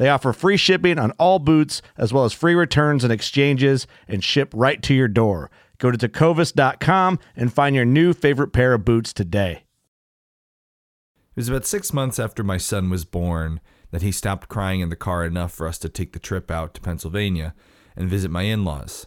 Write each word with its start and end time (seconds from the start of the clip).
They 0.00 0.08
offer 0.08 0.32
free 0.32 0.56
shipping 0.56 0.98
on 0.98 1.10
all 1.18 1.38
boots, 1.38 1.82
as 1.98 2.10
well 2.10 2.24
as 2.24 2.32
free 2.32 2.54
returns 2.54 3.04
and 3.04 3.12
exchanges, 3.12 3.86
and 4.08 4.24
ship 4.24 4.50
right 4.56 4.82
to 4.84 4.94
your 4.94 5.08
door. 5.08 5.50
Go 5.76 5.90
to 5.90 5.98
tecovas.com 5.98 7.18
and 7.36 7.52
find 7.52 7.76
your 7.76 7.84
new 7.84 8.14
favorite 8.14 8.54
pair 8.54 8.72
of 8.72 8.86
boots 8.86 9.12
today. 9.12 9.64
It 11.12 11.36
was 11.36 11.50
about 11.50 11.66
six 11.66 11.92
months 11.92 12.18
after 12.18 12.42
my 12.42 12.56
son 12.56 12.88
was 12.88 13.04
born 13.04 13.60
that 13.90 14.00
he 14.00 14.10
stopped 14.10 14.48
crying 14.48 14.80
in 14.80 14.88
the 14.88 14.96
car 14.96 15.22
enough 15.22 15.52
for 15.52 15.68
us 15.68 15.76
to 15.80 15.90
take 15.90 16.14
the 16.14 16.18
trip 16.18 16.50
out 16.50 16.72
to 16.72 16.80
Pennsylvania 16.80 17.54
and 17.94 18.08
visit 18.08 18.30
my 18.30 18.44
in 18.44 18.64
laws. 18.64 19.06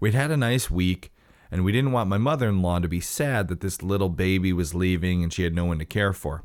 We'd 0.00 0.14
had 0.14 0.30
a 0.30 0.38
nice 0.38 0.70
week, 0.70 1.12
and 1.50 1.66
we 1.66 1.72
didn't 1.72 1.92
want 1.92 2.08
my 2.08 2.16
mother 2.16 2.48
in 2.48 2.62
law 2.62 2.78
to 2.78 2.88
be 2.88 3.00
sad 3.00 3.48
that 3.48 3.60
this 3.60 3.82
little 3.82 4.08
baby 4.08 4.54
was 4.54 4.74
leaving 4.74 5.22
and 5.22 5.34
she 5.34 5.42
had 5.42 5.54
no 5.54 5.66
one 5.66 5.80
to 5.80 5.84
care 5.84 6.14
for. 6.14 6.44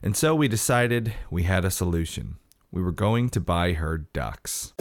And 0.00 0.16
so 0.16 0.32
we 0.36 0.46
decided 0.46 1.12
we 1.28 1.42
had 1.42 1.64
a 1.64 1.72
solution. 1.72 2.36
We 2.70 2.82
were 2.82 2.92
going 2.92 3.30
to 3.30 3.40
buy 3.40 3.72
her 3.72 3.98
ducks. 3.98 4.74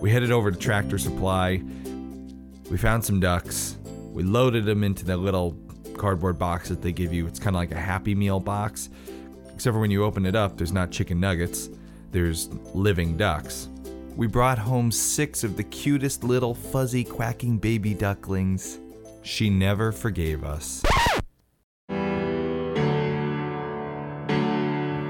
We 0.00 0.10
headed 0.10 0.30
over 0.30 0.50
to 0.50 0.58
Tractor 0.58 0.98
Supply. 0.98 1.62
We 2.70 2.76
found 2.76 3.04
some 3.04 3.20
ducks. 3.20 3.76
We 4.12 4.22
loaded 4.22 4.64
them 4.64 4.84
into 4.84 5.04
the 5.04 5.16
little 5.16 5.56
cardboard 5.96 6.38
box 6.38 6.68
that 6.68 6.82
they 6.82 6.92
give 6.92 7.12
you. 7.12 7.26
It's 7.26 7.38
kind 7.38 7.56
of 7.56 7.60
like 7.60 7.72
a 7.72 7.80
Happy 7.80 8.14
Meal 8.14 8.40
box, 8.40 8.90
except 9.54 9.74
for 9.74 9.80
when 9.80 9.90
you 9.90 10.04
open 10.04 10.26
it 10.26 10.34
up, 10.34 10.58
there's 10.58 10.72
not 10.72 10.90
chicken 10.90 11.20
nuggets, 11.20 11.70
there's 12.10 12.48
living 12.74 13.16
ducks. 13.16 13.68
We 14.14 14.26
brought 14.26 14.58
home 14.58 14.92
six 14.92 15.42
of 15.42 15.56
the 15.56 15.62
cutest 15.64 16.22
little 16.22 16.54
fuzzy 16.54 17.02
quacking 17.02 17.56
baby 17.56 17.94
ducklings. 17.94 18.78
She 19.22 19.48
never 19.48 19.90
forgave 19.90 20.44
us. 20.44 20.82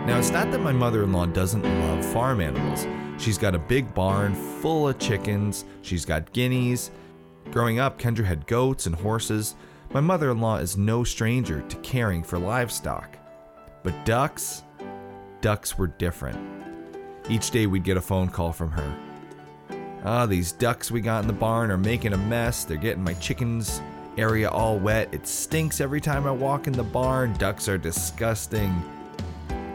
Now, 0.05 0.19
it's 0.19 0.31
not 0.31 0.53
that 0.53 0.61
my 0.61 0.73
mother 0.73 1.03
in 1.03 1.13
law 1.13 1.27
doesn't 1.27 1.63
love 1.63 2.05
farm 2.05 2.41
animals. 2.41 2.87
She's 3.21 3.39
got 3.39 3.57
a 3.57 3.59
big 3.59 3.93
barn 3.93 4.35
full 4.61 4.89
of 4.89 4.99
chickens, 4.99 5.65
she's 5.83 6.05
got 6.05 6.33
guineas. 6.33 6.93
Growing 7.51 7.81
up, 7.81 7.99
Kendra 8.01 8.25
had 8.25 8.47
goats 8.47 8.87
and 8.87 8.95
horses. 8.95 9.57
My 9.93 10.01
mother 10.01 10.31
in 10.31 10.41
law 10.41 10.59
is 10.59 10.77
no 10.77 11.03
stranger 11.03 11.61
to 11.63 11.77
caring 11.79 12.23
for 12.23 12.39
livestock. 12.39 13.17
But 13.83 14.05
ducks? 14.05 14.63
Ducks 15.41 15.77
were 15.77 15.89
different. 15.89 16.52
Each 17.29 17.51
day 17.51 17.67
we'd 17.67 17.85
get 17.85 17.97
a 17.97 18.01
phone 18.01 18.29
call 18.29 18.53
from 18.53 18.71
her. 18.73 18.97
Ah, 20.05 20.27
these 20.27 20.51
ducks 20.51 20.91
we 20.91 21.01
got 21.01 21.23
in 21.23 21.29
the 21.29 21.33
barn 21.33 21.71
are 21.71 21.79
making 21.79 22.13
a 22.13 22.19
mess. 22.19 22.65
They're 22.65 22.77
getting 22.77 23.05
my 23.05 23.15
chickens 23.15 23.81
area 24.19 24.49
all 24.49 24.79
wet. 24.79 25.09
It 25.13 25.27
stinks 25.27 25.81
every 25.81 26.01
time 26.01 26.27
I 26.27 26.33
walk 26.33 26.67
in 26.67 26.73
the 26.73 26.83
barn. 26.83 27.33
Ducks 27.35 27.69
are 27.69 27.79
disgusting. 27.79 28.83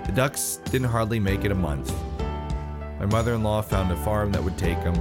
The 0.05 0.11
ducks 0.11 0.59
didn't 0.65 0.89
hardly 0.89 1.19
make 1.19 1.45
it 1.45 1.51
a 1.51 1.55
month. 1.55 1.93
My 2.99 3.05
mother 3.05 3.33
in 3.33 3.43
law 3.43 3.61
found 3.61 3.91
a 3.91 3.95
farm 4.03 4.31
that 4.33 4.43
would 4.43 4.57
take 4.57 4.81
them 4.83 4.95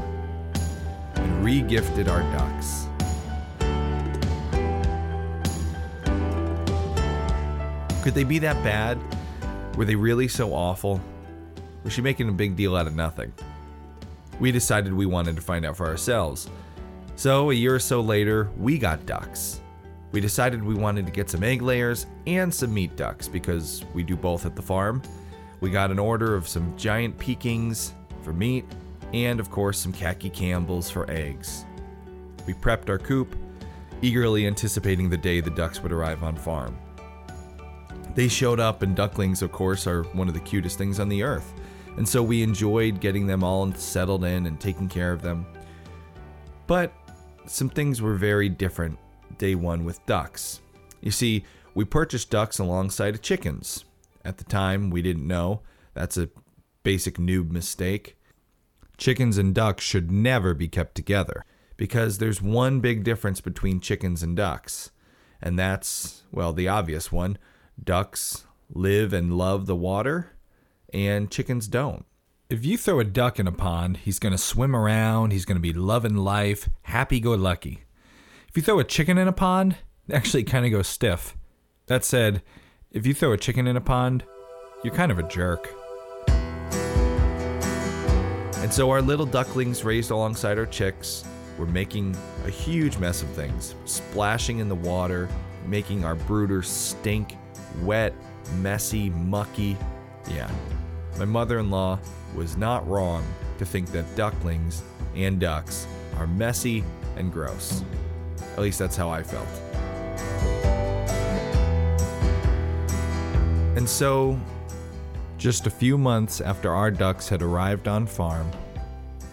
and 1.17 1.45
re 1.45 1.63
gifted 1.63 2.09
our 2.09 2.21
ducks. 2.33 2.87
Could 8.05 8.15
they 8.15 8.25
be 8.25 8.39
that 8.39 8.63
bad? 8.63 8.99
Were 9.77 9.84
they 9.84 9.97
really 9.97 10.28
so 10.28 10.55
awful? 10.55 11.01
Was 11.87 11.93
she 11.93 12.03
making 12.03 12.29
a 12.29 12.33
big 12.33 12.57
deal 12.57 12.75
out 12.75 12.89
of 12.89 12.97
nothing? 12.97 13.33
We 14.41 14.51
decided 14.51 14.93
we 14.93 15.07
wanted 15.07 15.37
to 15.37 15.41
find 15.41 15.65
out 15.65 15.77
for 15.77 15.87
ourselves. 15.87 16.51
So, 17.15 17.53
a 17.53 17.55
year 17.55 17.77
or 17.77 17.79
so 17.79 18.01
later, 18.01 18.51
we 18.59 18.77
got 18.77 19.07
ducks. 19.07 19.61
We 20.11 20.21
decided 20.21 20.65
we 20.65 20.75
wanted 20.75 21.07
to 21.07 21.13
get 21.13 21.31
some 21.31 21.45
egg 21.45 21.63
layers 21.63 22.07
and 22.27 22.53
some 22.53 22.75
meat 22.75 22.97
ducks 22.97 23.29
because 23.29 23.85
we 23.95 24.03
do 24.03 24.17
both 24.17 24.47
at 24.47 24.57
the 24.57 24.63
farm. 24.63 25.01
We 25.61 25.71
got 25.71 25.93
an 25.93 26.01
order 26.01 26.35
of 26.35 26.49
some 26.49 26.77
giant 26.77 27.17
Pekings 27.19 27.93
for 28.23 28.33
meat 28.33 28.65
and, 29.15 29.39
of 29.39 29.49
course, 29.53 29.79
some 29.79 29.93
khaki 29.93 30.29
Campbells 30.29 30.91
for 30.91 31.09
eggs. 31.09 31.67
We 32.49 32.55
prepped 32.55 32.89
our 32.89 32.99
coop, 32.99 33.37
eagerly 34.03 34.49
anticipating 34.49 35.09
the 35.09 35.17
day 35.17 35.41
the 35.41 35.51
ducks 35.51 35.81
would 35.85 35.93
arrive 35.93 36.25
on 36.25 36.35
farm. 36.35 36.77
They 38.17 38.27
showed 38.27 38.59
up, 38.59 38.83
and 38.83 38.97
ducklings, 38.97 39.41
of 39.41 39.53
course, 39.53 39.87
are 39.87 40.03
one 40.15 40.27
of 40.27 40.35
the 40.35 40.41
cutest 40.41 40.79
things 40.79 40.99
on 40.99 41.09
the 41.09 41.23
earth. 41.23 41.53
And 41.97 42.09
so 42.09 42.23
we 42.23 42.43
enjoyed 42.43 43.01
getting 43.01 43.27
them 43.27 43.43
all 43.43 43.73
settled 43.73 44.25
in 44.25 44.47
and 44.47 44.61
taking 44.61 44.89
care 44.89 45.12
of 45.12 45.23
them. 45.23 45.47
But 46.67 46.93
some 47.47 47.69
things 47.69 48.03
were 48.03 48.15
very 48.15 48.49
different 48.49 48.99
day 49.39 49.55
one 49.55 49.84
with 49.84 50.05
ducks. 50.07 50.61
You 51.01 51.11
see, 51.11 51.45
we 51.75 51.84
purchased 51.84 52.31
ducks 52.31 52.59
alongside 52.59 53.15
of 53.15 53.23
chickens. 53.23 53.84
At 54.25 54.39
the 54.39 54.45
time, 54.45 54.91
we 54.91 55.03
didn't 55.03 55.27
know. 55.27 55.62
That's 55.95 56.17
a 56.17 56.29
basic 56.83 57.17
noob 57.17 57.51
mistake. 57.51 58.17
Chickens 58.97 59.39
and 59.39 59.55
ducks 59.55 59.84
should 59.84 60.11
never 60.11 60.55
be 60.55 60.69
kept 60.69 60.95
together 60.95 61.45
because 61.77 62.19
there's 62.19 62.43
one 62.43 62.81
big 62.81 63.05
difference 63.05 63.41
between 63.41 63.81
chickens 63.81 64.23
and 64.23 64.37
ducks. 64.37 64.91
And 65.41 65.59
that's, 65.59 66.23
well, 66.33 66.53
the 66.53 66.69
obvious 66.69 67.13
one 67.13 67.39
ducks 67.83 68.47
live 68.71 69.13
and 69.13 69.37
love 69.37 69.66
the 69.66 69.77
water, 69.77 70.33
and 70.92 71.30
chickens 71.30 71.68
don't. 71.68 72.04
If 72.48 72.65
you 72.65 72.78
throw 72.78 73.00
a 73.00 73.04
duck 73.04 73.41
in 73.41 73.48
a 73.48 73.53
pond, 73.53 73.98
he's 73.98 74.18
going 74.18 74.33
to 74.33 74.38
swim 74.38 74.77
around, 74.77 75.33
he's 75.33 75.44
going 75.44 75.56
to 75.56 75.60
be 75.60 75.72
loving 75.72 76.16
life, 76.16 76.68
happy 76.83 77.18
go 77.18 77.33
lucky. 77.34 77.83
If 78.48 78.56
you 78.56 78.62
throw 78.62 78.78
a 78.78 78.84
chicken 78.84 79.18
in 79.18 79.27
a 79.27 79.33
pond, 79.33 79.77
it 80.09 80.15
actually 80.15 80.44
kind 80.44 80.65
of 80.65 80.71
goes 80.71 80.86
stiff. 80.86 81.36
That 81.86 82.04
said, 82.04 82.42
if 82.92 83.04
you 83.06 83.15
throw 83.15 83.33
a 83.33 83.36
chicken 83.36 83.66
in 83.66 83.77
a 83.77 83.80
pond, 83.80 84.24
you're 84.84 84.94
kind 84.94 85.10
of 85.10 85.18
a 85.18 85.24
jerk. 85.24 85.68
And 88.59 88.72
so 88.72 88.91
our 88.91 89.03
little 89.03 89.27
ducklings 89.27 89.84
raised 89.84 90.10
alongside 90.10 90.59
our 90.59 90.66
chicks 90.66 91.24
were 91.59 91.66
making 91.66 92.16
a 92.44 92.50
huge 92.50 92.98
mess 92.98 93.22
of 93.22 93.28
things, 93.30 93.74
splashing 93.84 94.59
in 94.59 94.68
the 94.68 94.74
water, 94.74 95.28
making 95.66 96.04
our 96.04 96.16
brooders 96.16 96.66
stink, 96.66 97.36
wet, 97.83 98.12
messy, 98.56 99.10
mucky. 99.10 99.77
Yeah, 100.28 100.50
my 101.18 101.24
mother 101.24 101.59
in 101.59 101.71
law 101.71 101.98
was 102.34 102.57
not 102.57 102.86
wrong 102.86 103.24
to 103.59 103.65
think 103.65 103.91
that 103.92 104.16
ducklings 104.16 104.83
and 105.15 105.41
ducks 105.41 105.86
are 106.16 106.27
messy 106.27 106.84
and 107.16 107.33
gross. 107.33 107.83
At 108.53 108.60
least 108.60 108.78
that's 108.78 108.97
how 108.97 109.10
I 109.10 109.22
felt. 109.22 109.48
And 113.77 113.89
so, 113.89 114.41
just 115.39 115.66
a 115.66 115.71
few 115.71 115.98
months 115.98 116.41
after 116.41 116.72
our 116.72 116.91
ducks 116.91 117.28
had 117.28 117.42
arrived 117.42 117.89
on 117.89 118.07
farm, 118.07 118.51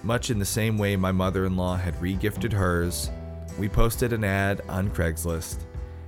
much 0.04 0.30
in 0.30 0.40
the 0.40 0.46
same 0.46 0.78
way 0.78 0.96
my 0.96 1.12
mother 1.12 1.46
in 1.46 1.56
law 1.56 1.78
had 1.78 1.96
regifted 1.96 2.52
hers, 2.52 3.10
we 3.58 3.70
posted 3.70 4.12
an 4.12 4.24
ad 4.24 4.62
on 4.68 4.90
Craigslist 4.90 5.60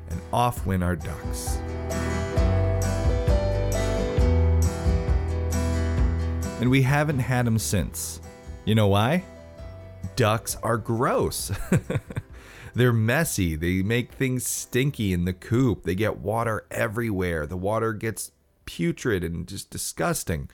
and 0.10 0.22
off 0.34 0.66
went 0.66 0.84
our 0.84 0.96
ducks. 0.96 1.60
And 6.66 6.72
we 6.72 6.82
haven't 6.82 7.20
had 7.20 7.46
them 7.46 7.60
since. 7.60 8.20
You 8.66 8.74
know 8.74 8.88
why? 8.88 9.24
Ducks 10.16 10.58
are 10.64 10.80
gross. 10.80 11.52
They're 12.74 12.92
messy. 12.92 13.56
They 13.56 13.84
make 13.84 14.14
things 14.14 14.48
stinky 14.48 15.14
in 15.14 15.26
the 15.26 15.34
coop. 15.34 15.84
They 15.84 15.94
get 15.94 16.18
water 16.18 16.66
everywhere. 16.72 17.46
The 17.46 17.56
water 17.56 17.94
gets 17.94 18.32
putrid 18.66 19.24
and 19.24 19.48
just 19.48 19.70
disgusting. 19.70 20.50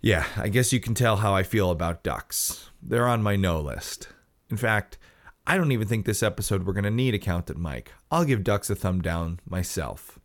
Yeah, 0.00 0.26
I 0.36 0.48
guess 0.48 0.72
you 0.72 0.80
can 0.80 0.94
tell 0.94 1.18
how 1.18 1.32
I 1.32 1.44
feel 1.44 1.70
about 1.70 2.02
ducks. 2.02 2.72
They're 2.82 3.06
on 3.06 3.22
my 3.22 3.36
no 3.36 3.60
list. 3.60 4.08
In 4.50 4.56
fact, 4.56 4.98
I 5.46 5.56
don't 5.56 5.70
even 5.70 5.86
think 5.86 6.06
this 6.06 6.24
episode 6.24 6.66
we're 6.66 6.72
going 6.72 6.82
to 6.82 6.90
need 6.90 7.14
a 7.14 7.18
Accountant 7.18 7.60
Mike. 7.60 7.92
I'll 8.10 8.24
give 8.24 8.42
ducks 8.42 8.68
a 8.68 8.74
thumb 8.74 9.00
down 9.00 9.38
myself. 9.48 10.18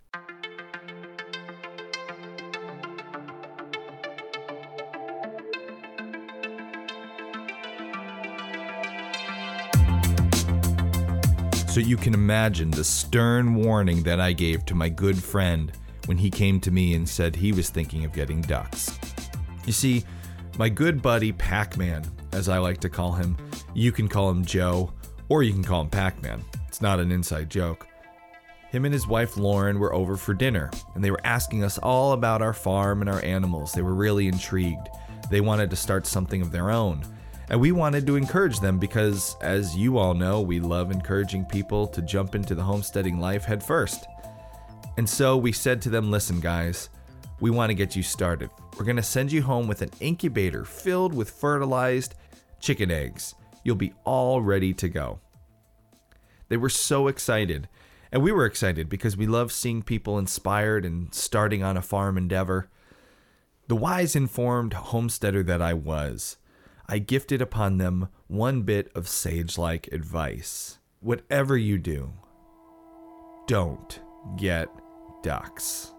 So 11.79 11.85
you 11.85 11.95
can 11.95 12.13
imagine 12.13 12.71
the 12.71 12.83
stern 12.83 13.55
warning 13.55 14.03
that 14.03 14.19
I 14.19 14.33
gave 14.33 14.65
to 14.65 14.75
my 14.75 14.89
good 14.89 15.17
friend 15.23 15.71
when 16.07 16.17
he 16.17 16.29
came 16.29 16.59
to 16.59 16.71
me 16.71 16.93
and 16.93 17.07
said 17.07 17.37
he 17.37 17.53
was 17.53 17.69
thinking 17.69 18.03
of 18.03 18.11
getting 18.11 18.41
ducks. 18.41 18.99
You 19.65 19.71
see, 19.71 20.03
my 20.57 20.67
good 20.67 21.01
buddy 21.01 21.31
Pac 21.31 21.77
Man, 21.77 22.03
as 22.33 22.49
I 22.49 22.57
like 22.57 22.81
to 22.81 22.89
call 22.89 23.13
him, 23.13 23.37
you 23.73 23.93
can 23.93 24.09
call 24.09 24.29
him 24.29 24.43
Joe, 24.43 24.91
or 25.29 25.41
you 25.41 25.53
can 25.53 25.63
call 25.63 25.79
him 25.79 25.89
Pac 25.89 26.21
Man. 26.21 26.43
It's 26.67 26.81
not 26.81 26.99
an 26.99 27.13
inside 27.13 27.49
joke. 27.49 27.87
Him 28.71 28.83
and 28.83 28.93
his 28.93 29.07
wife 29.07 29.37
Lauren 29.37 29.79
were 29.79 29.93
over 29.93 30.17
for 30.17 30.33
dinner, 30.33 30.69
and 30.95 31.01
they 31.01 31.11
were 31.11 31.21
asking 31.25 31.63
us 31.63 31.77
all 31.77 32.11
about 32.11 32.41
our 32.41 32.53
farm 32.53 32.99
and 32.99 33.09
our 33.09 33.23
animals. 33.23 33.71
They 33.71 33.83
were 33.83 33.95
really 33.95 34.27
intrigued. 34.27 34.89
They 35.31 35.39
wanted 35.39 35.69
to 35.69 35.77
start 35.77 36.05
something 36.05 36.41
of 36.41 36.51
their 36.51 36.71
own. 36.71 37.05
And 37.49 37.59
we 37.59 37.71
wanted 37.71 38.05
to 38.05 38.15
encourage 38.15 38.59
them 38.59 38.77
because, 38.77 39.35
as 39.41 39.75
you 39.75 39.97
all 39.97 40.13
know, 40.13 40.39
we 40.39 40.59
love 40.59 40.91
encouraging 40.91 41.45
people 41.45 41.87
to 41.87 42.01
jump 42.03 42.35
into 42.35 42.53
the 42.53 42.61
homesteading 42.61 43.19
life 43.19 43.43
head 43.43 43.63
first. 43.63 44.05
And 44.97 45.09
so 45.09 45.35
we 45.35 45.51
said 45.51 45.81
to 45.81 45.89
them, 45.89 46.11
listen, 46.11 46.39
guys, 46.39 46.89
we 47.39 47.49
want 47.49 47.71
to 47.71 47.75
get 47.75 47.95
you 47.95 48.03
started. 48.03 48.51
We're 48.77 48.85
going 48.85 48.97
to 48.97 49.03
send 49.03 49.31
you 49.31 49.41
home 49.41 49.67
with 49.67 49.81
an 49.81 49.89
incubator 49.99 50.63
filled 50.63 51.13
with 51.13 51.31
fertilized 51.31 52.15
chicken 52.59 52.91
eggs. 52.91 53.33
You'll 53.63 53.75
be 53.75 53.93
all 54.03 54.41
ready 54.41 54.73
to 54.75 54.87
go. 54.87 55.19
They 56.49 56.57
were 56.57 56.69
so 56.69 57.07
excited. 57.07 57.67
And 58.11 58.21
we 58.21 58.31
were 58.31 58.45
excited 58.45 58.89
because 58.89 59.17
we 59.17 59.25
love 59.25 59.51
seeing 59.51 59.81
people 59.81 60.19
inspired 60.19 60.85
and 60.85 61.13
starting 61.13 61.63
on 61.63 61.77
a 61.77 61.81
farm 61.81 62.17
endeavor. 62.17 62.69
The 63.67 63.75
wise, 63.75 64.15
informed 64.15 64.73
homesteader 64.73 65.43
that 65.43 65.61
I 65.61 65.73
was, 65.73 66.37
I 66.91 66.97
gifted 66.97 67.39
upon 67.39 67.77
them 67.77 68.09
one 68.25 68.63
bit 68.63 68.91
of 68.95 69.07
sage 69.07 69.59
like 69.59 69.87
advice. 69.91 70.79
Whatever 71.01 71.55
you 71.55 71.77
do, 71.77 72.13
don't 73.45 73.99
get 74.37 74.69
ducks. 75.21 75.91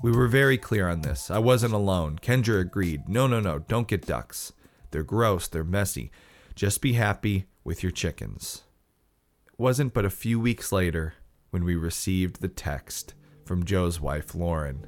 We 0.00 0.12
were 0.12 0.28
very 0.28 0.56
clear 0.56 0.88
on 0.88 1.00
this. 1.00 1.28
I 1.28 1.40
wasn't 1.40 1.74
alone. 1.74 2.20
Kendra 2.22 2.60
agreed. 2.60 3.08
No, 3.08 3.26
no, 3.26 3.40
no, 3.40 3.58
don't 3.58 3.88
get 3.88 4.06
ducks. 4.06 4.52
They're 4.92 5.02
gross, 5.02 5.48
they're 5.48 5.64
messy. 5.64 6.12
Just 6.54 6.80
be 6.80 6.92
happy 6.92 7.46
with 7.64 7.82
your 7.82 7.90
chickens. 7.90 8.62
It 9.48 9.58
wasn't 9.58 9.92
but 9.92 10.04
a 10.04 10.10
few 10.10 10.38
weeks 10.38 10.70
later 10.70 11.14
when 11.50 11.64
we 11.64 11.74
received 11.74 12.40
the 12.40 12.46
text 12.46 13.14
from 13.44 13.64
Joe's 13.64 14.00
wife, 14.00 14.36
Lauren. 14.36 14.86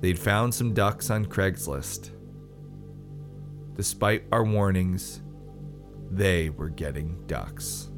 They'd 0.00 0.18
found 0.18 0.54
some 0.54 0.74
ducks 0.74 1.10
on 1.10 1.26
Craigslist. 1.26 2.10
Despite 3.74 4.24
our 4.30 4.44
warnings, 4.44 5.22
they 6.10 6.50
were 6.50 6.68
getting 6.68 7.22
ducks. 7.26 7.90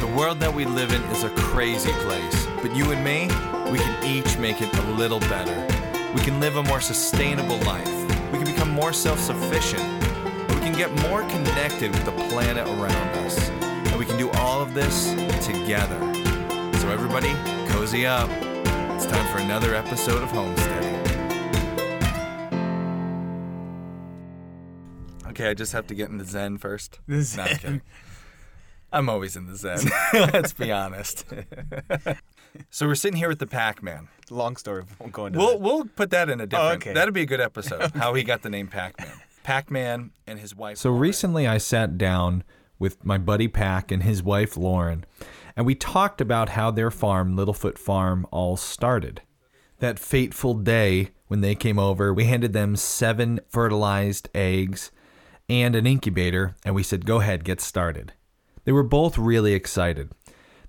The 0.00 0.12
world 0.16 0.38
that 0.40 0.52
we 0.54 0.64
live 0.64 0.92
in 0.92 1.02
is 1.04 1.24
a 1.24 1.30
crazy 1.30 1.92
place, 1.92 2.46
but 2.62 2.74
you 2.76 2.92
and 2.92 3.02
me, 3.02 3.23
make 4.54 4.72
it 4.72 4.78
a 4.78 4.90
little 4.92 5.18
better. 5.20 5.66
We 6.14 6.20
can 6.20 6.38
live 6.38 6.54
a 6.56 6.62
more 6.62 6.80
sustainable 6.80 7.58
life. 7.60 7.88
We 8.30 8.38
can 8.38 8.44
become 8.44 8.70
more 8.70 8.92
self 8.92 9.18
sufficient. 9.18 9.82
We 10.48 10.60
can 10.60 10.76
get 10.76 10.92
more 11.08 11.22
connected 11.22 11.90
with 11.90 12.04
the 12.04 12.12
planet 12.28 12.64
around 12.68 13.16
us. 13.26 13.48
And 13.48 13.98
we 13.98 14.04
can 14.04 14.16
do 14.16 14.30
all 14.30 14.60
of 14.62 14.72
this 14.72 15.10
together. 15.44 15.98
So, 16.78 16.88
everybody, 16.90 17.32
cozy 17.72 18.06
up. 18.06 18.30
It's 18.94 19.06
time 19.06 19.26
for 19.32 19.38
another 19.42 19.74
episode 19.74 20.22
of 20.22 20.30
Homesteading. 20.30 20.94
Okay, 25.30 25.48
I 25.50 25.54
just 25.54 25.72
have 25.72 25.88
to 25.88 25.94
get 25.96 26.10
into 26.10 26.24
Zen 26.24 26.58
first. 26.58 27.00
The 27.08 27.14
No, 27.14 27.18
I'm 27.18 27.24
Zen. 27.24 27.48
kidding. 27.56 27.82
I'm 28.92 29.08
always 29.08 29.34
in 29.34 29.46
the 29.46 29.56
Zen. 29.56 29.80
Let's 30.12 30.52
be 30.52 30.70
honest. 30.70 31.24
so 32.70 32.86
we're 32.86 32.94
sitting 32.94 33.16
here 33.18 33.28
with 33.28 33.40
the 33.40 33.46
Pac-Man. 33.48 34.06
Long 34.30 34.56
story. 34.56 34.84
Won't 34.98 35.12
go 35.12 35.26
into 35.26 35.38
We'll 35.38 35.50
that. 35.52 35.60
we'll 35.60 35.84
put 35.84 36.10
that 36.10 36.28
in 36.30 36.40
a 36.40 36.46
different. 36.46 36.82
okay. 36.82 36.92
That'd 36.94 37.14
be 37.14 37.22
a 37.22 37.26
good 37.26 37.40
episode. 37.40 37.92
How 37.94 38.14
he 38.14 38.22
got 38.22 38.42
the 38.42 38.50
name 38.50 38.68
Pac-Man. 38.68 39.12
Pac-Man 39.42 40.10
and 40.26 40.38
his 40.38 40.54
wife. 40.56 40.78
So 40.78 40.90
recently 40.90 41.46
I 41.46 41.58
sat 41.58 41.98
down 41.98 42.42
with 42.78 43.04
my 43.04 43.18
buddy 43.18 43.48
Pac 43.48 43.90
and 43.92 44.02
his 44.02 44.22
wife 44.22 44.56
Lauren, 44.56 45.04
and 45.56 45.66
we 45.66 45.74
talked 45.74 46.20
about 46.20 46.50
how 46.50 46.70
their 46.70 46.90
farm, 46.90 47.36
Littlefoot 47.36 47.78
Farm, 47.78 48.26
all 48.30 48.56
started. 48.56 49.22
That 49.78 49.98
fateful 49.98 50.54
day 50.54 51.10
when 51.28 51.40
they 51.40 51.54
came 51.54 51.78
over, 51.78 52.12
we 52.14 52.24
handed 52.24 52.52
them 52.52 52.74
seven 52.76 53.40
fertilized 53.48 54.28
eggs 54.34 54.90
and 55.48 55.76
an 55.76 55.86
incubator, 55.86 56.54
and 56.64 56.74
we 56.74 56.82
said, 56.82 57.04
Go 57.06 57.20
ahead, 57.20 57.44
get 57.44 57.60
started. 57.60 58.12
They 58.64 58.72
were 58.72 58.82
both 58.82 59.18
really 59.18 59.52
excited. 59.52 60.10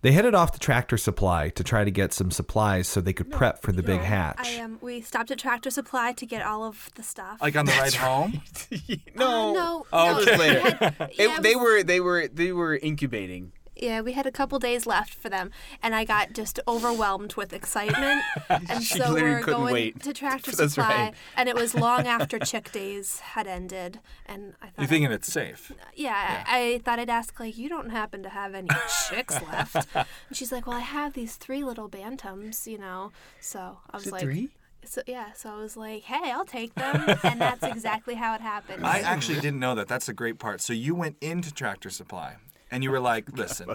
They 0.05 0.11
headed 0.11 0.35
off 0.35 0.51
to 0.51 0.59
Tractor 0.59 0.97
Supply 0.97 1.49
to 1.49 1.63
try 1.63 1.83
to 1.83 1.89
get 1.89 2.13
some 2.13 2.29
supplies 2.29 2.87
so 2.87 3.01
they 3.01 3.11
could 3.11 3.31
prep 3.31 3.63
for 3.63 3.71
the 3.71 3.81
big 3.81 4.01
hatch. 4.01 4.37
I 4.37 4.59
um, 4.59 4.77
we 4.79 5.01
stopped 5.01 5.31
at 5.31 5.39
Tractor 5.39 5.71
Supply 5.71 6.13
to 6.13 6.27
get 6.27 6.45
all 6.45 6.63
of 6.63 6.91
the 6.93 7.01
stuff. 7.01 7.41
like 7.41 7.55
on 7.55 7.65
the 7.65 7.71
ride 7.71 7.95
home. 7.95 8.39
no. 9.15 9.53
no, 9.53 9.85
Oh, 9.91 10.13
no, 10.13 10.19
it 10.19 10.37
later. 10.37 10.61
we 10.63 10.75
had- 10.75 11.37
It- 11.37 11.41
they 11.41 11.55
were 11.55 11.81
they 11.81 11.99
were 11.99 12.27
they 12.27 12.51
were 12.51 12.75
incubating. 12.75 13.51
Yeah, 13.75 14.01
we 14.01 14.13
had 14.13 14.25
a 14.25 14.31
couple 14.31 14.57
days 14.59 14.85
left 14.85 15.13
for 15.13 15.29
them, 15.29 15.51
and 15.83 15.93
I 15.95 16.03
got 16.05 16.33
just 16.33 16.59
overwhelmed 16.67 17.35
with 17.35 17.53
excitement, 17.53 18.21
and 18.49 18.83
She 18.83 18.99
so 18.99 19.13
we're 19.13 19.41
couldn't 19.41 19.59
going 19.61 19.73
wait. 19.73 20.03
to 20.03 20.13
Tractor 20.13 20.51
That's 20.51 20.73
Supply, 20.75 20.87
right. 20.95 21.13
and 21.35 21.49
it 21.49 21.55
was 21.55 21.75
long 21.75 22.07
after 22.07 22.39
Chick 22.39 22.71
Days 22.71 23.19
had 23.19 23.47
ended, 23.47 23.99
and 24.25 24.53
I 24.61 24.67
thought, 24.67 24.73
You're 24.79 24.87
thinking 24.87 25.11
it's 25.11 25.31
safe. 25.31 25.71
yeah, 25.93 26.43
I, 26.47 26.73
I 26.75 26.77
thought 26.79 26.99
I'd 26.99 27.09
ask 27.09 27.39
like, 27.39 27.57
you 27.57 27.69
don't 27.69 27.89
happen 27.89 28.23
to 28.23 28.29
have 28.29 28.53
any 28.55 28.69
chicks 29.09 29.39
left? 29.51 29.87
And 29.95 30.35
she's 30.37 30.51
like, 30.51 30.65
well, 30.67 30.77
I 30.77 30.81
have 30.81 31.13
these 31.13 31.35
three 31.35 31.63
little 31.63 31.89
bantams, 31.89 32.67
you 32.67 32.77
know. 32.77 33.11
So 33.39 33.79
I 33.91 33.97
was 33.97 34.07
it 34.07 34.11
like, 34.13 34.21
three? 34.21 34.49
So 34.83 35.01
yeah, 35.07 35.31
so 35.33 35.49
I 35.51 35.57
was 35.57 35.75
like, 35.75 36.03
hey, 36.03 36.31
I'll 36.31 36.45
take 36.45 36.73
them, 36.75 37.17
and 37.23 37.41
that's 37.41 37.63
exactly 37.63 38.15
how 38.15 38.33
it 38.35 38.41
happened. 38.41 38.85
I 38.85 38.99
actually 38.99 39.39
didn't 39.39 39.59
know 39.59 39.73
that. 39.75 39.87
That's 39.87 40.07
a 40.09 40.13
great 40.13 40.37
part. 40.39 40.61
So 40.61 40.73
you 40.73 40.93
went 40.95 41.17
into 41.21 41.51
Tractor 41.53 41.89
Supply 41.89 42.35
and 42.71 42.83
you 42.83 42.91
were 42.91 42.99
like, 43.11 43.31
"Listen, 43.37 43.69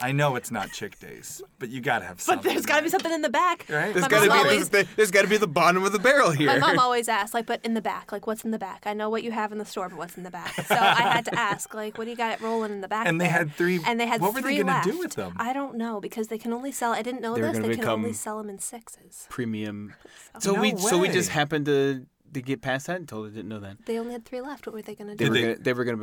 I 0.00 0.12
know 0.12 0.36
it's 0.36 0.50
not 0.50 0.72
Chick 0.72 0.98
Days, 0.98 1.42
but 1.58 1.68
you 1.70 1.80
gotta 1.80 2.04
have 2.04 2.20
something." 2.20 2.36
But 2.38 2.42
something." 2.42 2.52
there's 2.54 2.66
got 2.66 2.76
to 2.78 2.82
be 2.82 2.88
something 2.90 3.12
in 3.12 3.22
the 3.22 3.28
back. 3.30 3.66
Right? 3.68 3.92
There's 3.92 4.02
My 4.02 4.08
got 4.08 4.22
to 4.22 4.28
mom 4.28 4.42
be 4.42 4.48
always, 4.50 4.68
there's, 4.70 4.86
there's 4.96 5.10
got 5.10 5.22
to 5.22 5.28
be 5.28 5.36
the 5.36 5.46
bottom 5.46 5.84
of 5.84 5.92
the 5.92 5.98
barrel 5.98 6.30
here. 6.30 6.46
my 6.48 6.58
mom 6.58 6.78
always 6.84 7.08
asks, 7.08 7.34
like, 7.34 7.46
but 7.46 7.60
in 7.64 7.74
the 7.74 7.82
back, 7.82 8.12
like, 8.12 8.26
what's 8.26 8.44
in 8.44 8.50
the 8.50 8.58
back? 8.58 8.82
I 8.86 8.92
know 8.92 9.08
what 9.10 9.22
you 9.22 9.30
have 9.32 9.52
in 9.52 9.58
the 9.58 9.64
store, 9.64 9.88
but 9.88 9.98
what's 9.98 10.16
in 10.16 10.22
the 10.24 10.30
back? 10.30 10.52
So 10.54 10.74
I 10.74 11.02
had 11.02 11.24
to 11.26 11.38
ask, 11.38 11.72
like, 11.74 11.96
what 11.98 12.04
do 12.04 12.10
you 12.10 12.16
got 12.16 12.40
rolling 12.40 12.72
in 12.72 12.80
the 12.80 12.88
back? 12.88 13.06
And 13.06 13.20
they 13.20 13.24
there? 13.26 13.32
had 13.32 13.52
three- 13.54 13.80
And 13.86 13.98
they 14.00 14.06
had 14.06 14.20
what 14.20 14.34
were 14.34 14.40
they 14.40 14.48
three 14.48 14.56
gonna 14.58 14.72
left. 14.72 14.88
do 14.88 14.98
with 14.98 15.14
them? 15.14 15.34
I 15.36 15.52
don't 15.52 15.76
know 15.76 16.00
because 16.00 16.28
they 16.28 16.38
can 16.38 16.52
only 16.52 16.72
sell. 16.72 16.92
I 16.92 17.02
didn't 17.02 17.20
know 17.20 17.34
They 17.34 17.40
were 17.42 17.48
this. 17.48 17.56
gonna 17.58 17.68
They 17.68 17.76
can 17.76 17.84
only 17.88 18.02
become- 18.10 18.14
sell 18.14 18.38
them 18.38 18.50
in 18.50 18.58
sixes. 18.58 19.26
Premium. 19.30 19.94
So 20.40 20.52
No 20.54 20.60
we 20.60 20.76
so 20.76 20.98
we 20.98 21.08
just 21.08 21.28
way. 21.30 21.34
happened 21.34 21.66
to 21.66 22.06
to 22.32 22.42
get 22.42 22.62
past 22.62 22.88
that 22.88 22.96
and 22.96 23.08
totally 23.08 23.30
didn't 23.30 23.48
know 23.48 23.60
that. 23.60 23.76
They 23.86 23.98
only 23.98 24.12
had 24.12 24.24
three 24.24 24.40
left. 24.40 24.66
What 24.66 24.74
were 24.74 24.82
they 24.82 24.94
gonna 24.96 25.14
They 25.14 25.24
do? 25.26 25.30
were 25.30 25.34
they- 25.34 25.42
gonna, 25.42 25.56
they 25.58 25.72
were 25.72 25.84
going 25.84 25.96
to 25.96 26.00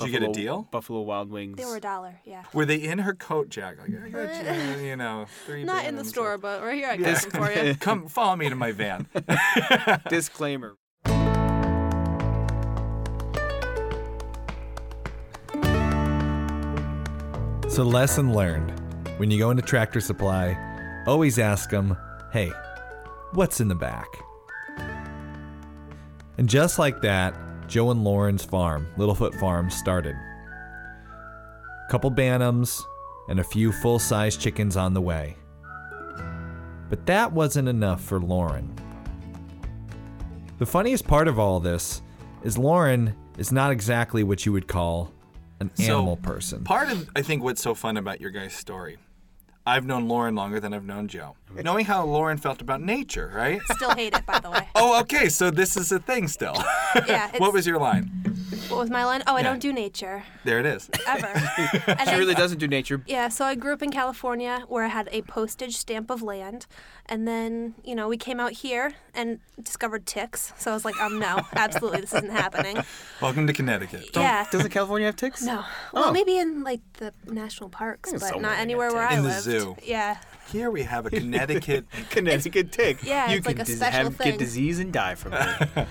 become 0.00 0.12
Did 0.12 0.14
you 0.14 0.20
get 0.20 0.38
a 0.38 0.42
deal? 0.42 0.68
Buffalo 0.70 1.00
Wild 1.02 1.30
Wings. 1.30 1.56
They 1.56 1.64
were 1.64 1.76
a 1.76 1.80
dollar, 1.80 2.20
yeah. 2.24 2.44
Were 2.52 2.64
they 2.64 2.76
in 2.76 2.98
her 2.98 3.14
coat, 3.14 3.48
Jack? 3.48 3.78
Like, 3.78 3.90
I 4.02 4.08
got 4.08 4.78
you, 4.78 4.84
you 4.86 4.96
know, 4.96 5.26
three 5.46 5.64
Not 5.64 5.84
in 5.84 5.96
the 5.96 6.02
bananas. 6.02 6.08
store, 6.08 6.38
but 6.38 6.62
right 6.62 6.76
here 6.76 6.88
I 6.88 6.96
got 6.96 7.18
some 7.18 7.30
for 7.30 7.52
you. 7.52 7.74
Come, 7.80 8.08
follow 8.08 8.36
me 8.36 8.48
to 8.48 8.54
my 8.54 8.72
van. 8.72 9.06
Disclaimer. 10.08 10.76
So, 17.68 17.84
lesson 17.84 18.34
learned 18.34 18.72
when 19.18 19.30
you 19.30 19.38
go 19.38 19.50
into 19.50 19.62
Tractor 19.62 20.00
Supply, 20.00 20.56
always 21.06 21.38
ask 21.38 21.70
them, 21.70 21.96
hey, 22.32 22.50
what's 23.32 23.60
in 23.60 23.68
the 23.68 23.74
back? 23.74 24.08
And 26.36 26.48
just 26.48 26.78
like 26.78 27.02
that, 27.02 27.34
Joe 27.70 27.92
and 27.92 28.02
Lauren's 28.02 28.44
farm, 28.44 28.88
Littlefoot 28.98 29.38
Farm, 29.38 29.70
started. 29.70 30.16
A 30.16 31.88
couple 31.88 32.10
bantams 32.10 32.82
and 33.28 33.38
a 33.38 33.44
few 33.44 33.70
full 33.70 34.00
size 34.00 34.36
chickens 34.36 34.76
on 34.76 34.92
the 34.92 35.00
way. 35.00 35.36
But 36.88 37.06
that 37.06 37.32
wasn't 37.32 37.68
enough 37.68 38.02
for 38.02 38.18
Lauren. 38.18 38.74
The 40.58 40.66
funniest 40.66 41.06
part 41.06 41.28
of 41.28 41.38
all 41.38 41.60
this 41.60 42.02
is 42.42 42.58
Lauren 42.58 43.14
is 43.38 43.52
not 43.52 43.70
exactly 43.70 44.24
what 44.24 44.44
you 44.44 44.52
would 44.52 44.66
call 44.66 45.12
an 45.60 45.70
So, 45.74 45.94
animal 45.94 46.16
person. 46.16 46.64
Part 46.64 46.90
of 46.90 47.08
I 47.14 47.22
think 47.22 47.44
what's 47.44 47.62
so 47.62 47.76
fun 47.76 47.96
about 47.96 48.20
your 48.20 48.30
guys' 48.30 48.52
story, 48.52 48.98
I've 49.70 49.86
known 49.86 50.08
Lauren 50.08 50.34
longer 50.34 50.58
than 50.58 50.74
I've 50.74 50.84
known 50.84 51.06
Joe. 51.06 51.36
Knowing 51.54 51.84
how 51.84 52.04
Lauren 52.04 52.38
felt 52.38 52.60
about 52.60 52.80
nature, 52.80 53.30
right? 53.32 53.60
Still 53.70 53.94
hate 53.94 54.12
it, 54.12 54.26
by 54.26 54.40
the 54.40 54.50
way. 54.50 54.66
Oh, 54.74 54.98
okay. 55.02 55.28
So 55.28 55.50
this 55.50 55.76
is 55.76 55.92
a 55.92 56.00
thing 56.00 56.26
still. 56.26 56.56
Yeah. 57.06 57.28
It's, 57.30 57.38
what 57.38 57.52
was 57.52 57.66
your 57.68 57.78
line? 57.78 58.10
What 58.70 58.78
was 58.80 58.90
my 58.90 59.04
line? 59.04 59.22
Oh, 59.26 59.34
I 59.34 59.40
Yeah. 59.40 59.44
don't 59.44 59.58
do 59.60 59.72
nature 59.72 60.22
There 60.44 60.58
it 60.60 60.66
is. 60.66 60.88
ever. 61.06 61.26
and 61.86 62.00
She 62.08 62.14
I- 62.14 62.18
really 62.18 62.34
doesn't 62.34 62.58
do 62.58 62.68
nature. 62.68 63.02
Yeah, 63.06 63.28
so 63.28 63.44
I 63.44 63.54
grew 63.54 63.72
up 63.72 63.82
in 63.82 63.90
California 63.90 64.64
where 64.68 64.84
I 64.84 64.88
had 64.88 65.08
a 65.12 65.22
postage 65.22 65.76
stamp 65.76 66.10
of 66.10 66.22
land. 66.22 66.66
And 67.06 67.26
then, 67.26 67.74
you 67.84 67.96
know, 67.96 68.06
we 68.08 68.16
came 68.16 68.38
out 68.38 68.52
here 68.52 68.92
and 69.14 69.40
discovered 69.60 70.06
ticks. 70.06 70.52
So 70.58 70.70
I 70.70 70.74
was 70.74 70.84
like, 70.84 70.96
um, 71.00 71.18
no, 71.18 71.40
absolutely, 71.56 72.02
this 72.02 72.14
isn't 72.14 72.30
happening. 72.30 72.78
Welcome 73.20 73.48
to 73.48 73.52
Connecticut. 73.52 74.10
yeah. 74.14 74.46
Doesn't 74.52 74.70
California 74.70 75.06
have 75.06 75.16
ticks? 75.16 75.42
No. 75.42 75.64
Well, 75.92 76.04
Oh. 76.06 76.12
maybe 76.12 76.38
in 76.38 76.62
like 76.62 76.80
the 76.94 77.12
national 77.26 77.68
parks, 77.68 78.12
but 78.12 78.20
somewhere 78.20 78.40
not 78.42 78.48
they 78.50 78.54
got 78.56 78.60
anywhere 78.62 78.92
where 78.92 79.02
I 79.08 79.14
In 79.16 79.22
the 79.24 79.28
lived. 79.30 79.42
zoo. 79.42 79.76
Yeah. 79.82 80.18
Here 80.52 80.70
we 80.70 80.82
have 80.84 81.06
a 81.06 81.10
Connecticut. 81.20 81.86
Connecticut 82.10 82.70
tick. 82.70 83.02
Yeah, 83.02 83.30
you 83.30 83.38
it's 83.38 83.46
can 83.46 83.56
like 83.56 83.62
a 83.62 83.66
dis- 83.66 83.76
special 83.76 84.04
have, 84.04 84.16
thing. 84.16 84.30
get 84.30 84.38
disease 84.38 84.78
and 84.78 84.92
die 84.92 85.16
from 85.16 85.34
it. 85.34 85.88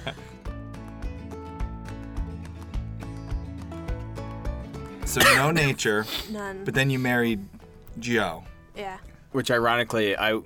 So 5.10 5.22
no 5.36 5.52
nature, 5.66 6.06
None. 6.30 6.64
but 6.66 6.74
then 6.74 6.90
you 6.90 7.00
married 7.00 7.40
Joe. 8.00 8.44
yeah. 8.76 8.98
Which 9.32 9.52
ironically, 9.52 10.18
I 10.18 10.40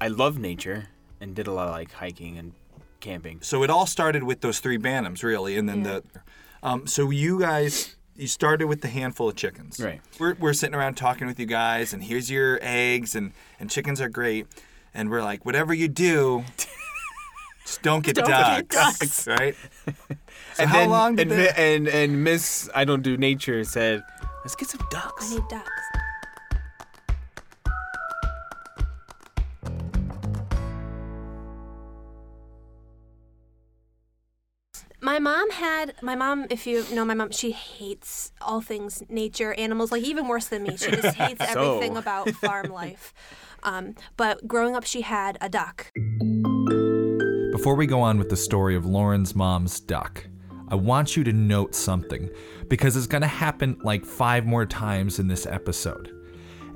I 0.00 0.08
love 0.08 0.38
nature 0.38 0.88
and 1.20 1.34
did 1.34 1.46
a 1.46 1.52
lot 1.52 1.68
of 1.68 1.72
like 1.74 1.92
hiking 1.92 2.38
and 2.38 2.52
camping. 3.00 3.38
So 3.42 3.62
it 3.62 3.70
all 3.70 3.86
started 3.86 4.22
with 4.24 4.40
those 4.40 4.58
three 4.60 4.78
bantams, 4.78 5.22
really, 5.22 5.56
and 5.56 5.68
then 5.68 5.84
Yeah. 5.84 6.00
the. 6.00 6.20
Um, 6.62 6.86
so 6.86 7.10
you 7.10 7.38
guys, 7.40 7.94
you 8.16 8.26
started 8.26 8.66
with 8.66 8.80
the 8.80 8.88
handful 8.88 9.28
of 9.28 9.36
chickens. 9.36 9.78
Right. 9.78 10.00
We're, 10.18 10.34
we're 10.40 10.54
sitting 10.54 10.74
around 10.74 10.94
talking 10.96 11.26
with 11.26 11.38
you 11.38 11.44
guys, 11.46 11.92
and 11.92 12.02
here's 12.02 12.30
your 12.30 12.58
eggs, 12.62 13.14
and 13.14 13.32
and 13.60 13.70
chickens 13.70 14.00
are 14.00 14.08
great, 14.08 14.46
and 14.94 15.10
we're 15.10 15.22
like, 15.22 15.44
whatever 15.46 15.72
you 15.74 15.86
do, 15.88 16.44
just 17.64 17.82
don't 17.82 18.04
get 18.04 18.16
Don't 18.16 18.28
ducks, 18.28 18.62
get 18.62 18.68
ducks. 18.70 19.26
right? 19.28 19.54
So 20.54 20.62
and 20.62 20.70
how 20.70 20.78
then, 20.78 20.90
long 20.90 21.16
did 21.16 21.30
and, 21.30 21.40
that? 21.40 21.56
Mi- 21.56 21.62
and 21.74 21.88
and 21.88 22.24
Miss 22.24 22.68
I 22.74 22.84
don't 22.84 23.02
do 23.02 23.16
nature 23.16 23.64
said, 23.64 24.02
let's 24.44 24.54
get 24.54 24.68
some 24.68 24.86
ducks." 24.90 25.32
I 25.32 25.34
need 25.34 25.48
ducks. 25.48 25.70
My 35.00 35.18
mom 35.18 35.50
had 35.50 35.94
my 36.00 36.14
mom. 36.14 36.46
If 36.48 36.66
you 36.66 36.82
know 36.94 37.04
my 37.04 37.12
mom, 37.12 37.30
she 37.30 37.50
hates 37.52 38.32
all 38.40 38.62
things 38.62 39.02
nature, 39.10 39.52
animals, 39.54 39.92
like 39.92 40.02
even 40.02 40.28
worse 40.28 40.46
than 40.46 40.62
me. 40.62 40.78
She 40.78 40.90
just 40.92 41.16
hates 41.18 41.42
everything 41.42 41.92
So. 41.92 41.98
about 41.98 42.30
farm 42.30 42.70
life. 42.72 43.12
Um, 43.64 43.96
but 44.16 44.48
growing 44.48 44.74
up, 44.74 44.84
she 44.84 45.02
had 45.02 45.36
a 45.42 45.48
duck. 45.50 45.92
Before 47.52 47.74
we 47.74 47.86
go 47.86 48.00
on 48.00 48.18
with 48.18 48.30
the 48.30 48.36
story 48.36 48.74
of 48.76 48.86
Lauren's 48.86 49.34
mom's 49.34 49.78
duck, 49.78 50.26
I 50.74 50.76
want 50.76 51.16
you 51.16 51.22
to 51.22 51.32
note 51.32 51.72
something 51.72 52.28
because 52.66 52.96
it's 52.96 53.06
going 53.06 53.22
to 53.22 53.28
happen 53.28 53.78
like 53.84 54.04
five 54.04 54.44
more 54.44 54.66
times 54.66 55.20
in 55.20 55.28
this 55.28 55.46
episode. 55.46 56.12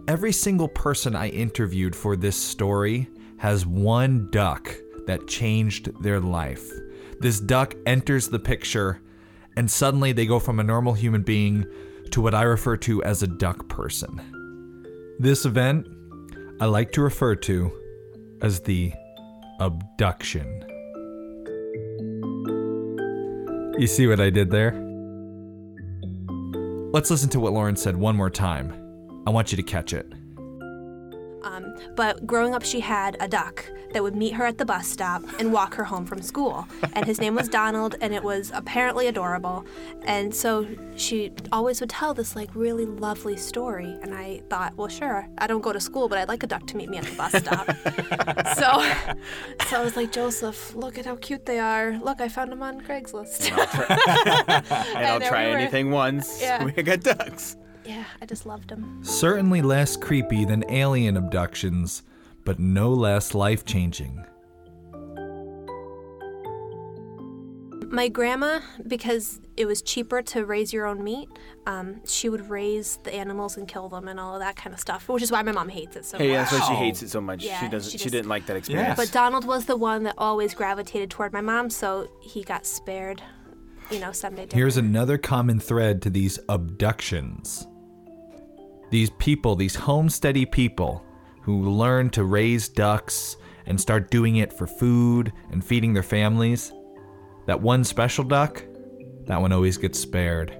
Every 0.07 0.31
single 0.31 0.69
person 0.69 1.17
I 1.17 1.31
interviewed 1.31 1.97
for 1.97 2.15
this 2.15 2.37
story 2.37 3.09
has 3.39 3.67
one 3.67 4.31
duck 4.31 4.73
that 5.09 5.27
changed 5.27 6.01
their 6.01 6.21
life. 6.21 6.71
This 7.19 7.41
duck 7.41 7.75
enters 7.87 8.29
the 8.29 8.39
picture, 8.39 9.03
and 9.57 9.69
suddenly 9.69 10.13
they 10.13 10.27
go 10.27 10.39
from 10.39 10.61
a 10.61 10.63
normal 10.63 10.93
human 10.93 11.23
being 11.23 11.67
to 12.13 12.21
what 12.21 12.37
I 12.37 12.43
refer 12.43 12.77
to 12.77 13.03
as 13.03 13.25
a 13.25 13.27
duck 13.27 13.69
person. 13.69 15.17
This 15.19 15.45
event 15.45 15.89
I 16.61 16.67
like 16.67 16.93
to 16.93 17.03
refer 17.03 17.35
to 17.35 17.73
as 18.43 18.61
the 18.61 18.93
abduction. 19.59 20.78
You 23.79 23.87
see 23.87 24.09
what 24.09 24.19
I 24.19 24.29
did 24.29 24.51
there? 24.51 24.73
Let's 26.93 27.13
listen 27.13 27.29
to 27.31 27.39
what 27.39 27.53
Lauren 27.53 27.77
said 27.77 27.97
one 27.97 28.17
more 28.17 28.29
time. 28.29 28.73
I 29.25 29.31
want 29.31 29.53
you 29.53 29.57
to 29.57 29.63
catch 29.63 29.93
it. 29.93 30.13
Um, 31.49 31.75
but 31.97 32.27
growing 32.27 32.55
up, 32.55 32.63
she 32.65 32.81
had 32.81 33.17
a 33.21 33.29
duck 33.29 33.65
that 33.93 34.03
would 34.03 34.15
meet 34.15 34.35
her 34.35 34.45
at 34.45 34.59
the 34.59 34.67
bus 34.67 34.87
stop 34.87 35.23
and 35.39 35.51
walk 35.53 35.75
her 35.75 35.85
home 35.85 36.05
from 36.05 36.21
school. 36.21 36.67
And 36.93 37.07
his 37.07 37.21
name 37.21 37.35
was 37.35 37.49
Donald, 37.49 37.95
and 38.01 38.15
it 38.15 38.23
was 38.23 38.51
apparently 38.55 39.07
adorable. 39.07 39.65
And 40.05 40.35
so 40.35 40.67
she 40.97 41.33
always 41.53 41.81
would 41.81 41.89
tell 41.91 42.13
this 42.13 42.37
like 42.37 42.51
really 42.55 42.85
lovely 42.85 43.37
story. 43.37 43.99
And 44.03 44.15
I 44.15 44.43
thought, 44.51 44.77
well, 44.77 44.89
sure, 44.89 45.27
I 45.39 45.47
don't 45.47 45.63
go 45.63 45.73
to 45.73 45.81
school, 45.81 46.09
but 46.09 46.19
I'd 46.19 46.29
like 46.29 46.43
a 46.43 46.47
duck 46.47 46.67
to 46.69 46.77
meet 46.77 46.91
me 46.91 46.99
at 46.99 47.05
the 47.05 47.17
bus 47.17 47.33
stop. 47.33 47.67
so, 48.57 49.67
so 49.69 49.81
I 49.81 49.83
was 49.83 49.97
like, 49.97 50.13
Joseph, 50.13 50.75
look 50.75 50.99
at 50.99 51.07
how 51.07 51.17
cute 51.17 51.47
they 51.47 51.59
are. 51.59 51.99
Look, 51.99 52.21
I 52.21 52.29
found 52.29 52.53
them 52.53 52.63
on 52.63 52.81
Craigslist. 52.83 53.49
And 54.99 55.07
I'll 55.07 55.19
there 55.21 55.29
try 55.29 55.47
we 55.47 55.53
were. 55.53 55.59
anything 55.59 55.91
once. 55.91 56.41
Yeah. 56.41 56.65
We 56.65 56.73
got 56.83 57.01
ducks. 57.01 57.57
Yeah, 57.89 58.05
I 58.23 58.27
just 58.27 58.45
loved 58.47 58.69
them. 58.69 59.01
Certainly 59.03 59.63
less 59.63 59.97
creepy 59.97 60.45
than 60.45 60.65
alien 60.71 61.17
abductions, 61.17 62.03
but 62.45 62.59
no 62.59 62.93
less 62.93 63.35
life 63.35 63.65
changing. 63.65 64.25
My 67.91 68.09
grandma, 68.09 68.61
because 68.87 69.41
it 69.57 69.65
was 69.65 69.81
cheaper 69.81 70.21
to 70.21 70.45
raise 70.45 70.75
your 70.75 70.85
own 70.85 71.03
meat, 71.03 71.27
um, 71.67 72.03
she 72.07 72.29
would 72.29 72.51
raise 72.51 72.99
the 73.03 73.15
animals 73.15 73.57
and 73.57 73.67
kill 73.67 73.89
them 73.89 74.09
and 74.09 74.21
all 74.21 74.35
of 74.35 74.41
that 74.41 74.57
kind 74.57 74.75
of 74.75 74.81
stuff, 74.81 75.09
which 75.09 75.23
is 75.23 75.33
why 75.33 75.41
my 75.43 75.53
mom 75.53 75.71
hates 75.71 75.97
it 75.97 76.05
so 76.05 76.19
Hey, 76.19 76.29
much. 76.37 76.51
that's 76.51 76.53
why 76.61 76.69
she 76.69 76.75
hates 76.75 77.03
it 77.03 77.09
so 77.09 77.23
much. 77.23 77.43
Yeah, 77.43 77.59
she 77.61 77.69
doesn't. 77.69 77.91
she 77.91 77.97
She, 77.97 78.05
just- 78.05 78.13
didn't 78.13 78.29
like 78.29 78.45
that 78.47 78.57
experience. 78.57 78.95
But 78.95 79.11
Donald 79.11 79.47
was 79.47 79.65
the 79.65 79.77
one 79.77 80.03
that 80.03 80.15
always 80.19 80.53
gravitated 80.53 81.09
toward 81.09 81.33
my 81.33 81.41
mom, 81.41 81.71
so 81.71 82.11
he 82.21 82.43
got 82.43 82.67
spared, 82.67 83.23
you 83.91 84.01
know, 84.01 84.13
Sunday 84.13 84.45
dinner. 84.45 84.55
Here's 84.61 84.77
another 84.77 85.17
common 85.17 85.59
thread 85.59 86.03
to 86.03 86.11
these 86.11 86.39
abductions. 86.51 87.67
These 88.91 89.11
people, 89.11 89.55
these 89.55 89.77
homesteady 89.77 90.51
people 90.51 91.05
who 91.43 91.71
learn 91.71 92.11
to 92.11 92.25
raise 92.25 92.69
ducks 92.69 93.37
and 93.67 93.81
start 93.81 94.11
doing 94.11 94.37
it 94.37 94.53
for 94.53 94.67
food 94.67 95.33
and 95.51 95.65
feeding 95.65 95.93
their 95.93 96.03
families, 96.03 96.73
that 97.47 97.61
one 97.61 97.85
special 97.85 98.25
duck, 98.25 98.63
that 99.27 99.41
one 99.41 99.53
always 99.53 99.77
gets 99.77 99.99
spared. 99.99 100.59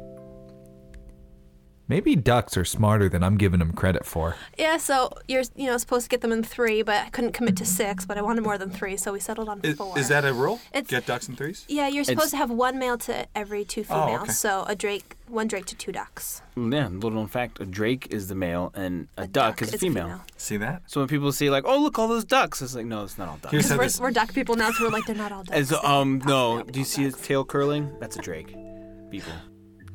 Maybe 1.89 2.15
ducks 2.17 2.57
are 2.59 2.67
smarter 2.67 3.09
than 3.09 3.25
I'm 3.25 3.39
giving 3.39 3.61
them 3.61 3.73
credit 3.73 4.05
for. 4.05 4.37
Yeah, 4.59 4.77
so 4.77 5.11
you're 5.27 5.45
you 5.57 5.67
know 5.67 5.79
supposed 5.79 6.05
to 6.05 6.09
get 6.11 6.21
them 6.21 6.33
in 6.33 6.43
three, 6.43 6.83
but 6.83 7.07
I 7.07 7.09
couldn't 7.09 7.33
commit 7.33 7.57
to 7.57 7.65
six, 7.65 8.05
but 8.05 8.19
I 8.19 8.23
wanted 8.23 8.45
more 8.45 8.59
than 8.59 8.69
three, 8.71 8.97
so 8.99 9.13
we 9.13 9.21
settled 9.21 9.49
on 9.49 9.61
Is, 9.63 9.77
four. 9.77 9.99
is 9.99 10.09
that 10.09 10.25
a 10.27 10.33
rule? 10.35 10.61
It's- 10.73 10.87
Get 10.91 11.07
ducks 11.07 11.29
in 11.29 11.37
threes? 11.37 11.65
yeah, 11.69 11.89
you're 11.89 12.05
supposed 12.05 12.19
It's- 12.29 12.31
to 12.33 12.37
have 12.37 12.51
one 12.51 12.79
male 12.79 12.99
to 12.99 13.27
every 13.35 13.65
two 13.65 13.85
females, 13.85 14.23
okay. 14.25 14.33
so 14.33 14.65
a 14.69 14.77
drake, 14.77 15.17
one 15.29 15.47
drake 15.49 15.65
to 15.67 15.75
two 15.77 15.91
ducks. 15.93 16.43
yeah, 16.57 16.89
little 16.89 17.11
known 17.13 17.27
fact: 17.29 17.59
a 17.61 17.65
drake 17.65 18.09
is 18.11 18.29
the 18.29 18.35
male 18.35 18.71
and 18.75 19.09
a, 19.17 19.27
duck, 19.27 19.63
is 19.63 19.73
a 19.73 19.79
female. 19.79 20.21
See 20.37 20.59
that? 20.59 20.83
So 20.87 21.01
when 21.01 21.09
people 21.09 21.33
see 21.33 21.49
like, 21.49 21.65
"Oh, 21.67 21.79
look, 21.81 21.99
all 21.99 22.09
those 22.09 22.25
ducks," 22.27 22.61
it's 22.61 22.75
like, 22.75 22.85
no, 22.87 23.05
it's 23.05 23.17
not 23.17 23.29
all 23.29 23.39
ducks. 23.41 23.53
Because 23.53 23.71
we're, 23.71 23.85
this. 23.85 24.01
we're 24.01 24.11
duck 24.11 24.35
people 24.35 24.57
now, 24.57 24.71
so 24.73 24.85
we're 24.85 24.91
like 24.91 25.07
they're 25.07 25.15
not 25.17 25.33
all 25.33 25.43
ducks. 25.45 25.57
As 25.57 25.73
um, 25.85 26.21
no, 26.27 26.63
do 26.65 26.79
you 26.81 26.85
all 26.85 26.87
see 26.87 27.03
his 27.05 27.15
tail 27.17 27.45
curling? 27.47 27.97
That's 27.99 28.17
a 28.17 28.21
drake. 28.21 28.55
People. 29.11 29.33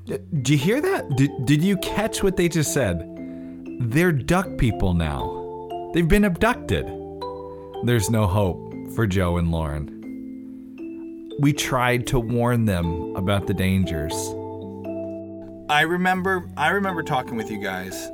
Did 0.05 0.49
you 0.49 0.57
hear 0.57 0.81
that? 0.81 1.15
Did, 1.15 1.45
did 1.45 1.63
you 1.63 1.77
catch 1.77 2.23
what 2.23 2.35
they 2.35 2.49
just 2.49 2.73
said? 2.73 3.09
They're 3.79 4.11
duck 4.11 4.57
people 4.57 4.93
now. 4.93 5.91
They've 5.93 6.07
been 6.07 6.25
abducted. 6.25 6.85
There's 7.83 8.09
no 8.09 8.27
hope 8.27 8.73
for 8.95 9.07
Joe 9.07 9.37
and 9.37 9.51
Lauren. 9.51 9.89
We 11.39 11.53
tried 11.53 12.05
to 12.07 12.19
warn 12.19 12.65
them 12.65 13.15
about 13.15 13.47
the 13.47 13.53
dangers. 13.53 14.13
I 15.69 15.81
remember 15.81 16.49
I 16.57 16.69
remember 16.69 17.01
talking 17.01 17.37
with 17.37 17.49
you 17.49 17.61
guys 17.61 18.11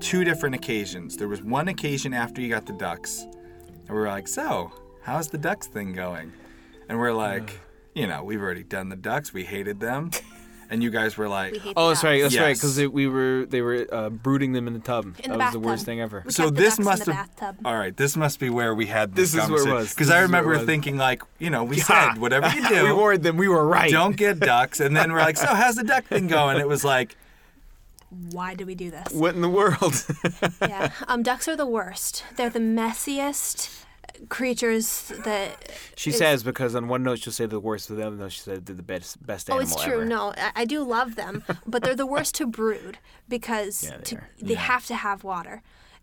two 0.00 0.24
different 0.24 0.54
occasions. 0.54 1.16
There 1.16 1.28
was 1.28 1.42
one 1.42 1.68
occasion 1.68 2.12
after 2.12 2.42
you 2.42 2.50
got 2.50 2.66
the 2.66 2.74
ducks, 2.74 3.22
and 3.22 3.88
we 3.88 3.94
were 3.94 4.06
like, 4.08 4.28
"So, 4.28 4.70
how's 5.02 5.28
the 5.28 5.38
ducks 5.38 5.66
thing 5.66 5.94
going?" 5.94 6.32
And 6.88 6.98
we're 6.98 7.14
like, 7.14 7.60
"You 7.94 8.06
know, 8.06 8.22
we've 8.22 8.42
already 8.42 8.62
done 8.62 8.90
the 8.90 8.96
ducks. 8.96 9.32
We 9.32 9.44
hated 9.44 9.80
them." 9.80 10.10
And 10.70 10.82
you 10.82 10.90
guys 10.90 11.16
were 11.16 11.28
like, 11.28 11.52
We 11.52 11.72
Oh, 11.76 11.88
that's 11.88 12.02
right. 12.04 12.20
ducks. 12.20 12.34
That's 12.34 12.42
right. 12.44 12.56
Because 12.56 12.88
we 12.92 13.06
were 13.06 13.46
they 13.48 13.60
were 13.62 13.86
uh, 13.92 14.10
brooding 14.10 14.52
them 14.52 14.66
in 14.66 14.74
the 14.74 14.80
tub. 14.80 15.04
In 15.04 15.12
that 15.12 15.22
the 15.22 15.30
was 15.30 15.38
bathtub. 15.38 15.62
the 15.62 15.68
worst 15.68 15.84
thing 15.86 16.00
ever. 16.00 16.22
We 16.24 16.32
So 16.32 16.44
kept 16.44 16.56
this 16.56 16.76
ducks 16.76 16.84
must 16.84 17.02
in 17.02 17.06
the 17.06 17.14
have. 17.14 17.36
bathtub. 17.36 17.66
All 17.66 17.76
right, 17.76 17.96
this 17.96 18.16
must 18.16 18.38
be 18.40 18.50
where 18.50 18.74
we 18.74 18.86
had 18.86 19.14
this. 19.14 19.32
This 19.32 19.44
is 19.44 19.50
where 19.50 19.68
it 19.68 19.72
was. 19.72 19.94
Because 19.94 20.10
I 20.10 20.22
is 20.22 20.30
where 20.30 20.42
it 20.42 20.46
remember 20.46 20.66
thinking 20.66 20.96
like, 20.96 21.22
you 21.38 21.50
know, 21.50 21.64
we 21.64 21.76
Yeah. 21.78 21.84
said 22.12 22.18
whatever 22.20 22.48
you 22.54 22.68
do, 22.68 22.84
we 22.84 22.92
warned 22.92 23.22
them. 23.22 23.36
We 23.36 23.48
were 23.48 23.66
right. 23.66 23.90
don't 23.90 24.16
get 24.16 24.38
ducks. 24.40 24.80
And 24.80 24.96
then 24.96 25.12
we're 25.12 25.20
like, 25.20 25.36
so 25.36 25.46
how's 25.46 25.76
the 25.76 25.84
duck 25.84 26.04
thing 26.04 26.26
going? 26.26 26.58
It 26.58 26.68
was 26.68 26.84
like, 26.84 27.16
Why 28.30 28.54
did 28.54 28.66
we 28.66 28.74
do 28.74 28.90
this? 28.90 29.12
What 29.12 29.34
in 29.34 29.40
the 29.42 29.48
world? 29.50 30.06
yeah. 30.62 30.92
Um, 31.08 31.22
ducks 31.22 31.48
are 31.48 31.56
the 31.56 31.66
worst. 31.66 32.24
They're 32.36 32.50
the 32.50 32.58
messiest 32.60 33.84
creatures 34.24 35.12
that. 35.24 35.70
she 35.96 36.10
It's- 36.10 36.18
says 36.18 36.42
because 36.42 36.74
on 36.74 36.88
one 36.88 37.02
note 37.02 37.18
she'll 37.20 37.32
say 37.32 37.46
the 37.46 37.60
worst, 37.60 37.88
but 37.88 37.96
the 37.96 38.06
other 38.06 38.16
note 38.16 38.32
she 38.32 38.40
said 38.40 38.66
they're 38.66 38.76
the 38.76 38.82
best 38.82 39.24
best 39.26 39.48
animal. 39.50 39.66
Oh, 39.68 39.72
it's 39.72 39.82
true. 39.82 39.94
ever. 39.94 40.04
No, 40.04 40.32
I, 40.36 40.52
I 40.56 40.64
do 40.64 40.82
love 40.82 41.14
them, 41.16 41.44
but 41.66 41.82
they're 41.82 41.94
the 41.94 42.06
worst 42.06 42.34
to 42.36 42.46
brood 42.46 42.98
because 43.28 43.84
Yeah, 43.84 43.96
they 43.98 44.02
to, 44.04 44.16
are. 44.16 44.28
they 44.40 44.54
have 44.54 44.86
to 44.86 44.94
have 44.94 45.24
water, 45.24 45.62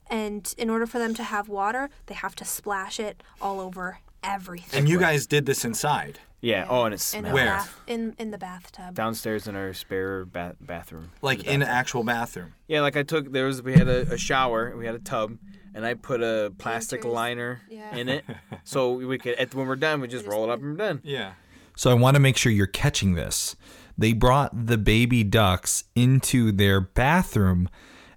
and 0.09 0.53
in 0.57 0.69
order 0.69 0.85
for 0.85 0.99
them 0.99 1.13
to 1.15 1.23
have 1.23 1.49
water, 1.49 1.89
they 2.07 2.15
have 2.15 2.35
to 2.35 2.45
splash 2.45 2.99
it 2.99 3.23
all 3.41 3.59
over 3.59 3.99
everything. 4.23 4.79
and 4.79 4.89
you 4.89 4.99
guys 4.99 5.25
did 5.27 5.45
this 5.45 5.65
inside. 5.65 6.19
Yeah. 6.43 6.65
Oh, 6.67 6.85
and 6.85 6.93
it 6.93 6.95
in, 6.95 6.99
smells. 6.99 7.27
a 7.27 7.33
Where? 7.33 7.45
bath, 7.45 7.79
in 7.85 8.15
in 8.17 8.31
the 8.31 8.37
bathtub. 8.39 8.95
Downstairs 8.95 9.47
in 9.47 9.55
our 9.55 9.73
spare 9.73 10.25
ba- 10.25 10.55
bathroom. 10.59 11.11
Like 11.21 11.43
in 11.43 11.61
an 11.61 11.67
actual 11.67 12.03
bathroom. 12.03 12.53
Yeah, 12.67 12.81
like 12.81 12.97
I 12.97 13.03
took 13.03 13.31
there 13.31 13.45
was 13.45 13.61
we 13.61 13.73
had 13.73 13.87
a, 13.87 14.11
a 14.13 14.17
shower, 14.17 14.75
we 14.75 14.87
had 14.87 14.95
a 14.95 14.99
tub, 14.99 15.37
and 15.73 15.85
I 15.85 15.93
put 15.93 16.21
a 16.21 16.53
plastic 16.57 17.01
Painters. 17.01 17.15
liner 17.15 17.61
Yeah. 17.69 17.95
in 17.95 18.09
it, 18.09 18.25
so 18.63 18.93
we 18.93 19.17
could 19.17 19.35
at, 19.35 19.53
when 19.55 19.67
we're 19.67 19.75
done 19.75 20.01
we 20.01 20.07
just 20.07 20.25
roll 20.25 20.43
it 20.43 20.49
up 20.49 20.59
and 20.59 20.71
we're 20.71 20.77
done. 20.87 21.01
Yeah. 21.03 21.33
So 21.75 21.89
I 21.89 21.93
want 21.93 22.15
to 22.15 22.19
make 22.19 22.37
sure 22.37 22.51
you're 22.51 22.67
catching 22.67 23.13
this. 23.15 23.55
They 23.97 24.13
brought 24.13 24.67
the 24.67 24.77
baby 24.77 25.23
ducks 25.23 25.83
into 25.95 26.51
their 26.51 26.81
bathroom 26.81 27.69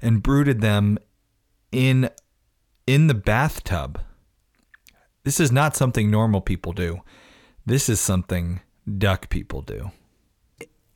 and 0.02 0.22
brooded 0.22 0.60
them 0.60 0.98
in 1.72 2.10
in 2.86 3.06
the 3.06 3.14
bathtub. 3.14 4.00
This 5.24 5.40
is 5.40 5.50
not 5.50 5.74
something 5.76 6.10
normal 6.10 6.40
people 6.40 6.72
do. 6.72 7.00
This 7.64 7.88
is 7.88 7.98
something 8.00 8.60
duck 8.98 9.30
people 9.30 9.62
do. 9.62 9.90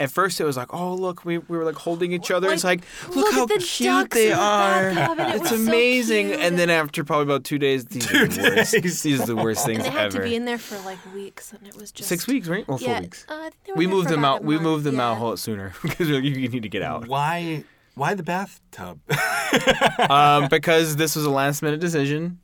At 0.00 0.11
first 0.12 0.40
it 0.40 0.45
was 0.45 0.57
like, 0.57 0.73
oh 0.73 0.95
look, 0.95 1.25
we, 1.25 1.38
we 1.38 1.57
were 1.59 1.64
like 1.64 1.75
holding 1.75 2.12
each 2.12 2.31
other. 2.31 2.52
it's 2.52 2.62
Like, 2.62 2.83
like, 3.07 3.17
look, 3.17 3.25
look 3.25 3.35
how 3.35 3.47
the 3.47 3.59
cute 3.59 4.11
they 4.11 4.33
are. 4.33 4.90
it 4.90 4.97
It's 5.35 5.50
was 5.50 5.50
so 5.50 5.57
amazing. 5.57 6.33
and 6.33 6.57
then 6.59 6.71
after 6.71 7.02
probably 7.02 7.25
about 7.25 7.43
two 7.45 7.59
days, 7.59 7.85
these 7.87 8.07
are 8.14 8.26
the 8.28 8.43
worst. 8.57 8.73
days. 8.73 9.02
These 9.02 9.21
are 9.23 9.26
the 9.26 9.37
worst 9.37 9.67
things 9.67 9.78
and 9.85 9.87
they 9.87 9.90
had 9.99 10.11
to 10.12 10.23
be 10.23 10.37
in 10.37 10.45
there 10.45 10.59
for 10.59 10.78
like 10.85 10.99
weeks, 11.12 11.52
and 11.52 11.67
it 11.67 11.75
was 11.76 11.90
just 11.90 12.09
Six 12.09 12.26
weeks, 12.28 12.47
right? 12.49 12.64
Or 12.69 12.78
four 12.78 12.88
yeah, 12.88 13.00
weeks. 13.00 13.26
uh, 13.28 13.35
I 13.35 13.43
think 13.50 13.55
they 13.64 13.73
were 13.73 13.78
we 13.78 13.87
moved 13.88 14.09
them 14.09 14.25
out. 14.25 14.45
We 14.45 14.55
month, 14.55 14.64
moved 14.64 14.85
them 14.85 15.00
out 15.00 15.11
a 15.11 15.14
yeah. 15.14 15.19
whole 15.19 15.28
lot 15.31 15.38
sooner 15.40 15.73
because 15.83 16.09
you 16.09 16.19
you 16.19 16.49
need 16.49 16.62
to 16.62 16.69
get 16.69 16.83
out. 16.83 17.09
Why? 17.09 17.64
Why 17.95 18.14
the 18.14 18.23
bathtub? 18.23 19.00
um, 20.09 20.47
because 20.49 20.95
this 20.97 21.17
was 21.17 21.25
a 21.25 21.31
last 21.31 21.62
minute 21.62 21.81
decision. 21.81 22.38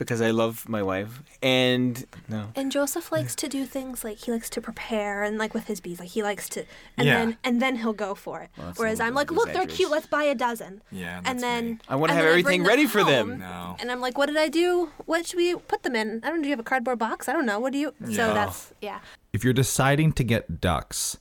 Because 0.00 0.22
I 0.22 0.30
love 0.30 0.66
my 0.66 0.82
wife, 0.82 1.22
and 1.42 2.06
no, 2.26 2.52
And 2.56 2.72
Joseph 2.72 3.12
likes 3.12 3.34
to 3.36 3.48
do 3.48 3.66
things 3.66 4.02
like 4.02 4.16
he 4.16 4.32
likes 4.32 4.48
to 4.50 4.60
prepare 4.62 5.22
and 5.22 5.36
like 5.36 5.52
with 5.52 5.66
his 5.66 5.78
bees, 5.78 6.00
like 6.00 6.08
he 6.08 6.22
likes 6.22 6.48
to, 6.48 6.64
and 6.96 7.06
Yeah. 7.06 7.18
then 7.18 7.36
and 7.44 7.60
then 7.60 7.76
he'll 7.76 7.92
go 7.92 8.14
for 8.14 8.40
it. 8.40 8.48
that's 8.56 8.78
a 8.78 8.80
Whereas 8.80 8.98
I'm 8.98 9.12
like 9.12 9.30
like, 9.30 9.38
look, 9.38 9.52
they're 9.52 9.66
cute. 9.66 9.90
Let's 9.90 10.06
buy 10.06 10.24
a 10.24 10.34
dozen. 10.34 10.80
Yeah, 10.90 11.20
and 11.26 11.40
then 11.40 11.64
me. 11.72 11.78
I 11.86 11.96
wanna 11.96 12.14
have 12.14 12.24
everything 12.24 12.64
ready 12.64 12.84
them 12.84 12.90
for 12.90 13.04
them. 13.04 13.40
No. 13.40 13.76
And 13.78 13.92
I'm 13.92 14.00
like, 14.00 14.16
what 14.16 14.26
did 14.26 14.38
I 14.38 14.48
do? 14.48 14.90
What 15.04 15.26
should 15.26 15.36
we 15.36 15.54
put 15.54 15.82
them 15.82 15.94
in? 15.94 16.20
I 16.24 16.28
don't 16.30 16.38
know. 16.38 16.42
Do 16.44 16.48
you 16.48 16.52
have 16.54 16.60
a 16.60 16.64
cardboard 16.64 16.98
box? 16.98 17.28
I 17.28 17.34
don't 17.34 17.44
know. 17.44 17.60
What 17.60 17.72
do 17.74 17.78
you? 17.78 17.92
So 18.06 18.32
that's 18.32 18.72
yeah. 18.80 19.00
If 19.34 19.44
you're 19.44 19.52
deciding 19.52 20.14
to 20.14 20.24
get 20.24 20.62
ducks, 20.62 21.18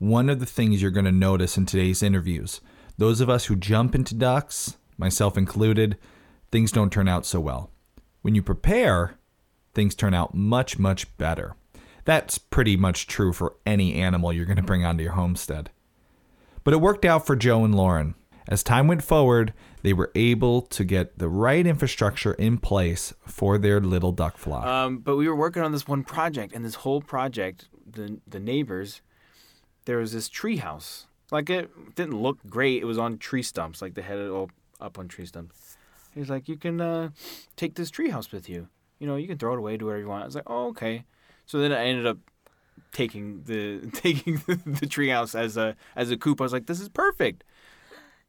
one 0.00 0.28
of 0.28 0.40
the 0.40 0.46
things 0.46 0.82
you're 0.82 0.90
going 0.90 1.06
to 1.06 1.12
notice 1.12 1.56
in 1.56 1.64
today's 1.64 2.02
interviews, 2.02 2.60
those 2.98 3.20
of 3.20 3.30
us 3.30 3.44
who 3.44 3.54
jump 3.54 3.94
into 3.94 4.16
ducks, 4.16 4.76
myself 4.98 5.38
included, 5.38 5.96
things 6.50 6.72
don't 6.72 6.92
turn 6.92 7.06
out 7.08 7.24
so 7.24 7.38
well. 7.38 7.70
When 8.26 8.34
you 8.34 8.42
prepare, 8.42 9.14
things 9.72 9.94
turn 9.94 10.12
out 10.12 10.34
much, 10.34 10.80
much 10.80 11.16
better. 11.16 11.54
That's 12.04 12.38
pretty 12.38 12.76
much 12.76 13.06
true 13.06 13.32
for 13.32 13.54
any 13.64 13.94
animal 13.94 14.32
you're 14.32 14.46
going 14.46 14.56
to 14.56 14.64
bring 14.64 14.84
onto 14.84 15.04
your 15.04 15.12
homestead. 15.12 15.70
But 16.64 16.74
it 16.74 16.78
worked 16.78 17.04
out 17.04 17.24
for 17.24 17.36
Joe 17.36 17.64
and 17.64 17.72
Lauren. 17.72 18.16
As 18.48 18.64
time 18.64 18.88
went 18.88 19.04
forward, 19.04 19.54
they 19.82 19.92
were 19.92 20.10
able 20.16 20.62
to 20.62 20.82
get 20.82 21.20
the 21.20 21.28
right 21.28 21.64
infrastructure 21.64 22.32
in 22.32 22.58
place 22.58 23.14
for 23.24 23.58
their 23.58 23.78
little 23.80 24.10
duck 24.10 24.38
flock. 24.38 24.66
Um, 24.66 24.98
but 24.98 25.14
we 25.14 25.28
were 25.28 25.36
working 25.36 25.62
on 25.62 25.70
this 25.70 25.86
one 25.86 26.02
project, 26.02 26.52
and 26.52 26.64
this 26.64 26.74
whole 26.74 27.00
project, 27.00 27.68
the 27.88 28.18
the 28.26 28.40
neighbors, 28.40 29.02
there 29.84 29.98
was 29.98 30.12
this 30.12 30.28
tree 30.28 30.56
house. 30.56 31.06
Like 31.30 31.48
it 31.48 31.94
didn't 31.94 32.20
look 32.20 32.38
great. 32.48 32.82
It 32.82 32.86
was 32.86 32.98
on 32.98 33.18
tree 33.18 33.44
stumps. 33.44 33.80
Like 33.80 33.94
they 33.94 34.02
had 34.02 34.18
it 34.18 34.30
all 34.30 34.50
up 34.80 34.98
on 34.98 35.06
tree 35.06 35.26
stumps. 35.26 35.75
He's 36.16 36.30
like, 36.30 36.48
you 36.48 36.56
can 36.56 36.80
uh, 36.80 37.10
take 37.56 37.74
this 37.74 37.90
treehouse 37.90 38.32
with 38.32 38.48
you. 38.48 38.68
You 38.98 39.06
know, 39.06 39.16
you 39.16 39.28
can 39.28 39.36
throw 39.36 39.52
it 39.52 39.58
away, 39.58 39.76
do 39.76 39.84
whatever 39.84 40.00
you 40.00 40.08
want. 40.08 40.22
I 40.22 40.26
was 40.26 40.34
like, 40.34 40.44
oh 40.46 40.68
okay. 40.68 41.04
So 41.44 41.58
then 41.58 41.72
I 41.72 41.84
ended 41.84 42.06
up 42.06 42.18
taking 42.92 43.42
the 43.44 43.90
taking 43.92 44.36
the, 44.46 44.56
the 44.80 44.86
tree 44.86 45.10
house 45.10 45.34
as 45.34 45.56
a 45.56 45.76
as 45.94 46.10
a 46.10 46.16
coop. 46.16 46.40
I 46.40 46.44
was 46.44 46.52
like, 46.52 46.66
this 46.66 46.80
is 46.80 46.88
perfect. 46.88 47.44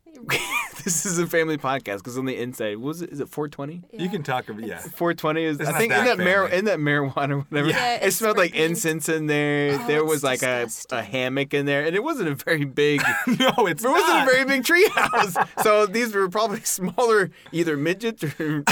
this 0.84 1.06
is 1.06 1.20
a 1.20 1.28
family 1.28 1.58
podcast 1.58 1.98
because 1.98 2.18
on 2.18 2.26
the 2.26 2.36
inside, 2.38 2.78
was 2.78 3.02
it? 3.02 3.10
Is 3.12 3.20
it 3.20 3.30
420? 3.30 3.84
You 3.94 4.10
can 4.10 4.24
talk 4.24 4.50
about 4.50 4.63
yeah. 4.63 4.78
420 4.80 5.44
is. 5.44 5.60
It's 5.60 5.70
I 5.70 5.78
think 5.78 5.94
in 5.94 6.06
that 6.06 6.18
mar- 6.18 6.50
in 6.50 6.66
that 6.66 6.80
marijuana 6.80 7.32
or 7.32 7.40
whatever. 7.42 7.70
Yeah, 7.70 8.00
it 8.02 8.12
smelled 8.12 8.38
like 8.38 8.56
incense 8.56 9.10
in 9.10 9.28
there. 9.28 9.80
Oh, 9.80 9.88
there 9.88 10.04
was 10.06 10.24
like 10.24 10.44
a, 10.44 10.68
a 10.92 11.02
hammock 11.02 11.54
in 11.54 11.66
there, 11.66 11.86
and 11.86 11.96
it 11.96 12.04
wasn't 12.04 12.30
a 12.30 12.36
very 12.36 12.66
big. 12.66 13.02
No, 13.28 13.68
it's 13.68 13.84
it 13.84 13.90
wasn't 13.90 14.08
not. 14.10 14.28
a 14.28 14.32
very 14.32 14.46
big 14.46 14.63
tree 14.63 14.88
house. 14.90 15.36
so 15.62 15.86
these 15.86 16.16
were 16.16 16.28
probably 16.30 16.62
smaller, 16.62 17.30
either 17.52 17.78
midgets 17.78 18.24
or. 18.24 18.63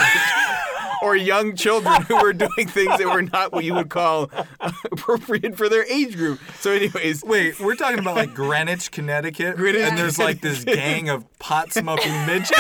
Or 1.06 1.16
young 1.16 1.56
children 1.56 2.02
who 2.04 2.16
were 2.20 2.34
doing 2.34 2.68
things 2.68 2.98
that 2.98 3.06
were 3.06 3.22
not 3.22 3.52
what 3.52 3.64
you 3.64 3.76
would 3.76 3.90
call 3.90 4.32
appropriate 4.92 5.56
for 5.56 5.70
their 5.70 5.86
age 5.86 6.16
group. 6.16 6.40
So, 6.60 6.72
anyways, 6.72 7.24
Wait, 7.24 7.60
we're 7.60 7.76
talking 7.76 8.00
about 8.00 8.16
like 8.16 8.34
Greenwich, 8.34 8.90
Connecticut, 8.92 9.56
Greenwich, 9.56 9.84
and 9.84 9.98
there's 9.98 10.18
like 10.18 10.42
this 10.42 10.64
gang 10.64 11.10
of 11.10 11.24
pot 11.38 11.72
smoking 11.72 12.12
midgets. 12.26 12.60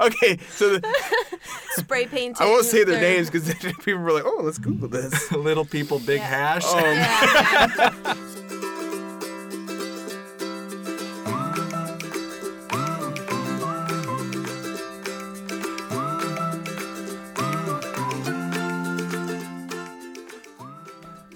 okay, 0.00 0.38
so 0.50 0.76
the, 0.76 0.94
Spray 1.76 2.06
painting. 2.06 2.36
I 2.38 2.46
won't 2.50 2.66
say 2.66 2.84
their 2.84 2.98
or- 2.98 3.00
names 3.00 3.30
because 3.30 3.52
people 3.82 4.02
were 4.02 4.12
like, 4.12 4.24
"Oh, 4.26 4.40
let's 4.42 4.58
Google 4.58 4.88
this." 4.88 5.32
Little 5.32 5.64
people, 5.64 5.98
big 6.00 6.20
hash. 6.20 6.62
Oh, 6.66 6.78
Yeah. 6.78 8.14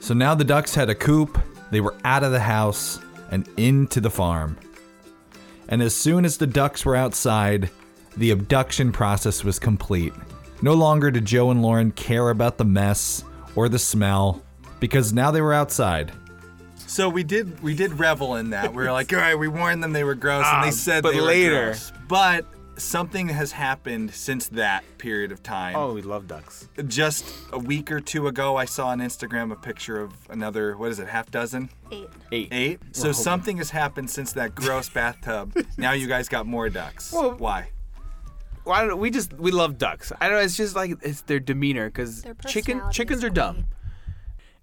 So 0.05 0.13
now 0.13 0.35
the 0.35 0.45
ducks 0.45 0.75
had 0.75 0.91
a 0.91 0.95
coop, 0.95 1.41
they 1.71 1.81
were 1.81 1.95
out 2.05 2.23
of 2.25 2.31
the 2.31 2.39
house 2.39 3.01
and 3.31 3.49
into 3.57 4.03
the 4.03 4.11
farm. 4.11 4.59
And 5.71 5.81
as 5.81 5.95
soon 5.97 6.27
as 6.27 6.37
the 6.37 6.47
ducks 6.47 6.85
were 6.85 6.95
outside, 6.95 7.71
the 8.19 8.31
abduction 8.31 8.93
process 8.93 9.43
was 9.43 9.59
complete. 9.59 10.13
No 10.61 10.75
longer 10.75 11.11
did 11.11 11.25
Joe 11.25 11.51
and 11.51 11.63
Lauren 11.63 11.91
care 11.91 12.29
about 12.29 12.59
the 12.59 12.67
mess 12.67 13.25
or 13.57 13.71
the 13.71 13.79
smell 13.79 14.43
because 14.79 15.15
now 15.15 15.31
they 15.31 15.41
were 15.41 15.55
outside. 15.55 16.13
So 16.87 17.09
we 17.09 17.25
did 17.25 17.63
we 17.63 17.75
did 17.75 17.99
revel 17.99 18.37
in 18.37 18.51
that. 18.51 18.75
We 18.75 18.85
were 18.85 18.93
like, 18.93 19.11
all 19.15 19.19
right, 19.21 19.35
we 19.39 19.49
warned 19.49 19.83
them 19.83 19.95
they 19.95 20.05
were 20.05 20.15
gross, 20.15 20.45
and 20.45 20.57
Ah, 20.59 20.65
they 20.67 20.71
said 20.71 21.03
but 21.03 21.13
they 21.15 21.21
were 21.23 21.27
later- 21.29 21.65
gross. 21.65 21.93
But 22.09 22.45
something 22.77 23.29
has 23.29 23.53
happened 23.53 24.13
since 24.13 24.49
that 24.49 24.85
period 24.99 25.33
of 25.33 25.43
time. 25.43 25.77
oh, 25.77 25.93
we 25.93 26.03
love 26.03 26.27
ducks. 26.27 26.69
Just 26.87 27.25
a 27.53 27.59
week 27.59 27.91
or 27.93 28.01
two 28.01 28.27
ago, 28.27 28.57
I 28.57 28.65
saw 28.65 28.89
on 28.89 29.01
Instagram 29.01 29.53
a 29.53 29.57
picture 29.57 30.01
of 30.01 30.13
another 30.31 30.77
what 30.77 30.91
is 30.91 30.99
it, 30.99 31.09
half 31.09 31.31
dozen, 31.31 31.71
Eight. 31.93 32.09
Eight. 32.33 32.49
eight. 32.53 32.81
So 32.93 33.13
something 33.13 33.57
has 33.59 33.71
happened 33.71 34.11
since 34.11 34.33
that 34.33 34.55
gross 34.55 34.89
bathtub. 34.95 35.55
Now 35.77 35.93
you 35.93 36.07
guys 36.07 36.29
got 36.29 36.47
more 36.47 36.69
ducks. 36.69 37.13
Well- 37.13 37.33
Why? 37.37 37.69
Well, 38.65 38.75
I 38.75 38.81
don't 38.81 38.89
know. 38.89 38.97
We 38.97 39.11
just 39.11 39.35
we 39.35 39.51
love 39.51 39.77
ducks. 39.77 40.11
I 40.21 40.27
don't 40.29 40.39
know. 40.39 40.43
It's 40.43 40.57
just 40.57 40.75
like 40.75 40.97
it's 41.03 41.21
their 41.21 41.39
demeanor 41.39 41.87
because 41.91 42.25
chicken 42.47 42.81
chickens 42.91 43.23
are 43.23 43.29
dumb. 43.29 43.67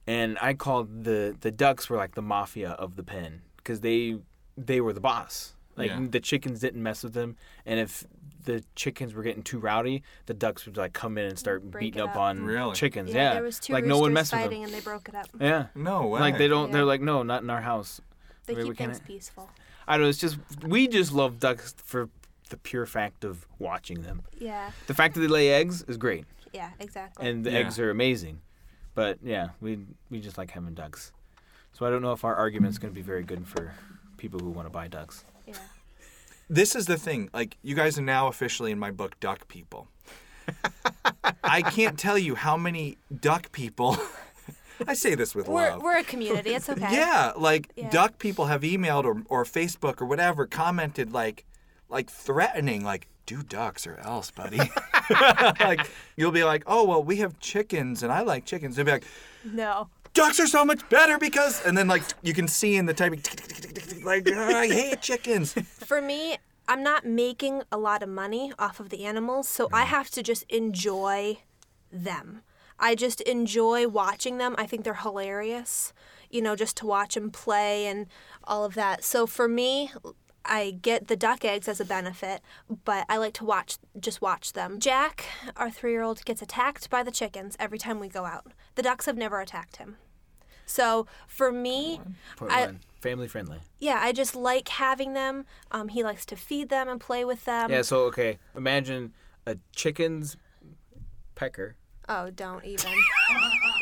And 0.07 0.39
I 0.41 0.55
called 0.55 1.03
the 1.03 1.35
the 1.39 1.51
ducks 1.51 1.87
were 1.87 1.97
like 1.97 2.15
the 2.15 2.23
mafia 2.23 2.71
of 2.71 2.95
the 2.95 3.03
pen 3.03 3.43
because 3.57 3.81
they 3.81 4.17
they 4.57 4.81
were 4.81 4.91
the 4.93 5.01
boss. 5.01 5.53
Like 5.81 5.89
Yeah. 5.91 6.07
the 6.09 6.19
chickens 6.19 6.59
didn't 6.59 6.81
mess 6.83 7.03
with 7.03 7.13
them, 7.13 7.35
and 7.65 7.79
if 7.79 8.05
the 8.45 8.63
chickens 8.75 9.13
were 9.13 9.23
getting 9.23 9.43
too 9.43 9.59
rowdy, 9.59 10.03
the 10.25 10.33
ducks 10.33 10.65
would 10.65 10.77
like 10.77 10.93
come 10.93 11.17
in 11.17 11.25
and 11.27 11.37
start 11.37 11.69
Break 11.69 11.81
beating 11.93 12.01
up 12.01 12.11
up. 12.11 12.17
on 12.17 12.43
Really? 12.43 12.73
chickens. 12.75 13.09
Yeah, 13.11 13.15
Yeah, 13.29 13.33
there 13.35 13.43
was 13.43 13.59
two 13.59 13.73
like 13.73 13.85
no 13.85 13.99
one 13.99 14.13
roosters 14.13 14.13
messed 14.13 14.33
with 14.33 14.41
fighting 14.41 14.61
them. 14.63 14.73
and 14.73 14.73
they 14.81 14.83
broke 14.83 15.09
it 15.09 15.15
up. 15.15 15.27
Yeah, 15.39 15.67
No 15.75 16.07
way. 16.07 16.19
like 16.19 16.37
they 16.37 16.47
don't. 16.47 16.67
Yeah. 16.67 16.73
They're 16.73 16.85
like 16.85 17.01
no, 17.01 17.23
not 17.23 17.43
in 17.43 17.49
our 17.49 17.61
house. 17.61 18.01
They 18.45 18.53
Maybe 18.55 18.69
we 18.69 18.75
keep 18.75 18.87
things 18.87 18.99
peaceful. 18.99 19.49
I 19.87 19.97
don't 19.97 20.03
know. 20.05 20.09
It's 20.09 20.17
just 20.19 20.37
we 20.63 20.87
just 20.87 21.11
love 21.11 21.39
ducks 21.39 21.75
for 21.83 22.09
the 22.49 22.57
pure 22.57 22.85
fact 22.85 23.23
of 23.23 23.47
watching 23.59 24.01
them. 24.01 24.23
Yeah, 24.37 24.71
The 24.87 24.93
fact 24.93 25.13
that 25.15 25.21
they 25.21 25.27
lay 25.27 25.53
eggs 25.53 25.83
is 25.87 25.97
great, 25.97 26.25
yeah, 26.53 26.71
exactly. 26.79 27.29
and 27.29 27.45
the 27.45 27.51
Yeah. 27.51 27.59
eggs 27.59 27.79
are 27.79 27.89
amazing. 27.89 28.41
But 28.93 29.19
yeah, 29.23 29.49
we 29.61 29.79
we 30.09 30.19
just 30.19 30.37
like 30.37 30.51
having 30.51 30.73
ducks. 30.73 31.11
So 31.73 31.85
I 31.85 31.89
don't 31.89 32.01
know 32.01 32.11
if 32.11 32.25
our 32.25 32.35
argument's 32.35 32.77
going 32.77 32.91
to 32.93 32.95
be 32.95 33.01
very 33.01 33.23
good 33.23 33.47
for 33.47 33.73
people 34.17 34.39
who 34.39 34.49
want 34.49 34.65
to 34.65 34.69
buy 34.71 34.87
ducks. 34.89 35.23
Yeah. 35.51 35.57
This 36.49 36.75
is 36.75 36.85
the 36.85 36.97
thing. 36.97 37.29
Like, 37.33 37.57
you 37.61 37.75
guys 37.75 37.97
are 37.97 38.01
now 38.01 38.27
officially 38.27 38.71
in 38.71 38.79
my 38.79 38.91
book, 38.91 39.19
duck 39.19 39.47
people. 39.47 39.87
I 41.43 41.61
can't 41.61 41.97
tell 41.97 42.17
you 42.17 42.35
how 42.35 42.57
many 42.57 42.97
duck 43.21 43.51
people. 43.51 43.97
I 44.87 44.93
say 44.95 45.15
this 45.15 45.35
with 45.35 45.47
We're 45.47 45.69
love. 45.71 45.81
we're 45.83 45.97
a 45.99 46.03
community. 46.03 46.55
It's 46.55 46.69
okay. 46.69 46.87
Yeah, 46.91 47.33
like 47.37 47.69
Yeah. 47.75 47.89
duck 47.89 48.17
people 48.17 48.47
have 48.47 48.61
emailed 48.61 49.05
or, 49.05 49.21
or 49.29 49.43
Facebook 49.45 50.01
or 50.01 50.05
whatever 50.05 50.45
commented 50.47 51.13
like 51.13 51.45
like 51.87 52.09
threatening 52.09 52.83
like 52.83 53.07
do 53.27 53.43
ducks 53.43 53.85
or 53.85 53.97
else, 53.99 54.31
buddy. 54.31 54.57
like 55.59 55.87
you'll 56.17 56.31
be 56.31 56.43
like, 56.43 56.63
"Oh, 56.65 56.83
well, 56.85 57.03
we 57.03 57.17
have 57.17 57.39
chickens 57.39 58.01
and 58.01 58.11
I 58.11 58.21
like 58.21 58.43
chickens." 58.45 58.75
They'll 58.75 58.85
be 58.85 58.91
like, 58.91 59.05
No. 59.45 59.89
"Ducks 60.13 60.39
are 60.39 60.47
so 60.47 60.65
much 60.65 60.87
better 60.89 61.17
because..." 61.17 61.65
And 61.65 61.77
then 61.77 61.87
like 61.87 62.03
you 62.21 62.33
can 62.33 62.47
see 62.47 62.75
in 62.75 62.85
the 62.85 62.93
typing 62.93 63.21
like, 64.03 64.27
"Oh, 64.29 64.55
"I 64.55 64.67
hate 64.67 65.01
chickens." 65.07 65.53
For 65.53 66.01
me, 66.01 66.37
I'm 66.67 66.83
not 66.83 67.05
making 67.05 67.63
a 67.71 67.77
lot 67.77 68.03
of 68.03 68.09
money 68.09 68.53
off 68.57 68.79
of 68.79 68.89
the 68.89 69.05
animals, 69.05 69.47
so 69.47 69.67
I 69.73 69.83
have 69.83 70.09
to 70.11 70.23
just 70.23 70.43
enjoy 70.49 71.39
them. 71.91 72.41
I 72.79 72.95
just 72.95 73.21
enjoy 73.21 73.87
watching 73.87 74.37
them. 74.37 74.55
I 74.57 74.65
think 74.65 74.83
they're 74.83 74.95
hilarious, 74.95 75.93
you 76.29 76.41
know, 76.41 76.55
just 76.55 76.77
to 76.77 76.87
watch 76.87 77.13
them 77.13 77.29
play 77.29 77.85
and 77.85 78.07
all 78.43 78.65
of 78.65 78.73
that. 78.73 79.03
So 79.03 79.27
for 79.27 79.47
me, 79.47 79.91
I 80.45 80.71
get 80.81 81.07
the 81.07 81.15
duck 81.15 81.45
eggs 81.45 81.67
as 81.67 81.79
a 81.79 81.85
benefit, 81.85 82.41
but 82.85 83.05
I 83.09 83.17
like 83.17 83.33
to 83.35 83.45
watch 83.45 83.77
just 83.99 84.21
watch 84.21 84.53
them. 84.53 84.79
Jack, 84.79 85.25
our 85.55 85.69
3-year-old, 85.69 86.25
gets 86.25 86.41
attacked 86.41 86.89
by 86.89 87.03
the 87.03 87.11
chickens 87.11 87.55
every 87.59 87.77
time 87.77 87.99
we 87.99 88.07
go 88.09 88.25
out. 88.25 88.47
The 88.75 88.81
ducks 88.81 89.05
have 89.05 89.17
never 89.17 89.39
attacked 89.39 89.77
him. 89.77 89.97
So 90.65 91.05
for 91.27 91.51
me, 91.51 91.99
I- 92.41 92.75
family 93.01 93.27
friendly. 93.27 93.59
yeah, 93.79 93.99
I 94.01 94.13
just 94.13 94.35
like 94.35 94.69
having 94.69 95.13
them. 95.13 95.45
Um, 95.71 95.89
he 95.89 96.03
likes 96.03 96.25
to 96.27 96.35
feed 96.35 96.69
them 96.69 96.87
and 96.87 96.99
play 96.99 97.25
with 97.25 97.45
them. 97.45 97.69
Yeah. 97.69 97.81
So 97.81 98.05
okay, 98.05 98.39
imagine 98.55 99.13
a 99.45 99.57
chicken's 99.75 100.37
pecker. 101.35 101.75
Oh, 102.09 102.29
don't 102.31 102.63
even. 102.65 102.91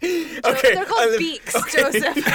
Okay, 0.44 0.74
They're 0.74 0.82
I 0.82 0.84
called 0.84 1.10
live- 1.10 1.18
beaks, 1.18 1.52
Joseph. 1.72 2.04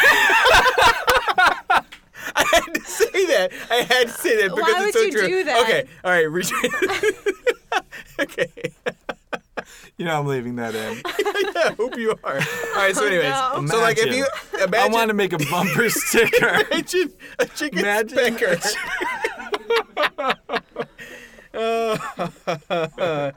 I 2.36 2.46
had 2.52 2.74
to 2.74 2.82
say 2.82 3.26
that. 3.28 3.52
I 3.70 3.76
had 3.76 4.08
to 4.08 4.14
say 4.14 4.36
that 4.42 4.52
Why 4.52 4.58
because 4.58 4.76
would 4.80 4.88
it's 4.90 4.98
so 4.98 5.02
you 5.04 5.12
true. 5.12 5.28
do 5.28 5.44
that? 5.46 5.62
Okay, 5.64 5.86
all 6.04 6.12
right, 6.12 6.30
reach. 6.32 6.52
okay, 8.20 8.48
You 9.98 10.06
know 10.06 10.20
I'm 10.20 10.26
leaving 10.26 10.56
that 10.58 10.74
in. 10.76 11.02
I 11.06 11.74
hope 11.78 11.98
you 11.98 12.12
are. 12.24 12.34
All 12.36 12.76
right, 12.76 12.96
so 12.96 13.04
oh, 13.04 13.08
anyways, 13.08 13.30
no. 13.30 13.66
so 13.68 13.80
like 13.80 13.98
if 14.00 14.14
you 14.16 14.26
Imagine. 14.62 14.76
I 14.76 14.88
want 14.94 15.10
to 15.10 15.14
make 15.14 15.34
a 15.34 15.38
bumper 15.38 15.90
sticker. 15.90 16.66
imagine 16.72 17.14
a 17.40 17.46
chicken's 17.46 17.82
Imagine- 17.84 18.18
pecker. 18.18 18.58
Uh, 21.54 23.32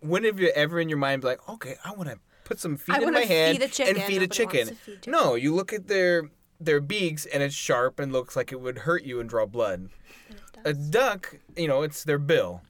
when 0.00 0.24
have 0.24 0.40
you 0.40 0.48
ever 0.56 0.80
in 0.80 0.88
your 0.88 0.98
mind 0.98 1.22
be 1.22 1.28
like, 1.28 1.48
okay, 1.48 1.76
I 1.84 1.92
want 1.92 2.08
to 2.10 2.18
put 2.50 2.58
some 2.58 2.76
feet 2.76 2.96
I 2.96 3.02
in 3.02 3.12
my 3.12 3.20
hand 3.20 3.58
feed 3.58 3.62
and 3.62 3.72
feed 3.72 3.86
a 3.86 4.00
Nobody 4.00 4.18
wants 4.26 4.36
chicken? 4.36 4.74
feed. 4.74 5.06
No, 5.06 5.36
you 5.36 5.54
look 5.54 5.72
at 5.72 5.86
their 5.86 6.30
their 6.58 6.80
beaks 6.80 7.24
and 7.26 7.44
it's 7.44 7.54
sharp 7.54 8.00
and 8.00 8.12
looks 8.12 8.34
like 8.34 8.50
it 8.50 8.60
would 8.60 8.78
hurt 8.78 9.04
you 9.04 9.20
and 9.20 9.30
draw 9.30 9.46
blood. 9.46 9.88
A 10.64 10.74
duck, 10.74 11.36
you 11.56 11.68
know, 11.68 11.82
it's 11.82 12.02
their 12.02 12.18
bill. 12.18 12.62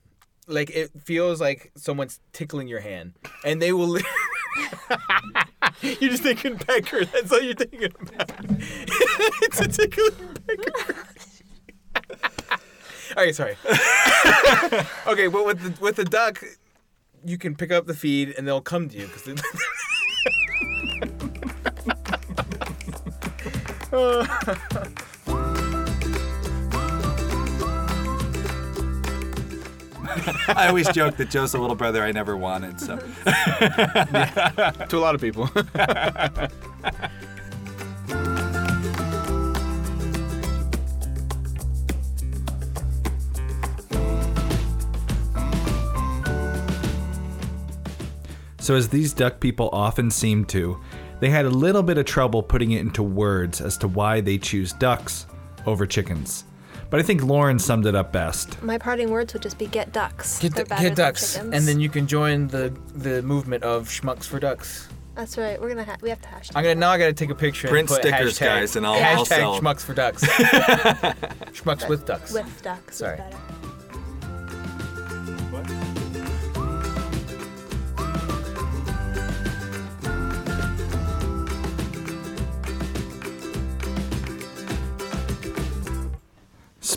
Like 0.46 0.68
it 0.68 0.90
feels 1.02 1.40
like 1.40 1.72
someone's 1.76 2.20
tickling 2.34 2.68
your 2.68 2.80
hand, 2.80 3.14
and 3.42 3.62
they 3.62 3.72
will. 3.72 3.88
li- 3.88 4.02
you're 5.80 6.10
just 6.10 6.24
thinking 6.24 6.58
pecker. 6.58 7.06
That's 7.06 7.32
all 7.32 7.40
you're 7.40 7.54
thinking 7.54 7.84
about. 7.84 8.32
it's 8.48 9.60
a 9.60 9.68
tickling 9.68 10.36
pecker. 10.46 10.96
all 13.16 13.24
right, 13.24 13.34
sorry. 13.34 13.56
okay, 15.06 15.28
but 15.28 15.46
with 15.46 15.60
the 15.62 15.74
with 15.80 15.96
the 15.96 16.04
duck, 16.04 16.42
you 17.24 17.38
can 17.38 17.54
pick 17.54 17.70
up 17.70 17.86
the 17.86 17.94
feed 17.94 18.34
and 18.36 18.46
they'll 18.46 18.60
come 18.60 18.88
to 18.88 18.98
you 18.98 19.06
because. 19.06 19.42
I 30.48 30.66
always 30.68 30.88
joke 30.88 31.16
that 31.16 31.30
Joe's 31.30 31.52
the 31.52 31.58
little 31.58 31.76
brother 31.76 32.02
I 32.02 32.12
never 32.12 32.36
wanted. 32.36 32.80
So 32.80 32.96
to 33.26 34.88
a 34.92 34.98
lot 34.98 35.14
of 35.14 35.20
people. 35.20 35.48
So, 48.70 48.76
as 48.76 48.88
these 48.88 49.12
duck 49.12 49.40
people 49.40 49.68
often 49.72 50.12
seem 50.12 50.44
to, 50.44 50.78
they 51.18 51.28
had 51.28 51.44
a 51.44 51.50
little 51.50 51.82
bit 51.82 51.98
of 51.98 52.04
trouble 52.04 52.40
putting 52.40 52.70
it 52.70 52.80
into 52.80 53.02
words 53.02 53.60
as 53.60 53.76
to 53.78 53.88
why 53.88 54.20
they 54.20 54.38
choose 54.38 54.72
ducks 54.74 55.26
over 55.66 55.86
chickens. 55.86 56.44
But 56.88 57.00
I 57.00 57.02
think 57.02 57.24
Lauren 57.24 57.58
summed 57.58 57.86
it 57.86 57.96
up 57.96 58.12
best. 58.12 58.62
My 58.62 58.78
parting 58.78 59.10
words 59.10 59.32
would 59.32 59.42
just 59.42 59.58
be 59.58 59.66
get 59.66 59.90
ducks. 59.92 60.38
Get, 60.38 60.54
They're 60.54 60.62
the, 60.62 60.68
better 60.68 60.82
get 60.82 60.88
than 60.94 61.04
ducks, 61.04 61.34
chickens. 61.34 61.52
and 61.52 61.66
then 61.66 61.80
you 61.80 61.88
can 61.88 62.06
join 62.06 62.46
the 62.46 62.72
the 62.94 63.22
movement 63.22 63.64
of 63.64 63.88
schmucks 63.88 64.22
for 64.22 64.38
ducks. 64.38 64.88
That's 65.16 65.36
right. 65.36 65.60
We're 65.60 65.70
gonna 65.70 65.82
ha- 65.82 65.96
we 66.00 66.08
have 66.10 66.20
to 66.22 66.28
hashtag. 66.28 66.52
I'm 66.54 66.62
gonna 66.62 66.76
now. 66.76 66.90
I 66.90 66.98
gotta 66.98 67.12
take 67.12 67.30
a 67.30 67.34
picture. 67.34 67.66
Print 67.66 67.90
and 67.90 67.96
put 68.00 68.06
stickers, 68.06 68.38
hashtag, 68.38 68.44
guys, 68.60 68.76
and 68.76 68.86
I'll- 68.86 68.92
I'll 68.94 69.24
hashtag 69.24 69.26
sell 69.26 69.56
'em. 69.56 69.64
schmucks 69.64 69.80
for 69.80 69.94
ducks. 69.94 70.22
schmucks 71.54 71.88
with 71.88 72.06
ducks. 72.06 72.32
with 72.32 72.62
ducks. 72.62 72.92
is 72.92 72.98
Sorry. 72.98 73.16
better. 73.16 73.36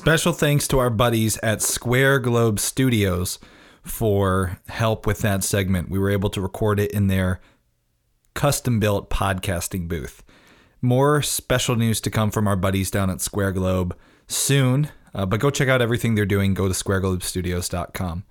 Special 0.04 0.34
thanks 0.34 0.68
to 0.68 0.80
our 0.80 0.90
buddies 0.90 1.38
at 1.38 1.62
Square 1.62 2.20
Globe 2.20 2.60
Studios 2.60 3.40
for 3.84 4.60
help 4.68 5.08
with 5.08 5.20
that 5.20 5.46
segment. 5.46 5.90
We 5.90 5.98
were 5.98 6.10
able 6.10 6.30
to 6.32 6.42
record 6.42 6.78
it 6.82 6.92
in 6.92 7.08
their 7.08 7.40
custom 8.34 8.82
built 8.82 9.10
podcasting 9.10 9.88
booth. 9.88 10.22
More 10.82 11.22
special 11.22 11.78
news 11.78 12.02
to 12.02 12.12
come 12.12 12.32
from 12.32 12.50
our 12.50 12.58
buddies 12.58 12.92
down 12.92 13.10
at 13.10 13.22
Square 13.22 13.54
Globe 13.54 13.98
soon, 14.28 14.90
uh, 15.14 15.26
but 15.26 15.40
go 15.40 15.50
check 15.50 15.70
out 15.70 15.82
everything 15.82 16.16
they're 16.16 16.26
doing. 16.26 16.54
Go 16.54 16.68
to 16.68 16.74
squareglobestudios.com. 16.74 18.26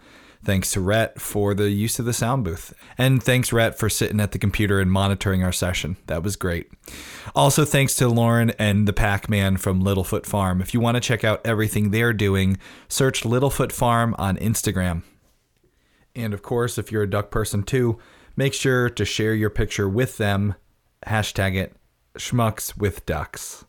Thanks 0.44 0.72
to 0.72 0.80
Rhett 0.80 1.20
for 1.20 1.54
the 1.54 1.70
use 1.70 1.98
of 2.00 2.04
the 2.04 2.12
sound 2.12 2.44
booth. 2.44 2.74
And 2.98 3.22
thanks, 3.22 3.52
Rhett, 3.52 3.78
for 3.78 3.88
sitting 3.88 4.18
at 4.18 4.32
the 4.32 4.38
computer 4.38 4.80
and 4.80 4.90
monitoring 4.90 5.44
our 5.44 5.52
session. 5.52 5.96
That 6.06 6.24
was 6.24 6.34
great. 6.34 6.68
Also, 7.34 7.64
thanks 7.64 7.94
to 7.96 8.08
Lauren 8.08 8.50
and 8.58 8.88
the 8.88 8.92
Pac 8.92 9.28
Man 9.30 9.56
from 9.56 9.82
Littlefoot 9.82 10.26
Farm. 10.26 10.60
If 10.60 10.74
you 10.74 10.80
want 10.80 10.96
to 10.96 11.00
check 11.00 11.22
out 11.22 11.46
everything 11.46 11.90
they're 11.90 12.12
doing, 12.12 12.58
search 12.88 13.22
Littlefoot 13.22 13.70
Farm 13.70 14.16
on 14.18 14.36
Instagram. 14.36 15.02
And 16.16 16.34
of 16.34 16.42
course, 16.42 16.76
if 16.76 16.90
you're 16.90 17.04
a 17.04 17.10
duck 17.10 17.30
person 17.30 17.62
too, 17.62 17.98
make 18.36 18.52
sure 18.52 18.90
to 18.90 19.04
share 19.04 19.34
your 19.34 19.50
picture 19.50 19.88
with 19.88 20.18
them. 20.18 20.56
Hashtag 21.06 21.54
it 21.54 21.76
schmucks 22.18 22.76
with 22.76 23.06
ducks. 23.06 23.64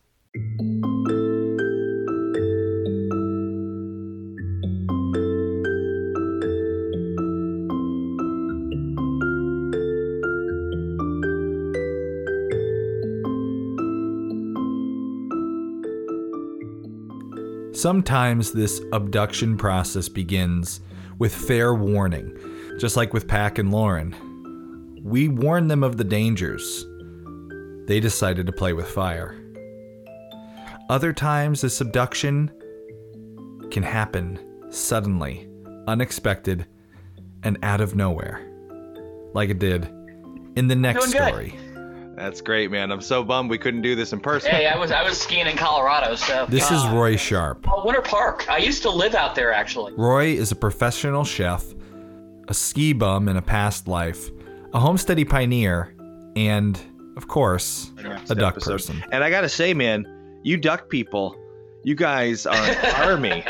Sometimes 17.84 18.52
this 18.52 18.80
abduction 18.94 19.58
process 19.58 20.08
begins 20.08 20.80
with 21.18 21.34
fair 21.34 21.74
warning, 21.74 22.34
just 22.80 22.96
like 22.96 23.12
with 23.12 23.28
Pac 23.28 23.58
and 23.58 23.70
Lauren. 23.70 25.02
We 25.04 25.28
warned 25.28 25.70
them 25.70 25.84
of 25.84 25.98
the 25.98 26.04
dangers. 26.04 26.86
They 27.86 28.00
decided 28.00 28.46
to 28.46 28.52
play 28.52 28.72
with 28.72 28.88
fire. 28.88 29.36
Other 30.88 31.12
times, 31.12 31.60
this 31.60 31.82
abduction 31.82 32.50
can 33.70 33.82
happen 33.82 34.38
suddenly, 34.70 35.46
unexpected, 35.86 36.64
and 37.42 37.58
out 37.62 37.82
of 37.82 37.94
nowhere, 37.94 38.50
like 39.34 39.50
it 39.50 39.58
did 39.58 39.84
in 40.56 40.68
the 40.68 40.74
next 40.74 41.10
story. 41.10 41.54
That's 42.16 42.40
great, 42.40 42.70
man. 42.70 42.92
I'm 42.92 43.00
so 43.00 43.22
bummed 43.24 43.50
we 43.50 43.58
couldn't 43.58 43.82
do 43.82 43.94
this 43.94 44.12
in 44.12 44.20
person. 44.20 44.50
Hey, 44.50 44.66
I 44.66 44.76
was 44.78 44.90
I 44.92 45.02
was 45.02 45.20
skiing 45.20 45.46
in 45.46 45.56
Colorado, 45.56 46.14
so 46.14 46.46
This 46.48 46.70
is 46.70 46.86
Roy 46.88 47.16
Sharp. 47.16 47.66
oh, 47.70 47.84
Winter 47.84 48.02
Park. 48.02 48.48
I 48.48 48.58
used 48.58 48.82
to 48.82 48.90
live 48.90 49.14
out 49.14 49.34
there 49.34 49.52
actually. 49.52 49.92
Roy 49.96 50.26
is 50.26 50.52
a 50.52 50.56
professional 50.56 51.24
chef, 51.24 51.64
a 52.48 52.54
ski 52.54 52.92
bum 52.92 53.28
in 53.28 53.36
a 53.36 53.42
past 53.42 53.88
life, 53.88 54.28
a 54.72 54.78
homesteady 54.78 55.28
pioneer, 55.28 55.94
and, 56.36 56.78
of 57.16 57.26
course, 57.28 57.90
a 58.28 58.34
duck 58.34 58.54
episode. 58.54 58.72
person. 58.72 59.04
And 59.10 59.24
I 59.24 59.30
gotta 59.30 59.48
say, 59.48 59.74
man, 59.74 60.06
you 60.44 60.56
duck 60.56 60.88
people, 60.88 61.36
you 61.82 61.94
guys 61.94 62.46
are 62.46 62.54
an 62.54 62.94
army. 63.10 63.44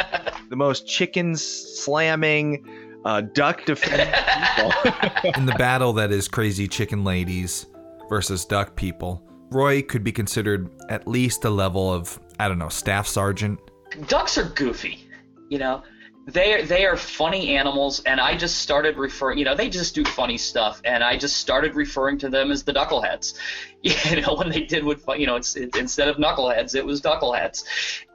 The 0.49 0.57
most 0.57 0.87
chicken 0.87 1.37
slamming, 1.37 2.65
uh, 3.05 3.21
duck 3.21 3.65
defending 3.67 4.07
people. 4.57 5.33
In 5.37 5.47
the 5.47 5.55
battle 5.59 5.93
that 5.95 6.11
is 6.13 6.29
crazy 6.29 6.67
chicken 6.69 7.05
ladies 7.05 7.67
versus 8.15 8.45
duck 8.45 8.77
people, 8.77 9.21
Roy 9.51 9.83
could 9.83 10.05
be 10.05 10.13
considered 10.13 10.71
at 10.89 11.09
least 11.09 11.45
a 11.45 11.51
level 11.51 11.93
of, 11.93 12.21
I 12.39 12.47
don't 12.47 12.61
know, 12.61 12.69
staff 12.69 13.09
sergeant. 13.09 13.59
Ducks 14.07 14.39
are 14.39 14.45
goofy, 14.51 15.09
you 15.49 15.59
know. 15.59 15.83
They 16.29 16.65
they 16.65 16.87
are 16.87 16.97
funny 16.97 17.57
animals, 17.57 18.01
and 18.05 18.21
I 18.21 18.37
just 18.37 18.59
started 18.59 18.97
referring. 18.97 19.37
You 19.37 19.45
know, 19.45 19.57
they 19.57 19.69
just 19.69 19.97
do 19.97 20.05
funny 20.05 20.39
stuff, 20.39 20.81
and 20.85 21.03
I 21.03 21.19
just 21.19 21.39
started 21.39 21.75
referring 21.75 22.17
to 22.19 22.31
them 22.31 22.53
as 22.53 22.63
the 22.63 22.73
duckleheads. 22.73 23.35
You 23.83 24.23
know, 24.23 24.35
when 24.37 24.49
they 24.49 24.63
did 24.63 24.83
with 24.83 25.05
you 25.19 25.27
know, 25.27 25.37
it's 25.37 25.57
it, 25.57 25.77
instead 25.77 26.09
of 26.09 26.17
knuckleheads, 26.17 26.75
it 26.75 26.87
was 26.87 27.03
duckleheads, 27.03 27.65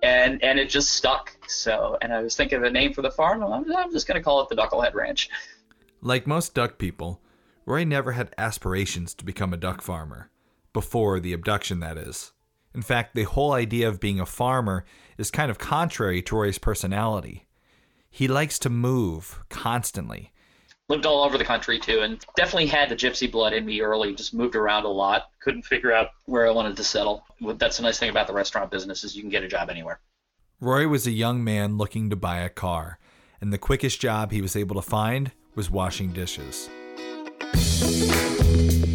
and 0.02 0.42
and 0.42 0.58
it 0.58 0.70
just 0.70 0.92
stuck. 0.92 1.36
So, 1.48 1.98
and 2.02 2.12
I 2.12 2.22
was 2.24 2.36
thinking 2.36 2.58
of 2.58 2.64
a 2.64 2.72
name 2.72 2.94
for 2.94 3.04
the 3.04 3.12
farm. 3.12 3.44
I'm, 3.44 3.66
I'm 3.76 3.92
just 3.92 4.08
gonna 4.08 4.24
call 4.24 4.42
it 4.42 4.50
the 4.50 4.56
Ducklehead 4.56 4.96
Ranch. 4.96 5.30
Like 6.02 6.26
most 6.26 6.56
duck 6.56 6.80
people, 6.80 7.22
Roy 7.70 7.84
never 7.84 8.14
had 8.14 8.34
aspirations 8.36 9.14
to 9.14 9.24
become 9.24 9.54
a 9.54 9.58
duck 9.58 9.84
farmer. 9.84 10.32
Before 10.74 11.20
the 11.20 11.34
abduction, 11.34 11.82
that 11.82 12.00
is. 12.00 12.32
In 12.74 12.82
fact, 12.82 13.14
the 13.14 13.26
whole 13.26 13.52
idea 13.52 13.88
of 13.88 14.00
being 14.00 14.20
a 14.20 14.26
farmer 14.26 14.86
is 15.20 15.30
kind 15.30 15.52
of 15.52 15.60
contrary 15.60 16.24
to 16.24 16.36
Roy's 16.36 16.58
personality. 16.58 17.48
He 18.10 18.28
likes 18.28 18.58
to 18.60 18.72
move 18.72 19.44
constantly. 19.50 20.32
lived 20.88 21.06
all 21.06 21.24
over 21.24 21.38
the 21.38 21.46
country 21.46 21.78
too, 21.78 22.00
and 22.00 22.26
definitely 22.36 22.66
had 22.66 22.90
the 22.90 22.96
gypsy 22.96 23.32
blood 23.32 23.54
in 23.54 23.68
me 23.68 23.82
early. 23.82 24.16
Just 24.16 24.34
moved 24.34 24.56
around 24.56 24.86
a 24.86 24.90
lot. 24.90 25.30
Couldn't 25.40 25.62
figure 25.62 25.94
out 25.94 26.08
where 26.26 26.48
I 26.48 26.52
wanted 26.52 26.76
to 26.76 26.84
settle. 26.84 27.24
That's 27.40 27.78
the 27.78 27.84
nice 27.84 28.00
thing 28.00 28.10
about 28.10 28.26
the 28.26 28.34
restaurant 28.34 28.72
business 28.72 29.04
is 29.04 29.16
you 29.16 29.22
can 29.22 29.30
get 29.30 29.44
a 29.44 29.48
job 29.48 29.70
anywhere. 29.70 30.00
Roy 30.60 30.88
was 30.88 31.06
a 31.06 31.12
young 31.12 31.44
man 31.44 31.78
looking 31.78 32.10
to 32.10 32.16
buy 32.16 32.40
a 32.40 32.50
car, 32.50 32.98
and 33.40 33.54
the 33.54 33.60
quickest 33.60 34.02
job 34.02 34.32
he 34.32 34.42
was 34.42 34.56
able 34.56 34.76
to 34.76 34.82
find 34.82 35.34
was 35.54 35.70
washing 35.70 36.14
dishes. 36.14 36.68
Música 37.42 38.89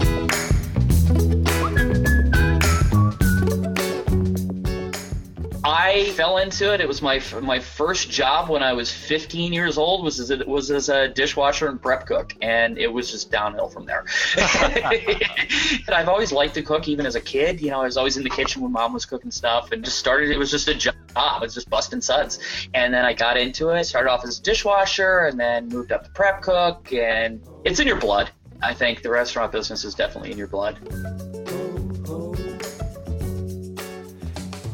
I 5.85 6.11
fell 6.13 6.39
into 6.39 6.73
it. 6.73 6.81
It 6.81 6.89
was 6.89 7.03
my 7.03 7.21
my 7.43 7.59
first 7.59 8.11
job 8.11 8.49
when 8.49 8.63
I 8.63 8.73
was 8.73 8.91
15 8.91 9.53
years 9.53 9.77
old. 9.77 10.03
Was 10.03 10.19
as 10.19 10.31
a, 10.31 10.39
was 10.47 10.71
as 10.71 10.89
a 10.89 11.09
dishwasher 11.09 11.69
and 11.69 11.81
prep 11.81 12.07
cook, 12.07 12.35
and 12.41 12.79
it 12.79 12.91
was 12.91 13.11
just 13.11 13.31
downhill 13.31 13.69
from 13.69 13.85
there. 13.85 14.07
and 14.39 15.95
I've 15.95 16.09
always 16.09 16.33
liked 16.33 16.55
to 16.55 16.63
cook, 16.63 16.89
even 16.89 17.05
as 17.05 17.17
a 17.17 17.21
kid. 17.21 17.61
You 17.61 17.71
know, 17.71 17.83
I 17.83 17.85
was 17.85 17.99
always 17.99 18.17
in 18.17 18.25
the 18.25 18.31
kitchen 18.31 18.63
when 18.63 18.73
mom 18.73 18.95
was 18.95 19.05
cooking 19.05 19.31
stuff, 19.31 19.73
and 19.73 19.85
just 19.85 19.99
started. 19.99 20.31
It 20.31 20.39
was 20.39 20.51
just 20.51 20.69
a 20.69 20.75
job. 20.75 20.95
It 21.17 21.41
was 21.43 21.53
just 21.53 21.69
busting 21.69 22.01
suds, 22.01 22.39
and 22.73 22.95
then 22.95 23.05
I 23.05 23.13
got 23.13 23.37
into 23.37 23.69
it. 23.69 23.85
Started 23.85 24.11
off 24.11 24.25
as 24.25 24.39
a 24.39 24.43
dishwasher, 24.43 25.27
and 25.27 25.39
then 25.39 25.69
moved 25.69 25.93
up 25.93 26.05
to 26.05 26.11
prep 26.13 26.41
cook, 26.41 26.95
and 26.95 27.47
it's 27.65 27.79
in 27.79 27.87
your 27.87 28.01
blood. 28.01 28.31
I 28.63 28.73
think 28.73 29.03
the 29.03 29.11
restaurant 29.11 29.53
business 29.53 29.85
is 29.85 29.95
definitely 29.95 30.33
in 30.33 30.39
your 30.39 30.49
blood. 30.49 30.79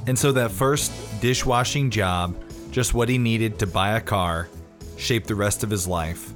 And 0.07 0.19
so 0.19 0.33
that 0.33 0.51
first 0.51 0.93
dishwashing 1.21 1.91
job, 1.91 2.37
just 2.71 2.95
what 2.95 3.09
he 3.09 3.19
needed 3.19 3.59
to 3.59 3.67
buy 3.67 3.97
a 3.97 4.01
car, 4.01 4.49
shaped 4.97 5.29
the 5.29 5.35
rest 5.35 5.63
of 5.63 5.71
his 5.71 5.87
life. 5.87 6.33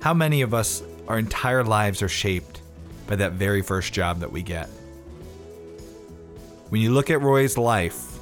How 0.00 0.14
many 0.14 0.42
of 0.42 0.54
us, 0.54 0.82
our 1.08 1.18
entire 1.18 1.64
lives 1.64 2.02
are 2.02 2.08
shaped 2.08 2.62
by 3.06 3.16
that 3.16 3.32
very 3.32 3.62
first 3.62 3.92
job 3.92 4.20
that 4.20 4.32
we 4.32 4.42
get? 4.42 4.68
When 6.70 6.80
you 6.80 6.92
look 6.92 7.10
at 7.10 7.20
Roy's 7.20 7.58
life, 7.58 8.18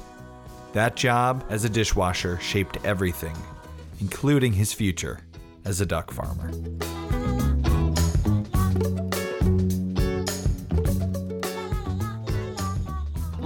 that 0.73 0.95
job 0.95 1.45
as 1.49 1.65
a 1.65 1.69
dishwasher 1.69 2.39
shaped 2.39 2.77
everything, 2.83 3.35
including 4.01 4.53
his 4.53 4.73
future 4.73 5.19
as 5.65 5.81
a 5.81 5.85
duck 5.85 6.11
farmer. 6.11 6.51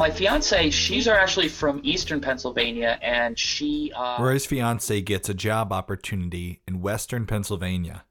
My 0.04 0.12
fiance, 0.12 0.70
she's 0.72 1.08
actually 1.08 1.48
from 1.48 1.80
Eastern 1.82 2.20
Pennsylvania, 2.20 3.00
and 3.02 3.40
she. 3.40 3.90
Uh, 3.96 4.18
Roy's 4.20 4.46
fiance 4.46 5.00
gets 5.00 5.30
a 5.30 5.34
job 5.34 5.72
opportunity 5.72 6.60
in 6.68 6.82
Western 6.82 7.26
Pennsylvania. 7.26 8.04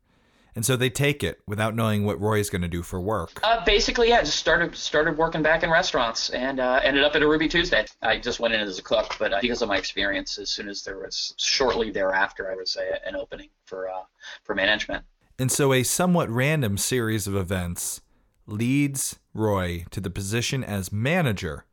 And 0.55 0.64
so 0.64 0.74
they 0.74 0.88
take 0.88 1.22
it 1.22 1.42
without 1.46 1.76
knowing 1.76 2.07
what 2.07 2.18
Roy's 2.18 2.48
going 2.48 2.62
to 2.62 2.68
do 2.68 2.81
for 2.81 2.98
work. 2.98 3.38
Uh, 3.42 3.62
basically, 3.66 4.09
yeah, 4.09 4.22
just 4.22 4.38
started 4.38 4.74
started 4.74 5.18
working 5.18 5.42
back 5.42 5.64
in 5.64 5.70
restaurants 5.70 6.31
and 6.31 6.61
uh, 6.61 6.81
ended 6.83 7.05
up 7.05 7.14
at 7.14 7.20
a 7.20 7.28
Ruby 7.28 7.46
Tuesday. 7.46 7.85
I 8.00 8.16
just 8.16 8.40
went 8.40 8.55
in 8.55 8.61
as 8.61 8.78
a 8.78 8.83
cook, 8.83 9.14
but 9.18 9.35
uh, 9.35 9.40
because 9.42 9.61
of 9.61 9.68
my 9.68 9.76
experience, 9.76 10.38
as 10.38 10.48
soon 10.48 10.70
as 10.70 10.83
there 10.83 10.96
was 10.96 11.35
shortly 11.37 11.90
thereafter, 11.90 12.50
I 12.50 12.57
would 12.57 12.68
say 12.68 12.88
an 13.05 13.16
opening 13.16 13.50
for 13.66 13.90
uh, 13.90 14.05
for 14.44 14.55
management. 14.55 15.05
And 15.38 15.52
so 15.52 15.74
a 15.74 15.83
somewhat 15.83 16.31
random 16.31 16.78
series 16.78 17.26
of 17.26 17.37
events 17.37 18.00
leads 18.46 19.18
Roy 19.35 19.85
to 19.90 20.00
the 20.00 20.09
position 20.09 20.64
as 20.64 20.90
manager 20.90 21.66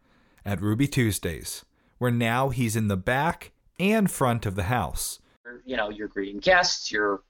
at 0.50 0.62
Ruby 0.62 0.88
Tuesdays, 0.88 1.64
where 2.00 2.10
now 2.10 2.50
he's 2.50 2.76
in 2.76 2.88
the 2.88 2.98
back 2.98 3.52
and 3.80 4.10
front 4.10 4.48
of 4.48 4.56
the 4.56 4.64
house. 4.64 5.20
You 5.64 5.78
know, 5.78 5.90
you're 5.90 6.08
greeting 6.08 6.40
guests, 6.40 6.92
you're 6.92 7.22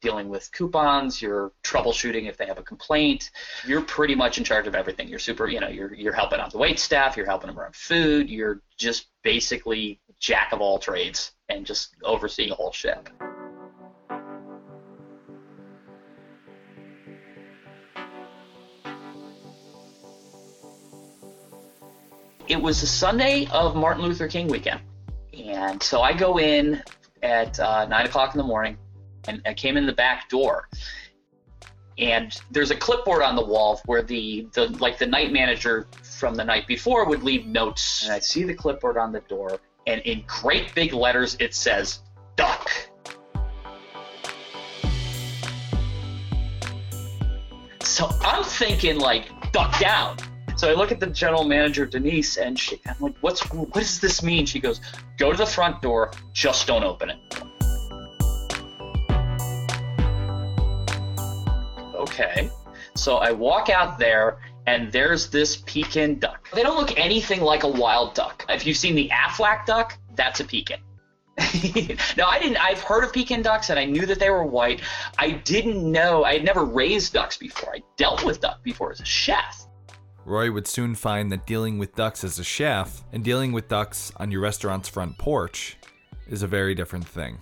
dealing 0.00 0.30
with 0.30 0.50
coupons, 0.52 1.20
you're 1.20 1.52
troubleshooting 1.62 2.28
if 2.28 2.38
they 2.38 2.46
have 2.46 2.58
a 2.58 2.62
complaint. 2.62 3.30
You're 3.66 3.82
pretty 3.82 4.14
much 4.14 4.38
in 4.38 4.44
charge 4.44 4.66
of 4.66 4.74
everything. 4.74 5.08
You're 5.08 5.18
super, 5.18 5.48
you 5.48 5.60
know, 5.60 5.68
you're 5.68 5.92
you're 5.92 6.14
helping 6.14 6.40
out 6.40 6.50
the 6.50 6.58
wait 6.58 6.78
staff, 6.78 7.14
you're 7.14 7.26
helping 7.26 7.48
them 7.48 7.58
run 7.58 7.72
food, 7.72 8.30
you're 8.30 8.62
just 8.78 9.08
basically 9.22 10.00
jack 10.18 10.52
of 10.52 10.62
all 10.62 10.78
trades 10.78 11.32
and 11.50 11.66
just 11.66 11.94
overseeing 12.02 12.52
a 12.52 12.54
whole 12.54 12.72
ship. 12.72 13.10
It 22.52 22.60
was 22.60 22.82
a 22.82 22.86
Sunday 22.86 23.46
of 23.50 23.74
Martin 23.74 24.04
Luther 24.04 24.28
King 24.28 24.46
weekend. 24.46 24.82
And 25.32 25.82
so 25.82 26.02
I 26.02 26.12
go 26.12 26.38
in 26.38 26.82
at 27.22 27.58
uh, 27.58 27.86
9 27.86 28.06
o'clock 28.06 28.34
in 28.34 28.38
the 28.38 28.44
morning 28.44 28.76
and 29.26 29.40
I 29.46 29.54
came 29.54 29.78
in 29.78 29.86
the 29.86 29.94
back 29.94 30.28
door. 30.28 30.68
And 31.96 32.38
there's 32.50 32.70
a 32.70 32.76
clipboard 32.76 33.22
on 33.22 33.36
the 33.36 33.44
wall 33.44 33.80
where 33.86 34.02
the, 34.02 34.46
the 34.52 34.68
like 34.80 34.98
the 34.98 35.06
night 35.06 35.32
manager 35.32 35.86
from 36.02 36.34
the 36.34 36.44
night 36.44 36.66
before 36.66 37.06
would 37.06 37.22
leave 37.22 37.46
notes. 37.46 38.04
And 38.04 38.12
I 38.12 38.18
see 38.18 38.44
the 38.44 38.54
clipboard 38.54 38.98
on 38.98 39.12
the 39.12 39.20
door, 39.20 39.58
and 39.86 40.02
in 40.02 40.22
great 40.26 40.74
big 40.74 40.92
letters 40.92 41.36
it 41.40 41.54
says 41.54 42.00
duck. 42.36 42.70
So 47.80 48.10
I'm 48.22 48.44
thinking 48.44 48.98
like 48.98 49.52
duck 49.52 49.78
down. 49.78 50.16
So 50.62 50.70
I 50.70 50.74
look 50.74 50.92
at 50.92 51.00
the 51.00 51.08
general 51.08 51.42
manager 51.42 51.84
Denise, 51.86 52.36
and 52.36 52.56
she, 52.56 52.80
I'm 52.86 52.94
like, 53.00 53.16
"What's 53.20 53.40
what 53.50 53.72
does 53.72 53.98
this 53.98 54.22
mean?" 54.22 54.46
She 54.46 54.60
goes, 54.60 54.80
"Go 55.18 55.32
to 55.32 55.36
the 55.36 55.44
front 55.44 55.82
door, 55.82 56.12
just 56.32 56.68
don't 56.68 56.84
open 56.84 57.10
it." 57.10 57.18
Okay. 61.96 62.48
So 62.94 63.16
I 63.16 63.32
walk 63.32 63.70
out 63.70 63.98
there, 63.98 64.38
and 64.68 64.92
there's 64.92 65.30
this 65.30 65.56
pekin 65.56 66.20
duck. 66.20 66.48
They 66.54 66.62
don't 66.62 66.76
look 66.76 66.96
anything 66.96 67.40
like 67.40 67.64
a 67.64 67.68
wild 67.68 68.14
duck. 68.14 68.44
If 68.48 68.64
you've 68.64 68.76
seen 68.76 68.94
the 68.94 69.08
Aflac 69.08 69.66
duck, 69.66 69.98
that's 70.14 70.38
a 70.38 70.44
pekin. 70.44 70.78
no, 72.16 72.26
I 72.26 72.38
didn't. 72.38 72.58
I've 72.58 72.82
heard 72.82 73.02
of 73.02 73.12
Pekin 73.12 73.42
ducks 73.42 73.70
and 73.70 73.80
I 73.80 73.84
knew 73.86 74.06
that 74.06 74.20
they 74.20 74.30
were 74.30 74.44
white. 74.44 74.80
I 75.18 75.30
didn't 75.30 75.90
know. 75.90 76.24
I 76.24 76.34
had 76.34 76.44
never 76.44 76.64
raised 76.64 77.14
ducks 77.14 77.36
before. 77.36 77.74
I 77.74 77.82
dealt 77.96 78.24
with 78.24 78.40
duck 78.40 78.62
before 78.62 78.92
as 78.92 79.00
a 79.00 79.04
chef. 79.04 79.61
Roy 80.24 80.52
would 80.52 80.68
soon 80.68 80.94
find 80.94 81.32
that 81.32 81.46
dealing 81.46 81.78
with 81.78 81.96
ducks 81.96 82.22
as 82.22 82.38
a 82.38 82.44
chef 82.44 83.02
and 83.12 83.24
dealing 83.24 83.52
with 83.52 83.68
ducks 83.68 84.12
on 84.16 84.30
your 84.30 84.40
restaurant's 84.40 84.88
front 84.88 85.18
porch 85.18 85.76
is 86.28 86.42
a 86.42 86.46
very 86.46 86.74
different 86.74 87.06
thing. 87.06 87.38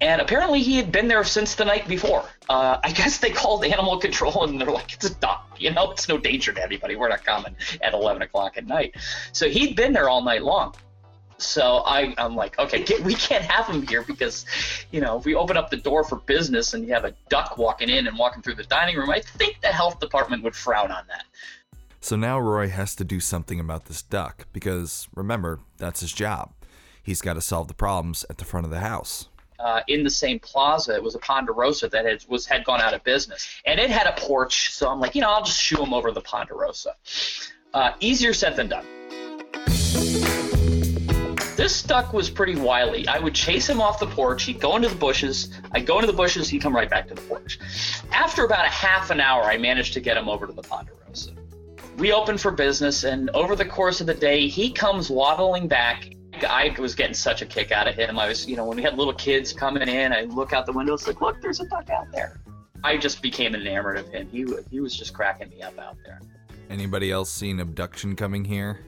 And 0.00 0.20
apparently 0.20 0.62
he 0.62 0.76
had 0.76 0.92
been 0.92 1.08
there 1.08 1.24
since 1.24 1.54
the 1.54 1.64
night 1.64 1.88
before. 1.88 2.24
Uh, 2.48 2.78
I 2.82 2.92
guess 2.92 3.18
they 3.18 3.30
called 3.30 3.64
animal 3.64 3.98
control 3.98 4.44
and 4.44 4.60
they're 4.60 4.70
like, 4.70 4.92
it's 4.92 5.06
a 5.06 5.14
duck, 5.14 5.56
you 5.58 5.72
know, 5.72 5.90
it's 5.90 6.08
no 6.08 6.18
danger 6.18 6.52
to 6.52 6.62
anybody. 6.62 6.96
We're 6.96 7.08
not 7.08 7.24
coming 7.24 7.56
at 7.80 7.92
11 7.92 8.22
o'clock 8.22 8.56
at 8.56 8.66
night. 8.66 8.94
So 9.32 9.48
he'd 9.48 9.74
been 9.74 9.92
there 9.92 10.08
all 10.08 10.22
night 10.22 10.42
long. 10.42 10.74
So 11.38 11.82
I, 11.84 12.14
I'm 12.16 12.34
like, 12.34 12.58
okay, 12.58 12.82
get, 12.82 13.02
we 13.04 13.14
can't 13.14 13.44
have 13.44 13.66
him 13.66 13.86
here 13.86 14.02
because, 14.02 14.46
you 14.90 15.00
know, 15.00 15.18
if 15.18 15.24
we 15.26 15.34
open 15.34 15.56
up 15.56 15.70
the 15.70 15.76
door 15.76 16.02
for 16.02 16.16
business 16.16 16.72
and 16.72 16.86
you 16.86 16.94
have 16.94 17.04
a 17.04 17.14
duck 17.28 17.58
walking 17.58 17.90
in 17.90 18.06
and 18.06 18.16
walking 18.16 18.42
through 18.42 18.54
the 18.54 18.64
dining 18.64 18.96
room, 18.96 19.10
I 19.10 19.20
think 19.20 19.60
the 19.60 19.68
health 19.68 20.00
department 20.00 20.42
would 20.44 20.56
frown 20.56 20.90
on 20.90 21.04
that. 21.08 21.24
So 22.06 22.14
now 22.14 22.38
Roy 22.38 22.68
has 22.68 22.94
to 22.94 23.04
do 23.04 23.18
something 23.18 23.58
about 23.58 23.86
this 23.86 24.00
duck 24.00 24.46
because 24.52 25.08
remember, 25.16 25.58
that's 25.76 25.98
his 25.98 26.12
job. 26.12 26.52
He's 27.02 27.20
got 27.20 27.34
to 27.34 27.40
solve 27.40 27.66
the 27.66 27.74
problems 27.74 28.24
at 28.30 28.38
the 28.38 28.44
front 28.44 28.64
of 28.64 28.70
the 28.70 28.78
house. 28.78 29.26
uh, 29.58 29.80
in 29.88 30.04
the 30.04 30.10
same 30.10 30.38
plaza. 30.38 30.94
It 30.94 31.02
was 31.02 31.16
a 31.16 31.18
Ponderosa 31.18 31.88
that 31.88 32.04
had 32.04 32.24
was 32.28 32.46
had 32.46 32.64
gone 32.64 32.80
out 32.80 32.94
of 32.94 33.02
business, 33.02 33.60
and 33.64 33.80
it 33.80 33.90
had 33.90 34.06
a 34.06 34.12
porch. 34.20 34.70
So 34.72 34.88
I'm 34.88 35.00
like, 35.00 35.16
you 35.16 35.20
know, 35.20 35.30
I'll 35.30 35.42
just 35.42 35.60
shoo 35.60 35.82
him 35.82 35.92
over 35.92 36.12
the 36.12 36.20
Ponderosa. 36.20 36.94
Uh, 37.74 37.90
easier 37.98 38.32
said 38.32 38.54
than 38.54 38.68
done. 38.68 38.86
This 41.56 41.82
duck 41.82 42.12
was 42.12 42.30
pretty 42.30 42.54
wily. 42.54 43.08
I 43.08 43.18
would 43.18 43.34
chase 43.34 43.68
him 43.68 43.80
off 43.80 43.98
the 43.98 44.06
porch. 44.06 44.44
He'd 44.44 44.60
go 44.60 44.76
into 44.76 44.88
the 44.88 44.94
bushes. 44.94 45.60
I'd 45.72 45.86
go 45.86 45.96
into 45.98 46.06
the 46.06 46.16
bushes. 46.16 46.48
He'd 46.48 46.62
come 46.62 46.76
right 46.76 46.88
back 46.88 47.08
to 47.08 47.14
the 47.14 47.22
porch. 47.22 47.58
After 48.12 48.44
about 48.44 48.64
a 48.64 48.70
half 48.70 49.10
an 49.10 49.20
hour, 49.20 49.42
I 49.42 49.58
managed 49.58 49.92
to 49.94 50.00
get 50.00 50.16
him 50.16 50.28
over 50.28 50.46
to 50.46 50.52
the 50.52 50.62
Ponderosa. 50.62 51.32
We 51.96 52.12
opened 52.12 52.42
for 52.42 52.50
business, 52.50 53.04
and 53.04 53.30
over 53.30 53.56
the 53.56 53.64
course 53.64 54.02
of 54.02 54.06
the 54.06 54.14
day, 54.14 54.48
he 54.48 54.70
comes 54.70 55.08
waddling 55.08 55.66
back. 55.66 56.10
I 56.46 56.76
was 56.78 56.94
getting 56.94 57.14
such 57.14 57.40
a 57.40 57.46
kick 57.46 57.72
out 57.72 57.88
of 57.88 57.94
him. 57.94 58.18
I 58.18 58.28
was, 58.28 58.46
you 58.46 58.54
know, 58.54 58.66
when 58.66 58.76
we 58.76 58.82
had 58.82 58.98
little 58.98 59.14
kids 59.14 59.54
coming 59.54 59.88
in, 59.88 60.12
I 60.12 60.22
look 60.22 60.52
out 60.52 60.66
the 60.66 60.72
window, 60.72 60.92
it's 60.92 61.06
like, 61.06 61.22
look, 61.22 61.40
there's 61.40 61.60
a 61.60 61.66
duck 61.66 61.88
out 61.88 62.12
there. 62.12 62.38
I 62.84 62.98
just 62.98 63.22
became 63.22 63.54
enamored 63.54 63.96
of 63.96 64.08
him. 64.08 64.28
He 64.28 64.44
he 64.70 64.80
was 64.80 64.94
just 64.94 65.14
cracking 65.14 65.48
me 65.48 65.62
up 65.62 65.78
out 65.78 65.96
there. 66.04 66.20
Anybody 66.68 67.10
else 67.10 67.30
seen 67.30 67.60
abduction 67.60 68.14
coming 68.14 68.44
here? 68.44 68.80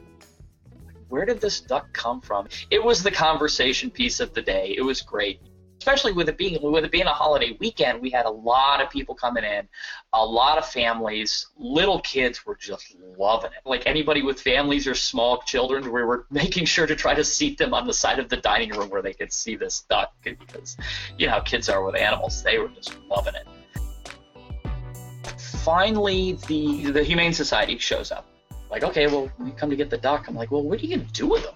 Where 1.09 1.25
did 1.25 1.41
this 1.41 1.61
duck 1.61 1.91
come 1.95 2.21
from? 2.21 2.49
It 2.71 2.85
was 2.85 3.03
the 3.03 3.11
conversation 3.11 3.91
piece 3.91 4.21
of 4.21 4.35
the 4.35 4.43
day. 4.43 4.75
It 4.77 4.83
was 4.83 5.01
great. 5.01 5.41
Especially 5.79 6.13
with 6.13 6.29
it 6.29 6.37
being 6.37 6.59
with 6.61 6.85
it 6.85 6.91
being 6.91 7.07
a 7.07 7.13
holiday 7.13 7.57
weekend, 7.61 8.01
we 8.01 8.11
had 8.11 8.27
a 8.27 8.31
lot 8.31 8.83
of 8.83 8.91
people 8.91 9.15
coming 9.15 9.45
in, 9.45 9.69
a 10.13 10.25
lot 10.25 10.59
of 10.59 10.67
families. 10.67 11.47
Little 11.57 12.01
kids 12.01 12.45
were 12.45 12.57
just 12.57 12.97
loving 13.17 13.53
it. 13.53 13.69
Like 13.69 13.87
anybody 13.87 14.23
with 14.23 14.41
families 14.41 14.89
or 14.89 14.95
small 14.95 15.41
children, 15.43 15.85
we 15.85 16.03
were 16.03 16.27
making 16.31 16.65
sure 16.65 16.87
to 16.87 16.97
try 16.97 17.15
to 17.15 17.23
seat 17.25 17.59
them 17.59 17.75
on 17.75 17.87
the 17.87 17.95
side 17.95 18.19
of 18.19 18.29
the 18.29 18.39
dining 18.39 18.71
room 18.71 18.91
where 18.91 19.03
they 19.03 19.15
could 19.15 19.33
see 19.33 19.55
this 19.55 19.83
duck 19.89 20.13
because 20.23 20.77
you 21.17 21.27
know 21.27 21.35
how 21.35 21.41
kids 21.41 21.69
are 21.69 21.85
with 21.85 21.95
animals. 21.95 22.43
They 22.43 22.59
were 22.59 22.69
just 22.69 22.99
loving 23.09 23.35
it. 23.35 23.47
Finally, 25.65 26.39
the 26.49 26.91
the 26.91 27.05
Humane 27.05 27.33
Society 27.33 27.79
shows 27.79 28.11
up. 28.11 28.27
Like, 28.71 28.83
okay, 28.83 29.07
well, 29.07 29.31
we 29.39 29.53
come 29.53 29.71
to 29.71 29.77
get 29.77 29.91
the 29.91 29.99
duck. 29.99 30.27
I'm 30.29 30.35
like, 30.35 30.51
well, 30.51 30.63
what 30.63 30.81
are 30.81 30.85
you 30.85 30.97
gonna 30.97 31.09
do 31.13 31.27
with 31.29 31.45
them? 31.45 31.55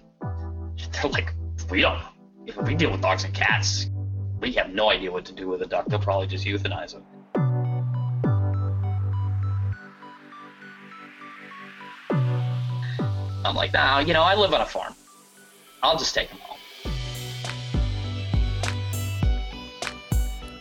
They're 0.93 1.11
like, 1.11 1.35
we 1.71 1.81
don't. 1.81 2.01
We 2.65 2.75
deal 2.75 2.91
with 2.91 3.03
dogs 3.03 3.25
and 3.25 3.33
cats, 3.33 3.91
we 4.43 4.51
have 4.53 4.75
no 4.75 4.91
idea 4.91 5.11
what 5.11 5.25
to 5.25 5.33
do 5.33 5.49
with 5.49 5.63
a 5.63 5.67
duck. 5.67 5.87
They'll 5.87 6.01
probably 6.01 6.27
just 6.27 6.45
euthanize 6.45 6.93
him. 6.93 7.05
I'm 13.45 13.55
like, 13.55 13.73
nah, 13.73 14.01
you 14.01 14.13
know, 14.13 14.23
I 14.23 14.35
live 14.35 14.53
on 14.53 14.61
a 14.61 14.67
farm. 14.67 14.95
I'll 15.83 15.97
just 15.97 16.15
take 16.15 16.29
him 16.29 16.39
home. 16.41 16.59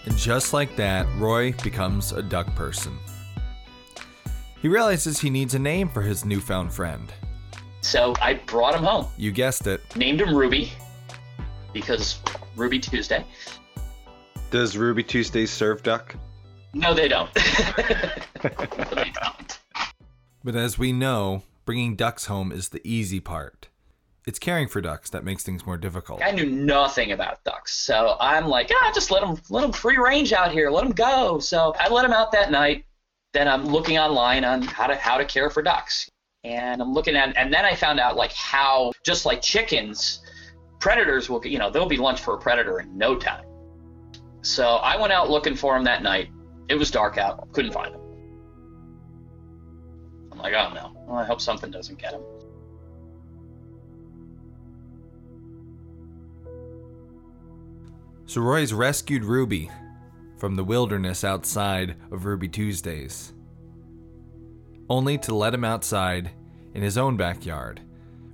And 0.05 0.15
just 0.15 0.53
like 0.53 0.75
that, 0.75 1.07
Roy 1.17 1.53
becomes 1.63 2.11
a 2.11 2.21
duck 2.21 2.53
person. 2.55 2.97
He 4.61 4.67
realizes 4.67 5.19
he 5.19 5.31
needs 5.31 5.55
a 5.55 5.59
name 5.59 5.89
for 5.89 6.03
his 6.03 6.23
newfound 6.23 6.71
friend. 6.71 7.11
So 7.81 8.13
I 8.21 8.35
brought 8.35 8.75
him 8.75 8.83
home. 8.83 9.07
You 9.17 9.31
guessed 9.31 9.65
it. 9.65 9.81
Named 9.95 10.21
him 10.21 10.35
Ruby 10.35 10.71
because 11.73 12.19
Ruby 12.55 12.77
Tuesday. 12.77 13.25
Does 14.51 14.75
Ruby 14.77 15.01
Tuesdays 15.01 15.49
serve 15.49 15.81
duck? 15.81 16.13
No, 16.73 16.93
they 16.93 17.07
don't. 17.07 17.33
they 17.33 17.41
don't. 19.23 19.59
But 20.43 20.57
as 20.57 20.77
we 20.77 20.91
know, 20.91 21.43
bringing 21.63 21.95
ducks 21.95 22.25
home 22.25 22.51
is 22.51 22.67
the 22.69 22.81
easy 22.83 23.21
part. 23.21 23.69
It's 24.27 24.39
caring 24.39 24.67
for 24.67 24.81
ducks 24.81 25.09
that 25.11 25.23
makes 25.23 25.43
things 25.43 25.65
more 25.65 25.77
difficult. 25.77 26.21
I 26.21 26.31
knew 26.31 26.45
nothing 26.45 27.13
about 27.13 27.41
ducks, 27.45 27.73
so 27.73 28.17
I'm 28.19 28.45
like, 28.45 28.69
ah, 28.73 28.91
just 28.93 29.09
let 29.09 29.21
them 29.21 29.39
let 29.49 29.61
them 29.61 29.71
free 29.71 29.97
range 29.97 30.33
out 30.33 30.51
here, 30.51 30.69
let 30.69 30.83
them 30.83 30.91
go. 30.91 31.39
So 31.39 31.73
I 31.79 31.87
let 31.87 32.01
them 32.01 32.11
out 32.11 32.33
that 32.33 32.51
night. 32.51 32.83
Then 33.33 33.47
I'm 33.47 33.65
looking 33.65 33.97
online 33.97 34.43
on 34.43 34.63
how 34.63 34.87
to 34.87 34.95
how 34.95 35.17
to 35.17 35.23
care 35.23 35.49
for 35.49 35.63
ducks, 35.63 36.09
and 36.43 36.81
I'm 36.81 36.93
looking 36.93 37.15
at, 37.15 37.37
and 37.37 37.53
then 37.53 37.63
I 37.63 37.73
found 37.73 38.01
out 38.01 38.17
like 38.17 38.33
how 38.33 38.91
just 39.05 39.25
like 39.25 39.41
chickens, 39.41 40.21
predators 40.79 41.29
will 41.29 41.45
you 41.47 41.57
know 41.57 41.69
they'll 41.69 41.87
be 41.87 41.97
lunch 41.97 42.19
for 42.19 42.33
a 42.33 42.37
predator 42.37 42.81
in 42.81 42.97
no 42.97 43.15
time. 43.15 43.45
So 44.41 44.75
I 44.77 44.99
went 44.99 45.13
out 45.13 45.29
looking 45.29 45.55
for 45.55 45.75
him 45.75 45.83
that 45.83 46.03
night. 46.03 46.29
It 46.67 46.75
was 46.75 46.89
dark 46.89 47.17
out, 47.17 47.51
couldn't 47.51 47.73
find 47.73 47.93
him. 47.93 48.01
I'm 50.31 50.39
like, 50.39 50.53
oh 50.53 50.73
no, 50.73 50.91
well, 51.07 51.17
I 51.17 51.25
hope 51.25 51.41
something 51.41 51.69
doesn't 51.69 51.99
get 51.99 52.13
him. 52.13 52.21
So 58.25 58.39
Roy's 58.41 58.73
rescued 58.73 59.25
Ruby 59.25 59.69
from 60.37 60.55
the 60.55 60.63
wilderness 60.63 61.23
outside 61.23 61.97
of 62.11 62.25
Ruby 62.25 62.47
Tuesdays, 62.47 63.33
only 64.89 65.17
to 65.19 65.35
let 65.35 65.53
him 65.53 65.65
outside 65.65 66.31
in 66.73 66.81
his 66.81 66.97
own 66.97 67.17
backyard, 67.17 67.81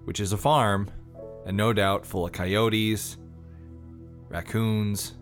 which 0.06 0.20
is 0.20 0.32
a 0.32 0.38
farm 0.38 0.91
and 1.48 1.58
no 1.58 1.74
doubt 1.74 2.06
full 2.06 2.28
of 2.28 2.32
coyotes, 2.32 3.17
raccoons, 4.30 5.15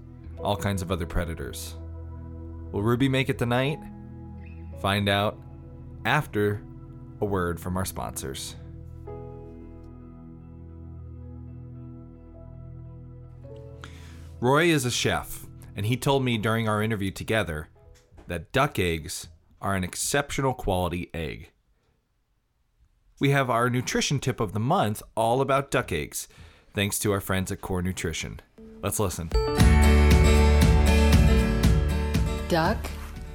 all 0.45 0.55
kinds 0.55 0.81
of 0.81 0.91
other 0.91 1.05
predators. 1.05 1.75
Will 2.71 2.83
Ruby 2.83 3.09
make 3.09 3.29
it 3.29 3.37
tonight? 3.37 3.79
Find 4.81 5.09
out 5.09 5.39
after 6.05 6.61
a 7.21 7.25
word 7.25 7.59
from 7.59 7.77
our 7.77 7.85
sponsors. 7.85 8.55
Roy 14.39 14.65
is 14.65 14.85
a 14.85 14.91
chef, 14.91 15.47
and 15.75 15.85
he 15.85 15.97
told 15.97 16.23
me 16.23 16.37
during 16.37 16.69
our 16.69 16.83
interview 16.83 17.09
together 17.09 17.69
that 18.27 18.51
duck 18.51 18.77
eggs 18.77 19.29
are 19.61 19.75
an 19.75 19.83
exceptional 19.83 20.53
quality 20.53 21.09
egg. 21.13 21.51
We 23.19 23.29
have 23.29 23.49
our 23.49 23.69
nutrition 23.69 24.19
tip 24.19 24.39
of 24.39 24.53
the 24.53 24.59
month 24.59 25.01
all 25.15 25.41
about 25.41 25.71
duck 25.71 25.91
eggs, 25.91 26.27
thanks 26.73 26.99
to 26.99 27.13
our 27.13 27.21
friends 27.21 27.51
at 27.51 27.61
Core 27.61 27.81
Nutrition. 27.81 28.41
Let's 28.81 28.99
listen. 28.99 29.29
Duck, 32.55 32.89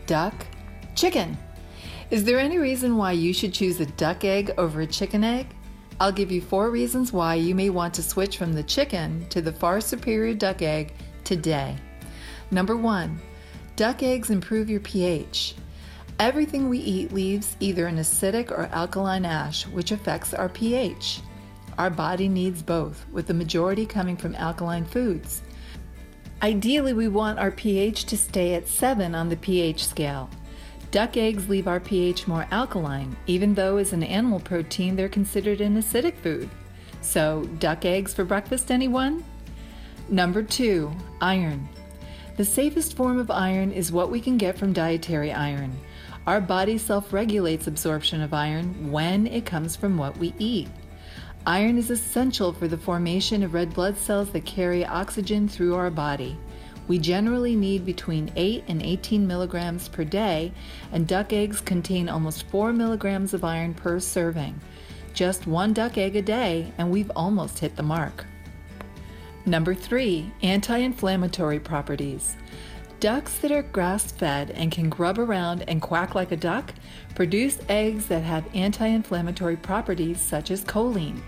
duck, 0.07 0.47
chicken. 0.95 1.37
Is 2.11 2.25
there 2.25 2.39
any 2.39 2.57
reason 2.57 2.97
why 2.97 3.13
you 3.13 3.35
should 3.35 3.53
choose 3.53 3.79
a 3.79 3.85
duck 3.85 4.25
egg 4.25 4.55
over 4.57 4.81
a 4.81 4.87
chicken 4.87 5.23
egg? 5.25 5.47
I'll 6.01 6.11
give 6.11 6.33
you 6.33 6.41
four 6.41 6.71
reasons 6.71 7.13
why 7.13 7.35
you 7.35 7.55
may 7.55 7.69
want 7.69 7.93
to 7.93 8.03
switch 8.03 8.39
from 8.39 8.55
the 8.55 8.63
chicken 8.63 9.29
to 9.29 9.43
the 9.43 9.53
far 9.53 9.83
superior 9.83 10.33
duck 10.33 10.63
egg 10.63 10.95
today. 11.23 11.77
Number 12.51 12.79
one, 12.79 13.21
duck 13.77 14.03
eggs 14.03 14.31
improve 14.31 14.71
your 14.71 14.81
pH. 14.81 15.55
Everything 16.19 16.71
we 16.71 16.79
eat 16.79 17.13
leaves 17.13 17.59
either 17.61 17.89
an 17.89 17.99
acidic 17.99 18.51
or 18.51 18.71
alkaline 18.73 19.27
ash, 19.27 19.67
which 19.67 19.93
affects 19.93 20.33
our 20.33 20.49
pH. 20.49 21.21
Our 21.77 21.91
body 21.91 22.27
needs 22.27 22.63
both, 22.63 23.05
with 23.13 23.27
the 23.27 23.35
majority 23.35 23.85
coming 23.85 24.17
from 24.17 24.35
alkaline 24.37 24.87
foods. 24.87 25.43
Ideally, 26.43 26.95
we 26.95 27.09
want 27.09 27.39
our 27.39 27.51
pH 27.51 28.05
to 28.07 28.17
stay 28.17 28.55
at 28.55 28.67
7 28.67 29.15
on 29.15 29.29
the 29.29 29.37
pH 29.37 29.87
scale. 29.87 30.31
Duck 30.91 31.19
eggs 31.19 31.49
leave 31.51 31.69
our 31.69 31.81
pH 31.81 32.27
more 32.27 32.47
alkaline, 32.51 33.15
even 33.27 33.55
though 33.55 33.77
as 33.77 33.93
an 33.93 34.03
animal 34.03 34.41
protein 34.41 34.97
they're 34.97 35.09
considered 35.09 35.61
an 35.61 35.77
acidic 35.77 36.17
food. 36.17 36.49
So, 37.03 37.45
duck 37.59 37.85
eggs 37.85 38.15
for 38.15 38.25
breakfast, 38.25 38.71
anyone? 38.71 39.23
Number 40.09 40.43
2. 40.43 40.91
Iron. 41.21 41.69
The 42.39 42.45
safest 42.45 42.97
form 42.97 43.19
of 43.19 43.31
iron 43.31 43.71
is 43.71 43.93
what 43.93 44.11
we 44.11 44.19
can 44.19 44.39
get 44.39 44.57
from 44.57 44.73
dietary 44.73 45.31
iron. 45.33 45.79
Our 46.27 46.41
body 46.41 46.79
self 46.79 47.13
regulates 47.13 47.67
absorption 47.67 48.23
of 48.23 48.33
iron 48.33 48.91
when 48.91 49.27
it 49.27 49.45
comes 49.45 49.77
from 49.77 49.99
what 49.99 50.17
we 50.17 50.33
eat. 50.39 50.69
Iron 51.47 51.79
is 51.79 51.91
essential 51.91 52.53
for 52.53 52.69
the 52.69 52.77
formation 52.77 53.43
of 53.43 53.55
red 53.55 53.73
blood 53.73 53.97
cells 53.97 54.31
that 54.31 54.45
carry 54.45 54.85
oxygen 54.85 55.49
through 55.49 55.75
our 55.75 55.91
body. 55.91 56.37
We 56.87 56.99
generally 56.99 57.57
need 57.57 57.87
between 57.87 58.31
8 58.37 58.65
and 58.69 58.83
18 58.83 59.27
milligrams 59.27 59.89
per 59.89 60.05
day, 60.05 60.53
and 60.93 61.07
duck 61.07 61.33
eggs 61.33 61.63
contain 61.63 62.11
almost 62.11 62.43
4 62.49 62.75
milligrams 62.75 63.33
of 63.33 63.43
iron 63.43 63.73
per 63.73 64.01
serving. 64.01 64.61
Just 65.15 65.47
one 65.47 65.73
duck 65.73 65.97
egg 65.97 66.15
a 66.17 66.23
day, 66.23 66.73
and 66.77 66.91
we've 66.91 67.11
almost 67.17 67.59
hit 67.59 67.75
the 67.75 67.83
mark. 67.83 68.27
Number 69.47 69.75
3. 69.75 70.31
Anti 70.43 70.77
inflammatory 70.77 71.59
properties. 71.59 72.37
Ducks 73.01 73.39
that 73.39 73.51
are 73.51 73.63
grass 73.63 74.13
fed 74.13 74.51
and 74.51 74.71
can 74.71 74.91
grub 74.91 75.19
around 75.19 75.63
and 75.67 75.81
quack 75.81 76.15
like 76.15 76.33
a 76.33 76.37
duck 76.37 76.75
produce 77.15 77.59
eggs 77.67 78.05
that 78.09 78.23
have 78.23 78.55
anti 78.55 78.87
inflammatory 78.87 79.57
properties 79.57 80.21
such 80.21 80.51
as 80.51 80.67
choline, 80.67 81.19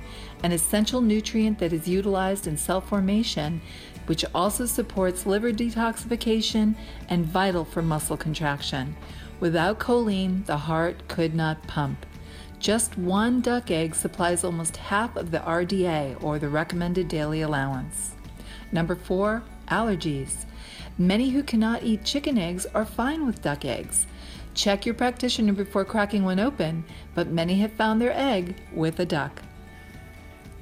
an 0.43 0.53
essential 0.53 1.01
nutrient 1.01 1.59
that 1.61 1.73
is 1.73 1.89
utilized 1.89 2.47
in 2.47 2.59
cell 2.59 2.83
formation, 2.83 3.63
which 4.05 4.23
also 4.35 4.67
supports 4.67 5.25
liver 5.25 5.51
detoxification 5.51 6.75
and 7.09 7.25
vital 7.25 7.65
for 7.65 7.81
muscle 7.81 8.19
contraction. 8.19 8.95
Without 9.41 9.79
choline, 9.79 10.45
the 10.45 10.59
heart 10.59 11.09
could 11.09 11.35
not 11.35 11.67
pump. 11.67 12.05
Just 12.59 12.99
one 12.99 13.41
duck 13.41 13.71
egg 13.71 13.95
supplies 13.95 14.45
almost 14.45 14.77
half 14.77 15.17
of 15.17 15.31
the 15.31 15.39
RDA, 15.39 16.23
or 16.23 16.39
the 16.39 16.51
recommended 16.51 17.09
daily 17.09 17.41
allowance. 17.41 18.15
Number 18.73 18.95
four, 18.95 19.43
allergies. 19.73 20.45
Many 20.99 21.31
who 21.31 21.43
cannot 21.43 21.83
eat 21.83 22.05
chicken 22.05 22.37
eggs 22.37 22.67
are 22.75 22.85
fine 22.85 23.27
with 23.27 23.43
duck 23.43 23.65
eggs. 23.65 24.07
Check 24.55 24.85
your 24.85 24.95
practitioner 24.95 25.55
before 25.55 25.85
cracking 25.85 26.25
one 26.25 26.39
open, 26.39 26.85
but 27.15 27.29
many 27.29 27.61
have 27.61 27.73
found 27.73 28.01
their 28.01 28.13
egg 28.13 28.55
with 28.75 29.01
a 29.01 29.07
duck. 29.07 29.43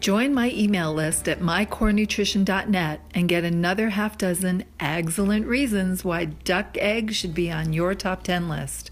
Join 0.01 0.33
my 0.33 0.51
email 0.53 0.95
list 0.95 1.29
at 1.29 1.41
mycorenutrition.net 1.41 3.01
and 3.13 3.29
get 3.29 3.45
another 3.45 3.91
half 3.91 4.17
dozen 4.17 4.65
excellent 4.79 5.47
reasons 5.47 6.05
why 6.05 6.25
duck 6.25 6.79
eggs 6.79 7.17
should 7.17 7.35
be 7.35 7.51
on 7.51 7.75
your 7.75 7.95
top 7.95 8.23
10 8.23 8.49
list, 8.49 8.91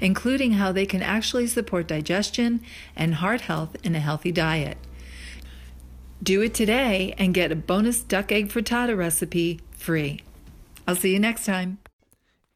including 0.00 0.52
how 0.52 0.70
they 0.70 0.86
can 0.86 1.02
actually 1.02 1.48
support 1.48 1.88
digestion 1.88 2.60
and 2.94 3.16
heart 3.16 3.42
health 3.42 3.76
in 3.82 3.96
a 3.96 4.00
healthy 4.00 4.30
diet. 4.30 4.78
Do 6.24 6.40
it 6.40 6.54
today 6.54 7.14
and 7.18 7.34
get 7.34 7.52
a 7.52 7.56
bonus 7.56 8.00
duck 8.00 8.32
egg 8.32 8.48
frittata 8.48 8.96
recipe 8.96 9.60
free. 9.72 10.22
I'll 10.88 10.96
see 10.96 11.12
you 11.12 11.20
next 11.20 11.44
time. 11.44 11.80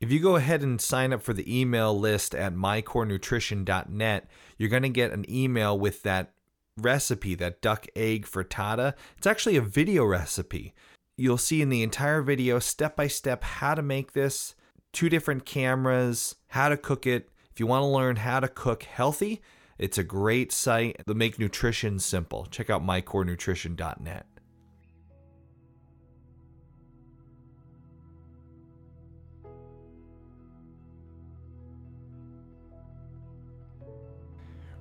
If 0.01 0.11
you 0.11 0.21
go 0.21 0.37
ahead 0.37 0.63
and 0.63 0.81
sign 0.81 1.13
up 1.13 1.21
for 1.21 1.35
the 1.35 1.61
email 1.61 1.97
list 1.97 2.35
at 2.35 2.55
mycorenutrition.net, 2.55 4.31
you're 4.57 4.71
going 4.71 4.85
to 4.85 4.89
get 4.89 5.13
an 5.13 5.27
email 5.29 5.79
with 5.79 6.03
that 6.05 6.33
recipe, 6.79 7.35
that 7.35 7.61
duck 7.61 7.87
egg 7.95 8.25
frittata. 8.27 8.95
It's 9.19 9.27
actually 9.27 9.59
a 9.59 9.61
video 9.61 10.03
recipe. 10.07 10.73
You'll 11.19 11.37
see 11.37 11.61
in 11.61 11.69
the 11.69 11.83
entire 11.83 12.23
video, 12.23 12.61
step 12.61 12.97
by 12.97 13.09
step, 13.09 13.45
how 13.45 13.75
to 13.75 13.83
make 13.83 14.15
this, 14.15 14.55
two 14.95 15.11
different 15.11 15.45
cameras, 15.45 16.37
how 16.47 16.71
to 16.71 16.79
cook 16.79 17.07
it. 17.07 17.29
If 17.53 17.61
you 17.61 17.67
want 17.67 17.83
to 17.83 17.89
learn 17.89 18.17
how 18.17 18.41
to 18.41 18.49
cook 18.49 18.85
healthy, 18.85 19.43
it's 19.79 19.99
a 19.99 20.05
great 20.05 20.53
site 20.53 21.01
to 21.07 21.15
make 21.15 21.39
nutrition 21.39 21.99
simple. 21.99 22.47
Check 22.51 22.71
out 22.71 22.85
mycorenutrition.net. 22.85 24.27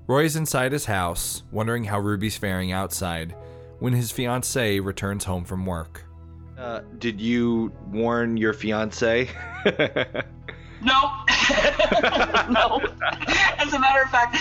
Roy's 0.08 0.38
inside 0.38 0.72
his 0.72 0.86
house, 0.86 1.44
wondering 1.52 1.84
how 1.84 2.00
Ruby's 2.00 2.38
faring 2.38 2.72
outside, 2.72 3.36
when 3.80 3.92
his 3.92 4.10
fiancee 4.10 4.80
returns 4.80 5.26
home 5.26 5.44
from 5.44 5.66
work. 5.66 6.06
Uh, 6.58 6.80
did 6.98 7.20
you 7.20 7.74
warn 7.92 8.38
your 8.38 8.54
fiance? 8.54 9.30
No, 10.82 11.12
no. 12.50 12.82
As 13.58 13.74
a 13.74 13.80
matter 13.80 14.02
of 14.02 14.10
fact, 14.10 14.36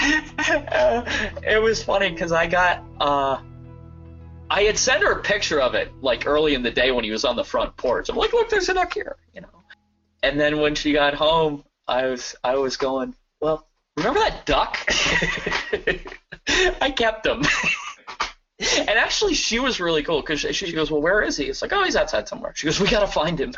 uh, 0.72 1.02
it 1.42 1.62
was 1.62 1.82
funny 1.82 2.10
because 2.10 2.32
I 2.32 2.46
got, 2.46 2.82
uh, 3.00 3.38
I 4.50 4.62
had 4.62 4.78
sent 4.78 5.02
her 5.02 5.12
a 5.12 5.22
picture 5.22 5.60
of 5.60 5.74
it 5.74 5.92
like 6.00 6.26
early 6.26 6.54
in 6.54 6.62
the 6.62 6.70
day 6.70 6.90
when 6.90 7.04
he 7.04 7.10
was 7.10 7.24
on 7.24 7.36
the 7.36 7.44
front 7.44 7.76
porch. 7.76 8.08
I'm 8.08 8.16
like, 8.16 8.32
look, 8.32 8.48
there's 8.48 8.68
a 8.68 8.74
duck 8.74 8.94
here, 8.94 9.16
you 9.34 9.40
know. 9.40 9.48
And 10.22 10.38
then 10.40 10.60
when 10.60 10.74
she 10.74 10.92
got 10.92 11.14
home, 11.14 11.64
I 11.86 12.06
was, 12.06 12.34
I 12.42 12.56
was 12.56 12.76
going, 12.76 13.14
well, 13.40 13.66
remember 13.96 14.20
that 14.20 14.46
duck? 14.46 14.78
I 16.80 16.90
kept 16.90 17.26
him. 17.26 17.44
and 18.78 18.90
actually, 18.90 19.34
she 19.34 19.58
was 19.58 19.80
really 19.80 20.02
cool 20.02 20.20
because 20.20 20.40
she, 20.40 20.52
she 20.52 20.72
goes, 20.72 20.90
well, 20.90 21.02
where 21.02 21.22
is 21.22 21.36
he? 21.36 21.44
It's 21.44 21.62
like, 21.62 21.72
oh, 21.72 21.84
he's 21.84 21.96
outside 21.96 22.28
somewhere. 22.28 22.52
She 22.56 22.66
goes, 22.66 22.80
we 22.80 22.88
gotta 22.88 23.06
find 23.06 23.40
him. 23.40 23.54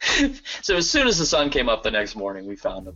so 0.62 0.76
as 0.76 0.88
soon 0.88 1.06
as 1.06 1.18
the 1.18 1.26
sun 1.26 1.50
came 1.50 1.68
up 1.68 1.82
the 1.82 1.90
next 1.90 2.16
morning, 2.16 2.46
we 2.46 2.56
found 2.56 2.88
him. 2.88 2.94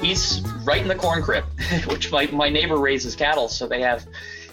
He's 0.00 0.42
right 0.64 0.82
in 0.82 0.88
the 0.88 0.94
corn 0.94 1.22
crib, 1.22 1.44
which 1.86 2.10
my, 2.10 2.26
my 2.26 2.48
neighbor 2.48 2.76
raises 2.76 3.16
cattle, 3.16 3.48
so 3.48 3.66
they 3.66 3.80
have, 3.80 4.06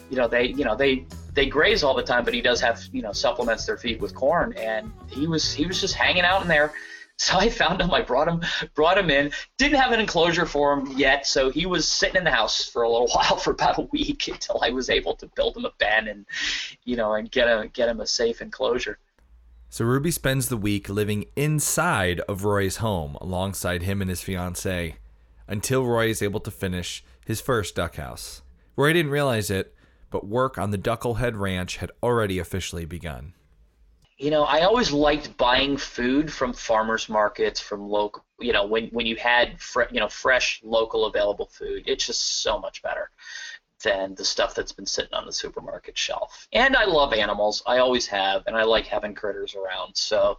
you 0.09 0.17
know, 0.17 0.27
they 0.27 0.47
you 0.47 0.63
know 0.63 0.75
they 0.75 1.05
they 1.33 1.45
graze 1.45 1.83
all 1.83 1.95
the 1.95 2.03
time, 2.03 2.25
but 2.25 2.33
he 2.33 2.41
does 2.41 2.59
have 2.61 2.81
you 2.91 3.01
know 3.01 3.11
supplements 3.11 3.65
their 3.65 3.77
feed 3.77 4.01
with 4.01 4.13
corn, 4.13 4.53
and 4.53 4.91
he 5.07 5.27
was 5.27 5.51
he 5.53 5.65
was 5.65 5.79
just 5.79 5.93
hanging 5.93 6.23
out 6.23 6.41
in 6.41 6.47
there. 6.47 6.73
So 7.17 7.37
I 7.37 7.49
found 7.49 7.81
him. 7.81 7.91
I 7.91 8.01
brought 8.01 8.27
him 8.27 8.41
brought 8.73 8.97
him 8.97 9.09
in. 9.09 9.31
Didn't 9.57 9.79
have 9.79 9.91
an 9.91 9.99
enclosure 9.99 10.45
for 10.45 10.73
him 10.73 10.97
yet, 10.97 11.27
so 11.27 11.49
he 11.49 11.65
was 11.65 11.87
sitting 11.87 12.17
in 12.17 12.23
the 12.23 12.31
house 12.31 12.65
for 12.67 12.81
a 12.83 12.89
little 12.89 13.07
while, 13.13 13.37
for 13.37 13.51
about 13.51 13.77
a 13.77 13.87
week, 13.91 14.27
until 14.27 14.59
I 14.63 14.71
was 14.71 14.89
able 14.89 15.15
to 15.17 15.27
build 15.35 15.57
him 15.57 15.65
a 15.65 15.71
pen 15.71 16.07
and, 16.07 16.25
you 16.83 16.95
know, 16.95 17.13
and 17.13 17.29
get 17.29 17.47
him 17.47 17.69
get 17.73 17.89
him 17.89 17.99
a 17.99 18.07
safe 18.07 18.41
enclosure. 18.41 18.97
So 19.69 19.85
Ruby 19.85 20.11
spends 20.11 20.49
the 20.49 20.57
week 20.57 20.89
living 20.89 21.25
inside 21.37 22.19
of 22.27 22.43
Roy's 22.43 22.77
home 22.77 23.17
alongside 23.21 23.83
him 23.83 24.01
and 24.01 24.09
his 24.09 24.21
fiancee 24.21 24.95
until 25.47 25.85
Roy 25.85 26.09
is 26.09 26.21
able 26.21 26.41
to 26.41 26.51
finish 26.51 27.03
his 27.25 27.39
first 27.39 27.75
duck 27.75 27.95
house. 27.95 28.41
Roy 28.75 28.91
didn't 28.93 29.11
realize 29.11 29.49
it, 29.49 29.73
but 30.09 30.27
work 30.27 30.57
on 30.57 30.71
the 30.71 30.77
Ducklehead 30.77 31.37
Ranch 31.37 31.77
had 31.77 31.91
already 32.03 32.37
officially 32.37 32.83
begun. 32.83 33.33
You 34.21 34.29
know, 34.29 34.43
I 34.43 34.61
always 34.61 34.91
liked 34.91 35.35
buying 35.35 35.77
food 35.77 36.31
from 36.31 36.53
farmers 36.53 37.09
markets, 37.09 37.59
from 37.59 37.89
local. 37.89 38.23
You 38.39 38.53
know, 38.53 38.67
when 38.67 38.89
when 38.89 39.07
you 39.07 39.15
had 39.15 39.59
fre- 39.59 39.89
you 39.91 39.99
know 39.99 40.09
fresh, 40.09 40.61
local, 40.63 41.07
available 41.07 41.47
food, 41.47 41.85
it's 41.87 42.05
just 42.05 42.43
so 42.43 42.59
much 42.59 42.83
better 42.83 43.09
than 43.83 44.13
the 44.13 44.23
stuff 44.23 44.53
that's 44.53 44.73
been 44.73 44.85
sitting 44.85 45.15
on 45.15 45.25
the 45.25 45.33
supermarket 45.33 45.97
shelf. 45.97 46.47
And 46.53 46.75
I 46.75 46.85
love 46.85 47.13
animals. 47.13 47.63
I 47.65 47.79
always 47.79 48.05
have, 48.09 48.43
and 48.45 48.55
I 48.55 48.61
like 48.61 48.85
having 48.85 49.15
critters 49.15 49.55
around. 49.55 49.97
So, 49.97 50.37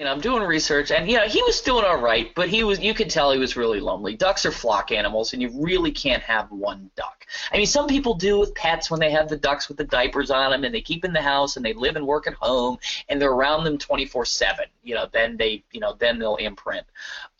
you 0.00 0.06
know, 0.06 0.12
I'm 0.12 0.20
doing 0.22 0.42
research, 0.42 0.90
and 0.90 1.10
you 1.10 1.18
know, 1.18 1.28
he 1.28 1.42
was 1.42 1.60
doing 1.60 1.84
all 1.84 2.00
right, 2.00 2.34
but 2.34 2.48
he 2.48 2.64
was. 2.64 2.80
You 2.80 2.94
could 2.94 3.10
tell 3.10 3.32
he 3.32 3.38
was 3.38 3.54
really 3.54 3.80
lonely. 3.80 4.16
Ducks 4.16 4.46
are 4.46 4.50
flock 4.50 4.92
animals, 4.92 5.34
and 5.34 5.42
you 5.42 5.50
really 5.54 5.92
can't 5.92 6.22
have 6.22 6.50
one 6.50 6.90
duck. 6.96 7.26
I 7.52 7.58
mean, 7.58 7.66
some 7.66 7.86
people 7.86 8.14
do 8.14 8.40
with 8.40 8.54
pets 8.54 8.90
when 8.90 8.98
they 8.98 9.10
have 9.10 9.28
the 9.28 9.36
ducks 9.36 9.68
with 9.68 9.76
the 9.76 9.84
diapers 9.84 10.30
on 10.30 10.52
them, 10.52 10.64
and 10.64 10.74
they 10.74 10.80
keep 10.80 11.04
in 11.04 11.12
the 11.12 11.20
house, 11.20 11.58
and 11.58 11.66
they 11.66 11.74
live 11.74 11.96
and 11.96 12.06
work 12.06 12.26
at 12.26 12.32
home, 12.32 12.78
and 13.10 13.20
they're 13.20 13.30
around 13.30 13.64
them 13.64 13.76
24/7. 13.76 14.60
You 14.82 14.94
know, 14.94 15.06
then 15.12 15.36
they, 15.36 15.64
you 15.70 15.80
know, 15.80 15.94
then 15.98 16.18
they'll 16.18 16.36
imprint. 16.36 16.86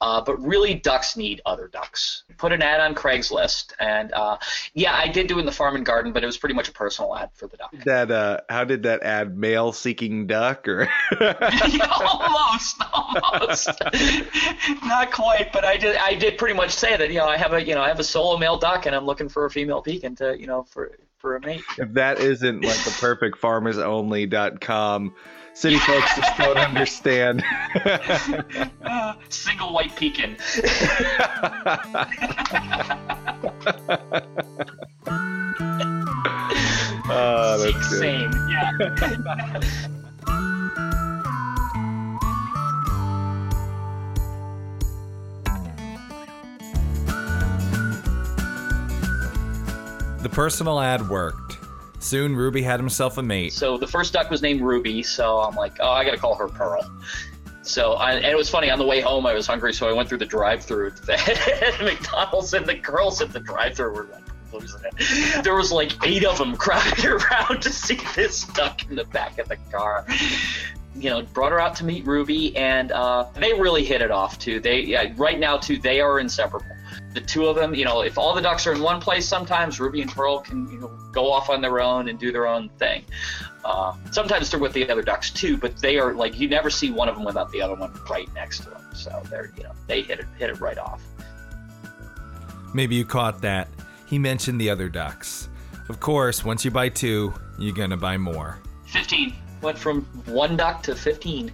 Uh, 0.00 0.22
but 0.22 0.40
really, 0.40 0.74
ducks 0.74 1.16
need 1.16 1.42
other 1.44 1.68
ducks. 1.68 2.22
Put 2.38 2.52
an 2.52 2.62
ad 2.62 2.80
on 2.80 2.94
Craigslist, 2.94 3.74
and 3.78 4.12
uh, 4.12 4.38
yeah, 4.72 4.94
I 4.94 5.08
did 5.08 5.26
do 5.26 5.36
it 5.36 5.40
in 5.40 5.46
the 5.46 5.52
farm 5.52 5.76
and 5.76 5.84
garden, 5.84 6.12
but 6.12 6.22
it 6.22 6.26
was 6.26 6.38
pretty 6.38 6.54
much 6.54 6.68
a 6.68 6.72
personal 6.72 7.14
ad 7.14 7.30
for 7.34 7.46
the 7.46 7.58
duck. 7.58 7.74
that 7.84 8.10
uh, 8.10 8.38
how 8.48 8.64
did 8.64 8.84
that 8.84 9.02
add 9.02 9.36
male 9.36 9.72
seeking 9.72 10.26
duck 10.26 10.66
or? 10.66 10.88
almost, 11.20 12.82
almost, 12.92 13.68
not 14.84 15.12
quite, 15.12 15.50
but 15.52 15.64
I 15.64 15.76
did. 15.76 15.96
I 15.96 16.14
did 16.14 16.38
pretty 16.38 16.54
much 16.54 16.70
say 16.70 16.96
that. 16.96 17.10
You 17.10 17.18
know, 17.18 17.26
I 17.26 17.36
have 17.36 17.52
a, 17.52 17.62
you 17.62 17.74
know, 17.74 17.82
I 17.82 17.88
have 17.88 18.00
a 18.00 18.04
solo 18.04 18.38
male 18.38 18.56
duck, 18.56 18.86
and 18.86 18.96
I'm 18.96 19.04
looking 19.04 19.28
for 19.28 19.44
a 19.44 19.50
female 19.50 19.82
pekin 19.82 20.16
to, 20.16 20.38
you 20.38 20.46
know, 20.46 20.62
for 20.62 20.98
for 21.18 21.36
a 21.36 21.40
mate. 21.40 21.62
if 21.76 21.92
that 21.94 22.18
isn't 22.18 22.64
like 22.64 22.82
the 22.84 22.96
perfect 22.98 23.38
farmersonly.com, 23.40 25.14
city 25.54 25.78
folks 25.78 26.16
just 26.16 26.36
don't 26.38 26.56
understand. 26.58 27.42
Uh, 28.82 29.14
single 29.28 29.72
white 29.72 29.94
pekin. 29.96 30.36
oh, 37.08 37.56
that's 37.62 37.88
good. 37.90 38.00
Same, 38.00 38.32
yeah. 38.48 38.70
The 50.22 50.28
personal 50.28 50.80
ad 50.80 51.08
worked. 51.08 51.49
Soon, 52.00 52.34
Ruby 52.34 52.62
had 52.62 52.80
himself 52.80 53.18
a 53.18 53.22
mate. 53.22 53.52
So 53.52 53.76
the 53.76 53.86
first 53.86 54.14
duck 54.14 54.30
was 54.30 54.40
named 54.40 54.62
Ruby, 54.62 55.02
so 55.02 55.38
I'm 55.40 55.54
like, 55.54 55.76
oh, 55.80 55.90
I 55.90 56.04
gotta 56.04 56.16
call 56.16 56.34
her 56.34 56.48
Pearl. 56.48 56.82
So 57.62 57.92
I, 57.92 58.14
and 58.14 58.24
it 58.24 58.36
was 58.36 58.48
funny 58.48 58.70
on 58.70 58.78
the 58.78 58.86
way 58.86 59.00
home 59.00 59.26
I 59.26 59.34
was 59.34 59.46
hungry, 59.46 59.74
so 59.74 59.88
I 59.88 59.92
went 59.92 60.08
through 60.08 60.18
the 60.18 60.26
drive-through 60.26 60.92
at 61.12 61.80
McDonald's, 61.82 62.54
and 62.54 62.66
the 62.66 62.74
girls 62.74 63.20
at 63.20 63.32
the 63.32 63.40
drive-through 63.40 63.92
were 63.92 64.08
like 64.12 64.24
losing 64.52 64.80
it. 64.82 65.44
There 65.44 65.54
was 65.54 65.70
like 65.70 65.92
eight 66.06 66.24
of 66.24 66.38
them 66.38 66.56
crowded 66.56 67.04
around 67.04 67.62
to 67.62 67.70
see 67.70 68.00
this 68.16 68.44
duck 68.44 68.88
in 68.88 68.96
the 68.96 69.04
back 69.04 69.38
of 69.38 69.48
the 69.48 69.56
car. 69.70 70.06
You 70.96 71.10
know, 71.10 71.22
brought 71.22 71.52
her 71.52 71.60
out 71.60 71.76
to 71.76 71.84
meet 71.84 72.06
Ruby, 72.06 72.56
and 72.56 72.92
uh, 72.92 73.26
they 73.34 73.52
really 73.52 73.84
hit 73.84 74.00
it 74.00 74.10
off 74.10 74.38
too. 74.38 74.58
They 74.58 74.80
yeah, 74.80 75.12
right 75.16 75.38
now 75.38 75.58
too, 75.58 75.78
they 75.78 76.00
are 76.00 76.18
inseparable. 76.18 76.66
The 77.12 77.20
two 77.20 77.46
of 77.46 77.56
them, 77.56 77.74
you 77.74 77.84
know, 77.84 78.02
if 78.02 78.16
all 78.18 78.34
the 78.34 78.40
ducks 78.40 78.66
are 78.66 78.72
in 78.72 78.80
one 78.80 79.00
place, 79.00 79.26
sometimes 79.26 79.80
Ruby 79.80 80.00
and 80.00 80.10
Pearl 80.10 80.38
can 80.38 80.70
you 80.70 80.78
know 80.78 80.88
go 81.12 81.30
off 81.32 81.50
on 81.50 81.60
their 81.60 81.80
own 81.80 82.08
and 82.08 82.18
do 82.18 82.30
their 82.30 82.46
own 82.46 82.68
thing. 82.78 83.04
Uh, 83.64 83.94
sometimes 84.12 84.50
they're 84.50 84.60
with 84.60 84.72
the 84.72 84.88
other 84.88 85.02
ducks 85.02 85.30
too, 85.30 85.56
but 85.56 85.76
they 85.78 85.98
are 85.98 86.14
like 86.14 86.38
you 86.38 86.48
never 86.48 86.70
see 86.70 86.90
one 86.90 87.08
of 87.08 87.16
them 87.16 87.24
without 87.24 87.50
the 87.50 87.60
other 87.60 87.74
one 87.74 87.92
right 88.08 88.32
next 88.34 88.60
to 88.60 88.70
them. 88.70 88.82
So 88.94 89.22
they're 89.28 89.52
you 89.56 89.64
know 89.64 89.72
they 89.86 90.02
hit 90.02 90.20
it 90.20 90.26
hit 90.38 90.50
it 90.50 90.60
right 90.60 90.78
off. 90.78 91.02
Maybe 92.72 92.94
you 92.94 93.04
caught 93.04 93.40
that. 93.42 93.68
He 94.06 94.18
mentioned 94.18 94.60
the 94.60 94.70
other 94.70 94.88
ducks. 94.88 95.48
Of 95.88 95.98
course, 95.98 96.44
once 96.44 96.64
you 96.64 96.70
buy 96.70 96.88
two, 96.88 97.34
you're 97.58 97.74
gonna 97.74 97.96
buy 97.96 98.16
more. 98.16 98.58
Fifteen 98.86 99.34
went 99.62 99.76
from 99.76 100.02
one 100.26 100.56
duck 100.56 100.82
to 100.84 100.94
fifteen. 100.94 101.52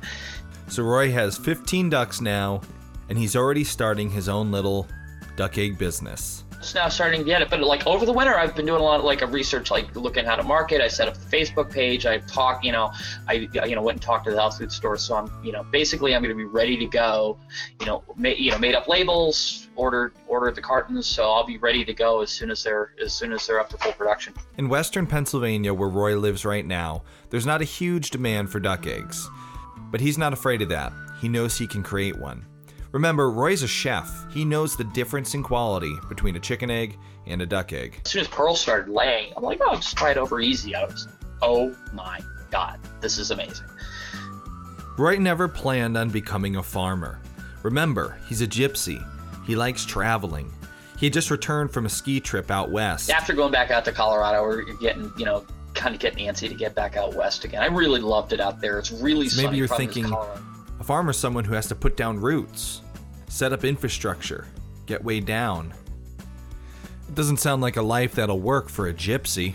So 0.69 0.83
Roy 0.83 1.13
has 1.13 1.39
15 1.39 1.91
ducks 1.91 2.21
now, 2.21 2.61
and 3.09 3.17
he's 3.17 3.37
already 3.37 3.63
starting 3.63 4.11
his 4.11 4.29
own 4.29 4.51
little 4.51 4.89
duck 5.37 5.59
egg 5.59 5.79
business. 5.79 6.45
Just 6.59 6.75
now 6.75 6.89
starting 6.89 7.21
to 7.21 7.27
get 7.27 7.43
it, 7.43 7.51
but 7.51 7.61
like 7.61 7.87
over 7.87 8.07
the 8.07 8.13
winter, 8.13 8.37
I've 8.37 8.57
been 8.57 8.65
doing 8.65 8.81
a 8.81 8.85
lot 8.85 8.99
of 8.99 9.05
like 9.05 9.21
a 9.21 9.27
research, 9.27 9.71
like 9.71 9.95
looking 9.95 10.25
how 10.25 10.37
to 10.37 10.43
market. 10.43 10.81
I 10.81 10.89
set 10.89 11.07
up 11.07 11.15
the 11.15 11.37
Facebook 11.37 11.71
page. 11.71 12.07
I 12.07 12.19
talked, 12.19 12.65
you 12.65 12.73
know, 12.73 12.91
I 13.29 13.49
you 13.53 13.75
know 13.75 13.83
went 13.83 13.97
and 13.97 14.03
talked 14.03 14.25
to 14.25 14.31
the 14.31 14.37
health 14.37 14.59
food 14.59 14.73
store. 14.73 14.97
So 14.97 15.17
I'm, 15.17 15.31
you 15.45 15.53
know, 15.53 15.65
basically 15.65 16.15
I'm 16.15 16.23
going 16.23 16.35
to 16.35 16.37
be 16.37 16.45
ready 16.47 16.77
to 16.79 16.87
go. 16.87 17.39
You 17.81 17.87
know, 17.87 18.03
ma- 18.17 18.31
you 18.31 18.51
know, 18.51 18.59
made 18.59 18.75
up 18.75 18.89
labels, 18.89 19.69
ordered 19.77 20.15
ordered 20.27 20.55
the 20.55 20.63
cartons, 20.63 21.07
so 21.07 21.31
I'll 21.31 21.47
be 21.47 21.59
ready 21.59 21.85
to 21.85 21.93
go 21.93 22.23
as 22.23 22.31
soon 22.31 22.51
as 22.51 22.65
they're 22.65 22.95
as 23.03 23.13
soon 23.13 23.33
as 23.33 23.47
they're 23.47 23.61
up 23.61 23.69
to 23.71 23.79
full 23.79 23.93
production. 23.93 24.33
In 24.57 24.71
western 24.71 25.07
Pennsylvania, 25.07 25.75
where 25.75 25.91
Roy 25.91 26.19
lives 26.19 26.47
right 26.47 26.65
now, 26.65 27.03
there's 27.29 27.47
not 27.47 27.61
a 27.61 27.65
huge 27.65 28.11
demand 28.11 28.51
for 28.51 28.61
duck 28.61 28.87
eggs. 28.87 29.29
But 29.91 30.01
he's 30.01 30.19
not 30.19 30.33
afraid 30.33 30.63
of 30.63 30.69
that. 30.71 30.93
He 31.21 31.29
knows 31.29 31.57
he 31.57 31.67
can 31.67 31.83
create 31.83 32.19
one. 32.19 32.45
Remember, 32.97 33.31
Roy's 33.31 33.63
a 33.63 33.69
chef. 33.69 34.25
He 34.33 34.43
knows 34.43 34.75
the 34.75 34.85
difference 34.85 35.35
in 35.35 35.43
quality 35.43 35.95
between 36.09 36.35
a 36.37 36.41
chicken 36.41 36.71
egg 36.71 36.97
and 37.27 37.43
a 37.43 37.47
duck 37.47 37.75
egg. 37.75 38.01
As 38.07 38.11
soon 38.11 38.23
as 38.23 38.29
Pearl 38.29 38.57
started 38.57 38.91
laying, 38.91 39.35
I'm 39.37 39.43
like, 39.43 39.61
oh, 39.63 39.75
just 39.75 39.99
try 39.99 40.13
it 40.13 40.17
over 40.17 40.41
easy. 40.41 40.75
I 40.75 40.83
was, 40.87 41.07
oh 41.43 41.77
my 41.93 42.21
god, 42.51 42.81
this 43.03 43.19
is 43.19 43.33
amazing. 43.33 43.67
Roy 44.97 45.19
never 45.19 45.47
planned 45.47 45.99
on 45.99 46.09
becoming 46.09 46.57
a 46.57 46.63
farmer. 46.63 47.21
Remember, 47.63 48.17
he's 48.31 48.41
a 48.41 48.47
gypsy. 48.47 49.07
He 49.45 49.57
likes 49.57 49.85
traveling. 49.85 50.51
He 50.99 51.05
had 51.05 51.13
just 51.13 51.31
returned 51.31 51.73
from 51.73 51.85
a 51.85 51.91
ski 51.91 52.19
trip 52.19 52.51
out 52.51 52.71
west. 52.71 53.11
After 53.11 53.35
going 53.35 53.53
back 53.53 53.71
out 53.71 53.85
to 53.85 53.93
Colorado, 53.93 54.41
we're 54.43 54.63
getting, 54.77 55.13
you 55.19 55.27
know, 55.27 55.45
kind 55.75 55.95
of 55.95 56.01
getting 56.01 56.27
antsy 56.27 56.49
to 56.49 56.55
get 56.55 56.75
back 56.75 56.97
out 56.97 57.15
west 57.15 57.45
again. 57.45 57.63
I 57.63 57.67
really 57.67 58.01
loved 58.01 58.33
it 58.33 58.41
out 58.41 58.63
there. 58.63 58.79
It's 58.79 58.91
really 58.91 59.29
So 59.29 59.43
maybe 59.43 59.59
you're 59.59 59.69
thinking 59.69 60.11
a 60.81 60.85
farmer's 60.85 61.19
someone 61.19 61.45
who 61.45 61.55
has 61.55 61.67
to 61.69 61.75
put 61.75 61.97
down 61.97 62.19
roots, 62.19 62.83
set 63.37 63.53
up 63.53 63.65
infrastructure, 63.65 64.47
get 64.87 65.05
way 65.05 65.21
down. 65.21 65.75
It 67.09 67.15
doesn't 67.15 67.37
sound 67.37 67.61
like 67.61 67.77
a 67.77 67.83
life 67.83 68.15
that'll 68.15 68.41
work 68.41 68.71
for 68.71 68.89
a 68.89 68.95
gypsy. 68.95 69.55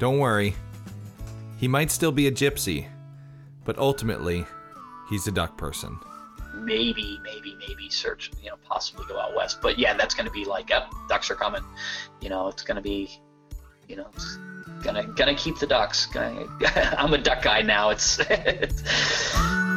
Don't 0.00 0.18
worry. 0.18 0.54
He 1.58 1.68
might 1.68 1.92
still 1.92 2.10
be 2.10 2.26
a 2.26 2.32
gypsy, 2.32 2.86
but 3.64 3.78
ultimately, 3.78 4.44
he's 5.08 5.28
a 5.28 5.30
duck 5.30 5.56
person. 5.56 5.96
maybe, 6.54 7.20
maybe, 7.22 7.56
maybe 7.68 7.88
search, 7.88 8.32
you 8.42 8.50
know, 8.50 8.56
possibly 8.64 9.04
go 9.06 9.18
out 9.18 9.34
west. 9.36 9.60
But 9.62 9.78
yeah, 9.78 9.94
that's 9.96 10.14
going 10.14 10.26
to 10.26 10.32
be 10.32 10.44
like, 10.44 10.72
ducks 11.08 11.30
are 11.30 11.36
coming. 11.36 11.62
You 12.20 12.30
know, 12.30 12.48
it's 12.48 12.62
going 12.64 12.76
to 12.76 12.82
be, 12.82 13.08
you 13.88 13.96
know, 13.96 14.06
it's 14.14 14.38
gonna 14.82 15.04
gonna 15.04 15.34
keep 15.34 15.58
the 15.58 15.66
ducks. 15.66 16.06
Gonna, 16.06 16.46
I'm 16.98 17.12
a 17.12 17.18
duck 17.18 17.42
guy 17.42 17.62
now. 17.62 17.90
It's, 17.90 18.18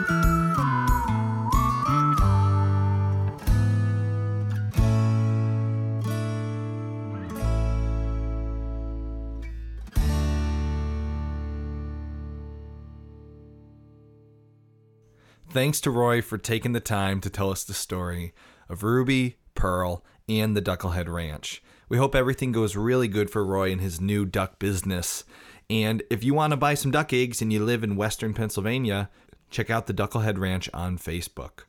Thanks 15.54 15.80
to 15.82 15.92
Roy 15.92 16.24
for 16.24 16.40
taking 16.40 16.72
the 16.72 16.80
time 16.80 17.22
to 17.22 17.30
tell 17.30 17.52
us 17.52 17.64
the 17.64 17.76
story 17.76 18.34
of 18.68 18.82
Ruby, 18.82 19.38
Pearl, 19.54 20.04
and 20.28 20.58
the 20.58 20.64
Ducklehead 20.64 21.08
Ranch. 21.08 21.62
We 21.88 22.00
hope 22.00 22.16
everything 22.16 22.52
goes 22.52 22.76
really 22.76 23.08
good 23.08 23.30
for 23.30 23.46
Roy 23.46 23.70
in 23.70 23.78
his 23.78 24.02
new 24.02 24.26
duck 24.26 24.58
business. 24.58 25.26
And 25.70 26.02
if 26.10 26.24
you 26.24 26.34
want 26.34 26.52
to 26.54 26.58
buy 26.58 26.74
some 26.74 26.90
duck 26.90 27.14
eggs 27.14 27.40
and 27.40 27.54
you 27.54 27.64
live 27.64 27.84
in 27.84 27.96
western 27.96 28.34
Pennsylvania, 28.34 29.12
check 29.52 29.70
out 29.70 29.86
the 29.86 29.94
Ducklehead 29.94 30.40
Ranch 30.40 30.72
on 30.74 30.98
Facebook. 30.98 31.66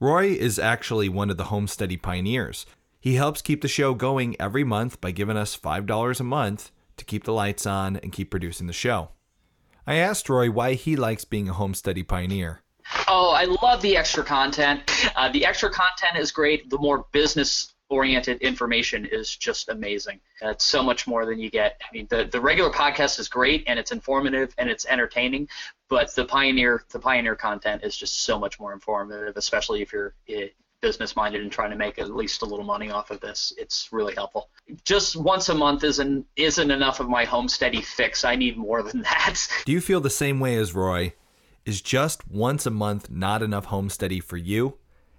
Roy 0.00 0.30
is 0.30 0.58
actually 0.58 1.08
one 1.08 1.30
of 1.30 1.36
the 1.36 1.44
homesteady 1.44 2.02
pioneers. 2.02 2.66
He 2.98 3.14
helps 3.14 3.40
keep 3.40 3.62
the 3.62 3.68
show 3.68 3.94
going 3.94 4.34
every 4.40 4.64
month 4.64 5.00
by 5.00 5.12
giving 5.12 5.36
us 5.36 5.56
$5 5.56 6.18
a 6.18 6.24
month 6.24 6.72
to 6.96 7.04
keep 7.04 7.22
the 7.22 7.32
lights 7.32 7.66
on 7.66 7.98
and 7.98 8.10
keep 8.10 8.32
producing 8.32 8.66
the 8.66 8.72
show. 8.72 9.10
I 9.86 9.94
asked 9.94 10.28
Roy 10.28 10.50
why 10.50 10.74
he 10.74 10.96
likes 10.96 11.24
being 11.24 11.48
a 11.48 11.54
homesteady 11.54 12.04
pioneer. 12.08 12.62
Oh, 13.08 13.30
I 13.30 13.44
love 13.62 13.82
the 13.82 13.96
extra 13.96 14.24
content. 14.24 14.82
Uh, 15.16 15.30
the 15.30 15.46
extra 15.46 15.70
content 15.70 16.18
is 16.18 16.30
great. 16.30 16.68
The 16.70 16.78
more 16.78 17.06
business 17.12 17.74
oriented 17.88 18.40
information 18.42 19.04
is 19.04 19.34
just 19.36 19.68
amazing. 19.68 20.20
It's 20.42 20.64
so 20.64 20.82
much 20.82 21.06
more 21.06 21.26
than 21.26 21.38
you 21.38 21.50
get. 21.50 21.80
I 21.82 21.94
mean, 21.94 22.06
the, 22.10 22.24
the 22.24 22.40
regular 22.40 22.70
podcast 22.70 23.18
is 23.18 23.28
great 23.28 23.64
and 23.66 23.78
it's 23.78 23.92
informative 23.92 24.54
and 24.58 24.68
it's 24.68 24.86
entertaining, 24.86 25.48
but 25.88 26.14
the 26.14 26.24
pioneer 26.24 26.84
the 26.90 26.98
pioneer 26.98 27.36
content 27.36 27.82
is 27.84 27.96
just 27.96 28.24
so 28.24 28.38
much 28.38 28.58
more 28.58 28.72
informative, 28.72 29.36
especially 29.36 29.82
if 29.82 29.92
you're 29.92 30.14
uh, 30.30 30.46
business 30.80 31.16
minded 31.16 31.40
and 31.40 31.50
trying 31.50 31.70
to 31.70 31.76
make 31.76 31.98
at 31.98 32.14
least 32.14 32.42
a 32.42 32.44
little 32.44 32.64
money 32.64 32.90
off 32.90 33.10
of 33.10 33.18
this. 33.20 33.54
It's 33.56 33.88
really 33.90 34.14
helpful. 34.14 34.50
Just 34.84 35.16
once 35.16 35.48
a 35.48 35.54
month 35.54 35.84
isn't 35.84 36.26
isn't 36.36 36.70
enough 36.70 37.00
of 37.00 37.08
my 37.08 37.24
homesteady 37.24 37.82
fix. 37.82 38.24
I 38.24 38.36
need 38.36 38.56
more 38.56 38.82
than 38.82 39.02
that. 39.10 39.36
Do 39.64 39.72
you 39.72 39.80
feel 39.80 40.00
the 40.00 40.10
same 40.10 40.40
way 40.40 40.56
as 40.56 40.74
Roy? 40.74 41.14
Is 41.66 41.80
just 41.80 42.28
once 42.28 42.66
a 42.66 42.70
month 42.70 43.10
not 43.10 43.42
enough 43.42 43.68
homesteady 43.68 44.22
for 44.22 44.36
you? 44.36 44.76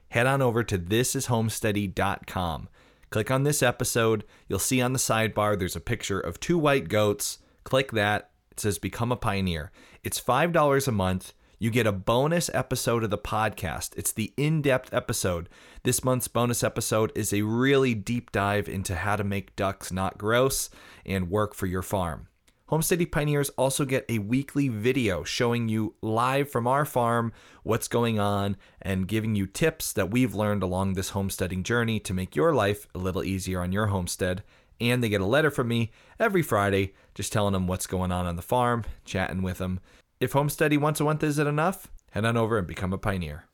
Head 0.10 0.28
on 0.28 0.44
over 0.44 0.64
to 0.64 0.78
thisishomesteady.com. 0.78 2.70
Click 3.10 3.32
on 3.32 3.44
this 3.44 3.64
episode. 3.64 4.24
You'll 4.48 4.60
see 4.60 4.80
on 4.80 4.94
the 4.94 5.00
sidebar 5.00 5.58
there's 5.58 5.76
a 5.76 5.82
picture 5.82 6.20
of 6.20 6.40
two 6.40 6.60
white 6.60 6.88
goats. 6.88 7.40
Click 7.64 7.92
that. 7.94 8.30
It 8.52 8.60
says 8.60 8.78
Become 8.78 9.12
a 9.12 9.16
Pioneer. 9.16 9.72
It's 10.04 10.22
$5 10.22 10.88
a 10.88 10.92
month. 10.92 11.34
You 11.58 11.72
get 11.72 11.88
a 11.88 11.92
bonus 11.92 12.52
episode 12.54 13.04
of 13.04 13.10
the 13.10 13.18
podcast. 13.18 13.98
It's 13.98 14.12
the 14.12 14.32
in 14.38 14.62
depth 14.62 14.94
episode. 14.94 15.50
This 15.82 16.04
month's 16.04 16.28
bonus 16.28 16.64
episode 16.64 17.12
is 17.16 17.34
a 17.34 17.42
really 17.42 17.96
deep 17.96 18.32
dive 18.32 18.70
into 18.70 18.96
how 18.96 19.16
to 19.16 19.24
make 19.24 19.56
ducks 19.56 19.92
not 19.92 20.20
gross 20.20 20.70
and 21.08 21.32
work 21.32 21.56
for 21.56 21.66
your 21.66 21.82
farm. 21.82 22.28
Homesteady 22.72 23.12
Pioneers 23.12 23.50
also 23.50 23.86
get 23.86 24.06
a 24.10 24.18
weekly 24.18 24.70
video 24.70 25.24
showing 25.24 25.70
you 25.70 25.94
live 26.02 26.50
from 26.50 26.66
our 26.66 26.84
farm 26.84 27.32
what's 27.62 27.88
going 27.88 28.20
on 28.20 28.58
and 28.82 29.08
giving 29.08 29.36
you 29.36 29.46
tips 29.46 29.94
that 29.94 30.10
we've 30.10 30.34
learned 30.34 30.64
along 30.64 30.94
this 30.94 31.10
homesteading 31.10 31.62
journey 31.62 32.00
to 32.00 32.12
make 32.12 32.36
your 32.36 32.56
life 32.56 32.88
a 32.96 32.98
little 32.98 33.24
easier 33.24 33.62
on 33.62 33.72
your 33.72 33.88
homestead. 33.88 34.42
And 34.82 35.04
they 35.04 35.10
get 35.10 35.22
a 35.22 35.28
letter 35.28 35.52
from 35.52 35.68
me 35.68 35.92
every 36.20 36.42
Friday 36.42 36.94
just 37.14 37.32
telling 37.32 37.54
them 37.54 37.68
what's 37.68 37.86
going 37.86 38.12
on 38.12 38.26
on 38.26 38.36
the 38.36 38.42
farm, 38.42 38.84
chatting 39.06 39.44
with 39.44 39.60
them. 39.60 39.80
If 40.20 40.32
homesteading 40.32 40.82
once 40.82 41.00
a 41.00 41.04
month 41.04 41.24
isn't 41.24 41.46
enough, 41.46 41.92
head 42.12 42.26
on 42.26 42.36
over 42.36 42.58
and 42.58 42.66
become 42.66 42.94
a 42.94 42.98
pioneer. 42.98 43.46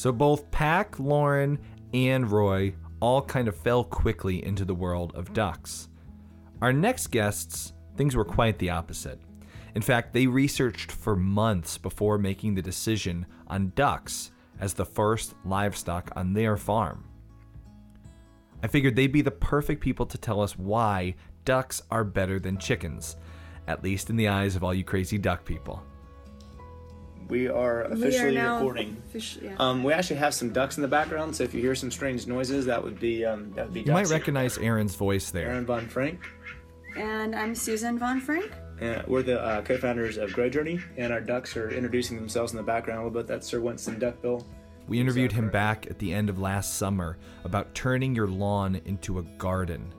So 0.00 0.12
both 0.12 0.50
Pac, 0.50 0.98
Lauren, 0.98 1.58
and 1.92 2.32
Roy 2.32 2.74
all 3.00 3.20
kind 3.20 3.48
of 3.48 3.54
fell 3.54 3.84
quickly 3.84 4.42
into 4.42 4.64
the 4.64 4.74
world 4.74 5.12
of 5.14 5.34
ducks. 5.34 5.90
Our 6.62 6.72
next 6.72 7.08
guests, 7.08 7.74
things 7.98 8.16
were 8.16 8.24
quite 8.24 8.58
the 8.58 8.70
opposite. 8.70 9.20
In 9.74 9.82
fact, 9.82 10.14
they 10.14 10.26
researched 10.26 10.90
for 10.90 11.16
months 11.16 11.76
before 11.76 12.16
making 12.16 12.54
the 12.54 12.62
decision 12.62 13.26
on 13.46 13.74
ducks 13.76 14.30
as 14.58 14.72
the 14.72 14.86
first 14.86 15.34
livestock 15.44 16.10
on 16.16 16.32
their 16.32 16.56
farm. 16.56 17.04
I 18.62 18.68
figured 18.68 18.96
they'd 18.96 19.12
be 19.12 19.20
the 19.20 19.30
perfect 19.30 19.82
people 19.82 20.06
to 20.06 20.16
tell 20.16 20.40
us 20.40 20.56
why 20.56 21.14
ducks 21.44 21.82
are 21.90 22.04
better 22.04 22.40
than 22.40 22.56
chickens, 22.56 23.18
at 23.68 23.84
least 23.84 24.08
in 24.08 24.16
the 24.16 24.28
eyes 24.28 24.56
of 24.56 24.64
all 24.64 24.72
you 24.72 24.82
crazy 24.82 25.18
duck 25.18 25.44
people. 25.44 25.82
We 27.30 27.48
are 27.48 27.52
We 27.52 27.58
are 27.58 27.82
officially 27.92 28.36
recording. 28.36 28.96
offici- 29.14 29.42
yeah. 29.42 29.54
Um, 29.58 29.82
we 29.84 29.92
actually 29.92 30.16
have 30.16 30.34
some 30.34 30.50
ducks 30.52 30.76
in 30.76 30.82
the 30.82 30.88
background, 30.88 31.34
so 31.36 31.44
if 31.44 31.54
you 31.54 31.60
hear 31.60 31.74
some 31.74 31.90
strange 31.90 32.26
noises, 32.26 32.66
that 32.66 32.82
would 32.82 32.98
be 33.00 33.24
um, 33.24 33.52
that 33.54 33.66
would 33.66 33.74
be 33.74 33.80
You 33.82 33.92
might 33.92 34.00
ducks. 34.00 34.10
recognize 34.12 34.58
Aaron's 34.58 34.96
voice 34.96 35.30
there. 35.30 35.48
Aaron 35.48 35.64
Von 35.64 35.86
Frank. 35.88 36.20
and 36.96 37.34
I'm 37.36 37.54
Susan 37.54 37.98
Von 37.98 38.20
Frank. 38.20 38.50
Uh, 38.82 39.02
we're 39.06 39.22
the 39.22 39.40
uh, 39.40 39.62
co-founders 39.62 40.16
of 40.16 40.32
Grow 40.32 40.48
Journey, 40.48 40.80
and 40.96 41.12
our 41.12 41.20
ducks 41.20 41.56
are 41.56 41.70
introducing 41.70 42.16
themselves 42.16 42.52
in 42.52 42.56
the 42.56 42.62
background 42.62 43.00
a 43.00 43.04
little 43.04 43.20
bit. 43.20 43.26
That's 43.28 43.46
Sir 43.46 43.60
Winston 43.60 43.98
Duckbill. 43.98 44.44
We 44.88 44.98
interviewed 44.98 45.30
him 45.30 45.50
back 45.50 45.86
at 45.88 45.98
the 45.98 46.12
end 46.12 46.30
of 46.30 46.40
last 46.40 46.78
summer 46.78 47.18
about 47.44 47.74
turning 47.74 48.14
your 48.14 48.26
lawn 48.26 48.80
into 48.86 49.18
a 49.18 49.22
garden. 49.38 49.92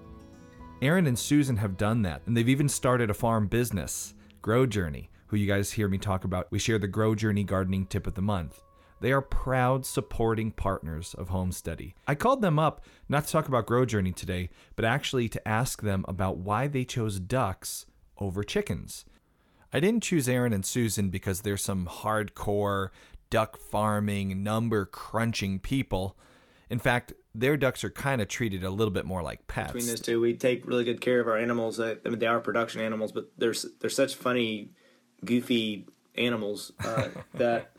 Aaron 0.81 1.05
and 1.05 1.17
Susan 1.17 1.55
have 1.57 1.77
done 1.77 2.01
that, 2.01 2.23
and 2.25 2.35
they've 2.35 2.49
even 2.49 2.67
started 2.67 3.11
a 3.11 3.13
farm 3.13 3.45
business, 3.47 4.15
Grow 4.41 4.65
Journey, 4.65 5.10
who 5.31 5.37
you 5.37 5.47
guys 5.47 5.71
hear 5.71 5.87
me 5.87 5.97
talk 5.97 6.25
about. 6.25 6.51
We 6.51 6.59
share 6.59 6.77
the 6.77 6.89
Grow 6.89 7.15
Journey 7.15 7.45
gardening 7.45 7.85
tip 7.85 8.05
of 8.05 8.15
the 8.15 8.21
month. 8.21 8.61
They 8.99 9.13
are 9.13 9.21
proud 9.21 9.85
supporting 9.85 10.51
partners 10.51 11.15
of 11.17 11.29
Homesteady. 11.29 11.93
I 12.05 12.15
called 12.15 12.41
them 12.41 12.59
up 12.59 12.83
not 13.07 13.25
to 13.25 13.31
talk 13.31 13.47
about 13.47 13.65
Grow 13.65 13.85
Journey 13.85 14.11
today, 14.11 14.49
but 14.75 14.83
actually 14.83 15.29
to 15.29 15.47
ask 15.47 15.81
them 15.81 16.03
about 16.05 16.37
why 16.37 16.67
they 16.67 16.83
chose 16.83 17.17
ducks 17.17 17.85
over 18.17 18.43
chickens. 18.43 19.05
I 19.71 19.79
didn't 19.79 20.03
choose 20.03 20.27
Aaron 20.27 20.51
and 20.51 20.65
Susan 20.65 21.09
because 21.09 21.41
they're 21.41 21.55
some 21.55 21.87
hardcore 21.87 22.89
duck 23.29 23.57
farming, 23.57 24.43
number 24.43 24.85
crunching 24.85 25.59
people. 25.59 26.17
In 26.69 26.77
fact, 26.77 27.13
their 27.33 27.55
ducks 27.55 27.85
are 27.85 27.89
kind 27.89 28.21
of 28.21 28.27
treated 28.27 28.65
a 28.65 28.69
little 28.69 28.93
bit 28.93 29.05
more 29.05 29.23
like 29.23 29.47
pets. 29.47 29.71
Between 29.71 29.87
those 29.87 30.01
two, 30.01 30.19
we 30.19 30.33
take 30.33 30.67
really 30.67 30.83
good 30.83 30.99
care 30.99 31.21
of 31.21 31.27
our 31.27 31.37
animals. 31.37 31.79
I 31.79 31.95
mean, 32.03 32.19
they 32.19 32.27
are 32.27 32.41
production 32.41 32.81
animals, 32.81 33.13
but 33.13 33.31
they're 33.37 33.55
they're 33.79 33.89
such 33.89 34.15
funny, 34.15 34.73
goofy 35.25 35.85
animals 36.15 36.71
uh, 36.83 37.07
that, 37.35 37.71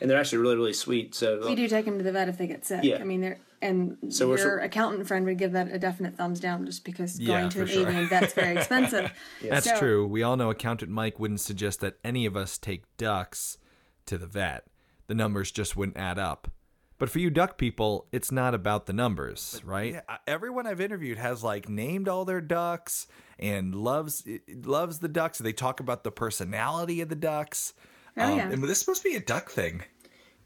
and 0.00 0.08
they're 0.10 0.18
actually 0.18 0.38
really 0.38 0.56
really 0.56 0.72
sweet. 0.72 1.14
So 1.14 1.46
We 1.46 1.54
do 1.54 1.68
take 1.68 1.84
them 1.84 1.98
to 1.98 2.04
the 2.04 2.12
vet 2.12 2.28
if 2.28 2.38
they 2.38 2.46
get 2.46 2.64
sick. 2.64 2.84
Yeah. 2.84 2.98
I 3.00 3.04
mean, 3.04 3.20
they're 3.20 3.38
and 3.62 3.98
So 4.08 4.26
we're 4.26 4.38
your 4.38 4.46
sor- 4.46 4.58
accountant 4.60 5.06
friend 5.06 5.26
would 5.26 5.36
give 5.36 5.52
that 5.52 5.70
a 5.70 5.78
definite 5.78 6.16
thumbs 6.16 6.40
down 6.40 6.64
just 6.64 6.82
because 6.84 7.20
Yeah, 7.20 7.40
going 7.40 7.50
to 7.50 7.60
an 7.60 7.66
sure. 7.66 7.88
avian 7.88 8.08
vet's 8.08 8.32
very 8.32 8.56
expensive. 8.56 9.12
That's 9.42 9.66
So- 9.68 9.78
true. 9.78 10.06
We 10.06 10.22
all 10.22 10.36
know 10.38 10.48
accountant 10.50 10.90
Mike 10.90 11.18
wouldn't 11.20 11.40
suggest 11.40 11.80
that 11.80 11.98
any 12.02 12.24
of 12.24 12.36
us 12.36 12.56
take 12.56 12.84
ducks 12.96 13.58
to 14.06 14.16
the 14.16 14.26
vet. 14.26 14.64
The 15.08 15.14
numbers 15.14 15.50
just 15.50 15.76
wouldn't 15.76 15.98
add 15.98 16.18
up. 16.18 16.50
But 16.98 17.10
for 17.10 17.18
you 17.18 17.28
duck 17.30 17.58
people, 17.58 18.06
it's 18.12 18.30
not 18.32 18.54
about 18.54 18.86
the 18.86 18.92
numbers, 18.92 19.60
right? 19.64 19.92
Yeah, 19.94 20.16
everyone 20.26 20.66
I've 20.66 20.80
interviewed 20.82 21.16
has 21.18 21.42
like 21.44 21.68
named 21.68 22.08
all 22.08 22.24
their 22.24 22.40
ducks 22.42 23.06
and 23.40 23.74
loves 23.74 24.24
loves 24.64 25.00
the 25.00 25.08
ducks. 25.08 25.38
They 25.38 25.52
talk 25.52 25.80
about 25.80 26.04
the 26.04 26.12
personality 26.12 27.00
of 27.00 27.08
the 27.08 27.16
ducks. 27.16 27.74
Oh, 28.16 28.22
Um, 28.24 28.36
yeah. 28.36 28.50
and 28.50 28.62
this 28.62 28.70
is 28.72 28.78
supposed 28.80 29.02
to 29.02 29.08
be 29.08 29.16
a 29.16 29.20
duck 29.20 29.50
thing. 29.50 29.82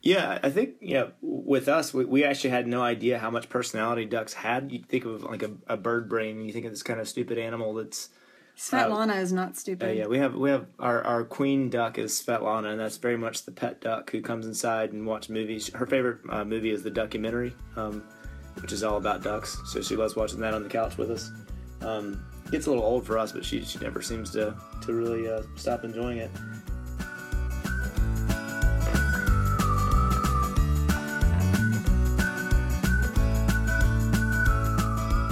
Yeah, 0.03 0.39
I 0.43 0.51
think 0.51 0.77
yeah. 0.81 1.09
With 1.23 1.67
us, 1.69 1.93
we, 1.95 2.05
we 2.05 2.25
actually 2.25 2.51
had 2.51 2.67
no 2.67 2.83
idea 2.83 3.19
how 3.19 3.31
much 3.31 3.49
personality 3.49 4.05
ducks 4.05 4.35
had. 4.35 4.71
You 4.71 4.83
think 4.87 5.05
of 5.07 5.23
like 5.25 5.43
a, 5.43 5.53
a 5.67 5.77
bird 5.79 6.09
brain, 6.11 6.37
and 6.39 6.47
you 6.47 6.53
think 6.53 6.67
of 6.67 6.73
this 6.73 6.83
kind 6.83 7.01
of 7.01 7.09
stupid 7.09 7.39
animal 7.39 7.75
that's. 7.75 8.11
Svetlana 8.57 9.21
is 9.21 9.33
not 9.33 9.49
Uh, 9.49 9.55
stupid. 9.55 9.97
yeah, 9.97 10.07
we 10.07 10.19
have 10.19 10.35
we 10.37 10.49
have 10.51 10.67
our, 10.79 11.03
our 11.03 11.25
queen 11.25 11.71
duck 11.71 11.99
is 11.99 12.13
Svetlana, 12.13 12.71
and 12.71 12.79
that's 12.79 12.99
very 12.99 13.17
much 13.17 13.45
the 13.47 13.51
pet 13.51 13.81
duck 13.81 14.11
who 14.13 14.21
comes 14.23 14.47
inside 14.47 14.93
and 14.93 15.05
watch 15.07 15.29
movies. 15.29 15.73
Her 15.75 15.87
favorite 15.87 16.19
uh, 16.31 16.45
movie 16.45 16.71
is 16.71 16.83
the 16.85 16.91
documentary, 16.91 17.53
um, 17.75 18.05
which 18.61 18.71
is 18.73 18.85
all 18.85 18.97
about 18.99 19.25
ducks. 19.25 19.59
So 19.73 19.81
she 19.83 19.97
loves 19.97 20.15
watching 20.15 20.39
that 20.41 20.55
on 20.55 20.63
the 20.63 20.69
couch 20.69 20.97
with 20.99 21.11
us. 21.11 21.33
Um, 21.81 22.25
gets 22.51 22.67
a 22.67 22.71
little 22.71 22.85
old 22.85 23.07
for 23.07 23.19
us, 23.19 23.33
but 23.33 23.45
she 23.45 23.65
she 23.65 23.79
never 23.79 24.03
seems 24.03 24.31
to 24.31 24.55
to 24.83 24.93
really 24.93 25.29
uh, 25.29 25.43
stop 25.57 25.85
enjoying 25.85 26.19
it. 26.19 26.31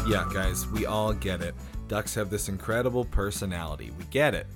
Yeah, 0.05 0.29
guys, 0.31 0.67
we 0.67 0.85
all 0.85 1.15
get 1.15 1.41
it. 1.41 1.55
Ducks 1.89 2.15
have 2.17 2.29
this 2.29 2.49
incredible 2.49 3.05
personality. 3.05 3.93
We 3.99 4.05
get 4.07 4.35
it. 4.35 4.47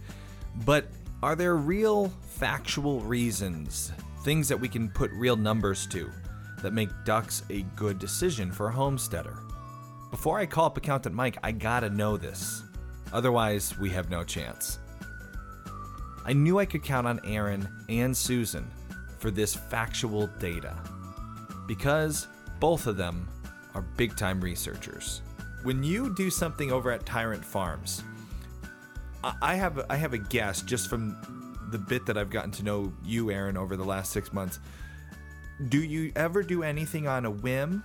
But 0.64 0.88
are 1.22 1.34
there 1.34 1.56
real 1.56 2.08
factual 2.22 3.00
reasons, 3.00 3.92
things 4.22 4.48
that 4.48 4.60
we 4.60 4.68
can 4.68 4.90
put 4.90 5.10
real 5.12 5.36
numbers 5.36 5.86
to, 5.88 6.10
that 6.62 6.72
make 6.72 6.90
ducks 7.04 7.42
a 7.48 7.62
good 7.74 7.98
decision 7.98 8.52
for 8.52 8.68
a 8.68 8.72
homesteader? 8.72 9.45
Before 10.10 10.38
I 10.38 10.46
call 10.46 10.66
up 10.66 10.76
Accountant 10.76 11.14
Mike, 11.14 11.38
I 11.42 11.52
gotta 11.52 11.90
know 11.90 12.16
this. 12.16 12.62
Otherwise, 13.12 13.76
we 13.78 13.90
have 13.90 14.10
no 14.10 14.24
chance. 14.24 14.78
I 16.24 16.32
knew 16.32 16.58
I 16.58 16.64
could 16.64 16.82
count 16.82 17.06
on 17.06 17.20
Aaron 17.24 17.68
and 17.88 18.16
Susan 18.16 18.68
for 19.18 19.30
this 19.30 19.54
factual 19.54 20.26
data 20.38 20.76
because 21.66 22.26
both 22.60 22.86
of 22.86 22.96
them 22.96 23.28
are 23.74 23.82
big 23.96 24.16
time 24.16 24.40
researchers. 24.40 25.22
When 25.62 25.82
you 25.82 26.14
do 26.14 26.30
something 26.30 26.72
over 26.72 26.90
at 26.90 27.06
Tyrant 27.06 27.44
Farms, 27.44 28.02
I- 29.42 29.56
have 29.56 29.84
I 29.90 29.96
have 29.96 30.12
a 30.12 30.18
guess 30.18 30.62
just 30.62 30.88
from 30.88 31.16
the 31.70 31.78
bit 31.78 32.06
that 32.06 32.16
I've 32.16 32.30
gotten 32.30 32.52
to 32.52 32.62
know 32.62 32.92
you, 33.04 33.30
Aaron, 33.30 33.56
over 33.56 33.76
the 33.76 33.84
last 33.84 34.12
six 34.12 34.32
months. 34.32 34.60
Do 35.68 35.82
you 35.82 36.12
ever 36.14 36.42
do 36.42 36.62
anything 36.62 37.08
on 37.08 37.24
a 37.24 37.30
whim? 37.30 37.82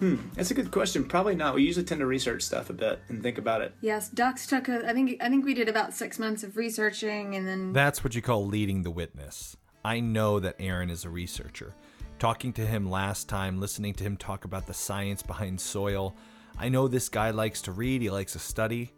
Hmm, 0.00 0.16
that's 0.34 0.50
a 0.50 0.54
good 0.54 0.70
question. 0.70 1.04
Probably 1.04 1.34
not. 1.34 1.54
We 1.54 1.62
usually 1.62 1.84
tend 1.84 2.00
to 2.00 2.06
research 2.06 2.42
stuff 2.42 2.70
a 2.70 2.72
bit 2.72 3.00
and 3.08 3.22
think 3.22 3.36
about 3.36 3.60
it. 3.60 3.74
Yes, 3.82 4.08
ducks 4.08 4.46
took 4.46 4.68
a. 4.68 4.88
I 4.88 4.94
think 4.94 5.22
I 5.22 5.28
think 5.28 5.44
we 5.44 5.54
did 5.54 5.68
about 5.68 5.92
six 5.92 6.18
months 6.18 6.42
of 6.42 6.56
researching, 6.56 7.36
and 7.36 7.46
then 7.46 7.72
That's 7.74 8.02
what 8.02 8.14
you 8.14 8.22
call 8.22 8.46
leading 8.46 8.82
the 8.82 8.90
witness. 8.90 9.56
I 9.84 10.00
know 10.00 10.40
that 10.40 10.56
Aaron 10.58 10.90
is 10.90 11.04
a 11.04 11.10
researcher. 11.10 11.74
Talking 12.18 12.52
to 12.54 12.66
him 12.66 12.90
last 12.90 13.28
time, 13.28 13.60
listening 13.60 13.94
to 13.94 14.04
him 14.04 14.16
talk 14.16 14.44
about 14.44 14.66
the 14.66 14.74
science 14.74 15.22
behind 15.22 15.60
soil, 15.60 16.14
I 16.58 16.68
know 16.68 16.88
this 16.88 17.08
guy 17.08 17.30
likes 17.30 17.62
to 17.62 17.72
read, 17.72 18.02
he 18.02 18.10
likes 18.10 18.32
to 18.32 18.38
study. 18.38 18.92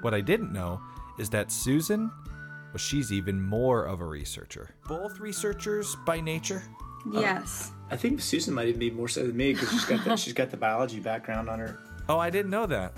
What 0.00 0.14
I 0.14 0.20
didn't 0.20 0.52
know 0.52 0.80
is 1.18 1.28
that 1.30 1.52
Susan, 1.52 2.10
well, 2.26 2.78
she's 2.78 3.12
even 3.12 3.42
more 3.42 3.84
of 3.84 4.00
a 4.00 4.06
researcher. 4.06 4.74
Both 4.86 5.18
researchers 5.20 5.96
by 6.06 6.20
nature? 6.20 6.62
Um, 7.14 7.22
yes, 7.22 7.72
I 7.90 7.96
think 7.96 8.20
Susan 8.20 8.54
might 8.54 8.68
even 8.68 8.80
be 8.80 8.90
more 8.90 9.08
so 9.08 9.26
than 9.26 9.36
me 9.36 9.54
because 9.54 9.70
she's 9.70 9.84
got 9.84 10.04
the, 10.04 10.16
she's 10.16 10.34
got 10.34 10.50
the 10.50 10.56
biology 10.56 11.00
background 11.00 11.48
on 11.48 11.58
her. 11.58 11.78
Oh, 12.10 12.18
I 12.18 12.30
didn't 12.30 12.50
know 12.50 12.64
that. 12.64 12.94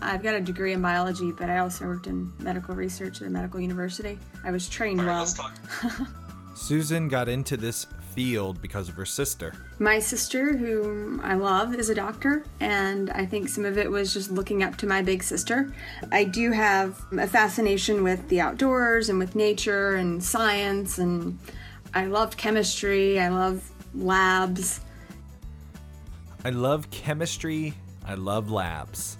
I've 0.00 0.20
got 0.20 0.34
a 0.34 0.40
degree 0.40 0.72
in 0.72 0.82
biology, 0.82 1.30
but 1.30 1.48
I 1.48 1.58
also 1.58 1.84
worked 1.86 2.08
in 2.08 2.32
medical 2.40 2.74
research 2.74 3.20
at 3.20 3.28
a 3.28 3.30
medical 3.30 3.60
university. 3.60 4.18
I 4.44 4.50
was 4.50 4.68
trained 4.68 4.98
well. 4.98 5.32
Susan 6.56 7.06
got 7.06 7.28
into 7.28 7.56
this 7.56 7.86
field 8.14 8.60
because 8.60 8.88
of 8.88 8.94
her 8.96 9.06
sister. 9.06 9.54
My 9.78 9.98
sister, 9.98 10.56
whom 10.56 11.20
I 11.20 11.34
love, 11.34 11.74
is 11.74 11.88
a 11.88 11.94
doctor, 11.94 12.44
and 12.60 13.10
I 13.10 13.24
think 13.24 13.48
some 13.48 13.64
of 13.64 13.78
it 13.78 13.90
was 13.90 14.12
just 14.12 14.30
looking 14.30 14.62
up 14.62 14.76
to 14.78 14.86
my 14.86 15.02
big 15.02 15.22
sister. 15.22 15.72
I 16.10 16.24
do 16.24 16.50
have 16.50 17.00
a 17.12 17.26
fascination 17.26 18.02
with 18.02 18.28
the 18.28 18.40
outdoors 18.40 19.08
and 19.08 19.18
with 19.18 19.34
nature 19.34 19.94
and 19.94 20.22
science, 20.22 20.98
and 20.98 21.38
I 21.94 22.06
loved 22.06 22.36
chemistry, 22.36 23.18
I 23.18 23.28
love 23.28 23.70
labs. 23.94 24.80
I 26.44 26.50
love 26.50 26.90
chemistry. 26.90 27.74
I 28.04 28.14
love 28.14 28.50
labs. 28.50 29.16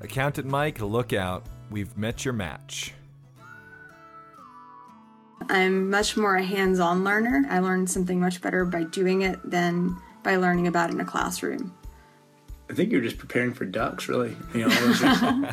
Accountant 0.00 0.46
Mike, 0.46 0.80
look 0.80 1.12
out. 1.12 1.44
We've 1.70 1.96
met 1.96 2.24
your 2.24 2.34
match. 2.34 2.92
I'm 5.48 5.90
much 5.90 6.16
more 6.16 6.36
a 6.36 6.42
hands 6.42 6.78
on 6.78 7.02
learner. 7.02 7.44
I 7.50 7.58
learn 7.58 7.88
something 7.88 8.20
much 8.20 8.40
better 8.40 8.64
by 8.64 8.84
doing 8.84 9.22
it 9.22 9.38
than 9.48 9.96
by 10.22 10.36
learning 10.36 10.68
about 10.68 10.90
it 10.90 10.94
in 10.94 11.00
a 11.00 11.04
classroom. 11.04 11.74
I 12.70 12.74
think 12.74 12.92
you're 12.92 13.00
just 13.00 13.18
preparing 13.18 13.52
for 13.52 13.64
ducks, 13.64 14.08
really. 14.08 14.36
You 14.54 14.68
know, 14.68 14.68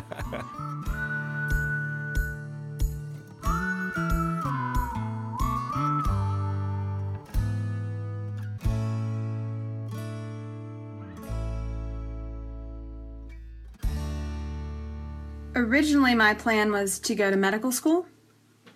Originally, 15.60 16.14
my 16.14 16.32
plan 16.32 16.72
was 16.72 16.98
to 17.00 17.14
go 17.14 17.30
to 17.30 17.36
medical 17.36 17.70
school, 17.70 18.06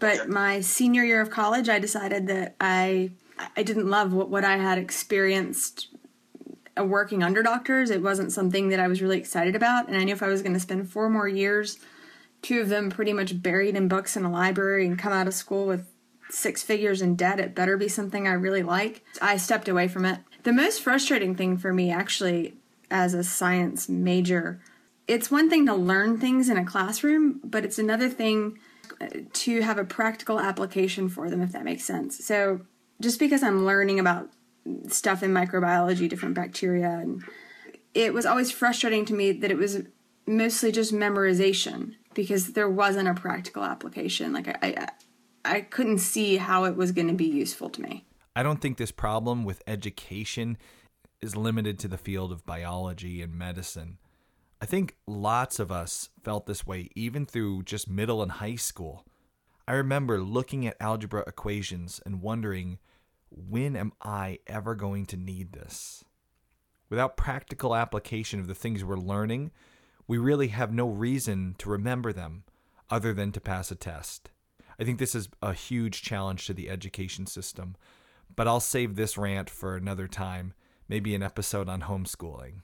but 0.00 0.28
my 0.28 0.60
senior 0.60 1.02
year 1.02 1.22
of 1.22 1.30
college, 1.30 1.70
I 1.70 1.78
decided 1.78 2.26
that 2.26 2.56
I 2.60 3.12
I 3.56 3.62
didn't 3.62 3.88
love 3.88 4.12
what, 4.12 4.28
what 4.28 4.44
I 4.44 4.58
had 4.58 4.76
experienced 4.76 5.88
uh, 6.78 6.84
working 6.84 7.22
under 7.22 7.42
doctors. 7.42 7.88
It 7.88 8.02
wasn't 8.02 8.32
something 8.32 8.68
that 8.68 8.80
I 8.80 8.88
was 8.88 9.00
really 9.00 9.18
excited 9.18 9.56
about, 9.56 9.88
and 9.88 9.96
I 9.96 10.04
knew 10.04 10.12
if 10.12 10.22
I 10.22 10.28
was 10.28 10.42
going 10.42 10.52
to 10.52 10.60
spend 10.60 10.90
four 10.90 11.08
more 11.08 11.26
years, 11.26 11.78
two 12.42 12.60
of 12.60 12.68
them 12.68 12.90
pretty 12.90 13.14
much 13.14 13.42
buried 13.42 13.76
in 13.76 13.88
books 13.88 14.14
in 14.14 14.26
a 14.26 14.30
library, 14.30 14.86
and 14.86 14.98
come 14.98 15.12
out 15.12 15.26
of 15.26 15.32
school 15.32 15.66
with 15.66 15.90
six 16.28 16.62
figures 16.62 17.00
in 17.00 17.16
debt, 17.16 17.40
it 17.40 17.54
better 17.54 17.78
be 17.78 17.88
something 17.88 18.28
I 18.28 18.32
really 18.32 18.62
like. 18.62 19.02
I 19.22 19.38
stepped 19.38 19.68
away 19.68 19.88
from 19.88 20.04
it. 20.04 20.20
The 20.42 20.52
most 20.52 20.82
frustrating 20.82 21.34
thing 21.34 21.56
for 21.56 21.72
me, 21.72 21.90
actually, 21.90 22.56
as 22.90 23.14
a 23.14 23.24
science 23.24 23.88
major, 23.88 24.60
it's 25.06 25.30
one 25.30 25.50
thing 25.50 25.66
to 25.66 25.74
learn 25.74 26.18
things 26.18 26.48
in 26.48 26.56
a 26.56 26.64
classroom, 26.64 27.40
but 27.44 27.64
it's 27.64 27.78
another 27.78 28.08
thing 28.08 28.58
uh, 29.00 29.06
to 29.32 29.60
have 29.62 29.78
a 29.78 29.84
practical 29.84 30.40
application 30.40 31.08
for 31.08 31.28
them, 31.30 31.42
if 31.42 31.52
that 31.52 31.64
makes 31.64 31.84
sense. 31.84 32.24
So, 32.24 32.60
just 33.00 33.18
because 33.18 33.42
I'm 33.42 33.66
learning 33.66 33.98
about 33.98 34.30
stuff 34.88 35.22
in 35.22 35.32
microbiology, 35.32 36.08
different 36.08 36.34
bacteria, 36.34 36.90
and 36.90 37.22
it 37.92 38.14
was 38.14 38.24
always 38.24 38.50
frustrating 38.50 39.04
to 39.06 39.14
me 39.14 39.32
that 39.32 39.50
it 39.50 39.58
was 39.58 39.82
mostly 40.26 40.72
just 40.72 40.92
memorization 40.92 41.94
because 42.14 42.52
there 42.52 42.68
wasn't 42.68 43.08
a 43.08 43.14
practical 43.14 43.64
application. 43.64 44.32
Like 44.32 44.48
I, 44.48 44.56
I, 44.62 44.88
I 45.44 45.60
couldn't 45.60 45.98
see 45.98 46.36
how 46.36 46.64
it 46.64 46.76
was 46.76 46.92
going 46.92 47.08
to 47.08 47.14
be 47.14 47.26
useful 47.26 47.68
to 47.70 47.82
me. 47.82 48.06
I 48.36 48.42
don't 48.42 48.60
think 48.60 48.78
this 48.78 48.90
problem 48.90 49.44
with 49.44 49.62
education 49.66 50.56
is 51.20 51.36
limited 51.36 51.78
to 51.80 51.88
the 51.88 51.98
field 51.98 52.32
of 52.32 52.44
biology 52.46 53.22
and 53.22 53.34
medicine. 53.34 53.98
I 54.64 54.66
think 54.66 54.96
lots 55.06 55.58
of 55.60 55.70
us 55.70 56.08
felt 56.22 56.46
this 56.46 56.66
way 56.66 56.88
even 56.94 57.26
through 57.26 57.64
just 57.64 57.86
middle 57.86 58.22
and 58.22 58.32
high 58.32 58.54
school. 58.56 59.04
I 59.68 59.74
remember 59.74 60.22
looking 60.22 60.66
at 60.66 60.78
algebra 60.80 61.22
equations 61.26 62.00
and 62.06 62.22
wondering, 62.22 62.78
when 63.28 63.76
am 63.76 63.92
I 64.00 64.38
ever 64.46 64.74
going 64.74 65.04
to 65.04 65.18
need 65.18 65.52
this? 65.52 66.02
Without 66.88 67.14
practical 67.14 67.76
application 67.76 68.40
of 68.40 68.46
the 68.46 68.54
things 68.54 68.82
we're 68.82 68.96
learning, 68.96 69.50
we 70.08 70.16
really 70.16 70.48
have 70.48 70.72
no 70.72 70.88
reason 70.88 71.56
to 71.58 71.68
remember 71.68 72.10
them. 72.10 72.44
other 72.88 73.12
than 73.12 73.32
to 73.32 73.40
pass 73.42 73.70
a 73.70 73.74
test. 73.74 74.30
I 74.78 74.84
think 74.84 74.98
this 74.98 75.14
is 75.14 75.28
a 75.42 75.52
huge 75.52 76.00
challenge 76.00 76.46
to 76.46 76.54
the 76.54 76.70
education 76.70 77.26
system, 77.26 77.76
but 78.34 78.48
I'll 78.48 78.60
save 78.60 78.96
this 78.96 79.18
rant 79.18 79.50
for 79.50 79.76
another 79.76 80.08
time, 80.08 80.54
maybe 80.88 81.14
an 81.14 81.22
episode 81.22 81.68
on 81.68 81.82
homeschooling. 81.82 82.62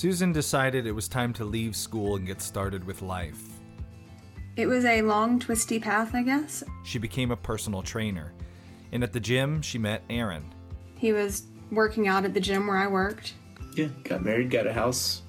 Susan 0.00 0.32
decided 0.32 0.86
it 0.86 0.92
was 0.92 1.08
time 1.08 1.30
to 1.30 1.44
leave 1.44 1.76
school 1.76 2.16
and 2.16 2.26
get 2.26 2.40
started 2.40 2.82
with 2.84 3.02
life. 3.02 3.42
It 4.56 4.66
was 4.66 4.86
a 4.86 5.02
long, 5.02 5.38
twisty 5.38 5.78
path, 5.78 6.14
I 6.14 6.22
guess. 6.22 6.64
She 6.84 6.98
became 6.98 7.30
a 7.30 7.36
personal 7.36 7.82
trainer, 7.82 8.32
and 8.92 9.02
at 9.04 9.12
the 9.12 9.20
gym, 9.20 9.60
she 9.60 9.76
met 9.76 10.02
Aaron. 10.08 10.42
He 10.96 11.12
was 11.12 11.42
working 11.70 12.08
out 12.08 12.24
at 12.24 12.32
the 12.32 12.40
gym 12.40 12.66
where 12.66 12.78
I 12.78 12.86
worked. 12.86 13.34
Yeah, 13.76 13.88
got 14.04 14.24
married, 14.24 14.48
got 14.50 14.66
a 14.66 14.72
house. 14.72 15.20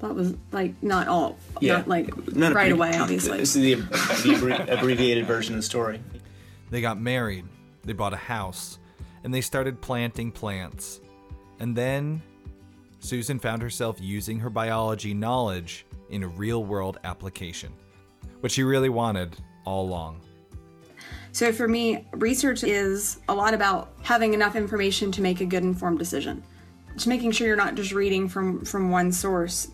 That 0.00 0.16
was 0.16 0.34
like 0.50 0.74
not 0.82 1.06
all, 1.06 1.38
Yeah, 1.60 1.76
not 1.76 1.86
like 1.86 2.34
None 2.34 2.54
right 2.54 2.72
of- 2.72 2.78
away, 2.78 2.90
obviously. 2.98 3.38
This 3.38 3.54
is 3.54 3.62
the, 3.62 3.74
the 3.74 4.34
abbrevi- 4.34 4.68
abbreviated 4.68 5.26
version 5.28 5.54
of 5.54 5.58
the 5.60 5.62
story. 5.62 6.00
They 6.70 6.80
got 6.80 7.00
married, 7.00 7.44
they 7.84 7.92
bought 7.92 8.14
a 8.14 8.16
house, 8.16 8.80
and 9.22 9.32
they 9.32 9.42
started 9.42 9.80
planting 9.80 10.32
plants. 10.32 11.00
And 11.60 11.76
then 11.76 12.20
Susan 13.06 13.38
found 13.38 13.62
herself 13.62 13.98
using 14.00 14.38
her 14.40 14.50
biology 14.50 15.14
knowledge 15.14 15.86
in 16.10 16.24
a 16.24 16.28
real 16.28 16.64
world 16.64 16.98
application, 17.04 17.72
what 18.40 18.50
she 18.50 18.64
really 18.64 18.88
wanted 18.88 19.36
all 19.64 19.86
along. 19.86 20.20
So 21.32 21.52
for 21.52 21.68
me, 21.68 22.06
research 22.12 22.64
is 22.64 23.20
a 23.28 23.34
lot 23.34 23.54
about 23.54 23.92
having 24.02 24.34
enough 24.34 24.56
information 24.56 25.12
to 25.12 25.22
make 25.22 25.40
a 25.40 25.44
good 25.44 25.62
informed 25.62 25.98
decision. 25.98 26.42
Just 26.94 27.06
making 27.06 27.30
sure 27.30 27.46
you're 27.46 27.56
not 27.56 27.74
just 27.74 27.92
reading 27.92 28.28
from 28.28 28.64
from 28.64 28.90
one 28.90 29.12
source. 29.12 29.68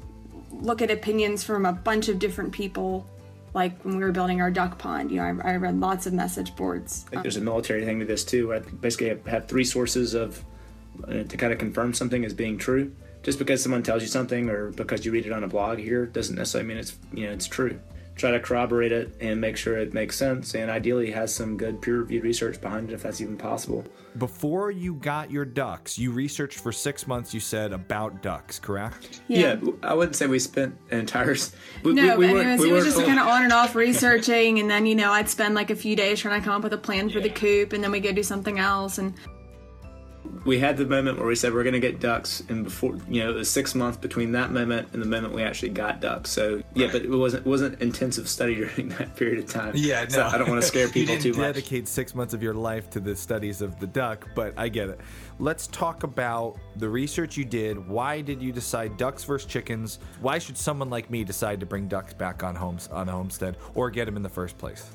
Look 0.51 0.83
at 0.83 0.91
opinions 0.91 1.45
from 1.45 1.65
a 1.65 1.73
bunch 1.73 2.09
of 2.09 2.19
different 2.19 2.53
people. 2.53 3.07
Like 3.55 3.81
when 3.85 3.97
we 3.97 4.03
were 4.03 4.13
building 4.13 4.41
our 4.41 4.51
duck 4.51 4.79
pond, 4.79 5.11
you 5.11 5.19
know, 5.19 5.41
I, 5.45 5.53
I 5.53 5.57
read 5.57 5.79
lots 5.79 6.07
of 6.07 6.13
message 6.13 6.57
boards. 6.57 7.07
Like 7.13 7.23
there's 7.23 7.37
a 7.37 7.41
military 7.41 7.85
thing 7.85 8.01
to 8.01 8.07
this 8.07 8.25
too. 8.25 8.53
I 8.53 8.59
basically 8.59 9.09
have, 9.11 9.27
have 9.27 9.49
three 9.49 9.65
sources 9.65 10.15
of 10.15 10.45
uh, 11.07 11.23
to 11.23 11.37
kind 11.37 11.53
of 11.53 11.59
confirm 11.59 11.95
something 11.95 12.25
as 12.25 12.35
being 12.35 12.59
true. 12.59 12.93
Just 13.23 13.39
because 13.39 13.63
someone 13.63 13.83
tells 13.83 14.03
you 14.03 14.09
something 14.09 14.49
or 14.51 14.71
because 14.73 15.05
you 15.05 15.13
read 15.13 15.27
it 15.27 15.33
on 15.33 15.45
a 15.45 15.49
blog 15.49 15.79
here 15.79 16.07
doesn't 16.07 16.35
necessarily 16.37 16.69
mean 16.69 16.77
it's 16.79 16.97
you 17.13 17.27
know 17.27 17.33
it's 17.33 17.47
true. 17.47 17.79
Try 18.15 18.33
to 18.33 18.41
corroborate 18.41 18.93
it 18.93 19.17
and 19.23 19.41
make 19.41 19.57
sure 19.57 19.79
it 19.79 19.95
makes 19.95 20.17
sense, 20.17 20.55
and 20.55 20.71
ideally 20.71 21.11
has 21.13 21.35
some 21.35 21.57
good 21.57 21.81
peer-reviewed 21.81 22.23
research 22.23 22.61
behind 22.61 22.91
it 22.91 22.93
if 22.93 23.03
that's 23.03 23.23
even 23.23 23.39
possible. 23.39 23.87
Before 24.19 24.71
you 24.71 24.95
got 24.97 25.31
your 25.31 25.47
ducks, 25.47 25.99
you 25.99 26.13
researched 26.13 26.59
for 26.59 26.73
six 26.73 27.07
months, 27.07 27.33
you 27.33 27.41
said, 27.41 27.73
about 27.73 28.21
ducks, 28.21 28.59
correct? 28.59 29.23
Yeah. 29.29 29.57
I 29.83 29.95
wouldn't 29.95 30.15
say 30.15 30.27
we 30.27 30.39
spent 30.41 30.77
an 30.91 30.99
entire. 31.01 31.35
We, 31.83 31.95
no, 31.95 32.19
we, 32.19 32.27
we 32.27 32.27
but 32.27 32.35
weren't- 32.35 32.47
anyways, 32.49 32.61
we 32.61 32.69
it 32.69 32.73
was 32.73 32.81
weren't 32.83 32.85
just 32.85 32.97
full- 32.99 33.07
kind 33.07 33.19
of 33.19 33.27
on 33.27 33.45
and 33.45 33.53
off 33.53 33.75
researching, 33.75 34.59
and 34.59 34.69
then 34.71 34.85
you 34.85 34.95
know 34.95 35.11
I'd 35.11 35.31
spend 35.31 35.55
like 35.55 35.71
a 35.71 35.77
few 35.77 35.97
days 35.97 36.21
trying 36.21 36.39
to 36.39 36.45
come 36.45 36.55
up 36.57 36.63
with 36.65 36.75
a 36.75 36.79
plan 36.79 37.09
for 37.09 37.21
the 37.21 37.31
coop, 37.31 37.73
and 37.73 37.83
then 37.83 37.91
we 37.91 38.01
go 38.01 38.13
do 38.13 38.23
something 38.23 38.59
else, 38.59 38.99
and 38.99 39.15
we 40.45 40.59
had 40.59 40.77
the 40.77 40.87
moment 40.87 41.19
where 41.19 41.27
we 41.27 41.37
said 41.37 41.53
we're 41.53 41.63
going 41.63 41.75
to 41.75 41.81
get 41.81 42.01
ducks, 42.01 42.43
and 42.49 42.65
before 42.65 42.97
you 43.09 43.23
know, 43.23 43.31
it 43.31 43.35
was 43.35 43.51
six 43.51 43.75
months 43.75 43.97
between 43.97 44.33
that 44.33 44.51
moment 44.51 44.89
and 44.93 45.01
the 45.01 45.07
moment 45.07 45.35
we 45.35 45.43
actually 45.43 45.71
got 45.71 46.01
ducks. 46.01 46.31
So 46.31 46.63
yeah, 46.75 46.89
but 46.91 47.03
it 47.03 47.11
wasn't 47.11 47.47
it 47.47 47.49
wasn't 47.49 47.81
intensive 47.81 48.29
study 48.29 48.55
during 48.77 48.89
that 48.91 49.15
period 49.17 49.39
of 49.39 49.51
time. 49.51 49.73
Yeah, 49.77 50.05
no. 50.05 50.09
So 50.09 50.27
I 50.27 50.39
don't 50.39 50.49
want 50.49 50.61
to 50.61 50.67
scare 50.67 50.89
people 50.91 51.15
you 51.15 51.21
too 51.21 51.31
much. 51.31 51.55
dedicate 51.55 51.89
six 51.89 52.15
months 52.15 52.35
of 52.35 52.43
your 52.43 52.55
life 52.55 52.91
to 52.91 53.01
the 53.01 53.15
studies 53.15 53.63
of 53.63 53.79
the 53.79 53.87
duck, 53.87 54.29
but 54.35 54.55
I 54.57 54.69
get 54.69 54.89
it. 54.89 55.01
Let's 55.39 55.67
talk 55.69 56.03
about 56.03 56.59
the 56.77 56.89
research 56.89 57.37
you 57.37 57.45
did. 57.45 57.89
Why 57.89 58.21
did 58.21 58.43
you 58.43 58.53
decide 58.53 58.97
ducks 58.97 59.25
versus 59.25 59.51
chickens? 59.51 59.99
Why 60.21 60.39
should 60.39 60.57
someone 60.57 60.91
like 60.91 61.11
me 61.11 61.25
decide 61.25 61.61
to 61.61 61.67
bring 61.67 61.89
ducks 61.89 62.15
back 62.15 62.43
on 62.43 62.55
homes 62.55 62.89
on 62.89 63.09
a 63.09 63.13
homestead 63.13 63.57
or 63.75 63.91
get 63.91 64.05
them 64.05 64.17
in 64.17 64.23
the 64.23 64.29
first 64.29 64.59
place? 64.59 64.91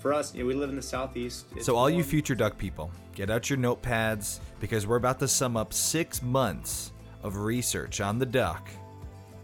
For 0.00 0.14
us, 0.14 0.34
you 0.34 0.40
know, 0.40 0.46
we 0.46 0.54
live 0.54 0.70
in 0.70 0.76
the 0.76 0.82
southeast. 0.82 1.44
So, 1.60 1.76
all 1.76 1.90
you 1.90 2.02
future 2.02 2.34
duck 2.34 2.56
people, 2.56 2.90
get 3.14 3.28
out 3.28 3.50
your 3.50 3.58
notepads 3.58 4.40
because 4.58 4.86
we're 4.86 4.96
about 4.96 5.18
to 5.20 5.28
sum 5.28 5.58
up 5.58 5.74
six 5.74 6.22
months 6.22 6.92
of 7.22 7.36
research 7.36 8.00
on 8.00 8.18
the 8.18 8.24
duck, 8.24 8.70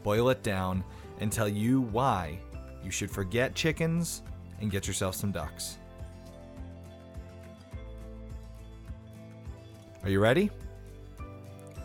boil 0.03 0.31
it 0.31 0.43
down, 0.43 0.83
and 1.21 1.31
tell 1.31 1.49
you 1.49 1.83
why 1.83 2.39
you 2.83 2.91
should 2.91 3.11
forget 3.11 3.55
chickens 3.55 4.23
and 4.63 4.71
get 4.71 4.87
yourself 4.87 5.15
some 5.15 5.31
ducks. 5.31 5.77
Are 10.03 10.09
you 10.09 10.21
ready? 10.21 10.51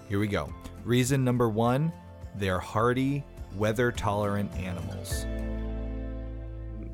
Here 0.08 0.20
we 0.20 0.28
go. 0.28 0.54
Reason 0.86 1.24
number 1.26 1.50
one 1.50 1.92
they're 2.36 2.60
hardy, 2.60 3.26
weather 3.58 3.92
tolerant 3.92 4.54
animals. 4.56 5.26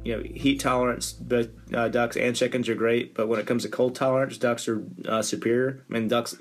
You 0.07 0.15
know, 0.15 0.23
heat 0.23 0.61
tolerance, 0.61 1.11
both 1.11 1.49
uh, 1.73 1.89
ducks 1.89 2.15
and 2.15 2.33
chickens 2.33 2.69
are 2.69 2.75
great, 2.75 3.13
but 3.13 3.27
when 3.27 3.41
it 3.41 3.45
comes 3.45 3.63
to 3.63 3.69
cold 3.69 3.93
tolerance, 3.93 4.37
ducks 4.37 4.65
are 4.69 4.81
uh, 5.05 5.21
superior. 5.21 5.83
I 5.89 5.93
mean, 5.93 6.07
ducks, 6.07 6.37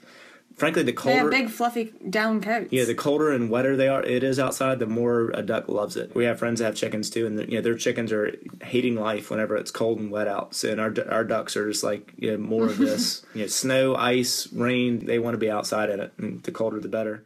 frankly, 0.54 0.84
the 0.84 0.92
they 0.92 1.14
have 1.14 1.22
colder, 1.22 1.30
big 1.30 1.50
fluffy 1.50 1.92
down 2.08 2.40
coats. 2.40 2.72
yeah, 2.72 2.84
the 2.84 2.94
colder 2.94 3.32
and 3.32 3.50
wetter 3.50 3.76
they 3.76 3.88
are, 3.88 4.04
it 4.04 4.22
is 4.22 4.38
outside, 4.38 4.78
the 4.78 4.86
more 4.86 5.32
a 5.34 5.42
duck 5.42 5.68
loves 5.68 5.96
it. 5.96 6.14
We 6.14 6.26
have 6.26 6.38
friends 6.38 6.60
that 6.60 6.66
have 6.66 6.74
chickens 6.76 7.10
too, 7.10 7.26
and 7.26 7.40
you 7.40 7.56
know, 7.56 7.60
their 7.60 7.74
chickens 7.74 8.12
are 8.12 8.36
hating 8.62 8.94
life 8.94 9.30
whenever 9.30 9.56
it's 9.56 9.72
cold 9.72 9.98
and 9.98 10.12
wet 10.12 10.28
out. 10.28 10.54
So, 10.54 10.70
and 10.70 10.80
our 10.80 10.94
our 11.10 11.24
ducks 11.24 11.56
are 11.56 11.68
just 11.68 11.82
like 11.82 12.14
you 12.18 12.30
know, 12.30 12.38
more 12.38 12.66
of 12.66 12.78
this, 12.78 13.26
you 13.34 13.40
know, 13.40 13.46
snow, 13.48 13.96
ice, 13.96 14.46
rain. 14.52 15.06
They 15.06 15.18
want 15.18 15.34
to 15.34 15.38
be 15.38 15.50
outside 15.50 15.90
in 15.90 15.98
it, 15.98 16.12
and 16.18 16.40
the 16.44 16.52
colder 16.52 16.78
the 16.78 16.88
better. 16.88 17.24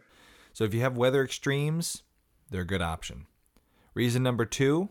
So 0.55 0.65
if 0.65 0.73
you 0.73 0.81
have 0.81 0.97
weather 0.97 1.23
extremes, 1.23 2.03
they're 2.49 2.63
a 2.63 2.67
good 2.67 2.83
option. 2.83 3.27
Reason 3.93 4.23
number 4.23 4.47
two 4.47 4.89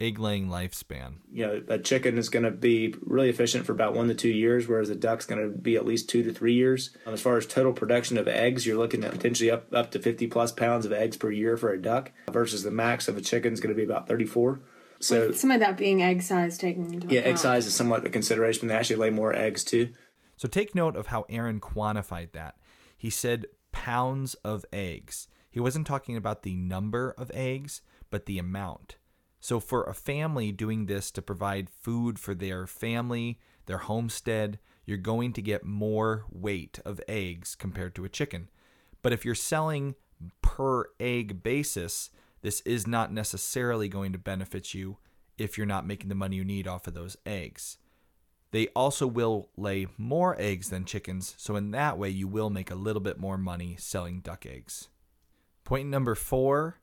egg 0.00 0.18
laying 0.18 0.48
lifespan. 0.48 1.14
you 1.32 1.46
know, 1.46 1.62
a 1.68 1.78
chicken 1.78 2.16
is 2.18 2.28
going 2.28 2.44
to 2.44 2.50
be 2.50 2.94
really 3.02 3.28
efficient 3.28 3.66
for 3.66 3.72
about 3.72 3.94
one 3.94 4.08
to 4.08 4.14
two 4.14 4.30
years, 4.30 4.66
whereas 4.66 4.88
a 4.88 4.94
duck's 4.94 5.26
going 5.26 5.40
to 5.42 5.56
be 5.56 5.76
at 5.76 5.84
least 5.84 6.08
two 6.08 6.22
to 6.22 6.32
three 6.32 6.54
years. 6.54 6.90
Um, 7.06 7.14
as 7.14 7.20
far 7.20 7.36
as 7.36 7.46
total 7.46 7.72
production 7.72 8.16
of 8.16 8.26
eggs, 8.26 8.66
you're 8.66 8.78
looking 8.78 9.04
at 9.04 9.10
potentially 9.12 9.50
up, 9.50 9.72
up 9.74 9.90
to 9.92 9.98
50 9.98 10.26
plus 10.28 10.52
pounds 10.52 10.86
of 10.86 10.92
eggs 10.92 11.16
per 11.16 11.30
year 11.30 11.56
for 11.56 11.70
a 11.72 11.80
duck, 11.80 12.12
versus 12.30 12.62
the 12.62 12.70
max 12.70 13.08
of 13.08 13.16
a 13.16 13.20
chicken 13.20 13.52
is 13.52 13.60
going 13.60 13.74
to 13.74 13.76
be 13.76 13.84
about 13.84 14.08
34. 14.08 14.60
So, 15.00 15.32
Some 15.32 15.50
of 15.50 15.60
that 15.60 15.76
being 15.76 16.02
egg 16.02 16.22
size 16.22 16.58
taken 16.58 16.92
into 16.92 17.08
yeah, 17.08 17.20
account. 17.20 17.32
egg 17.34 17.38
size 17.38 17.66
is 17.66 17.74
somewhat 17.74 18.06
a 18.06 18.10
consideration, 18.10 18.68
they 18.68 18.74
actually 18.74 18.96
lay 18.96 19.10
more 19.10 19.34
eggs 19.34 19.64
too. 19.64 19.90
So 20.36 20.48
take 20.48 20.74
note 20.74 20.96
of 20.96 21.08
how 21.08 21.26
Aaron 21.28 21.60
quantified 21.60 22.32
that. 22.32 22.56
He 22.96 23.10
said 23.10 23.46
pounds 23.72 24.34
of 24.44 24.64
eggs. 24.72 25.28
He 25.50 25.60
wasn't 25.60 25.86
talking 25.86 26.16
about 26.16 26.42
the 26.42 26.54
number 26.54 27.14
of 27.18 27.30
eggs, 27.34 27.82
but 28.10 28.26
the 28.26 28.38
amount. 28.38 28.96
So 29.40 29.58
for 29.58 29.84
a 29.84 29.94
family 29.94 30.52
doing 30.52 30.86
this 30.86 31.10
to 31.12 31.22
provide 31.22 31.70
food 31.70 32.18
for 32.18 32.34
their 32.34 32.66
family, 32.66 33.40
their 33.66 33.78
homestead, 33.78 34.58
you're 34.84 34.98
going 34.98 35.32
to 35.32 35.42
get 35.42 35.64
more 35.64 36.26
weight 36.30 36.78
of 36.84 37.00
eggs 37.08 37.54
compared 37.54 37.94
to 37.94 38.04
a 38.04 38.08
chicken. 38.08 38.50
But 39.02 39.12
if 39.12 39.24
you're 39.24 39.34
selling 39.34 39.94
per 40.42 40.86
egg 41.00 41.42
basis, 41.42 42.10
this 42.42 42.60
is 42.62 42.86
not 42.86 43.12
necessarily 43.12 43.88
going 43.88 44.12
to 44.12 44.18
benefit 44.18 44.74
you 44.74 44.98
if 45.38 45.56
you're 45.56 45.66
not 45.66 45.86
making 45.86 46.10
the 46.10 46.14
money 46.14 46.36
you 46.36 46.44
need 46.44 46.68
off 46.68 46.86
of 46.86 46.94
those 46.94 47.16
eggs. 47.24 47.78
They 48.50 48.68
also 48.68 49.06
will 49.06 49.48
lay 49.56 49.86
more 49.96 50.36
eggs 50.38 50.70
than 50.70 50.84
chickens, 50.84 51.34
so 51.38 51.56
in 51.56 51.70
that 51.70 51.96
way, 51.96 52.10
you 52.10 52.26
will 52.26 52.50
make 52.50 52.70
a 52.70 52.74
little 52.74 53.00
bit 53.00 53.18
more 53.18 53.38
money 53.38 53.76
selling 53.78 54.20
duck 54.20 54.44
eggs. 54.44 54.88
Point 55.64 55.88
number 55.88 56.14
four 56.14 56.80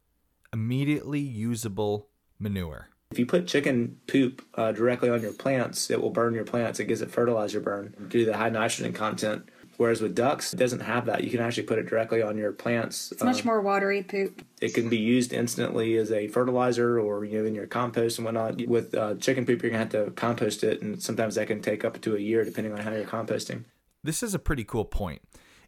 immediately 0.53 1.19
usable 1.19 2.07
manure. 2.39 2.89
If 3.11 3.17
you 3.19 3.25
put 3.25 3.47
chicken 3.47 3.97
poop 4.07 4.41
uh, 4.55 4.73
directly 4.73 5.09
on 5.09 5.21
your 5.21 5.31
plants, 5.31 5.89
it 5.89 6.01
will 6.01 6.09
burn 6.09 6.33
your 6.33 6.43
plants. 6.43 6.79
It 6.79 6.85
gives 6.85 7.01
it 7.01 7.09
fertilizer 7.09 7.59
burn 7.61 7.93
due 8.09 8.25
to 8.25 8.31
the 8.31 8.37
high 8.37 8.49
nitrogen 8.49 8.91
content. 8.93 9.47
Whereas 9.77 10.01
with 10.01 10.15
ducks, 10.15 10.53
it 10.53 10.57
doesn't 10.57 10.79
have 10.79 11.05
that. 11.05 11.23
You 11.23 11.29
can 11.29 11.39
actually 11.39 11.63
put 11.63 11.77
it 11.77 11.85
directly 11.85 12.21
on 12.21 12.35
your 12.35 12.51
plants. 12.51 13.11
It's 13.11 13.23
much 13.23 13.41
Um, 13.41 13.45
more 13.45 13.61
watery 13.61 14.01
poop. 14.03 14.41
it 14.59 14.73
can 14.73 14.89
be 14.89 14.97
used 14.97 15.31
instantly 15.31 15.95
as 15.97 16.11
a 16.11 16.27
fertilizer 16.29 16.99
or 16.99 17.23
you 17.23 17.37
know 17.39 17.45
in 17.45 17.53
your 17.53 17.67
compost 17.67 18.17
and 18.17 18.25
whatnot. 18.25 18.59
With 18.67 18.95
uh, 18.95 19.15
chicken 19.15 19.45
poop, 19.45 19.61
you're 19.61 19.69
gonna 19.71 19.83
have 19.83 19.91
to 19.91 20.11
compost 20.11 20.63
it, 20.63 20.81
and 20.81 21.01
sometimes 21.01 21.35
that 21.35 21.47
can 21.47 21.61
take 21.61 21.85
up 21.85 22.01
to 22.01 22.15
a 22.15 22.19
year 22.19 22.43
depending 22.43 22.73
on 22.73 22.79
how 22.79 22.91
you're 22.91 23.05
composting. 23.05 23.65
This 24.03 24.23
is 24.23 24.33
a 24.33 24.39
pretty 24.39 24.63
cool 24.63 24.85
point. 24.85 25.21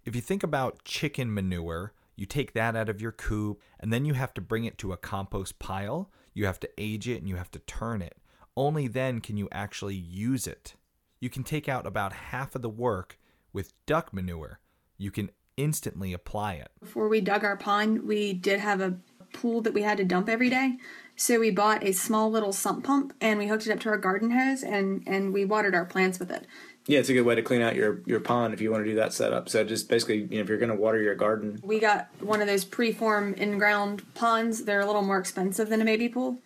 If 0.05 0.15
you 0.15 0.22
think 0.22 0.41
about 0.43 0.84
chicken 0.86 1.32
manure, 1.34 1.93
you 2.15 2.26
take 2.26 2.53
that 2.53 2.76
out 2.76 2.89
of 2.89 2.99
your 3.01 3.11
coop 3.11 3.61
and 3.80 3.93
then 3.93 4.05
you 4.05 4.13
have 4.15 4.34
to 4.34 4.41
bring 4.41 4.63
it 4.65 4.78
to 4.80 4.91
a 4.91 4.97
compost 4.97 5.59
pile. 5.59 6.09
You 6.34 6.45
have 6.45 6.59
to 6.61 6.69
age 6.77 7.07
it 7.07 7.17
and 7.17 7.27
you 7.27 7.36
have 7.36 7.51
to 7.51 7.59
turn 7.59 8.01
it. 8.01 8.17
Only 8.55 8.88
then 8.88 9.21
can 9.21 9.38
you 9.38 9.47
actually 9.51 9.95
use 9.95 10.47
it. 10.47 10.75
You 11.19 11.30
can 11.30 11.43
take 11.43 11.67
out 11.67 11.86
about 11.86 12.13
half 12.13 12.55
of 12.55 12.61
the 12.61 12.69
work 12.69 13.17
with 13.53 13.73
duck 13.86 14.13
manure. 14.13 14.59
You 14.97 15.11
can 15.11 15.32
instantly 15.57 16.13
apply 16.13 16.53
it. 16.53 16.71
Before 16.80 17.09
we 17.09 17.21
dug 17.21 17.43
our 17.43 17.57
pond, 17.57 18.07
we 18.07 18.34
did 18.34 18.59
have 18.59 18.82
a 18.82 18.97
pool 19.34 19.61
that 19.61 19.73
we 19.73 19.82
had 19.82 19.97
to 19.97 20.05
dump 20.05 20.30
every 20.30 20.49
day. 20.49 20.77
So 21.15 21.39
we 21.39 21.51
bought 21.51 21.84
a 21.84 21.91
small 21.91 22.32
little 22.32 22.53
sump 22.53 22.86
pump 22.86 23.13
and 23.19 23.38
we 23.38 23.47
hooked 23.47 23.67
it 23.67 23.71
up 23.71 23.80
to 23.82 23.89
our 23.89 23.97
garden 23.97 24.32
hose 24.32 24.63
and 24.63 25.03
and 25.05 25.34
we 25.34 25.43
watered 25.45 25.75
our 25.75 25.86
plants 25.86 26.17
with 26.17 26.32
it. 26.32 26.47
Yeah, 26.89 26.97
it's 26.97 27.09
a 27.09 27.13
good 27.13 27.21
way 27.21 27.35
to 27.35 27.43
clean 27.43 27.61
out 27.61 27.75
your, 27.75 28.01
your 28.07 28.19
pond 28.19 28.51
if 28.51 28.61
you 28.61 28.71
want 28.71 28.83
to 28.83 28.89
do 28.89 28.95
that 28.95 29.13
setup. 29.13 29.47
So 29.47 29.63
just 29.63 29.87
basically, 29.89 30.21
you 30.21 30.37
know, 30.37 30.39
if 30.39 30.49
you're 30.49 30.57
going 30.57 30.71
to 30.71 30.75
water 30.75 30.99
your 30.99 31.13
garden, 31.13 31.59
We 31.61 31.79
got 31.79 32.09
one 32.19 32.41
of 32.41 32.47
those 32.47 32.65
preform 32.65 33.37
in-ground 33.37 34.01
ponds. 34.15 34.65
They're 34.65 34.79
a 34.79 34.87
little 34.87 35.03
more 35.03 35.19
expensive 35.19 35.69
than 35.69 35.83
a 35.83 35.85
baby 35.85 36.09
pool. 36.09 36.39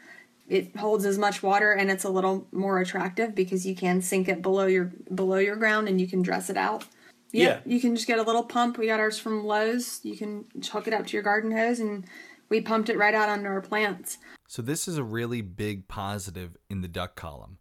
It 0.49 0.75
holds 0.75 1.05
as 1.05 1.17
much 1.17 1.41
water 1.41 1.71
and 1.71 1.89
it's 1.89 2.03
a 2.03 2.09
little 2.09 2.45
more 2.51 2.81
attractive 2.81 3.33
because 3.33 3.65
you 3.65 3.73
can 3.73 4.01
sink 4.01 4.27
it 4.27 4.41
below 4.41 4.65
your 4.65 4.91
below 5.15 5.37
your 5.37 5.55
ground 5.55 5.87
and 5.87 6.01
you 6.01 6.07
can 6.07 6.21
dress 6.21 6.49
it 6.49 6.57
out. 6.57 6.83
Yeah. 7.31 7.61
you 7.65 7.79
can 7.79 7.95
just 7.95 8.05
get 8.05 8.19
a 8.19 8.23
little 8.23 8.43
pump. 8.43 8.77
We 8.77 8.87
got 8.87 8.99
ours 8.99 9.17
from 9.17 9.45
Lowe's. 9.45 10.01
You 10.03 10.17
can 10.17 10.43
hook 10.73 10.87
it 10.87 10.93
up 10.93 11.07
to 11.07 11.13
your 11.13 11.23
garden 11.23 11.53
hose 11.53 11.79
and 11.79 12.05
we 12.49 12.59
pumped 12.59 12.89
it 12.89 12.97
right 12.97 13.15
out 13.15 13.29
onto 13.29 13.47
our 13.47 13.61
plants. 13.61 14.17
So 14.49 14.61
this 14.61 14.89
is 14.89 14.97
a 14.97 15.05
really 15.05 15.39
big 15.41 15.87
positive 15.87 16.57
in 16.69 16.81
the 16.81 16.89
duck 16.89 17.15
column. 17.15 17.59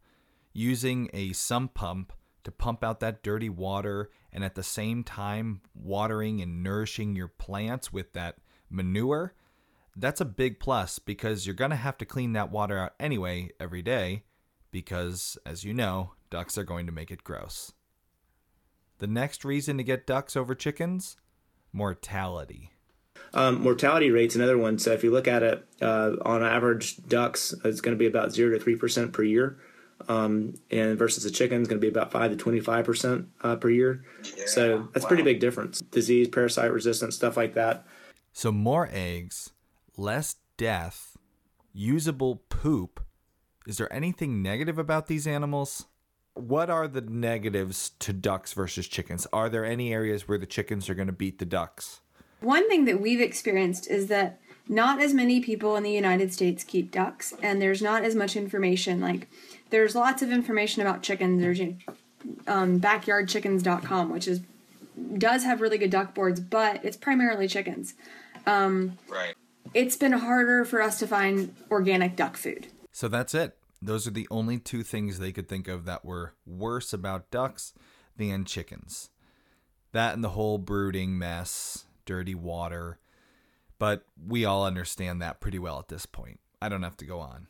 Using 0.52 1.08
a 1.14 1.32
sump 1.32 1.74
pump 1.74 2.12
to 2.44 2.50
pump 2.50 2.82
out 2.82 3.00
that 3.00 3.22
dirty 3.22 3.48
water 3.48 4.10
and 4.32 4.44
at 4.44 4.54
the 4.54 4.62
same 4.62 5.04
time 5.04 5.60
watering 5.74 6.40
and 6.40 6.62
nourishing 6.62 7.14
your 7.14 7.28
plants 7.28 7.92
with 7.92 8.12
that 8.12 8.36
manure. 8.70 9.34
That's 9.94 10.20
a 10.20 10.26
big 10.26 10.58
plus 10.58 10.98
because 10.98 11.46
you're 11.46 11.54
going 11.54 11.70
to 11.70 11.76
have 11.76 11.98
to 11.98 12.06
clean 12.06 12.32
that 12.32 12.50
water 12.50 12.78
out 12.78 12.94
anyway 12.98 13.50
every 13.60 13.82
day 13.82 14.24
because 14.70 15.36
as 15.44 15.64
you 15.64 15.74
know, 15.74 16.12
ducks 16.30 16.56
are 16.56 16.64
going 16.64 16.86
to 16.86 16.92
make 16.92 17.10
it 17.10 17.24
gross. 17.24 17.72
The 18.98 19.06
next 19.06 19.44
reason 19.44 19.76
to 19.78 19.84
get 19.84 20.06
ducks 20.06 20.36
over 20.36 20.54
chickens, 20.54 21.16
mortality. 21.72 22.70
Um, 23.34 23.62
mortality 23.62 24.10
rate's 24.10 24.34
another 24.34 24.58
one. 24.58 24.78
So 24.78 24.92
if 24.92 25.04
you 25.04 25.10
look 25.10 25.28
at 25.28 25.42
it, 25.42 25.66
uh, 25.80 26.12
on 26.22 26.42
average, 26.42 26.96
ducks 27.08 27.54
it's 27.64 27.80
going 27.80 27.96
to 27.96 27.98
be 27.98 28.06
about 28.06 28.32
zero 28.32 28.56
to 28.56 28.62
three 28.62 28.76
percent 28.76 29.12
per 29.12 29.22
year, 29.22 29.58
um, 30.08 30.54
and 30.70 30.98
versus 30.98 31.24
a 31.24 31.30
chicken 31.30 31.62
is 31.62 31.68
going 31.68 31.80
to 31.80 31.84
be 31.84 31.88
about 31.88 32.10
five 32.10 32.30
to 32.30 32.36
twenty 32.36 32.60
five 32.60 32.84
percent 32.84 33.28
uh, 33.42 33.56
per 33.56 33.70
year. 33.70 34.04
so 34.46 34.88
that's 34.92 35.04
a 35.04 35.08
pretty 35.08 35.22
big 35.22 35.40
difference. 35.40 35.80
Disease, 35.80 36.28
parasite 36.28 36.72
resistance, 36.72 37.14
stuff 37.14 37.36
like 37.36 37.54
that. 37.54 37.86
So 38.32 38.50
more 38.50 38.88
eggs, 38.92 39.50
less 39.96 40.36
death, 40.56 41.16
usable 41.72 42.36
poop. 42.48 43.00
Is 43.66 43.78
there 43.78 43.92
anything 43.92 44.42
negative 44.42 44.78
about 44.78 45.06
these 45.06 45.26
animals? 45.26 45.86
What 46.34 46.70
are 46.70 46.88
the 46.88 47.02
negatives 47.02 47.90
to 48.00 48.12
ducks 48.12 48.54
versus 48.54 48.88
chickens? 48.88 49.26
Are 49.32 49.48
there 49.48 49.64
any 49.64 49.92
areas 49.92 50.26
where 50.26 50.38
the 50.38 50.46
chickens 50.46 50.88
are 50.88 50.94
going 50.94 51.06
to 51.06 51.12
beat 51.12 51.38
the 51.38 51.44
ducks? 51.44 52.00
One 52.40 52.68
thing 52.68 52.86
that 52.86 53.00
we've 53.00 53.20
experienced 53.20 53.88
is 53.88 54.08
that 54.08 54.40
not 54.68 55.00
as 55.00 55.12
many 55.12 55.40
people 55.40 55.76
in 55.76 55.82
the 55.82 55.90
United 55.92 56.32
States 56.32 56.64
keep 56.64 56.90
ducks, 56.90 57.34
and 57.42 57.60
there's 57.60 57.82
not 57.82 58.04
as 58.04 58.14
much 58.14 58.36
information. 58.36 59.00
Like, 59.00 59.28
there's 59.70 59.94
lots 59.94 60.22
of 60.22 60.30
information 60.30 60.82
about 60.82 61.02
chickens. 61.02 61.40
There's 61.40 61.58
you 61.58 61.76
know, 61.86 61.94
um, 62.46 62.80
backyardchickens.com, 62.80 64.10
which 64.10 64.28
is 64.28 64.40
does 65.16 65.44
have 65.44 65.60
really 65.60 65.78
good 65.78 65.90
duck 65.90 66.14
boards, 66.14 66.38
but 66.38 66.84
it's 66.84 66.96
primarily 66.96 67.48
chickens. 67.48 67.94
Um, 68.46 68.98
Right. 69.08 69.34
it's 69.72 69.96
been 69.96 70.12
harder 70.12 70.64
for 70.64 70.82
us 70.82 70.98
to 70.98 71.06
find 71.06 71.54
organic 71.70 72.14
duck 72.14 72.36
food. 72.36 72.66
So 72.92 73.08
that's 73.08 73.34
it. 73.34 73.56
Those 73.80 74.06
are 74.06 74.10
the 74.12 74.28
only 74.30 74.58
two 74.58 74.82
things 74.82 75.18
they 75.18 75.32
could 75.32 75.48
think 75.48 75.66
of 75.66 75.86
that 75.86 76.04
were 76.04 76.34
worse 76.46 76.92
about 76.92 77.30
ducks 77.30 77.72
than 78.16 78.44
chickens. 78.44 79.10
That 79.92 80.14
and 80.14 80.22
the 80.22 80.30
whole 80.30 80.58
brooding 80.58 81.18
mess, 81.18 81.86
dirty 82.04 82.34
water. 82.34 82.98
But 83.82 84.04
we 84.28 84.44
all 84.44 84.64
understand 84.64 85.22
that 85.22 85.40
pretty 85.40 85.58
well 85.58 85.80
at 85.80 85.88
this 85.88 86.06
point. 86.06 86.38
I 86.60 86.68
don't 86.68 86.84
have 86.84 86.96
to 86.98 87.04
go 87.04 87.18
on. 87.18 87.48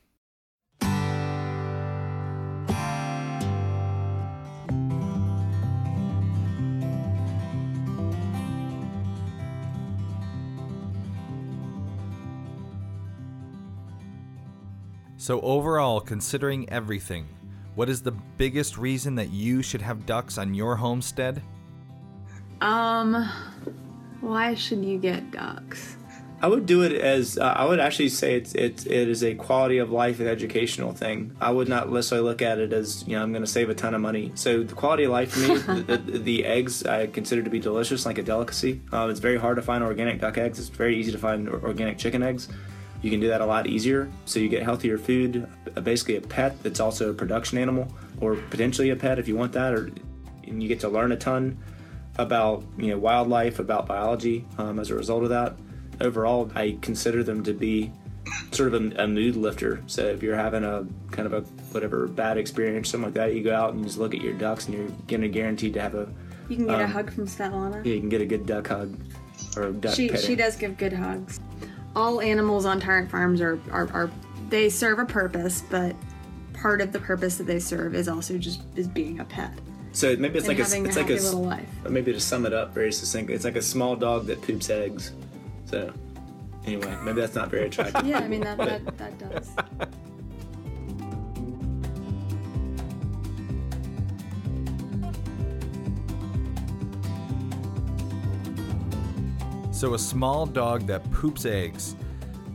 So, 15.19 15.39
overall, 15.43 16.01
considering 16.01 16.67
everything, 16.71 17.29
what 17.75 17.91
is 17.91 18.01
the 18.01 18.13
biggest 18.39 18.79
reason 18.79 19.17
that 19.17 19.29
you 19.29 19.61
should 19.61 19.83
have 19.83 20.07
ducks 20.07 20.39
on 20.39 20.55
your 20.55 20.77
homestead? 20.77 21.43
Um, 22.63 23.29
why 24.23 24.55
should 24.55 24.83
you 24.83 24.97
get 24.97 25.31
ducks? 25.31 25.99
I 26.43 26.49
would 26.49 26.67
do 26.67 26.83
it 26.83 26.91
as 26.93 27.39
uh, 27.39 27.45
I 27.45 27.65
would 27.65 27.79
actually 27.79 28.09
say 28.09 28.35
it's 28.35 28.53
it's 28.57 28.85
it 28.85 29.09
is 29.09 29.23
a 29.23 29.37
quality 29.37 29.79
of 29.79 29.93
life 29.93 30.19
and 30.19 30.29
educational 30.29 30.93
thing. 30.93 31.37
I 31.41 31.53
would 31.53 31.69
not 31.69 31.89
necessarily 31.89 32.29
look 32.29 32.43
at 32.43 32.59
it 32.59 32.73
as 32.73 33.07
you 33.07 33.15
know 33.15 33.23
I'm 33.23 33.31
going 33.31 33.45
to 33.45 33.51
save 33.51 33.71
a 33.71 33.75
ton 33.75 33.95
of 33.95 34.01
money. 34.01 34.33
So 34.35 34.65
the 34.65 34.75
quality 34.75 35.05
of 35.05 35.13
life 35.13 35.31
for 35.31 35.39
me, 35.39 35.57
the, 35.83 35.97
the, 35.99 36.19
the 36.19 36.45
eggs 36.45 36.85
I 36.85 37.07
consider 37.07 37.45
to 37.45 37.51
be 37.51 37.61
delicious, 37.61 38.05
like 38.05 38.19
a 38.19 38.25
delicacy. 38.25 38.81
Um, 38.91 39.09
it's 39.09 39.21
very 39.21 39.39
hard 39.39 39.55
to 39.55 39.63
find 39.63 39.85
organic 39.85 40.21
duck 40.21 40.37
eggs. 40.37 40.59
It's 40.59 40.69
very 40.69 40.97
easy 40.99 41.13
to 41.13 41.19
find 41.19 41.49
organic 41.49 41.97
chicken 41.97 42.25
eggs. 42.25 42.49
You 43.03 43.11
can 43.11 43.21
do 43.21 43.29
that 43.29 43.41
a 43.41 43.47
lot 43.47 43.69
easier. 43.69 44.11
So 44.25 44.41
you 44.41 44.49
get 44.49 44.65
healthier 44.65 44.99
food, 44.99 45.49
uh, 45.77 45.81
basically 45.81 46.17
a 46.17 46.21
pet 46.21 46.61
that's 46.65 46.81
also 46.81 47.11
a 47.11 47.15
production 47.15 47.57
animal, 47.57 47.87
or 48.21 48.35
potentially 48.35 48.91
a 48.91 48.97
pet 48.97 49.21
if 49.21 49.29
you 49.29 49.37
want 49.37 49.53
that, 49.53 49.75
or 49.75 49.93
and 50.45 50.61
you 50.61 50.69
get 50.69 50.81
to 50.81 50.89
learn 50.89 51.13
a 51.13 51.17
ton 51.17 51.57
about 52.19 52.65
you 52.77 52.89
know 52.89 52.99
wildlife, 52.99 53.61
about 53.61 53.87
biology 53.87 54.45
um, 54.59 54.81
as 54.81 54.91
a 54.91 54.97
result 54.97 55.23
of 55.23 55.29
that. 55.29 55.55
Overall, 56.01 56.51
I 56.55 56.79
consider 56.81 57.23
them 57.23 57.43
to 57.45 57.53
be 57.53 57.93
sort 58.51 58.73
of 58.75 58.83
a, 58.93 59.05
a 59.05 59.07
mood 59.07 59.37
lifter. 59.37 59.83
So 59.87 60.03
if 60.07 60.23
you're 60.23 60.37
having 60.37 60.65
a 60.65 60.87
kind 61.11 61.27
of 61.27 61.33
a 61.33 61.41
whatever 61.73 62.07
bad 62.09 62.39
experience, 62.39 62.89
something 62.91 63.07
like 63.07 63.15
that, 63.15 63.35
you 63.35 63.43
go 63.43 63.55
out 63.55 63.75
and 63.75 63.85
just 63.85 63.99
look 63.99 64.15
at 64.15 64.21
your 64.21 64.35
ducks, 64.35 64.67
and 64.67 64.75
you're 64.77 64.89
gonna 65.09 65.29
guaranteed 65.29 65.75
to 65.75 65.81
have 65.81 65.95
a 65.95 66.09
You 66.49 66.57
can 66.57 66.67
get 66.67 66.81
a 66.81 66.85
Um, 66.85 66.91
hug 66.91 67.13
from 67.13 67.27
Svetlana. 67.27 67.85
yeah, 67.85 67.95
you 67.95 68.01
can 68.01 68.09
get 68.09 68.21
a 68.21 68.27
good 68.27 68.47
duck 68.47 68.69
hug 68.69 68.97
or 69.57 69.65
a 69.65 69.73
duck 69.73 69.95
she 69.95 70.09
petting. 70.09 70.27
she 70.27 70.35
does 70.35 70.57
give 70.57 70.77
good 70.79 70.93
hugs. 70.93 71.41
All 71.95 72.21
animals 72.21 72.65
on 72.65 72.81
Tyrant 72.81 73.11
Farms 73.11 73.41
are, 73.41 73.59
are 73.71 73.89
are 73.93 74.11
they 74.49 74.69
serve 74.71 74.99
a 74.99 75.05
purpose, 75.05 75.63
but 75.71 75.95
part 76.53 76.81
of 76.81 76.93
the 76.93 76.99
purpose 76.99 77.37
that 77.37 77.45
they 77.47 77.59
serve 77.59 77.95
is 77.95 78.09
also 78.09 78.39
just 78.39 78.63
is 78.77 78.89
being 78.89 79.21
a 79.21 79.25
pet. 79.25 79.53
So 79.93 80.17
maybe 80.17 80.39
it's 80.39 80.49
like 80.49 80.59
a 80.59 80.63
it's 80.63 80.75
a 80.75 80.81
like 81.01 81.11
a 81.11 81.15
little 81.15 81.43
life. 81.45 81.69
Maybe 81.89 82.13
to 82.15 82.21
sum 82.21 82.47
it 82.47 82.53
up 82.55 82.73
very 82.73 82.93
succinctly, 82.93 83.35
it's 83.35 83.45
like 83.45 83.57
a 83.57 83.63
small 83.63 83.95
dog 83.97 84.27
that 84.27 84.41
poops 84.41 84.71
eggs. 84.71 85.13
So 85.73 85.91
anyway, 86.67 86.95
maybe 87.03 87.23
that's 87.23 87.35
not 87.35 87.51
very 87.51 87.67
attractive. 87.67 88.05
Yeah, 88.07 88.19
I 88.19 88.29
mean 88.29 88.43
that 88.43 88.59
that, 88.59 88.99
that 88.99 89.19
does. 89.19 89.51
So, 99.71 99.95
a 99.95 99.99
small 99.99 100.47
dog 100.47 100.87
that 100.87 101.11
poops 101.11 101.45
eggs. 101.45 101.97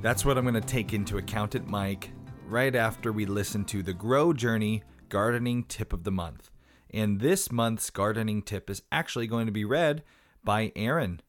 That's 0.01 0.23
what 0.23 0.37
I'm 0.37 0.45
going 0.45 0.53
to 0.53 0.61
take 0.61 0.93
into 0.93 1.17
accountant 1.17 1.67
Mike 1.67 2.11
right 2.47 2.73
after 2.73 3.11
we 3.11 3.25
listen 3.25 3.65
to 3.65 3.83
the 3.83 3.93
Grow 3.93 4.31
Journey 4.31 4.83
Gardening 5.09 5.63
Tip 5.63 5.91
of 5.91 6.05
the 6.05 6.11
Month. 6.11 6.51
And 6.93 7.19
this 7.19 7.51
month's 7.51 7.89
gardening 7.89 8.43
tip 8.43 8.69
is 8.69 8.83
actually 8.93 9.27
going 9.27 9.47
to 9.47 9.51
be 9.51 9.65
read 9.65 10.03
by 10.41 10.71
Aaron. 10.75 11.19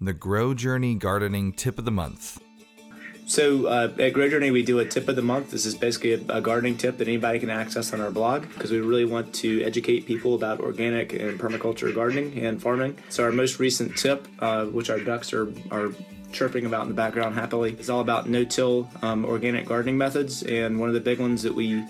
The 0.00 0.12
Grow 0.12 0.54
Journey 0.54 0.94
Gardening 0.94 1.52
Tip 1.52 1.78
of 1.78 1.84
the 1.84 1.90
Month. 1.90 2.40
So 3.26 3.66
uh, 3.66 3.92
at 3.98 4.12
Grow 4.12 4.28
Journey, 4.28 4.50
we 4.50 4.62
do 4.62 4.80
a 4.80 4.84
tip 4.84 5.08
of 5.08 5.16
the 5.16 5.22
month. 5.22 5.50
This 5.50 5.64
is 5.64 5.74
basically 5.74 6.12
a, 6.12 6.36
a 6.36 6.40
gardening 6.42 6.76
tip 6.76 6.98
that 6.98 7.08
anybody 7.08 7.38
can 7.38 7.48
access 7.48 7.94
on 7.94 8.00
our 8.00 8.10
blog 8.10 8.42
because 8.42 8.70
we 8.70 8.80
really 8.80 9.06
want 9.06 9.32
to 9.36 9.62
educate 9.62 10.04
people 10.04 10.34
about 10.34 10.60
organic 10.60 11.14
and 11.14 11.40
permaculture 11.40 11.94
gardening 11.94 12.38
and 12.44 12.60
farming. 12.60 12.98
So 13.08 13.24
our 13.24 13.32
most 13.32 13.58
recent 13.58 13.96
tip, 13.96 14.28
uh, 14.40 14.66
which 14.66 14.90
our 14.90 15.00
ducks 15.00 15.32
are 15.32 15.50
are 15.70 15.92
chirping 16.32 16.66
about 16.66 16.82
in 16.82 16.88
the 16.88 16.94
background 16.94 17.34
happily, 17.34 17.72
is 17.78 17.88
all 17.88 18.00
about 18.00 18.28
no-till 18.28 18.90
um, 19.00 19.24
organic 19.24 19.66
gardening 19.66 19.96
methods. 19.96 20.42
And 20.42 20.78
one 20.78 20.88
of 20.88 20.94
the 20.94 21.00
big 21.00 21.18
ones 21.18 21.42
that 21.44 21.54
we 21.54 21.82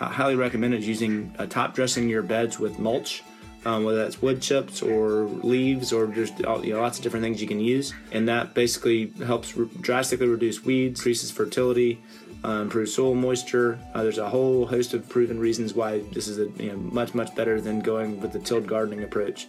uh, 0.00 0.08
highly 0.08 0.34
recommend 0.34 0.74
is 0.74 0.86
using 0.86 1.34
uh, 1.38 1.46
top 1.46 1.74
dressing 1.74 2.08
your 2.08 2.22
beds 2.22 2.58
with 2.58 2.78
mulch 2.78 3.22
um, 3.64 3.84
whether 3.84 3.98
that's 3.98 4.20
wood 4.20 4.42
chips 4.42 4.82
or 4.82 5.24
leaves 5.42 5.92
or 5.92 6.06
just 6.06 6.44
all, 6.44 6.64
you 6.64 6.74
know, 6.74 6.80
lots 6.80 6.98
of 6.98 7.04
different 7.04 7.22
things 7.22 7.40
you 7.40 7.48
can 7.48 7.60
use. 7.60 7.94
And 8.10 8.28
that 8.28 8.54
basically 8.54 9.12
helps 9.24 9.56
re- 9.56 9.68
drastically 9.80 10.28
reduce 10.28 10.64
weeds, 10.64 11.00
increases 11.00 11.30
fertility, 11.30 12.02
uh, 12.44 12.62
improves 12.62 12.94
soil 12.94 13.14
moisture. 13.14 13.78
Uh, 13.94 14.02
there's 14.02 14.18
a 14.18 14.28
whole 14.28 14.66
host 14.66 14.94
of 14.94 15.08
proven 15.08 15.38
reasons 15.38 15.74
why 15.74 16.00
this 16.12 16.26
is 16.26 16.38
a, 16.38 16.46
you 16.62 16.72
know, 16.72 16.76
much, 16.76 17.14
much 17.14 17.34
better 17.34 17.60
than 17.60 17.80
going 17.80 18.20
with 18.20 18.32
the 18.32 18.40
tilled 18.40 18.66
gardening 18.66 19.04
approach. 19.04 19.46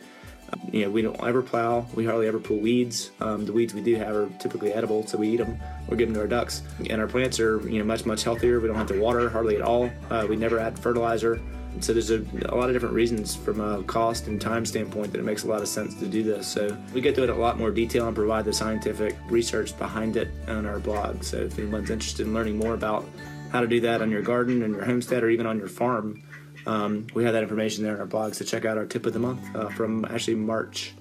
Uh, 0.51 0.57
you 0.71 0.85
know, 0.85 0.91
we 0.91 1.01
don't 1.01 1.21
ever 1.23 1.41
plow. 1.41 1.87
We 1.95 2.05
hardly 2.05 2.27
ever 2.27 2.39
pull 2.39 2.57
weeds. 2.57 3.09
Um, 3.19 3.45
the 3.45 3.53
weeds 3.53 3.73
we 3.73 3.81
do 3.81 3.95
have 3.95 4.15
are 4.15 4.29
typically 4.39 4.73
edible, 4.73 5.07
so 5.07 5.17
we 5.17 5.29
eat 5.29 5.37
them 5.37 5.57
or 5.87 5.97
give 5.97 6.07
them 6.09 6.13
to 6.15 6.21
our 6.21 6.27
ducks. 6.27 6.61
And 6.87 7.01
our 7.01 7.07
plants 7.07 7.39
are, 7.39 7.67
you 7.67 7.79
know, 7.79 7.85
much, 7.85 8.05
much 8.05 8.23
healthier. 8.23 8.59
We 8.59 8.67
don't 8.67 8.77
have 8.77 8.87
to 8.89 8.99
water 8.99 9.27
hardly 9.27 9.55
at 9.55 9.63
all. 9.63 9.89
Uh, 10.11 10.27
we 10.29 10.35
never 10.35 10.59
add 10.59 10.77
fertilizer. 10.77 11.41
So 11.81 11.93
there's 11.93 12.11
a, 12.11 12.23
a 12.45 12.55
lot 12.55 12.69
of 12.69 12.73
different 12.73 12.93
reasons 12.93 13.35
from 13.35 13.59
a 13.59 13.83
cost 13.83 14.27
and 14.27 14.39
time 14.39 14.65
standpoint 14.65 15.11
that 15.11 15.19
it 15.19 15.23
makes 15.23 15.43
a 15.43 15.47
lot 15.47 15.61
of 15.61 15.67
sense 15.67 15.95
to 15.95 16.07
do 16.07 16.23
this. 16.23 16.47
So 16.47 16.77
we 16.93 17.01
get 17.01 17.15
to 17.15 17.23
it 17.23 17.29
in 17.29 17.35
a 17.35 17.39
lot 17.39 17.57
more 17.57 17.71
detail 17.71 18.07
and 18.07 18.15
provide 18.15 18.45
the 18.45 18.53
scientific 18.53 19.15
research 19.29 19.77
behind 19.77 20.15
it 20.17 20.29
on 20.47 20.65
our 20.65 20.79
blog. 20.79 21.23
So 21.23 21.37
if 21.37 21.57
anyone's 21.59 21.89
interested 21.89 22.27
in 22.27 22.33
learning 22.33 22.57
more 22.57 22.73
about 22.73 23.05
how 23.51 23.61
to 23.61 23.67
do 23.67 23.79
that 23.81 24.01
on 24.01 24.09
your 24.09 24.21
garden 24.21 24.63
and 24.63 24.73
your 24.73 24.85
homestead 24.85 25.23
or 25.23 25.29
even 25.29 25.45
on 25.45 25.57
your 25.57 25.67
farm, 25.67 26.23
um, 26.65 27.07
we 27.13 27.23
have 27.23 27.33
that 27.33 27.43
information 27.43 27.83
there 27.83 27.95
in 27.95 27.99
our 27.99 28.05
blog. 28.05 28.33
So 28.33 28.45
check 28.45 28.65
out 28.65 28.77
our 28.77 28.85
tip 28.85 29.05
of 29.05 29.13
the 29.13 29.19
month 29.19 29.55
uh, 29.55 29.69
from 29.69 30.05
actually 30.05 30.35
March 30.35 30.93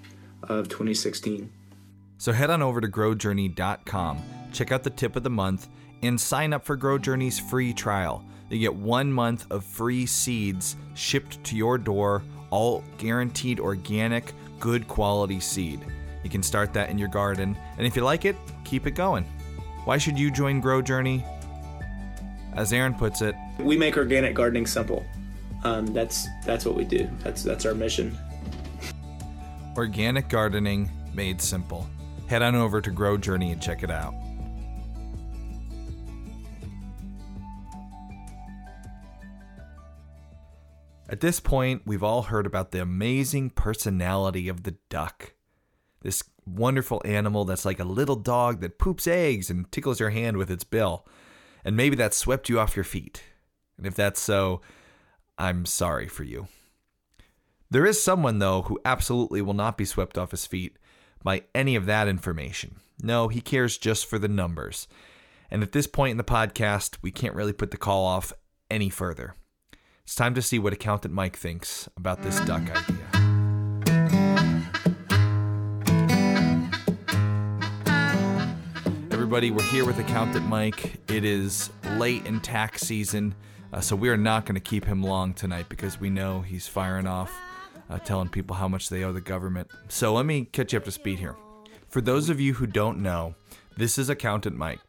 of 0.42 0.68
2016. 0.68 1.50
So 2.18 2.32
head 2.32 2.50
on 2.50 2.62
over 2.62 2.80
to 2.80 2.88
growjourney.com, 2.88 4.22
check 4.52 4.70
out 4.70 4.82
the 4.82 4.90
tip 4.90 5.16
of 5.16 5.22
the 5.22 5.30
month, 5.30 5.68
and 6.02 6.20
sign 6.20 6.52
up 6.52 6.64
for 6.64 6.76
Grow 6.76 6.98
Journey's 6.98 7.38
free 7.38 7.72
trial. 7.72 8.24
You 8.52 8.58
get 8.58 8.74
one 8.74 9.10
month 9.10 9.46
of 9.50 9.64
free 9.64 10.04
seeds 10.04 10.76
shipped 10.92 11.42
to 11.44 11.56
your 11.56 11.78
door, 11.78 12.22
all 12.50 12.84
guaranteed 12.98 13.58
organic, 13.58 14.32
good 14.60 14.86
quality 14.88 15.40
seed. 15.40 15.80
You 16.22 16.28
can 16.28 16.42
start 16.42 16.74
that 16.74 16.90
in 16.90 16.98
your 16.98 17.08
garden, 17.08 17.56
and 17.78 17.86
if 17.86 17.96
you 17.96 18.02
like 18.04 18.26
it, 18.26 18.36
keep 18.64 18.86
it 18.86 18.90
going. 18.90 19.24
Why 19.84 19.96
should 19.96 20.18
you 20.18 20.30
join 20.30 20.60
Grow 20.60 20.82
Journey? 20.82 21.24
As 22.54 22.74
Aaron 22.74 22.92
puts 22.92 23.22
it, 23.22 23.34
We 23.58 23.78
make 23.78 23.96
organic 23.96 24.34
gardening 24.34 24.66
simple. 24.66 25.02
Um, 25.64 25.86
that's 25.86 26.28
that's 26.44 26.66
what 26.66 26.74
we 26.74 26.84
do. 26.84 27.08
That's 27.20 27.42
that's 27.42 27.64
our 27.64 27.74
mission. 27.74 28.16
organic 29.78 30.28
gardening 30.28 30.90
made 31.14 31.40
simple. 31.40 31.88
Head 32.26 32.42
on 32.42 32.54
over 32.54 32.82
to 32.82 32.90
Grow 32.90 33.16
Journey 33.16 33.50
and 33.52 33.62
check 33.62 33.82
it 33.82 33.90
out. 33.90 34.14
At 41.12 41.20
this 41.20 41.40
point, 41.40 41.82
we've 41.84 42.02
all 42.02 42.22
heard 42.22 42.46
about 42.46 42.70
the 42.70 42.80
amazing 42.80 43.50
personality 43.50 44.48
of 44.48 44.62
the 44.62 44.76
duck. 44.88 45.34
This 46.00 46.24
wonderful 46.46 47.02
animal 47.04 47.44
that's 47.44 47.66
like 47.66 47.78
a 47.78 47.84
little 47.84 48.16
dog 48.16 48.62
that 48.62 48.78
poops 48.78 49.06
eggs 49.06 49.50
and 49.50 49.70
tickles 49.70 50.00
your 50.00 50.08
hand 50.08 50.38
with 50.38 50.50
its 50.50 50.64
bill. 50.64 51.06
And 51.66 51.76
maybe 51.76 51.96
that 51.96 52.14
swept 52.14 52.48
you 52.48 52.58
off 52.58 52.76
your 52.76 52.84
feet. 52.84 53.22
And 53.76 53.86
if 53.86 53.94
that's 53.94 54.22
so, 54.22 54.62
I'm 55.36 55.66
sorry 55.66 56.08
for 56.08 56.24
you. 56.24 56.48
There 57.70 57.84
is 57.84 58.02
someone, 58.02 58.38
though, 58.38 58.62
who 58.62 58.80
absolutely 58.82 59.42
will 59.42 59.52
not 59.52 59.76
be 59.76 59.84
swept 59.84 60.16
off 60.16 60.30
his 60.30 60.46
feet 60.46 60.78
by 61.22 61.42
any 61.54 61.76
of 61.76 61.84
that 61.84 62.08
information. 62.08 62.76
No, 63.02 63.28
he 63.28 63.42
cares 63.42 63.76
just 63.76 64.06
for 64.06 64.18
the 64.18 64.28
numbers. 64.28 64.88
And 65.50 65.62
at 65.62 65.72
this 65.72 65.86
point 65.86 66.12
in 66.12 66.16
the 66.16 66.24
podcast, 66.24 66.96
we 67.02 67.10
can't 67.10 67.34
really 67.34 67.52
put 67.52 67.70
the 67.70 67.76
call 67.76 68.06
off 68.06 68.32
any 68.70 68.88
further. 68.88 69.34
It's 70.04 70.16
time 70.16 70.34
to 70.34 70.42
see 70.42 70.58
what 70.58 70.72
Accountant 70.72 71.14
Mike 71.14 71.36
thinks 71.36 71.88
about 71.96 72.22
this 72.22 72.40
duck 72.40 72.62
idea. 72.62 72.96
Everybody, 79.12 79.52
we're 79.52 79.62
here 79.62 79.86
with 79.86 80.00
Accountant 80.00 80.44
Mike. 80.46 81.00
It 81.08 81.24
is 81.24 81.70
late 81.92 82.26
in 82.26 82.40
tax 82.40 82.82
season, 82.82 83.36
uh, 83.72 83.80
so 83.80 83.94
we 83.94 84.08
are 84.08 84.16
not 84.16 84.44
going 84.44 84.56
to 84.56 84.60
keep 84.60 84.84
him 84.84 85.04
long 85.04 85.34
tonight 85.34 85.66
because 85.68 86.00
we 86.00 86.10
know 86.10 86.40
he's 86.40 86.66
firing 86.66 87.06
off, 87.06 87.32
uh, 87.88 87.98
telling 88.00 88.28
people 88.28 88.56
how 88.56 88.66
much 88.66 88.88
they 88.88 89.04
owe 89.04 89.12
the 89.12 89.20
government. 89.20 89.70
So 89.88 90.12
let 90.14 90.26
me 90.26 90.46
catch 90.46 90.72
you 90.72 90.78
up 90.78 90.84
to 90.86 90.90
speed 90.90 91.20
here. 91.20 91.36
For 91.88 92.00
those 92.00 92.28
of 92.28 92.40
you 92.40 92.54
who 92.54 92.66
don't 92.66 92.98
know, 92.98 93.36
this 93.76 93.98
is 93.98 94.08
Accountant 94.08 94.56
Mike. 94.56 94.80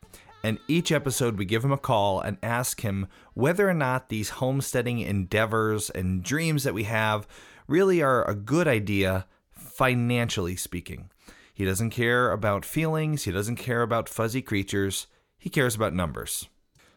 And 0.43 0.59
each 0.67 0.91
episode, 0.91 1.37
we 1.37 1.45
give 1.45 1.63
him 1.63 1.71
a 1.71 1.77
call 1.77 2.19
and 2.19 2.37
ask 2.43 2.81
him 2.81 3.07
whether 3.33 3.67
or 3.69 3.73
not 3.73 4.09
these 4.09 4.31
homesteading 4.31 4.99
endeavors 4.99 5.89
and 5.89 6.21
dreams 6.21 6.63
that 6.65 6.73
we 6.73 6.83
have 6.83 7.25
really 7.67 8.01
are 8.01 8.29
a 8.29 8.35
good 8.35 8.67
idea, 8.67 9.25
financially 9.51 10.57
speaking. 10.57 11.09
He 11.53 11.63
doesn't 11.63 11.91
care 11.91 12.31
about 12.31 12.65
feelings, 12.65 13.23
he 13.23 13.31
doesn't 13.31 13.55
care 13.55 13.83
about 13.83 14.09
fuzzy 14.09 14.41
creatures, 14.41 15.07
he 15.37 15.49
cares 15.49 15.75
about 15.75 15.93
numbers. 15.93 16.49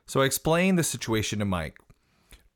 So 0.07 0.23
I 0.23 0.25
explained 0.25 0.79
the 0.79 0.85
situation 0.85 1.39
to 1.39 1.45
Mike. 1.45 1.79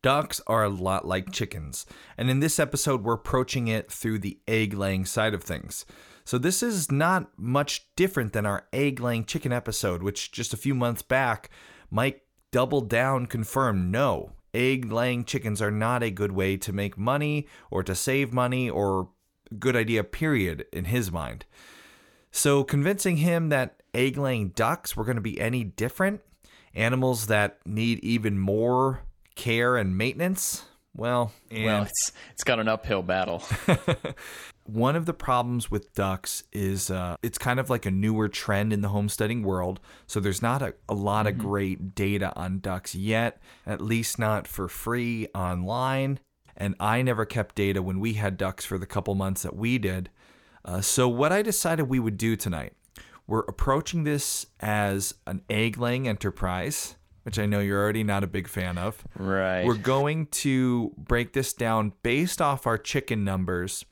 Ducks 0.02 0.40
are 0.46 0.64
a 0.64 0.70
lot 0.70 1.06
like 1.06 1.30
chickens, 1.30 1.84
and 2.16 2.30
in 2.30 2.40
this 2.40 2.58
episode, 2.58 3.04
we're 3.04 3.12
approaching 3.12 3.68
it 3.68 3.92
through 3.92 4.20
the 4.20 4.38
egg 4.48 4.72
laying 4.72 5.04
side 5.04 5.34
of 5.34 5.44
things. 5.44 5.84
So 6.24 6.38
this 6.38 6.62
is 6.62 6.90
not 6.90 7.30
much 7.38 7.86
different 7.96 8.32
than 8.32 8.46
our 8.46 8.66
egg 8.72 9.00
laying 9.00 9.24
chicken 9.24 9.52
episode, 9.52 10.02
which 10.02 10.32
just 10.32 10.52
a 10.52 10.58
few 10.58 10.74
months 10.74 11.02
back, 11.02 11.50
Mike 11.90 12.24
doubled 12.52 12.88
down, 12.88 13.26
confirmed 13.26 13.90
no, 13.90 14.32
egg 14.54 14.92
laying 14.92 15.24
chickens 15.24 15.60
are 15.62 15.70
not 15.70 16.02
a 16.02 16.10
good 16.10 16.32
way 16.32 16.56
to 16.56 16.72
make 16.72 16.98
money 16.98 17.46
or 17.70 17.82
to 17.82 17.94
save 17.94 18.32
money 18.32 18.68
or 18.68 19.08
good 19.58 19.76
idea, 19.76 20.04
period, 20.04 20.66
in 20.72 20.86
his 20.86 21.10
mind. 21.10 21.44
So 22.30 22.62
convincing 22.62 23.18
him 23.18 23.48
that 23.48 23.82
egg 23.94 24.16
laying 24.16 24.50
ducks 24.50 24.96
were 24.96 25.04
going 25.04 25.16
to 25.16 25.22
be 25.22 25.40
any 25.40 25.64
different, 25.64 26.20
animals 26.74 27.26
that 27.26 27.58
need 27.66 27.98
even 28.00 28.38
more 28.38 29.02
care 29.34 29.76
and 29.76 29.96
maintenance, 29.96 30.64
well, 30.94 31.32
and 31.50 31.64
Well, 31.64 31.82
it's 31.84 32.12
it's 32.32 32.44
got 32.44 32.58
an 32.58 32.68
uphill 32.68 33.02
battle. 33.02 33.42
one 34.72 34.96
of 34.96 35.06
the 35.06 35.12
problems 35.12 35.70
with 35.70 35.92
ducks 35.94 36.44
is 36.52 36.90
uh, 36.90 37.16
it's 37.22 37.38
kind 37.38 37.58
of 37.58 37.70
like 37.70 37.86
a 37.86 37.90
newer 37.90 38.28
trend 38.28 38.72
in 38.72 38.80
the 38.80 38.88
homesteading 38.88 39.42
world. 39.42 39.80
So 40.06 40.20
there's 40.20 40.42
not 40.42 40.62
a, 40.62 40.74
a 40.88 40.94
lot 40.94 41.26
of 41.26 41.38
great 41.38 41.94
data 41.94 42.32
on 42.36 42.60
ducks 42.60 42.94
yet, 42.94 43.40
at 43.66 43.80
least 43.80 44.18
not 44.18 44.46
for 44.46 44.68
free 44.68 45.28
online. 45.34 46.20
And 46.56 46.74
I 46.78 47.02
never 47.02 47.24
kept 47.24 47.54
data 47.54 47.82
when 47.82 48.00
we 48.00 48.14
had 48.14 48.36
ducks 48.36 48.64
for 48.64 48.78
the 48.78 48.86
couple 48.86 49.14
months 49.14 49.42
that 49.42 49.56
we 49.56 49.78
did. 49.78 50.10
Uh, 50.64 50.80
so 50.80 51.08
what 51.08 51.32
I 51.32 51.42
decided 51.42 51.84
we 51.84 51.98
would 51.98 52.18
do 52.18 52.36
tonight, 52.36 52.74
we're 53.26 53.40
approaching 53.40 54.04
this 54.04 54.46
as 54.60 55.14
an 55.26 55.42
egg 55.48 55.78
laying 55.78 56.06
enterprise, 56.06 56.96
which 57.22 57.38
I 57.38 57.46
know 57.46 57.60
you're 57.60 57.80
already 57.80 58.04
not 58.04 58.24
a 58.24 58.26
big 58.26 58.46
fan 58.46 58.76
of. 58.76 59.02
Right. 59.16 59.64
We're 59.64 59.74
going 59.74 60.26
to 60.26 60.92
break 60.98 61.32
this 61.32 61.52
down 61.52 61.92
based 62.02 62.42
off 62.42 62.66
our 62.66 62.76
chicken 62.78 63.24
numbers, 63.24 63.84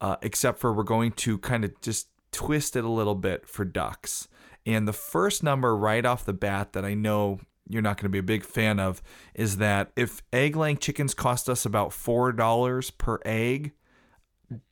uh, 0.00 0.16
except 0.22 0.58
for 0.58 0.72
we're 0.72 0.82
going 0.82 1.12
to 1.12 1.38
kind 1.38 1.64
of 1.64 1.80
just 1.80 2.08
twist 2.32 2.76
it 2.76 2.84
a 2.84 2.90
little 2.90 3.14
bit 3.14 3.48
for 3.48 3.64
ducks. 3.64 4.28
And 4.66 4.86
the 4.86 4.92
first 4.92 5.42
number 5.42 5.76
right 5.76 6.04
off 6.04 6.24
the 6.24 6.32
bat 6.32 6.72
that 6.74 6.84
I 6.84 6.94
know 6.94 7.40
you're 7.68 7.82
not 7.82 7.96
going 7.96 8.04
to 8.04 8.08
be 8.10 8.18
a 8.18 8.22
big 8.22 8.44
fan 8.44 8.80
of 8.80 9.00
is 9.34 9.58
that 9.58 9.92
if 9.96 10.22
egg 10.32 10.56
laying 10.56 10.76
chickens 10.76 11.14
cost 11.14 11.48
us 11.48 11.64
about 11.64 11.90
$4 11.90 12.98
per 12.98 13.20
egg, 13.24 13.72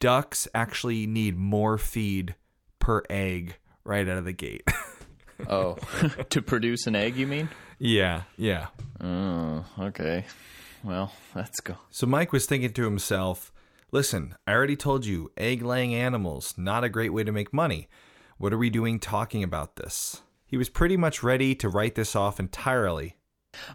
ducks 0.01 0.49
actually 0.55 1.07
need 1.07 1.37
more 1.37 1.79
feed 1.79 2.35
per 2.79 3.03
egg 3.09 3.57
right 3.85 4.09
out 4.09 4.19
of 4.19 4.25
the 4.25 4.33
gate. 4.33 4.67
oh, 5.49 5.77
to 6.31 6.43
produce 6.43 6.87
an 6.87 6.97
egg, 6.97 7.17
you 7.17 7.27
mean? 7.27 7.49
yeah, 7.79 8.23
yeah. 8.37 8.67
Oh, 9.01 9.65
okay. 9.79 10.25
Well, 10.83 11.13
let's 11.35 11.61
go. 11.61 11.77
So 11.91 12.07
Mike 12.07 12.33
was 12.33 12.47
thinking 12.47 12.73
to 12.73 12.85
himself, 12.85 13.53
listen, 13.93 14.35
I 14.47 14.53
already 14.53 14.77
told 14.77 15.07
you, 15.07 15.31
egg 15.37 15.63
laying 15.63 15.95
animals, 15.95 16.55
not 16.57 16.85
a 16.85 16.89
great 16.89 17.13
way 17.13 17.25
to 17.25 17.33
make 17.33 17.53
money. 17.53 17.89
What 18.39 18.53
are 18.53 18.59
we 18.59 18.71
doing 18.71 19.01
talking 19.01 19.43
about 19.43 19.77
this? 19.77 20.23
He 20.47 20.57
was 20.57 20.69
pretty 20.69 20.97
much 20.97 21.23
ready 21.23 21.55
to 21.57 21.69
write 21.69 21.95
this 21.95 22.17
off 22.17 22.41
entirely. 22.41 23.17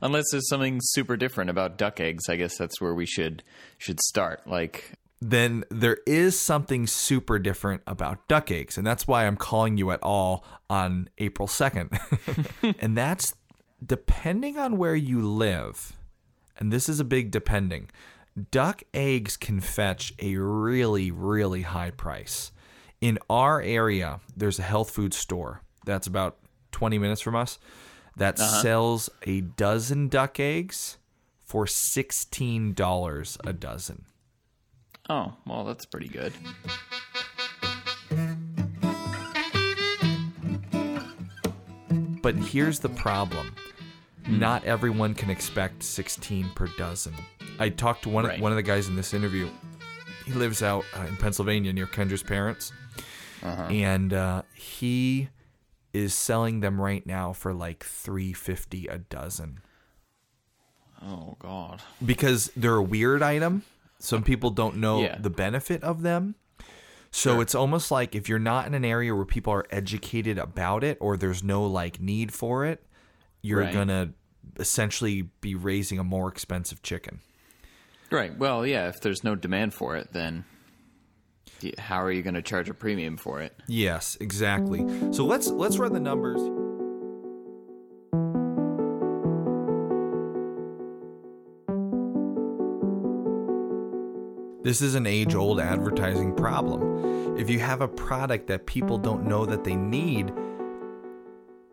Unless 0.01 0.26
there's 0.32 0.47
something 0.47 0.80
super 0.82 1.18
different 1.18 1.49
about 1.49 1.78
duck 1.78 1.99
eggs, 1.99 2.30
I 2.30 2.36
guess 2.36 2.57
that's 2.57 2.80
where 2.80 2.93
we 2.93 3.05
should 3.05 3.43
should 3.78 3.99
start. 3.99 4.47
Like 4.47 4.93
Then 5.20 5.66
there 5.70 5.97
is 6.07 6.39
something 6.39 6.88
super 6.88 7.39
different 7.39 7.82
about 7.86 8.28
duck 8.28 8.51
eggs, 8.51 8.78
and 8.78 8.86
that's 8.88 9.07
why 9.07 9.26
I'm 9.26 9.38
calling 9.38 9.78
you 9.78 9.91
at 9.91 10.01
all 10.01 10.45
on 10.70 11.09
April 11.18 11.47
2nd. 11.47 12.76
and 12.80 12.97
that's 12.97 13.36
depending 13.86 14.57
on 14.57 14.78
where 14.78 14.95
you 14.95 15.22
live, 15.22 15.93
and 16.57 16.72
this 16.72 16.88
is 16.88 16.99
a 16.99 17.05
big 17.05 17.32
depending, 17.32 17.89
duck 18.51 18.84
eggs 18.93 19.38
can 19.38 19.59
fetch 19.59 20.13
a 20.19 20.36
really, 20.38 21.11
really 21.11 21.61
high 21.63 21.91
price. 21.91 22.51
In 23.01 23.19
our 23.29 23.61
area, 23.61 24.19
there's 24.36 24.59
a 24.59 24.63
health 24.63 24.89
food 24.91 25.13
store 25.13 25.61
that's 25.86 26.07
about 26.07 26.38
20 26.71 26.97
minutes 26.97 27.21
from 27.21 27.36
us 27.36 27.59
that 28.15 28.39
Uh-huh. 28.39 28.61
sells 28.61 29.09
a 29.23 29.41
dozen 29.41 30.07
duck 30.07 30.39
eggs 30.39 30.97
for 31.43 31.65
$16 31.65 33.38
a 33.43 33.53
dozen. 33.53 34.05
Oh, 35.09 35.34
well, 35.45 35.65
that's 35.65 35.86
pretty 35.86 36.07
good. 36.07 36.34
But 42.21 42.36
here's 42.36 42.79
the 42.79 42.89
problem. 42.89 43.53
Not 44.28 44.63
everyone 44.65 45.13
can 45.15 45.30
expect 45.30 45.84
16 45.84 46.49
per 46.55 46.67
dozen. 46.78 47.13
I 47.59 47.69
talked 47.69 48.03
to 48.03 48.09
one 48.09 48.26
Right. 48.26 48.39
one 48.39 48.51
of 48.51 48.55
the 48.55 48.63
guys 48.63 48.88
in 48.88 48.95
this 48.95 49.13
interview. 49.13 49.49
He 50.26 50.32
lives 50.34 50.63
out 50.63 50.86
uh, 50.97 51.01
in 51.07 51.17
Pennsylvania 51.17 51.74
near 51.74 51.88
Kendra's 51.88 52.24
parents. 52.24 52.71
And 53.43 54.13
uh, 54.13 54.43
he 54.53 55.28
is 55.91 56.13
selling 56.13 56.61
them 56.61 56.80
right 56.80 57.05
now 57.05 57.34
for 57.34 57.53
like 57.53 57.84
350 57.84 58.88
a 58.88 58.99
dozen. 58.99 59.59
Oh 61.05 61.36
God. 61.39 61.82
because 62.03 62.49
they're 62.55 62.78
a 62.78 62.82
weird 62.84 63.21
item. 63.21 63.63
Some 63.99 64.24
people 64.24 64.49
don't 64.49 64.78
know 64.78 65.01
Yeah. 65.01 65.17
the 65.19 65.30
benefit 65.30 65.84
of 65.84 66.01
them. 66.01 66.36
So 67.11 67.41
it's 67.41 67.53
almost 67.53 67.91
like 67.91 68.15
if 68.15 68.28
you're 68.28 68.39
not 68.39 68.65
in 68.65 68.74
an 68.74 68.84
area 68.86 69.13
where 69.13 69.26
people 69.26 69.53
are 69.53 69.65
educated 69.69 70.38
about 70.39 70.84
it 70.84 70.97
or 70.99 71.15
there's 71.17 71.43
no 71.43 71.63
like 71.65 71.99
need 71.99 72.34
for 72.34 72.65
it, 72.65 72.84
you're 73.44 73.60
Right. 73.60 73.74
going 73.74 73.89
to 73.89 74.10
essentially 74.60 75.24
be 75.41 75.54
raising 75.54 76.00
a 76.00 76.04
more 76.04 76.28
expensive 76.30 76.82
chicken. 76.82 77.20
Right. 78.10 78.36
Well, 78.36 78.66
yeah. 78.66 78.88
If 78.89 79.02
there's 79.02 79.24
no 79.24 79.36
demand 79.36 79.74
for 79.74 79.96
it, 79.96 80.12
then 80.14 80.46
how 81.78 82.02
are 82.02 82.12
you 82.12 82.22
going 82.24 82.34
to 82.36 82.41
charge 82.41 82.70
a 82.70 82.74
premium 82.74 83.18
for 83.18 83.41
it? 83.41 83.56
Yes, 83.68 84.18
exactly. 84.20 84.80
So 85.14 85.26
let's 85.26 85.48
let's 85.48 85.78
run 85.78 85.94
the 85.94 86.00
numbers. 86.00 86.41
This 94.64 94.82
is 94.82 94.96
an 94.96 95.06
age 95.06 95.36
old 95.36 95.60
advertising 95.60 96.34
problem. 96.34 97.38
If 97.38 97.50
you 97.50 97.60
have 97.60 97.82
a 97.82 97.88
product 97.88 98.48
that 98.48 98.66
people 98.66 98.98
don't 98.98 99.26
know 99.26 99.46
that 99.46 99.66
they 99.66 99.76
need, 99.76 100.32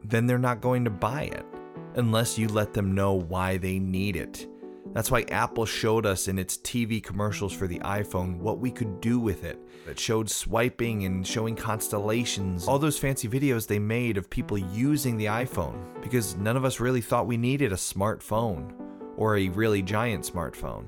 then 0.03 0.27
they're 0.27 0.39
not 0.39 0.61
going 0.61 0.85
to 0.87 0.91
buy 0.91 1.23
it 1.23 1.47
unless 1.95 2.39
you 2.39 2.49
let 2.49 2.73
them 2.73 2.95
know 2.95 3.15
why 3.15 3.57
they 3.57 3.79
need 3.79 4.17
it. 4.17 4.47
That's 4.93 5.11
why 5.11 5.23
Apple 5.31 5.67
showed 5.67 6.05
us 6.05 6.27
in 6.27 6.39
its 6.39 6.57
TV 6.59 7.03
commercials 7.03 7.53
for 7.53 7.69
the 7.69 7.79
iPhone 7.81 8.39
what 8.39 8.59
we 8.59 8.73
could 8.73 9.01
do 9.01 9.21
with 9.21 9.45
it. 9.45 9.59
It 9.89 9.99
showed 9.99 10.29
swiping 10.29 11.05
and 11.05 11.25
showing 11.25 11.55
constellations, 11.55 12.67
all 12.67 12.79
those 12.79 12.99
fancy 12.99 13.29
videos 13.29 13.67
they 13.67 13.79
made 13.79 14.17
of 14.17 14.29
people 14.29 14.59
using 14.59 15.17
the 15.17 15.27
iPhone 15.27 16.03
because 16.03 16.37
none 16.37 16.57
of 16.57 16.65
us 16.65 16.81
really 16.81 17.01
thought 17.01 17.29
we 17.29 17.37
needed 17.37 17.73
a 17.73 17.77
smartphone 17.77 18.73
or 19.17 19.37
a 19.37 19.49
really 19.51 19.83
giant 19.83 20.25
smartphone 20.25 20.87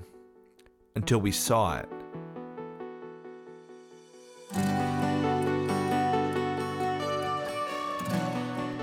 until 0.96 1.20
we 1.20 1.30
saw 1.30 1.78
it. 1.78 1.88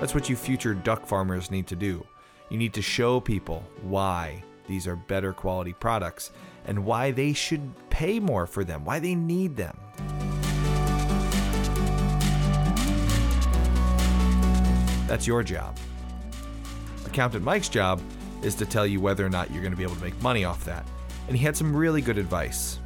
That's 0.00 0.14
what 0.14 0.30
you 0.30 0.34
future 0.34 0.72
duck 0.72 1.06
farmers 1.06 1.50
need 1.50 1.66
to 1.66 1.76
do. 1.76 2.06
You 2.48 2.56
need 2.56 2.72
to 2.72 2.80
show 2.80 3.20
people 3.20 3.62
why 3.82 4.42
these 4.66 4.86
are 4.86 4.96
better 4.96 5.34
quality 5.34 5.74
products 5.74 6.30
and 6.64 6.86
why 6.86 7.10
they 7.10 7.34
should 7.34 7.70
pay 7.90 8.18
more 8.18 8.46
for 8.46 8.64
them, 8.64 8.82
why 8.86 8.98
they 8.98 9.14
need 9.14 9.56
them. 9.56 9.78
That's 15.06 15.26
your 15.26 15.42
job. 15.42 15.76
Accountant 17.04 17.44
Mike's 17.44 17.68
job 17.68 18.00
is 18.42 18.54
to 18.54 18.64
tell 18.64 18.86
you 18.86 19.02
whether 19.02 19.26
or 19.26 19.28
not 19.28 19.50
you're 19.50 19.60
going 19.60 19.72
to 19.72 19.76
be 19.76 19.82
able 19.82 19.96
to 19.96 20.02
make 20.02 20.20
money 20.22 20.46
off 20.46 20.64
that. 20.64 20.86
And 21.28 21.36
he 21.36 21.44
had 21.44 21.54
some 21.54 21.76
really 21.76 22.00
good 22.00 22.16
advice. 22.16 22.78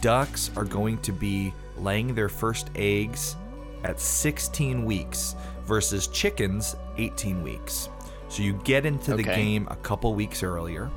Ducks 0.00 0.52
are 0.54 0.64
going 0.64 0.98
to 0.98 1.10
be 1.10 1.52
laying 1.76 2.14
their 2.14 2.28
first 2.28 2.70
eggs 2.76 3.34
at 3.82 4.00
16 4.00 4.84
weeks 4.84 5.34
versus 5.66 6.06
chickens 6.08 6.76
18 6.98 7.42
weeks. 7.42 7.88
So 8.28 8.42
you 8.42 8.54
get 8.64 8.86
into 8.86 9.12
the 9.14 9.22
Okay. 9.22 9.34
game 9.36 9.68
a 9.70 9.76
couple 9.76 10.14
weeks 10.14 10.42
earlier. 10.42 10.90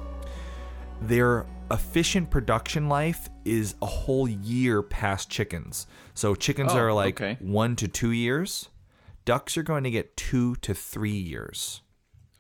Their 1.02 1.46
efficient 1.72 2.30
production 2.30 2.90
life 2.90 3.30
is 3.46 3.76
a 3.82 3.86
whole 3.86 4.28
year 4.28 4.82
past 4.82 5.30
chickens. 5.30 5.88
So 6.14 6.36
chickens 6.36 6.74
Oh, 6.74 6.80
are 6.80 6.94
like 6.94 7.22
okay. 7.22 7.38
1 7.40 7.76
to 7.78 7.88
2 7.88 8.12
years. 8.12 8.70
Ducks 9.26 9.58
are 9.58 9.64
going 9.64 9.84
to 9.84 9.92
get 9.92 10.18
2 10.18 10.56
to 10.58 10.74
3 10.74 11.12
years 11.12 11.82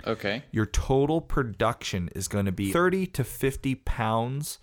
Okay. 0.07 0.43
your 0.51 0.65
total 0.65 1.21
production 1.21 2.09
is 2.15 2.27
going 2.27 2.45
to 2.45 2.51
be 2.51 2.71
30 2.71 3.05
to 3.07 3.23
50 3.23 3.75
pounds 3.75 4.57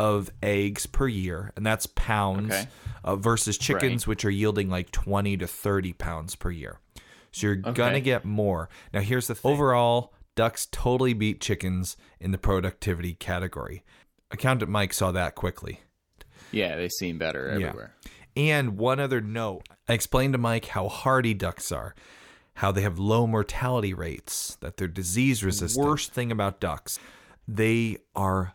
of 0.00 0.30
eggs 0.42 0.86
per 0.86 1.06
year 1.06 1.52
and 1.56 1.66
that's 1.66 1.86
pounds 1.86 2.52
Okay. 2.54 2.68
uh, 3.04 3.16
versus 3.16 3.58
chickens 3.58 4.02
Right. 4.06 4.08
which 4.08 4.24
are 4.24 4.30
yielding 4.30 4.70
like 4.70 4.90
20 4.92 5.36
to 5.36 5.46
30 5.46 5.92
pounds 5.92 6.34
per 6.36 6.50
year 6.50 6.78
so 7.32 7.48
you're 7.48 7.58
Okay. 7.58 7.72
gonna 7.72 8.00
get 8.00 8.24
more 8.24 8.68
now 8.94 9.00
here's 9.00 9.26
the 9.26 9.34
thing 9.34 9.52
overall 9.52 10.14
ducks 10.36 10.66
totally 10.72 11.12
beat 11.12 11.40
chickens 11.40 11.96
in 12.18 12.30
the 12.30 12.38
productivity 12.38 13.12
category 13.14 13.84
accountant 14.30 14.70
mike 14.70 14.94
saw 14.94 15.10
that 15.12 15.34
quickly 15.34 15.80
Yeah, 16.52 16.76
they 16.76 16.88
seem 16.88 17.18
better 17.18 17.46
Yeah. 17.58 17.66
everywhere. 17.68 17.94
and 18.36 18.78
one 18.78 18.98
other 19.00 19.20
note 19.20 19.68
I 19.88 19.92
explained 19.92 20.32
to 20.34 20.38
Mike 20.38 20.66
how 20.66 20.88
hardy 20.88 21.34
ducks 21.34 21.70
are, 21.72 21.94
how 22.54 22.72
they 22.72 22.80
have 22.82 22.98
low 22.98 23.26
mortality 23.26 23.92
rates, 23.92 24.56
that 24.60 24.76
they're 24.76 24.86
disease 24.88 25.42
resistant. 25.44 25.84
Worst 25.86 26.12
thing 26.12 26.30
about 26.32 26.58
ducks, 26.60 26.98
they 27.48 27.98
are 28.16 28.54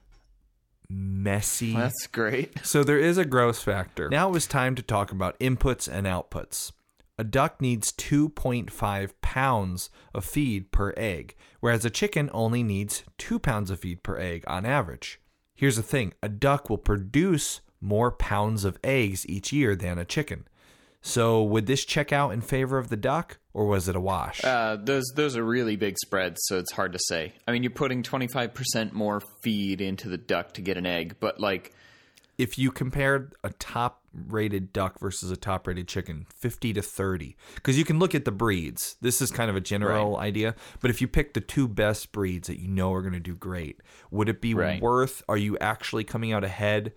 messy. 0.90 1.74
That's 1.74 2.08
great. 2.08 2.54
So 2.66 2.84
there 2.84 3.00
is 3.00 3.18
a 3.18 3.26
gross 3.26 3.62
factor. 3.62 4.10
Now 4.10 4.30
it 4.30 4.34
was 4.34 4.48
time 4.48 4.76
to 4.76 4.82
talk 4.82 5.12
about 5.12 5.40
inputs 5.40 5.88
and 5.92 6.06
outputs. 6.08 6.72
A 7.18 7.24
duck 7.24 7.62
needs 7.62 7.94
2.5 7.94 9.12
pounds 9.22 9.90
of 10.14 10.26
feed 10.26 10.72
per 10.72 10.94
egg, 10.98 11.36
whereas 11.62 11.86
a 11.86 11.90
chicken 11.90 12.30
only 12.34 12.62
needs 12.64 13.04
2 13.20 13.40
pounds 13.40 13.72
of 13.72 13.80
feed 13.80 14.04
per 14.04 14.18
egg 14.18 14.44
on 14.48 14.66
average. 14.66 15.22
Here's 15.56 15.78
the 15.78 15.84
thing 15.84 16.14
a 16.22 16.28
duck 16.28 16.70
will 16.70 16.78
produce 16.78 17.62
more 17.80 18.12
pounds 18.12 18.66
of 18.66 18.80
eggs 18.84 19.26
each 19.28 19.54
year 19.54 19.76
than 19.76 19.98
a 19.98 20.06
chicken. 20.06 20.48
So 21.02 21.42
would 21.44 21.68
this 21.68 21.86
check 21.86 22.12
out 22.12 22.32
in 22.32 22.42
favor 22.42 22.78
of 22.78 22.90
the 22.90 22.98
duck, 22.98 23.38
or 23.56 23.66
was 23.66 23.88
it 23.88 23.96
a 23.96 24.00
wash? 24.00 24.44
Uh, 24.44 24.76
those 24.76 25.06
those 25.16 25.36
are 25.38 25.44
really 25.44 25.78
big 25.78 25.98
spreads, 25.98 26.42
so 26.44 26.60
it's 26.60 26.74
hard 26.74 26.92
to 26.94 27.00
say. 27.08 27.34
I 27.48 27.52
mean, 27.54 27.64
you're 27.64 27.72
putting 27.72 28.04
25% 28.04 28.92
more 28.92 29.22
feed 29.42 29.80
into 29.82 30.10
the 30.10 30.18
duck 30.18 30.54
to 30.56 30.62
get 30.62 30.78
an 30.78 30.86
egg, 30.86 31.16
but 31.20 31.40
like 31.40 31.74
if 32.38 32.58
you 32.60 32.70
compared 32.70 33.34
a 33.46 33.50
top 33.52 34.02
rated 34.28 34.74
duck 34.74 35.00
versus 35.00 35.32
a 35.32 35.38
top 35.38 35.66
rated 35.68 35.88
chicken 35.88 36.26
50 36.40 36.74
to 36.74 36.82
30 36.82 37.36
because 37.56 37.78
you 37.78 37.84
can 37.86 37.98
look 38.00 38.16
at 38.16 38.24
the 38.24 38.32
breeds 38.32 38.96
this 39.02 39.22
is 39.22 39.30
kind 39.30 39.50
of 39.50 39.58
a 39.58 39.62
general 39.62 40.16
idea 40.18 40.56
but 40.80 40.90
if 40.90 41.02
you 41.02 41.08
pick 41.08 41.34
the 41.34 41.42
two 41.42 41.68
best 41.68 42.14
breeds 42.14 42.48
that 42.48 42.58
you 42.60 42.68
know 42.70 42.94
are 42.94 43.02
going 43.02 43.14
to 43.14 43.20
do 43.20 43.36
great 43.36 43.82
would 44.12 44.30
it 44.30 44.40
be 44.40 44.54
Right. 44.54 44.82
worth 44.82 45.22
are 45.28 45.36
you 45.36 45.58
actually 45.60 46.06
coming 46.06 46.32
out 46.32 46.46
ahead 46.46 46.94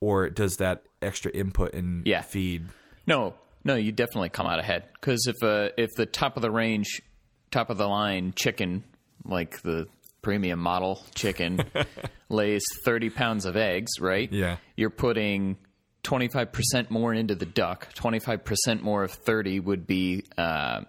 or 0.00 0.30
does 0.30 0.56
that 0.56 0.82
extra 1.00 1.30
input 1.30 1.74
and 1.74 2.04
Yeah. 2.06 2.22
feed 2.22 2.66
No, 3.06 3.34
no, 3.64 3.74
you 3.74 3.92
definitely 3.92 4.28
come 4.30 4.46
out 4.46 4.58
ahead 4.58 4.84
because 4.94 5.26
if 5.26 5.42
uh, 5.42 5.70
if 5.76 5.90
the 5.96 6.06
top 6.06 6.36
of 6.36 6.42
the 6.42 6.50
range, 6.50 7.02
top 7.50 7.70
of 7.70 7.78
the 7.78 7.86
line 7.86 8.32
chicken, 8.34 8.84
like 9.24 9.62
the 9.62 9.86
premium 10.22 10.58
model 10.60 11.02
chicken, 11.14 11.60
lays 12.28 12.64
thirty 12.84 13.10
pounds 13.10 13.44
of 13.44 13.56
eggs, 13.56 14.00
right? 14.00 14.32
Yeah. 14.32 14.56
you're 14.76 14.90
putting 14.90 15.56
twenty 16.02 16.28
five 16.28 16.52
percent 16.52 16.90
more 16.90 17.12
into 17.12 17.34
the 17.34 17.46
duck. 17.46 17.88
Twenty 17.94 18.18
five 18.18 18.44
percent 18.44 18.82
more 18.82 19.04
of 19.04 19.12
thirty 19.12 19.60
would 19.60 19.86
be. 19.86 20.24
Uh, 20.36 20.82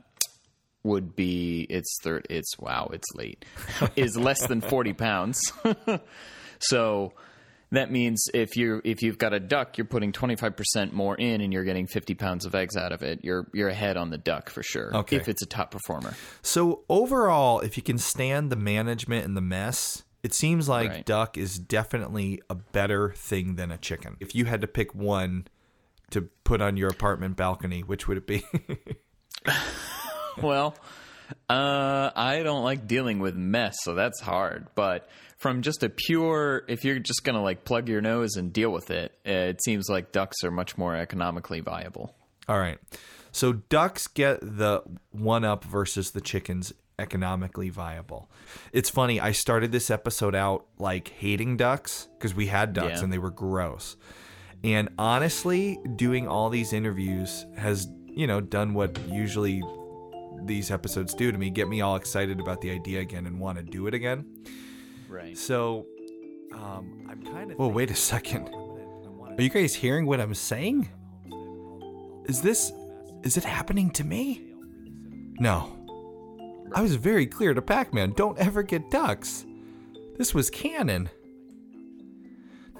would 0.82 1.14
be 1.14 1.68
it's 1.70 1.94
third 2.02 2.26
it's 2.30 2.58
wow 2.58 2.90
it's 2.94 3.08
late 3.14 3.44
is 3.98 4.16
less 4.16 4.48
than 4.48 4.62
40 4.62 4.94
pounds 4.94 5.42
so 6.60 7.12
that 7.72 7.92
means 7.92 8.28
if 8.34 8.56
you 8.56 8.82
if 8.84 9.02
you've 9.04 9.18
got 9.18 9.34
a 9.34 9.40
duck, 9.40 9.78
you're 9.78 9.86
putting 9.86 10.12
25% 10.12 10.92
more 10.92 11.16
in, 11.16 11.42
and 11.42 11.54
you're 11.54 11.64
getting 11.64 11.86
50 11.88 12.16
pounds 12.16 12.46
of 12.46 12.56
eggs 12.56 12.76
out 12.76 12.92
of 12.92 13.04
it. 13.04 13.20
You're 13.24 13.48
you're 13.54 13.70
ahead 13.70 13.96
on 13.98 14.10
the 14.10 14.18
duck 14.18 14.50
for 14.50 14.64
sure. 14.64 14.96
Okay. 14.98 15.18
if 15.18 15.28
it's 15.30 15.42
a 15.42 15.46
top 15.46 15.72
performer. 15.72 16.14
so 16.42 16.84
overall 16.90 17.60
if 17.60 17.78
you 17.78 17.84
can 17.84 17.98
stand 17.98 18.52
the 18.52 18.56
management 18.56 19.26
and 19.26 19.38
the 19.38 19.42
mess 19.42 20.04
it 20.24 20.34
seems 20.34 20.68
like 20.68 20.90
Right. 20.90 21.06
duck 21.06 21.38
is 21.38 21.58
definitely 21.58 22.42
a 22.50 22.56
better 22.56 23.12
thing 23.14 23.56
than 23.56 23.72
a 23.72 23.78
chicken 23.78 24.18
if 24.20 24.36
you 24.36 24.46
had 24.46 24.62
to 24.62 24.68
pick 24.68 24.94
one 24.94 25.48
to 26.12 26.24
put 26.44 26.62
on 26.62 26.76
your 26.76 26.90
apartment 26.90 27.38
balcony 27.38 27.82
which 27.84 28.08
would 28.08 28.18
it 28.18 28.28
be 28.28 28.44
well, 30.42 30.76
uh, 31.50 32.12
I 32.16 32.42
don't 32.44 32.64
like 32.64 32.88
dealing 32.88 33.20
with 33.20 33.36
mess, 33.36 33.78
so 33.84 33.94
that's 33.96 34.20
hard. 34.20 34.68
But 34.76 35.08
from 35.40 35.62
just 35.62 35.84
a 35.84 35.90
pure, 35.90 36.64
if 36.68 36.84
you're 36.86 37.00
just 37.00 37.24
gonna 37.24 37.42
like 37.42 37.64
plug 37.66 37.90
your 37.90 38.02
nose 38.02 38.36
and 38.36 38.54
deal 38.54 38.72
with 38.72 38.92
it, 38.92 39.14
it 39.26 39.64
seems 39.64 39.90
like 39.90 40.12
ducks 40.12 40.44
are 40.44 40.52
much 40.52 40.78
more 40.78 40.96
economically 40.96 41.62
viable. 41.62 42.14
All 42.48 42.60
right. 42.60 42.78
So 43.32 43.54
ducks 43.54 44.08
get 44.08 44.40
the 44.42 44.82
one 45.12 45.44
up 45.46 45.64
versus 45.64 46.12
the 46.12 46.22
chickens 46.22 46.74
economically 46.98 47.70
viable. 47.70 48.30
It's 48.74 48.90
funny, 48.90 49.22
I 49.22 49.32
started 49.32 49.72
this 49.72 49.90
episode 49.90 50.36
out 50.36 50.66
like 50.78 51.08
hating 51.08 51.56
ducks 51.56 52.10
because 52.18 52.36
we 52.36 52.48
had 52.48 52.74
ducks 52.74 52.98
Yeah. 52.98 53.04
and 53.06 53.14
they 53.14 53.18
were 53.20 53.32
gross. 53.32 53.96
And 54.64 54.90
honestly, 54.98 55.80
doing 55.96 56.28
all 56.28 56.50
these 56.50 56.74
interviews 56.74 57.46
has, 57.56 57.88
you 58.08 58.28
know, 58.28 58.42
done 58.42 58.74
what 58.74 59.00
usually 59.08 59.62
these 60.44 60.70
episodes 60.72 61.14
do 61.14 61.32
to 61.32 61.38
me, 61.38 61.50
get 61.50 61.70
me 61.70 61.80
all 61.80 61.96
excited 61.96 62.40
about 62.42 62.60
the 62.60 62.72
idea 62.72 63.00
again 63.00 63.26
and 63.26 63.40
want 63.40 63.58
to 63.58 63.64
do 63.64 63.88
it 63.88 63.94
again. 63.94 64.26
Right. 65.10 65.38
So, 65.38 65.86
um, 66.54 67.08
I'm 67.10 67.24
kind 67.24 67.52
of. 67.52 67.58
Well, 67.58 67.72
wait 67.72 67.92
a 67.92 67.96
second. 67.96 68.50
Are 68.50 69.42
you 69.42 69.50
guys 69.50 69.74
hearing 69.74 70.06
what 70.06 70.20
I'm 70.20 70.34
saying? 70.34 70.90
Is 72.26 72.42
this. 72.42 72.72
Is 73.24 73.36
it 73.38 73.44
happening 73.44 73.90
to 73.92 74.04
me? 74.04 74.54
No. 75.40 75.76
I 76.74 76.82
was 76.82 76.96
very 76.96 77.26
clear 77.26 77.54
to 77.54 77.62
Pac 77.62 77.94
Man 77.94 78.14
don't 78.16 78.38
ever 78.38 78.62
get 78.64 78.92
ducks. 78.92 79.46
This 80.18 80.34
was 80.34 80.50
canon. 80.50 81.10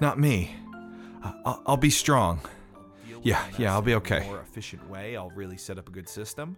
Not 0.00 0.18
me. 0.18 0.54
I- 1.22 1.34
I'll, 1.44 1.62
I'll 1.66 1.76
be 1.76 1.90
strong. 1.90 2.40
Yeah, 3.22 3.44
yeah, 3.58 3.72
I'll 3.72 3.82
be 3.82 3.94
okay. 3.96 4.24
More 4.26 4.40
efficient 4.40 4.88
way. 4.88 5.16
I'll 5.16 5.30
really 5.30 5.58
set 5.58 5.76
up 5.78 5.88
a 5.88 5.92
good 5.92 6.08
system, 6.08 6.56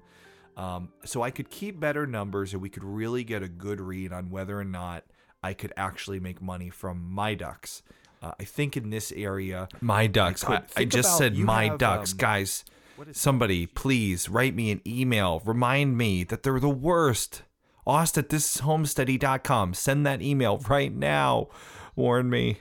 um, 0.57 0.91
so 1.05 1.21
I 1.23 1.33
could 1.33 1.51
keep 1.51 1.81
better 1.81 2.07
numbers, 2.07 2.53
and 2.53 2.63
we 2.63 2.69
could 2.69 2.85
really 2.85 3.25
get 3.25 3.43
a 3.43 3.49
good 3.49 3.81
read 3.81 4.13
on 4.13 4.31
whether 4.31 4.57
or 4.59 4.65
not 4.65 5.03
I 5.43 5.55
could 5.55 5.73
actually 5.77 6.21
make 6.21 6.41
money 6.41 6.71
from 6.71 7.11
my 7.11 7.35
ducks. 7.35 7.83
Uh, 8.23 8.33
I 8.39 8.45
think 8.45 8.77
in 8.77 8.91
this 8.91 9.11
area, 9.13 9.69
my 9.81 10.07
ducks. 10.07 10.45
I, 10.45 10.59
could. 10.59 10.65
I 10.77 10.85
just 10.85 11.09
about- 11.09 11.19
said 11.19 11.37
my 11.37 11.65
have, 11.67 11.79
ducks, 11.79 12.13
um, 12.13 12.19
guys. 12.19 12.65
Somebody, 13.11 13.67
please 13.67 14.29
write 14.29 14.55
me 14.55 14.71
an 14.71 14.81
email. 14.87 15.43
Remind 15.45 15.99
me 15.99 16.23
that 16.25 16.45
they're 16.45 16.61
the 16.61 16.69
worst. 16.69 17.43
Aust 17.85 18.17
at 18.17 18.29
thisishomesteady.com. 18.29 19.75
Send 19.75 20.07
that 20.07 20.23
email 20.23 20.59
right 20.69 20.95
now. 20.95 21.49
Warn 21.97 22.31
me. 22.31 22.59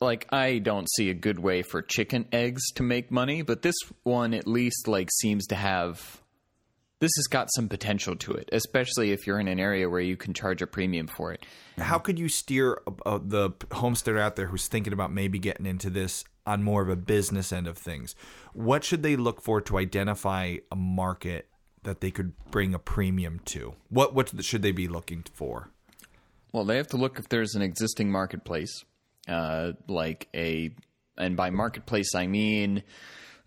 like 0.00 0.26
I 0.32 0.58
don't 0.58 0.88
see 0.92 1.10
a 1.10 1.14
good 1.14 1.40
way 1.40 1.62
for 1.62 1.82
chicken 1.82 2.26
eggs 2.32 2.62
to 2.76 2.84
make 2.84 3.10
money, 3.10 3.42
but 3.42 3.62
this 3.62 3.74
one 4.04 4.32
at 4.32 4.46
least 4.46 4.86
like 4.86 5.08
seems 5.10 5.44
to 5.48 5.56
have 5.56 6.22
this 7.00 7.12
has 7.16 7.26
got 7.26 7.48
some 7.54 7.68
potential 7.68 8.16
to 8.16 8.32
it, 8.32 8.48
especially 8.52 9.12
if 9.12 9.26
you're 9.26 9.38
in 9.38 9.48
an 9.48 9.60
area 9.60 9.88
where 9.88 10.00
you 10.00 10.16
can 10.16 10.34
charge 10.34 10.62
a 10.62 10.66
premium 10.66 11.06
for 11.06 11.32
it. 11.32 11.44
How 11.78 11.98
could 11.98 12.18
you 12.18 12.28
steer 12.28 12.80
uh, 13.06 13.18
the 13.22 13.50
homesteader 13.72 14.18
out 14.18 14.36
there 14.36 14.46
who's 14.46 14.66
thinking 14.66 14.92
about 14.92 15.12
maybe 15.12 15.38
getting 15.38 15.66
into 15.66 15.90
this 15.90 16.24
on 16.46 16.62
more 16.62 16.82
of 16.82 16.88
a 16.88 16.96
business 16.96 17.52
end 17.52 17.68
of 17.68 17.78
things? 17.78 18.14
What 18.52 18.82
should 18.82 19.02
they 19.02 19.16
look 19.16 19.42
for 19.42 19.60
to 19.60 19.78
identify 19.78 20.56
a 20.72 20.76
market 20.76 21.48
that 21.84 22.00
they 22.00 22.10
could 22.10 22.32
bring 22.50 22.74
a 22.74 22.78
premium 22.78 23.40
to? 23.46 23.74
What 23.88 24.14
what 24.14 24.44
should 24.44 24.62
they 24.62 24.72
be 24.72 24.88
looking 24.88 25.24
for? 25.32 25.70
Well, 26.52 26.64
they 26.64 26.76
have 26.76 26.88
to 26.88 26.96
look 26.96 27.18
if 27.18 27.28
there's 27.28 27.54
an 27.54 27.62
existing 27.62 28.10
marketplace, 28.10 28.84
uh, 29.28 29.72
like 29.86 30.28
a, 30.34 30.74
and 31.18 31.36
by 31.36 31.50
marketplace 31.50 32.14
I 32.14 32.26
mean, 32.26 32.82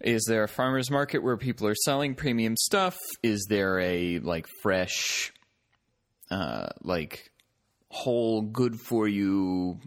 is 0.03 0.25
there 0.27 0.43
a 0.43 0.47
farmers 0.47 0.89
market 0.89 1.23
where 1.23 1.37
people 1.37 1.67
are 1.67 1.75
selling 1.75 2.15
premium 2.15 2.55
stuff? 2.57 2.97
Is 3.23 3.45
there 3.49 3.79
a 3.79 4.19
like 4.19 4.47
fresh, 4.61 5.31
uh, 6.29 6.67
like 6.81 7.31
whole 7.89 8.41
good 8.41 8.79
for 8.79 9.07
you 9.07 9.79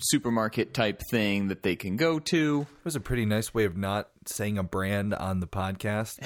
supermarket 0.00 0.74
type 0.74 1.00
thing 1.10 1.48
that 1.48 1.62
they 1.62 1.76
can 1.76 1.96
go 1.96 2.18
to? 2.18 2.66
It 2.68 2.84
was 2.84 2.96
a 2.96 3.00
pretty 3.00 3.24
nice 3.24 3.54
way 3.54 3.64
of 3.64 3.76
not 3.76 4.08
saying 4.26 4.58
a 4.58 4.62
brand 4.62 5.14
on 5.14 5.40
the 5.40 5.46
podcast. 5.46 6.18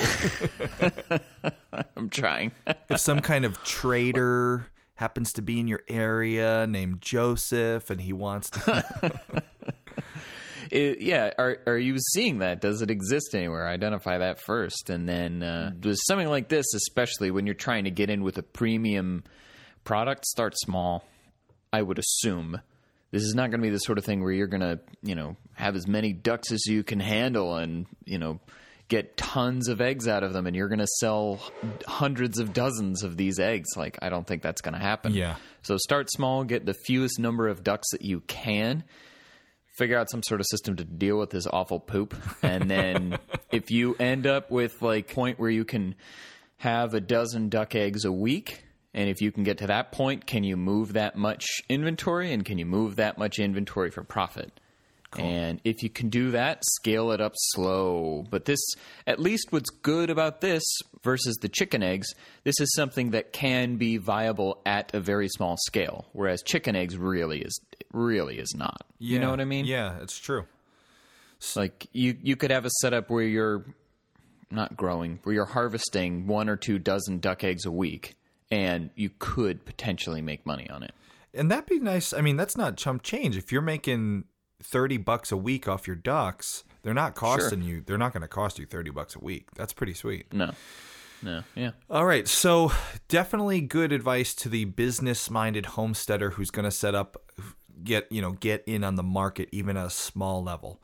I'm 1.96 2.10
trying. 2.10 2.52
if 2.88 3.00
some 3.00 3.20
kind 3.20 3.44
of 3.44 3.62
trader 3.64 4.66
happens 4.94 5.32
to 5.34 5.42
be 5.42 5.60
in 5.60 5.68
your 5.68 5.82
area 5.88 6.66
named 6.66 7.00
Joseph 7.02 7.90
and 7.90 8.00
he 8.00 8.12
wants 8.12 8.50
to 8.50 9.42
It- 10.70 11.00
yeah, 11.00 11.32
are 11.38 11.58
are 11.66 11.78
you 11.78 11.96
seeing 12.14 12.38
that? 12.38 12.60
Does 12.60 12.82
it 12.82 12.90
exist 12.90 13.34
anywhere? 13.34 13.66
Identify 13.68 14.18
that 14.18 14.40
first, 14.40 14.90
and 14.90 15.08
then 15.08 15.42
uh, 15.42 15.72
with 15.82 15.98
something 16.06 16.28
like 16.28 16.48
this, 16.48 16.66
especially 16.74 17.30
when 17.30 17.46
you're 17.46 17.54
trying 17.54 17.84
to 17.84 17.90
get 17.90 18.10
in 18.10 18.22
with 18.22 18.38
a 18.38 18.42
premium 18.42 19.24
product, 19.84 20.26
start 20.26 20.54
small. 20.56 21.04
I 21.72 21.82
would 21.82 21.98
assume 21.98 22.60
this 23.10 23.22
is 23.22 23.34
not 23.34 23.50
going 23.50 23.60
to 23.60 23.66
be 23.66 23.70
the 23.70 23.78
sort 23.78 23.98
of 23.98 24.04
thing 24.04 24.22
where 24.22 24.32
you're 24.32 24.46
going 24.46 24.60
to, 24.62 24.80
you 25.02 25.14
know, 25.14 25.36
have 25.54 25.76
as 25.76 25.86
many 25.86 26.12
ducks 26.12 26.50
as 26.52 26.64
you 26.66 26.82
can 26.82 27.00
handle, 27.00 27.56
and 27.56 27.86
you 28.04 28.18
know, 28.18 28.40
get 28.88 29.16
tons 29.16 29.68
of 29.68 29.80
eggs 29.80 30.08
out 30.08 30.22
of 30.22 30.32
them, 30.32 30.46
and 30.46 30.54
you're 30.56 30.68
going 30.68 30.78
to 30.80 30.86
sell 30.98 31.40
hundreds 31.86 32.38
of 32.38 32.52
dozens 32.52 33.02
of 33.02 33.16
these 33.16 33.38
eggs. 33.38 33.68
Like, 33.76 33.98
I 34.02 34.08
don't 34.08 34.26
think 34.26 34.42
that's 34.42 34.60
going 34.60 34.74
to 34.74 34.80
happen. 34.80 35.12
Yeah. 35.12 35.36
So 35.62 35.76
start 35.76 36.10
small, 36.10 36.44
get 36.44 36.64
the 36.66 36.74
fewest 36.86 37.18
number 37.18 37.48
of 37.48 37.62
ducks 37.64 37.90
that 37.92 38.02
you 38.02 38.20
can 38.20 38.84
figure 39.76 39.98
out 39.98 40.10
some 40.10 40.22
sort 40.22 40.40
of 40.40 40.46
system 40.46 40.76
to 40.76 40.84
deal 40.84 41.18
with 41.18 41.30
this 41.30 41.46
awful 41.46 41.78
poop. 41.78 42.14
And 42.42 42.70
then 42.70 43.18
if 43.52 43.70
you 43.70 43.94
end 43.98 44.26
up 44.26 44.50
with 44.50 44.80
like 44.82 45.12
point 45.12 45.38
where 45.38 45.50
you 45.50 45.64
can 45.64 45.94
have 46.58 46.94
a 46.94 47.00
dozen 47.00 47.48
duck 47.48 47.74
eggs 47.74 48.04
a 48.04 48.12
week 48.12 48.64
and 48.94 49.10
if 49.10 49.20
you 49.20 49.30
can 49.30 49.44
get 49.44 49.58
to 49.58 49.66
that 49.66 49.92
point 49.92 50.26
can 50.26 50.42
you 50.42 50.56
move 50.56 50.94
that 50.94 51.16
much 51.16 51.44
inventory? 51.68 52.32
And 52.32 52.44
can 52.44 52.58
you 52.58 52.66
move 52.66 52.96
that 52.96 53.18
much 53.18 53.38
inventory 53.38 53.90
for 53.90 54.02
profit? 54.02 54.58
And 55.18 55.60
if 55.64 55.82
you 55.82 55.88
can 55.88 56.10
do 56.10 56.32
that 56.32 56.62
scale 56.64 57.10
it 57.12 57.20
up 57.22 57.32
slow. 57.36 58.26
But 58.28 58.44
this 58.44 58.60
at 59.06 59.18
least 59.18 59.46
what's 59.50 59.70
good 59.70 60.10
about 60.10 60.40
this 60.40 60.62
versus 61.02 61.36
the 61.36 61.48
chicken 61.48 61.82
eggs 61.82 62.08
this 62.42 62.60
is 62.60 62.74
something 62.74 63.10
that 63.12 63.32
can 63.32 63.76
be 63.76 63.96
viable 63.96 64.60
at 64.66 64.92
a 64.92 65.00
very 65.00 65.28
small 65.28 65.56
scale 65.56 66.04
whereas 66.12 66.42
chicken 66.42 66.74
eggs 66.74 66.98
really 66.98 67.40
is 67.40 67.60
really 67.96 68.38
is 68.38 68.54
not 68.54 68.82
you 68.98 69.18
know 69.18 69.30
what 69.30 69.40
i 69.40 69.44
mean 69.44 69.64
Yeah, 69.64 69.96
it's 70.02 70.18
true. 70.18 70.44
like 71.56 71.86
you 71.92 72.16
you 72.22 72.36
could 72.36 72.50
have 72.50 72.64
a 72.64 72.70
setup 72.80 73.10
where 73.10 73.24
you're 73.24 73.64
not 74.50 74.76
growing, 74.76 75.18
where 75.24 75.34
you're 75.34 75.44
harvesting 75.44 76.26
one 76.28 76.48
or 76.48 76.54
two 76.56 76.78
dozen 76.78 77.18
duck 77.18 77.42
eggs 77.42 77.64
a 77.66 77.70
week, 77.70 78.14
and 78.50 78.90
you 78.94 79.10
could 79.18 79.64
potentially 79.64 80.22
make 80.22 80.46
money 80.46 80.70
on 80.70 80.84
it. 80.84 80.92
And 81.34 81.50
that'd 81.50 81.66
be 81.66 81.80
nice. 81.80 82.12
I 82.12 82.20
mean, 82.20 82.36
that's 82.36 82.56
not 82.56 82.76
chump 82.76 83.02
change. 83.02 83.36
If 83.36 83.50
you're 83.50 83.60
making 83.60 84.24
30 84.62 84.98
bucks 84.98 85.32
a 85.32 85.36
week 85.36 85.66
off 85.66 85.88
your 85.88 85.96
ducks, 85.96 86.62
they're 86.82 86.94
not 86.94 87.16
costing 87.16 87.60
you, 87.62 87.82
they're 87.84 87.98
not 87.98 88.12
going 88.12 88.22
to 88.22 88.28
cost 88.28 88.58
you 88.60 88.66
30 88.66 88.90
bucks 88.90 89.16
a 89.16 89.18
week. 89.18 89.48
That's 89.56 89.72
pretty 89.72 89.94
sweet. 89.94 90.32
No. 90.32 90.52
No. 91.22 91.42
Yeah. 91.56 91.72
All 91.90 92.06
right, 92.06 92.28
so 92.28 92.70
definitely 93.08 93.60
good 93.60 93.90
advice 93.90 94.32
to 94.36 94.48
the 94.48 94.66
business-minded 94.66 95.66
homesteader 95.66 96.30
who's 96.30 96.50
going 96.52 96.66
to 96.66 96.70
set 96.70 96.94
up 96.94 97.25
get, 97.82 98.10
you 98.10 98.22
know, 98.22 98.32
get 98.32 98.62
in 98.66 98.84
on 98.84 98.94
the 98.96 99.02
market 99.02 99.48
even 99.52 99.76
at 99.76 99.86
a 99.86 99.90
small 99.90 100.42
level. 100.42 100.80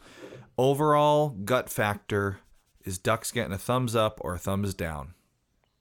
Overall 0.59 1.31
gut 1.31 1.71
factor 1.71 2.39
is 2.85 2.99
ducks 2.99 3.33
getting 3.33 3.53
a 3.53 3.59
thumbs 3.59 3.97
up 3.97 4.19
or 4.23 4.35
a 4.35 4.39
thumbs 4.39 4.75
down. 4.75 5.15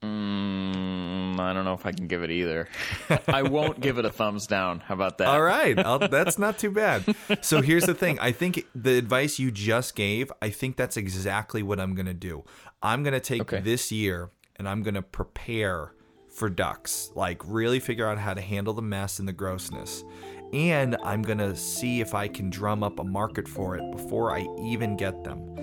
Mm, 0.03 1.39
I 1.39 1.53
don't 1.53 1.63
know 1.63 1.75
if 1.75 1.85
I 1.85 1.91
can 1.91 2.07
give 2.07 2.23
it 2.23 2.31
either. 2.31 2.67
I 3.27 3.43
won't 3.43 3.79
give 3.79 3.99
it 3.99 4.05
a 4.05 4.09
thumbs 4.09 4.47
down. 4.47 4.79
How 4.79 4.95
about 4.95 5.19
that? 5.19 5.27
All 5.27 5.41
right, 5.41 5.77
I'll, 5.77 5.99
that's 6.09 6.39
not 6.39 6.57
too 6.57 6.71
bad. 6.71 7.15
So 7.41 7.61
here's 7.61 7.85
the 7.85 7.93
thing. 7.93 8.17
I 8.19 8.31
think 8.31 8.65
the 8.73 8.97
advice 8.97 9.37
you 9.37 9.51
just 9.51 9.95
gave, 9.95 10.31
I 10.41 10.49
think 10.49 10.75
that's 10.75 10.97
exactly 10.97 11.61
what 11.61 11.79
I'm 11.79 11.93
going 11.93 12.07
to 12.07 12.15
do. 12.15 12.43
I'm 12.81 13.03
going 13.03 13.13
to 13.13 13.19
take 13.19 13.47
this 13.63 13.91
year 13.91 14.31
and 14.55 14.67
I'm 14.67 14.81
going 14.81 14.95
to 14.95 15.03
prepare 15.03 15.93
for 16.31 16.49
ducks, 16.49 17.11
like 17.13 17.41
really 17.45 17.79
figure 17.79 18.07
out 18.07 18.17
how 18.17 18.33
to 18.33 18.41
handle 18.41 18.73
the 18.73 18.81
mess 18.81 19.19
and 19.19 19.27
the 19.27 19.33
grossness. 19.33 20.03
And 20.53 20.97
I'm 21.03 21.21
going 21.21 21.37
to 21.37 21.55
see 21.55 22.01
if 22.01 22.13
I 22.13 22.27
can 22.27 22.49
drum 22.49 22.83
up 22.83 22.99
a 22.99 23.03
market 23.03 23.47
for 23.47 23.77
it 23.77 23.91
before 23.91 24.35
I 24.35 24.45
even 24.59 24.97
get 24.97 25.23
them. 25.23 25.55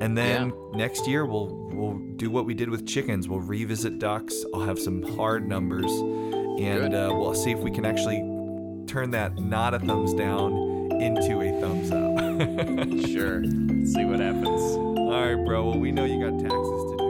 And 0.00 0.16
then 0.16 0.52
next 0.72 1.06
year 1.06 1.26
we'll 1.26 1.48
we'll 1.72 1.98
do 2.16 2.30
what 2.30 2.46
we 2.46 2.54
did 2.54 2.70
with 2.70 2.86
chickens. 2.86 3.28
We'll 3.28 3.40
revisit 3.40 3.98
ducks. 3.98 4.44
I'll 4.54 4.62
have 4.62 4.78
some 4.78 5.02
hard 5.02 5.46
numbers, 5.46 5.90
and 6.58 6.94
uh, 6.94 7.10
we'll 7.12 7.34
see 7.34 7.50
if 7.50 7.58
we 7.58 7.70
can 7.70 7.84
actually 7.84 8.20
turn 8.86 9.10
that 9.10 9.38
not 9.38 9.74
a 9.74 9.78
thumbs 9.78 10.14
down 10.14 10.52
into 11.02 11.40
a 11.42 11.60
thumbs 11.60 11.92
up. 11.92 12.10
sure. 13.10 13.44
See 13.44 14.04
what 14.06 14.20
happens. 14.20 14.76
All 14.76 15.10
right, 15.10 15.44
bro. 15.44 15.68
Well, 15.68 15.78
we 15.78 15.92
know 15.92 16.04
you 16.06 16.18
got 16.18 16.38
taxes 16.40 16.90
to 16.92 16.96
do. 16.98 17.09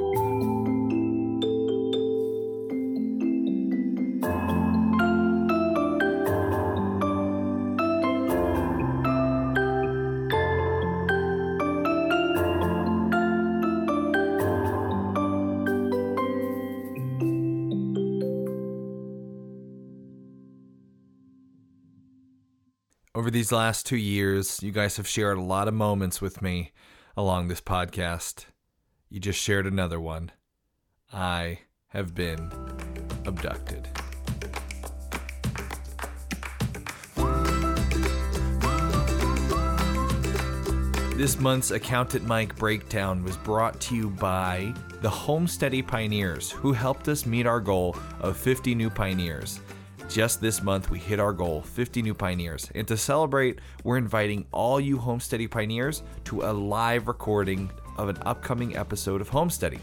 Over 23.31 23.37
these 23.37 23.53
last 23.53 23.87
two 23.87 23.97
years, 23.97 24.61
you 24.61 24.73
guys 24.73 24.97
have 24.97 25.07
shared 25.07 25.39
a 25.39 25.41
lot 25.41 25.69
of 25.69 25.75
moments 25.75 26.21
with 26.21 26.43
me 26.43 26.73
along 27.17 27.47
this 27.47 27.61
podcast. 27.61 28.47
You 29.09 29.21
just 29.21 29.39
shared 29.39 29.69
another 29.69 30.01
one. 30.01 30.33
I 31.13 31.61
have 31.91 32.13
been 32.13 32.51
abducted. 33.25 33.87
This 41.17 41.39
month's 41.39 41.71
Accountant 41.71 42.27
Mike 42.27 42.57
Breakdown 42.57 43.23
was 43.23 43.37
brought 43.37 43.81
to 43.83 43.95
you 43.95 44.11
by 44.11 44.75
the 45.03 45.09
Homesteady 45.09 45.87
Pioneers, 45.87 46.51
who 46.51 46.73
helped 46.73 47.07
us 47.07 47.27
meet 47.27 47.47
our 47.47 47.61
goal 47.61 47.95
of 48.19 48.37
50 48.37 48.75
new 48.75 48.91
pioneers. 48.91 49.61
Just 50.11 50.41
this 50.41 50.61
month, 50.61 50.91
we 50.91 50.99
hit 50.99 51.21
our 51.21 51.33
goal 51.33 51.63
50 51.63 52.03
new 52.03 52.15
pioneers. 52.15 52.69
And 52.75 52.87
to 52.89 52.97
celebrate, 52.97 53.61
we're 53.85 53.97
inviting 53.97 54.45
all 54.51 54.81
you 54.81 54.99
Homesteady 54.99 55.49
pioneers 55.49 56.03
to 56.25 56.43
a 56.43 56.53
live 56.53 57.07
recording 57.07 57.71
of 57.97 58.09
an 58.09 58.19
upcoming 58.23 58.77
episode 58.77 59.21
of 59.21 59.31
Homesteady. 59.31 59.79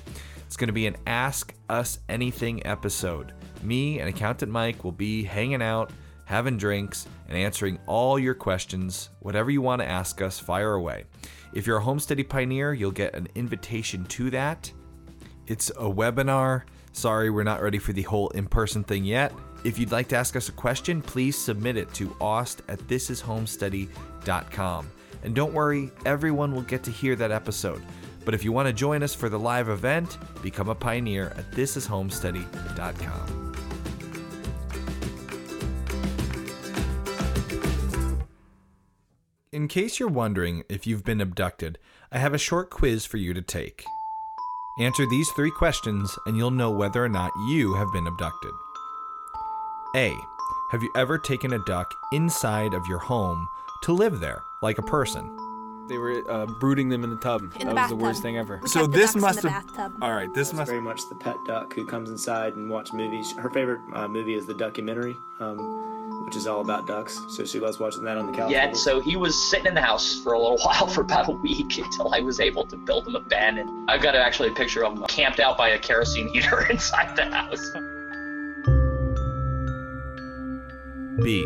It's 0.46 0.58
going 0.58 0.68
to 0.68 0.74
be 0.74 0.86
an 0.86 0.98
Ask 1.08 1.54
Us 1.70 2.00
Anything 2.10 2.66
episode. 2.68 3.32
Me 3.64 4.02
and 4.02 4.10
Accountant 4.10 4.52
Mike 4.52 4.84
will 4.84 4.92
be 4.92 5.24
hanging 5.24 5.62
out, 5.62 5.94
having 6.26 6.58
drinks, 6.58 7.08
and 7.30 7.38
answering 7.38 7.80
all 7.88 8.20
your 8.20 8.34
questions. 8.34 9.12
Whatever 9.22 9.50
you 9.50 9.62
want 9.62 9.82
to 9.82 9.88
ask 9.88 10.22
us, 10.22 10.38
fire 10.38 10.74
away. 10.74 11.06
If 11.54 11.66
you're 11.66 11.78
a 11.78 11.84
Homesteady 11.84 12.28
Pioneer, 12.28 12.74
you'll 12.74 12.92
get 12.92 13.16
an 13.16 13.30
invitation 13.36 14.04
to 14.08 14.30
that. 14.32 14.74
It's 15.48 15.70
a 15.70 15.90
webinar. 15.90 16.64
Sorry, 16.92 17.30
we're 17.30 17.44
not 17.44 17.62
ready 17.62 17.78
for 17.78 17.94
the 17.94 18.02
whole 18.02 18.28
in 18.32 18.48
person 18.48 18.84
thing 18.84 19.06
yet. 19.06 19.32
If 19.64 19.80
you'd 19.80 19.92
like 19.92 20.08
to 20.10 20.16
ask 20.16 20.36
us 20.36 20.50
a 20.50 20.54
question, 20.54 21.02
please 21.02 21.38
submit 21.38 21.78
it 21.78 21.94
to 21.96 22.16
aust 22.22 22.62
at 22.68 22.80
thisishomesteady.com. 22.80 24.92
And 25.24 25.36
don't 25.36 25.54
worry, 25.54 25.92
everyone 26.06 26.54
will 26.54 26.62
get 26.62 26.84
to 26.84 26.92
hear 26.92 27.16
that 27.16 27.32
episode. 27.32 27.82
But 28.24 28.34
if 28.34 28.44
you 28.44 28.52
want 28.52 28.68
to 28.68 28.74
join 28.74 29.04
us 29.04 29.16
for 29.16 29.30
the 29.30 29.40
live 29.40 29.70
event, 29.70 30.18
become 30.42 30.70
a 30.70 30.76
pioneer 30.76 31.34
at 31.38 31.52
thisishomesteady.com. 31.52 33.44
In 39.54 39.68
case 39.68 40.00
you're 40.00 40.10
wondering 40.10 40.64
if 40.70 40.86
you've 40.86 41.04
been 41.04 41.22
abducted, 41.22 41.80
I 42.12 42.20
have 42.20 42.34
a 42.34 42.38
short 42.38 42.70
quiz 42.70 43.06
for 43.06 43.18
you 43.18 43.34
to 43.34 43.42
take. 43.42 43.84
Answer 44.80 45.08
these 45.10 45.30
three 45.32 45.50
questions 45.50 46.16
and 46.28 46.38
you'll 46.38 46.52
know 46.52 46.70
whether 46.70 47.04
or 47.04 47.10
not 47.10 47.32
you 47.48 47.74
have 47.74 47.92
been 47.92 48.06
abducted. 48.06 48.52
A. 49.96 50.18
Have 50.72 50.84
you 50.84 50.90
ever 50.96 51.18
taken 51.18 51.54
a 51.54 51.60
duck 51.60 51.94
inside 52.12 52.74
of 52.74 52.86
your 52.88 53.00
home 53.00 53.48
to 53.84 53.94
live 53.94 54.20
there, 54.20 54.44
like 54.62 54.78
a 54.78 54.82
person? 54.82 55.36
They 55.88 55.98
were 55.98 56.22
uh, 56.30 56.46
brooding 56.46 56.90
them 56.90 57.06
in 57.06 57.10
the 57.10 57.16
tub. 57.16 57.42
In 57.56 57.68
that 57.68 57.74
the 57.74 57.74
was 57.76 57.90
the 57.90 57.96
worst 57.96 58.22
thing 58.22 58.38
ever. 58.38 58.60
We 58.62 58.68
So 58.68 58.82
kept 58.82 58.92
the 58.92 58.98
this 58.98 59.14
ducks 59.14 59.22
must 59.22 59.38
in 59.40 59.44
the 59.46 59.50
have- 59.52 59.68
bathtub. 59.68 59.98
All 60.04 60.12
right, 60.14 60.34
this 60.34 60.50
It's 60.50 60.58
must 60.58 60.70
very 60.70 60.82
much 60.82 61.08
the 61.08 61.16
pet 61.16 61.38
duck 61.46 61.74
who 61.74 61.86
comes 61.86 62.10
inside 62.10 62.56
and 62.58 62.70
watches 62.70 62.92
movies. 62.94 63.32
Her 63.38 63.50
favorite 63.50 63.80
uh, 63.94 64.08
movie 64.10 64.34
is 64.34 64.46
the 64.46 64.54
documentary, 64.54 65.16
um, 65.40 66.26
which 66.26 66.36
is 66.36 66.46
all 66.46 66.60
about 66.60 66.86
ducks. 66.88 67.18
So 67.30 67.46
she 67.46 67.62
loves 67.62 67.80
watching 67.80 68.04
that 68.04 68.18
on 68.18 68.30
the 68.30 68.38
couch. 68.38 68.52
Yeah, 68.52 68.68
with 68.68 68.78
so 68.78 69.00
he 69.00 69.16
was 69.16 69.42
sitting 69.50 69.68
in 69.68 69.74
the 69.76 69.82
house 69.82 70.20
for 70.20 70.34
a 70.34 70.40
little 70.40 70.58
while, 70.66 70.88
for 70.88 71.00
about 71.00 71.30
a 71.30 71.32
week, 71.32 71.78
until 71.78 72.14
I 72.14 72.20
was 72.20 72.42
able 72.42 72.66
to 72.66 72.76
build 72.76 73.08
him 73.08 73.16
a 73.16 73.22
bed. 73.22 73.58
And 73.58 73.90
I've 73.90 74.02
got 74.02 74.14
actually 74.16 74.50
a 74.50 74.54
picture 74.54 74.84
of 74.84 74.98
him 74.98 75.06
camped 75.08 75.40
out 75.40 75.58
by 75.58 75.70
a 75.70 75.80
kerosene 75.80 76.28
heater 76.28 76.66
inside 76.70 77.16
the 77.16 77.24
house. 77.34 77.66
B. 81.22 81.44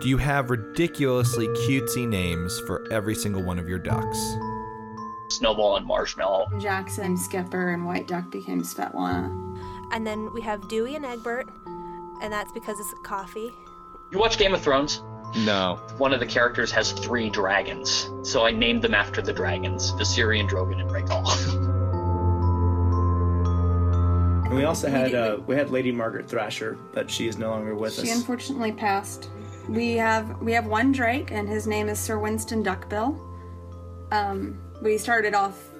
Do 0.00 0.08
you 0.08 0.16
have 0.18 0.50
ridiculously 0.50 1.48
cutesy 1.48 2.06
names 2.06 2.60
for 2.60 2.86
every 2.90 3.14
single 3.14 3.42
one 3.42 3.58
of 3.58 3.68
your 3.68 3.78
ducks? 3.78 4.36
Snowball 5.28 5.76
and 5.76 5.86
Marshmallow. 5.86 6.48
Jackson, 6.58 7.16
Skipper, 7.16 7.70
and 7.70 7.86
White 7.86 8.06
Duck 8.06 8.30
became 8.30 8.62
Svetlana. 8.62 9.32
And 9.92 10.06
then 10.06 10.32
we 10.32 10.40
have 10.42 10.68
Dewey 10.68 10.94
and 10.94 11.04
Egbert, 11.04 11.48
and 12.20 12.32
that's 12.32 12.52
because 12.52 12.78
it's 12.80 12.94
coffee. 13.02 13.52
You 14.10 14.18
watch 14.18 14.38
Game 14.38 14.54
of 14.54 14.60
Thrones? 14.62 15.02
No. 15.36 15.80
One 15.98 16.12
of 16.12 16.20
the 16.20 16.26
characters 16.26 16.70
has 16.72 16.92
three 16.92 17.28
dragons, 17.30 18.10
so 18.22 18.46
I 18.46 18.52
named 18.52 18.82
them 18.82 18.94
after 18.94 19.20
the 19.20 19.32
dragons 19.32 19.92
Viserion, 19.92 20.48
Drogon, 20.48 20.80
and 20.80 20.90
Rhaegal. 20.90 21.24
And 24.44 24.54
we 24.54 24.64
also 24.64 24.88
had 24.88 25.14
uh, 25.14 25.38
we 25.46 25.56
had 25.56 25.70
Lady 25.70 25.90
Margaret 25.90 26.28
Thrasher, 26.28 26.78
but 26.92 27.10
she 27.10 27.26
is 27.26 27.38
no 27.38 27.50
longer 27.50 27.74
with 27.74 27.94
She 27.94 28.02
us. 28.02 28.06
She 28.06 28.12
unfortunately 28.12 28.72
passed. 28.72 29.28
We 29.68 29.92
have 29.94 30.40
we 30.42 30.52
have 30.52 30.66
one 30.66 30.92
Drake, 30.92 31.30
and 31.32 31.48
his 31.48 31.66
name 31.66 31.88
is 31.88 31.98
Sir 31.98 32.18
Winston 32.18 32.62
Duckbill. 32.62 33.18
Um, 34.12 34.60
we 34.82 34.98
started 34.98 35.34
off 35.34 35.70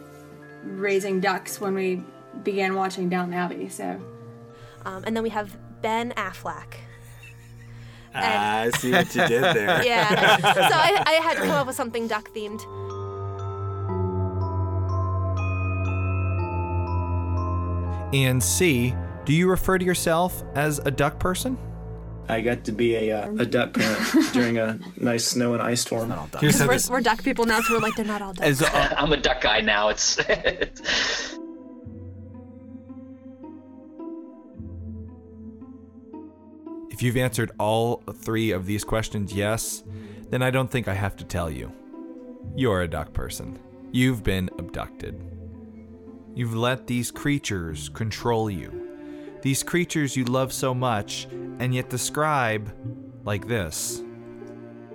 raising 0.65 1.21
ducks 1.21 1.61
when 1.61 1.75
we 1.75 2.03
began 2.43 2.75
watching 2.75 3.09
Downton 3.09 3.35
Abbey. 3.35 3.69
So 3.69 4.01
Um, 4.87 5.05
and 5.07 5.15
then 5.15 5.23
we 5.23 5.31
have 5.31 5.57
Ben 5.83 6.13
Affleck. 6.13 6.75
Ah, 8.15 8.61
I 8.61 8.71
see 8.71 8.93
what 8.93 9.13
you 9.15 9.27
did 9.27 9.43
there. 9.43 9.85
Yeah. 9.85 10.37
so 10.55 10.75
I, 10.77 11.03
I 11.05 11.13
had 11.15 11.35
to 11.35 11.41
come 11.41 11.51
up 11.51 11.67
with 11.67 11.77
something 11.77 12.07
duck 12.07 12.31
themed. 12.35 12.63
And 18.15 18.41
C. 18.41 18.95
Do 19.25 19.33
you 19.33 19.51
refer 19.51 19.77
to 19.77 19.85
yourself 19.85 20.45
as 20.55 20.79
a 20.79 20.91
duck 20.91 21.19
person? 21.19 21.59
I 22.29 22.41
got 22.43 22.65
to 22.65 22.73
be 22.73 22.95
a 22.95 23.25
uh, 23.25 23.33
a 23.39 23.45
duck 23.45 23.75
parent 23.75 24.01
during 24.33 24.57
a 24.57 24.79
nice 24.97 25.27
snow 25.27 25.53
and 25.53 25.61
ice 25.61 25.81
storm. 25.81 26.15
Here's 26.39 26.61
how 26.61 26.69
We're, 26.69 26.75
this. 26.75 26.89
we're 26.89 27.01
duck 27.01 27.25
people 27.25 27.45
now, 27.45 27.61
so 27.61 27.75
we're 27.75 27.81
like, 27.81 27.97
they're 27.97 28.05
not 28.05 28.23
all 28.23 28.33
ducks. 28.33 28.47
As, 28.47 28.63
uh, 28.63 28.95
I'm 28.97 29.13
a 29.13 29.17
duck 29.17 29.41
guy 29.41 29.61
now. 29.61 29.89
It's. 29.95 30.19
If 36.91 37.03
you've 37.03 37.17
answered 37.17 37.51
all 37.59 38.05
three 38.15 38.53
of 38.53 38.67
these 38.67 38.85
questions 38.85 39.33
yes, 39.33 39.83
then 40.31 40.41
I 40.43 40.53
don't 40.53 40.71
think 40.71 40.87
I 40.87 40.95
have 40.95 41.17
to 41.17 41.25
tell 41.25 41.51
you. 41.51 41.73
You're 42.55 42.83
a 42.83 42.89
duck 42.89 43.13
person. 43.13 43.59
You've 43.91 44.23
been 44.23 44.49
abducted. 44.59 45.34
You've 46.35 46.55
let 46.55 46.87
these 46.87 47.11
creatures 47.11 47.89
control 47.91 48.51
you. 48.51 48.89
These 49.43 49.63
creatures 49.63 50.17
you 50.17 50.25
love 50.25 50.53
so 50.53 50.75
much 50.75 51.29
and 51.59 51.75
yet 51.75 51.91
describe 51.91 52.75
like 53.25 53.47
this. 53.47 54.03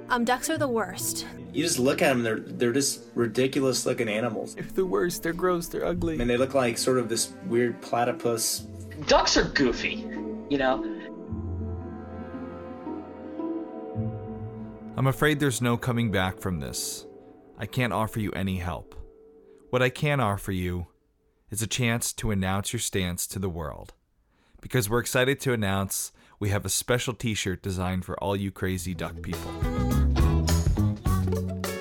Um, 0.10 0.26
ducks 0.26 0.50
are 0.50 0.58
the 0.58 0.68
worst. 0.68 1.26
You 1.54 1.64
just 1.64 1.80
look 1.80 2.02
at 2.02 2.10
them; 2.10 2.24
they're 2.24 2.40
they're 2.40 2.74
just 2.74 3.04
ridiculous 3.16 3.86
looking 3.86 4.10
animals. 4.10 4.56
They're 4.56 4.64
the 4.66 4.86
worst. 4.86 5.24
They're 5.24 5.34
gross. 5.34 5.68
They're 5.68 5.86
ugly. 5.86 6.20
And 6.20 6.30
they 6.30 6.38
look 6.38 6.54
like 6.54 6.78
sort 6.78 6.98
of 6.98 7.10
this 7.10 7.34
weird 7.46 7.80
platypus. 7.82 8.68
Ducks 9.08 9.38
are 9.38 9.46
goofy, 9.46 10.06
you 10.50 10.58
know? 10.58 10.84
I'm 14.98 15.08
afraid 15.08 15.40
there's 15.40 15.62
no 15.62 15.78
coming 15.78 16.12
back 16.12 16.40
from 16.40 16.60
this. 16.60 17.06
I 17.58 17.66
can't 17.66 17.94
offer 17.94 18.20
you 18.20 18.32
any 18.34 18.58
help. 18.58 18.96
What 19.70 19.82
I 19.82 19.90
can 19.90 20.20
offer 20.20 20.52
you 20.52 20.88
is 21.50 21.62
a 21.62 21.68
chance 21.68 22.14
to 22.14 22.32
announce 22.32 22.74
your 22.74 22.80
stance 22.80 23.26
to 23.28 23.40
the 23.40 23.50
world. 23.50 23.94
Because 24.62 24.90
we're 24.90 25.00
excited 25.00 25.40
to 25.42 25.54
announce 25.54 26.12
we 26.40 26.50
have 26.50 26.66
a 26.66 26.70
special 26.70 27.14
t 27.14 27.34
shirt 27.34 27.62
designed 27.62 28.06
for 28.06 28.18
all 28.24 28.36
you 28.36 28.52
crazy 28.52 28.94
duck 28.94 29.22
people. 29.22 29.52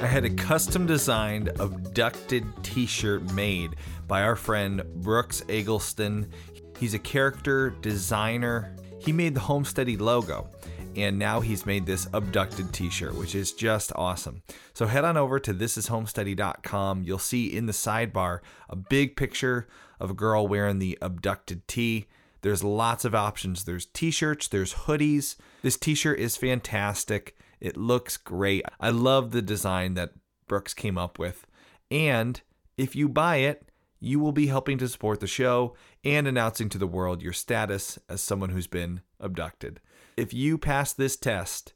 I 0.01 0.07
had 0.07 0.25
a 0.25 0.31
custom 0.31 0.87
designed 0.87 1.49
abducted 1.61 2.45
t 2.63 2.87
shirt 2.87 3.33
made 3.33 3.77
by 4.07 4.23
our 4.23 4.37
friend 4.37 4.83
Brooks 4.97 5.43
Eggleston. 5.49 6.31
He's 6.79 6.95
a 6.95 6.99
character 6.99 7.71
designer. 7.71 8.75
He 8.99 9.13
made 9.13 9.35
the 9.35 9.41
Homesteady 9.41 10.01
logo, 10.01 10.49
and 10.99 11.19
now 11.19 11.41
he's 11.41 11.65
made 11.65 11.87
this 11.87 12.09
abducted 12.13 12.73
t 12.73 12.91
shirt, 12.91 13.15
which 13.15 13.35
is 13.35 13.53
just 13.53 13.93
awesome. 13.95 14.43
So 14.75 14.87
head 14.87 15.05
on 15.05 15.17
over 15.17 15.39
to 15.39 15.55
thisishomesteady.com. 15.55 17.05
You'll 17.05 17.19
see 17.19 17.57
in 17.57 17.67
the 17.67 17.73
sidebar 17.73 18.41
a 18.69 18.77
big 18.77 19.17
picture 19.17 19.69
of 20.01 20.11
a 20.11 20.15
girl 20.15 20.49
wearing 20.49 20.81
the 20.81 20.99
abducted 21.01 21.69
tee. 21.69 22.07
There's 22.43 22.65
lots 22.65 23.05
of 23.05 23.15
options. 23.15 23.65
There's 23.65 23.87
t 23.87 24.11
shirts, 24.11 24.49
there's 24.49 24.75
hoodies. 24.75 25.37
This 25.63 25.77
t 25.77 25.95
shirt 25.95 26.19
is 26.19 26.37
fantastic. 26.37 27.37
It 27.61 27.77
looks 27.77 28.17
great. 28.17 28.65
I 28.81 28.91
love 28.91 29.31
the 29.31 29.43
design 29.43 29.95
that 29.95 30.15
Brooks 30.49 30.75
came 30.75 30.99
up 30.99 31.19
with. 31.19 31.47
And 31.91 32.41
if 32.77 32.97
you 32.97 33.09
buy 33.09 33.37
it, 33.37 33.69
you 34.01 34.21
will 34.21 34.33
be 34.33 34.47
helping 34.47 34.79
to 34.79 34.89
support 34.89 35.21
the 35.21 35.27
show 35.27 35.75
and 36.05 36.27
announcing 36.27 36.69
to 36.71 36.79
the 36.79 36.87
world 36.87 37.23
your 37.23 37.33
status 37.33 37.99
as 38.09 38.21
someone 38.21 38.51
who's 38.51 38.69
been 38.69 39.01
abducted. 39.21 39.81
If 40.19 40.35
you 40.35 40.59
pass 40.59 40.93
this 40.93 41.17
test, 41.17 41.75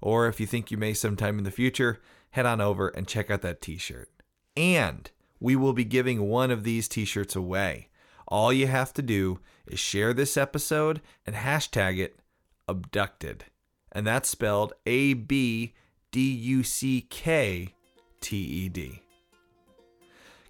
or 0.00 0.26
if 0.26 0.40
you 0.40 0.46
think 0.46 0.70
you 0.70 0.78
may 0.78 0.94
sometime 0.94 1.36
in 1.36 1.44
the 1.44 1.50
future, 1.50 2.00
head 2.30 2.46
on 2.46 2.58
over 2.58 2.88
and 2.88 3.06
check 3.06 3.30
out 3.30 3.42
that 3.42 3.60
t 3.60 3.76
shirt. 3.76 4.08
And 4.56 5.10
we 5.40 5.56
will 5.56 5.74
be 5.74 5.84
giving 5.84 6.26
one 6.26 6.50
of 6.50 6.64
these 6.64 6.88
t 6.88 7.04
shirts 7.04 7.36
away. 7.36 7.90
All 8.26 8.50
you 8.50 8.66
have 8.66 8.94
to 8.94 9.02
do 9.02 9.40
is 9.66 9.78
share 9.78 10.14
this 10.14 10.38
episode 10.38 11.02
and 11.26 11.36
hashtag 11.36 11.98
it 11.98 12.18
abducted. 12.66 13.44
And 13.92 14.06
that's 14.06 14.30
spelled 14.30 14.72
A 14.86 15.12
B 15.12 15.74
D 16.12 16.32
U 16.32 16.62
C 16.62 17.02
K 17.02 17.74
T 18.22 18.36
E 18.38 18.68
D. 18.70 19.02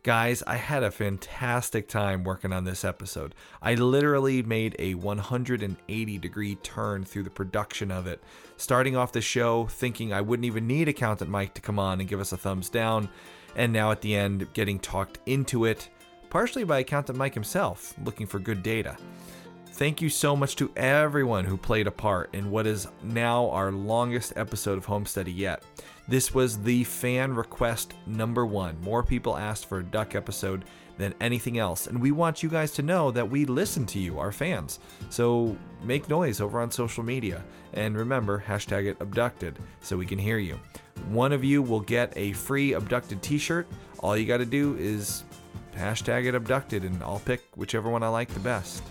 Guys, 0.04 0.42
I 0.48 0.56
had 0.56 0.82
a 0.82 0.90
fantastic 0.90 1.86
time 1.86 2.24
working 2.24 2.52
on 2.52 2.64
this 2.64 2.84
episode. 2.84 3.36
I 3.62 3.76
literally 3.76 4.42
made 4.42 4.74
a 4.80 4.96
180 4.96 6.18
degree 6.18 6.56
turn 6.56 7.04
through 7.04 7.22
the 7.22 7.30
production 7.30 7.92
of 7.92 8.08
it. 8.08 8.20
Starting 8.56 8.96
off 8.96 9.12
the 9.12 9.20
show 9.20 9.66
thinking 9.66 10.12
I 10.12 10.20
wouldn't 10.20 10.46
even 10.46 10.66
need 10.66 10.88
Accountant 10.88 11.30
Mike 11.30 11.54
to 11.54 11.60
come 11.60 11.78
on 11.78 12.00
and 12.00 12.08
give 12.08 12.18
us 12.18 12.32
a 12.32 12.36
thumbs 12.36 12.68
down, 12.68 13.08
and 13.54 13.72
now 13.72 13.92
at 13.92 14.00
the 14.00 14.16
end 14.16 14.52
getting 14.54 14.80
talked 14.80 15.20
into 15.26 15.66
it, 15.66 15.88
partially 16.30 16.64
by 16.64 16.80
Accountant 16.80 17.16
Mike 17.16 17.34
himself, 17.34 17.94
looking 18.04 18.26
for 18.26 18.40
good 18.40 18.64
data. 18.64 18.96
Thank 19.74 20.02
you 20.02 20.08
so 20.08 20.34
much 20.34 20.56
to 20.56 20.72
everyone 20.74 21.44
who 21.44 21.56
played 21.56 21.86
a 21.86 21.92
part 21.92 22.34
in 22.34 22.50
what 22.50 22.66
is 22.66 22.88
now 23.04 23.48
our 23.50 23.70
longest 23.70 24.32
episode 24.34 24.78
of 24.78 24.86
Homesteady 24.86 25.36
yet. 25.36 25.62
This 26.08 26.34
was 26.34 26.62
the 26.62 26.84
fan 26.84 27.34
request 27.34 27.94
number 28.06 28.44
one. 28.44 28.80
More 28.82 29.02
people 29.02 29.36
asked 29.36 29.66
for 29.66 29.78
a 29.78 29.84
duck 29.84 30.14
episode 30.14 30.64
than 30.98 31.14
anything 31.20 31.58
else. 31.58 31.86
And 31.86 32.00
we 32.00 32.10
want 32.10 32.42
you 32.42 32.48
guys 32.48 32.72
to 32.72 32.82
know 32.82 33.10
that 33.12 33.28
we 33.28 33.44
listen 33.44 33.86
to 33.86 33.98
you, 33.98 34.18
our 34.18 34.32
fans. 34.32 34.78
So 35.10 35.56
make 35.82 36.08
noise 36.08 36.40
over 36.40 36.60
on 36.60 36.70
social 36.70 37.02
media. 37.02 37.42
And 37.74 37.96
remember, 37.96 38.42
hashtag 38.46 38.86
it 38.86 38.96
abducted 39.00 39.58
so 39.80 39.96
we 39.96 40.06
can 40.06 40.18
hear 40.18 40.38
you. 40.38 40.58
One 41.08 41.32
of 41.32 41.44
you 41.44 41.62
will 41.62 41.80
get 41.80 42.12
a 42.16 42.32
free 42.32 42.74
abducted 42.74 43.22
t 43.22 43.38
shirt. 43.38 43.66
All 44.00 44.16
you 44.16 44.26
got 44.26 44.38
to 44.38 44.46
do 44.46 44.76
is 44.76 45.24
hashtag 45.76 46.26
it 46.26 46.34
abducted, 46.34 46.84
and 46.84 47.02
I'll 47.02 47.20
pick 47.20 47.42
whichever 47.56 47.88
one 47.88 48.02
I 48.02 48.08
like 48.08 48.28
the 48.28 48.40
best. 48.40 48.82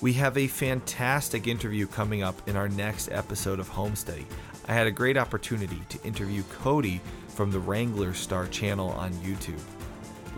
We 0.00 0.12
have 0.14 0.36
a 0.36 0.46
fantastic 0.46 1.46
interview 1.46 1.86
coming 1.86 2.22
up 2.22 2.48
in 2.48 2.56
our 2.56 2.68
next 2.68 3.10
episode 3.10 3.60
of 3.60 3.70
Homesteady. 3.70 4.24
I 4.66 4.72
had 4.72 4.86
a 4.86 4.92
great 4.92 5.16
opportunity 5.16 5.80
to 5.90 6.02
interview 6.04 6.42
Cody 6.44 7.00
from 7.28 7.50
the 7.50 7.58
Wranglerstar 7.58 8.50
channel 8.50 8.90
on 8.90 9.12
YouTube. 9.14 9.60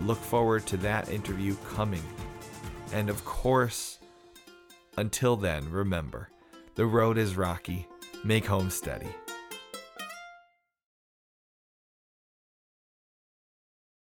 Look 0.01 0.17
forward 0.17 0.65
to 0.67 0.77
that 0.77 1.09
interview 1.09 1.55
coming. 1.73 2.03
And 2.91 3.09
of 3.09 3.23
course, 3.23 3.99
until 4.97 5.35
then, 5.35 5.69
remember 5.71 6.29
the 6.75 6.85
road 6.85 7.17
is 7.17 7.37
rocky. 7.37 7.87
Make 8.23 8.45
home 8.45 8.69
steady. 8.69 9.13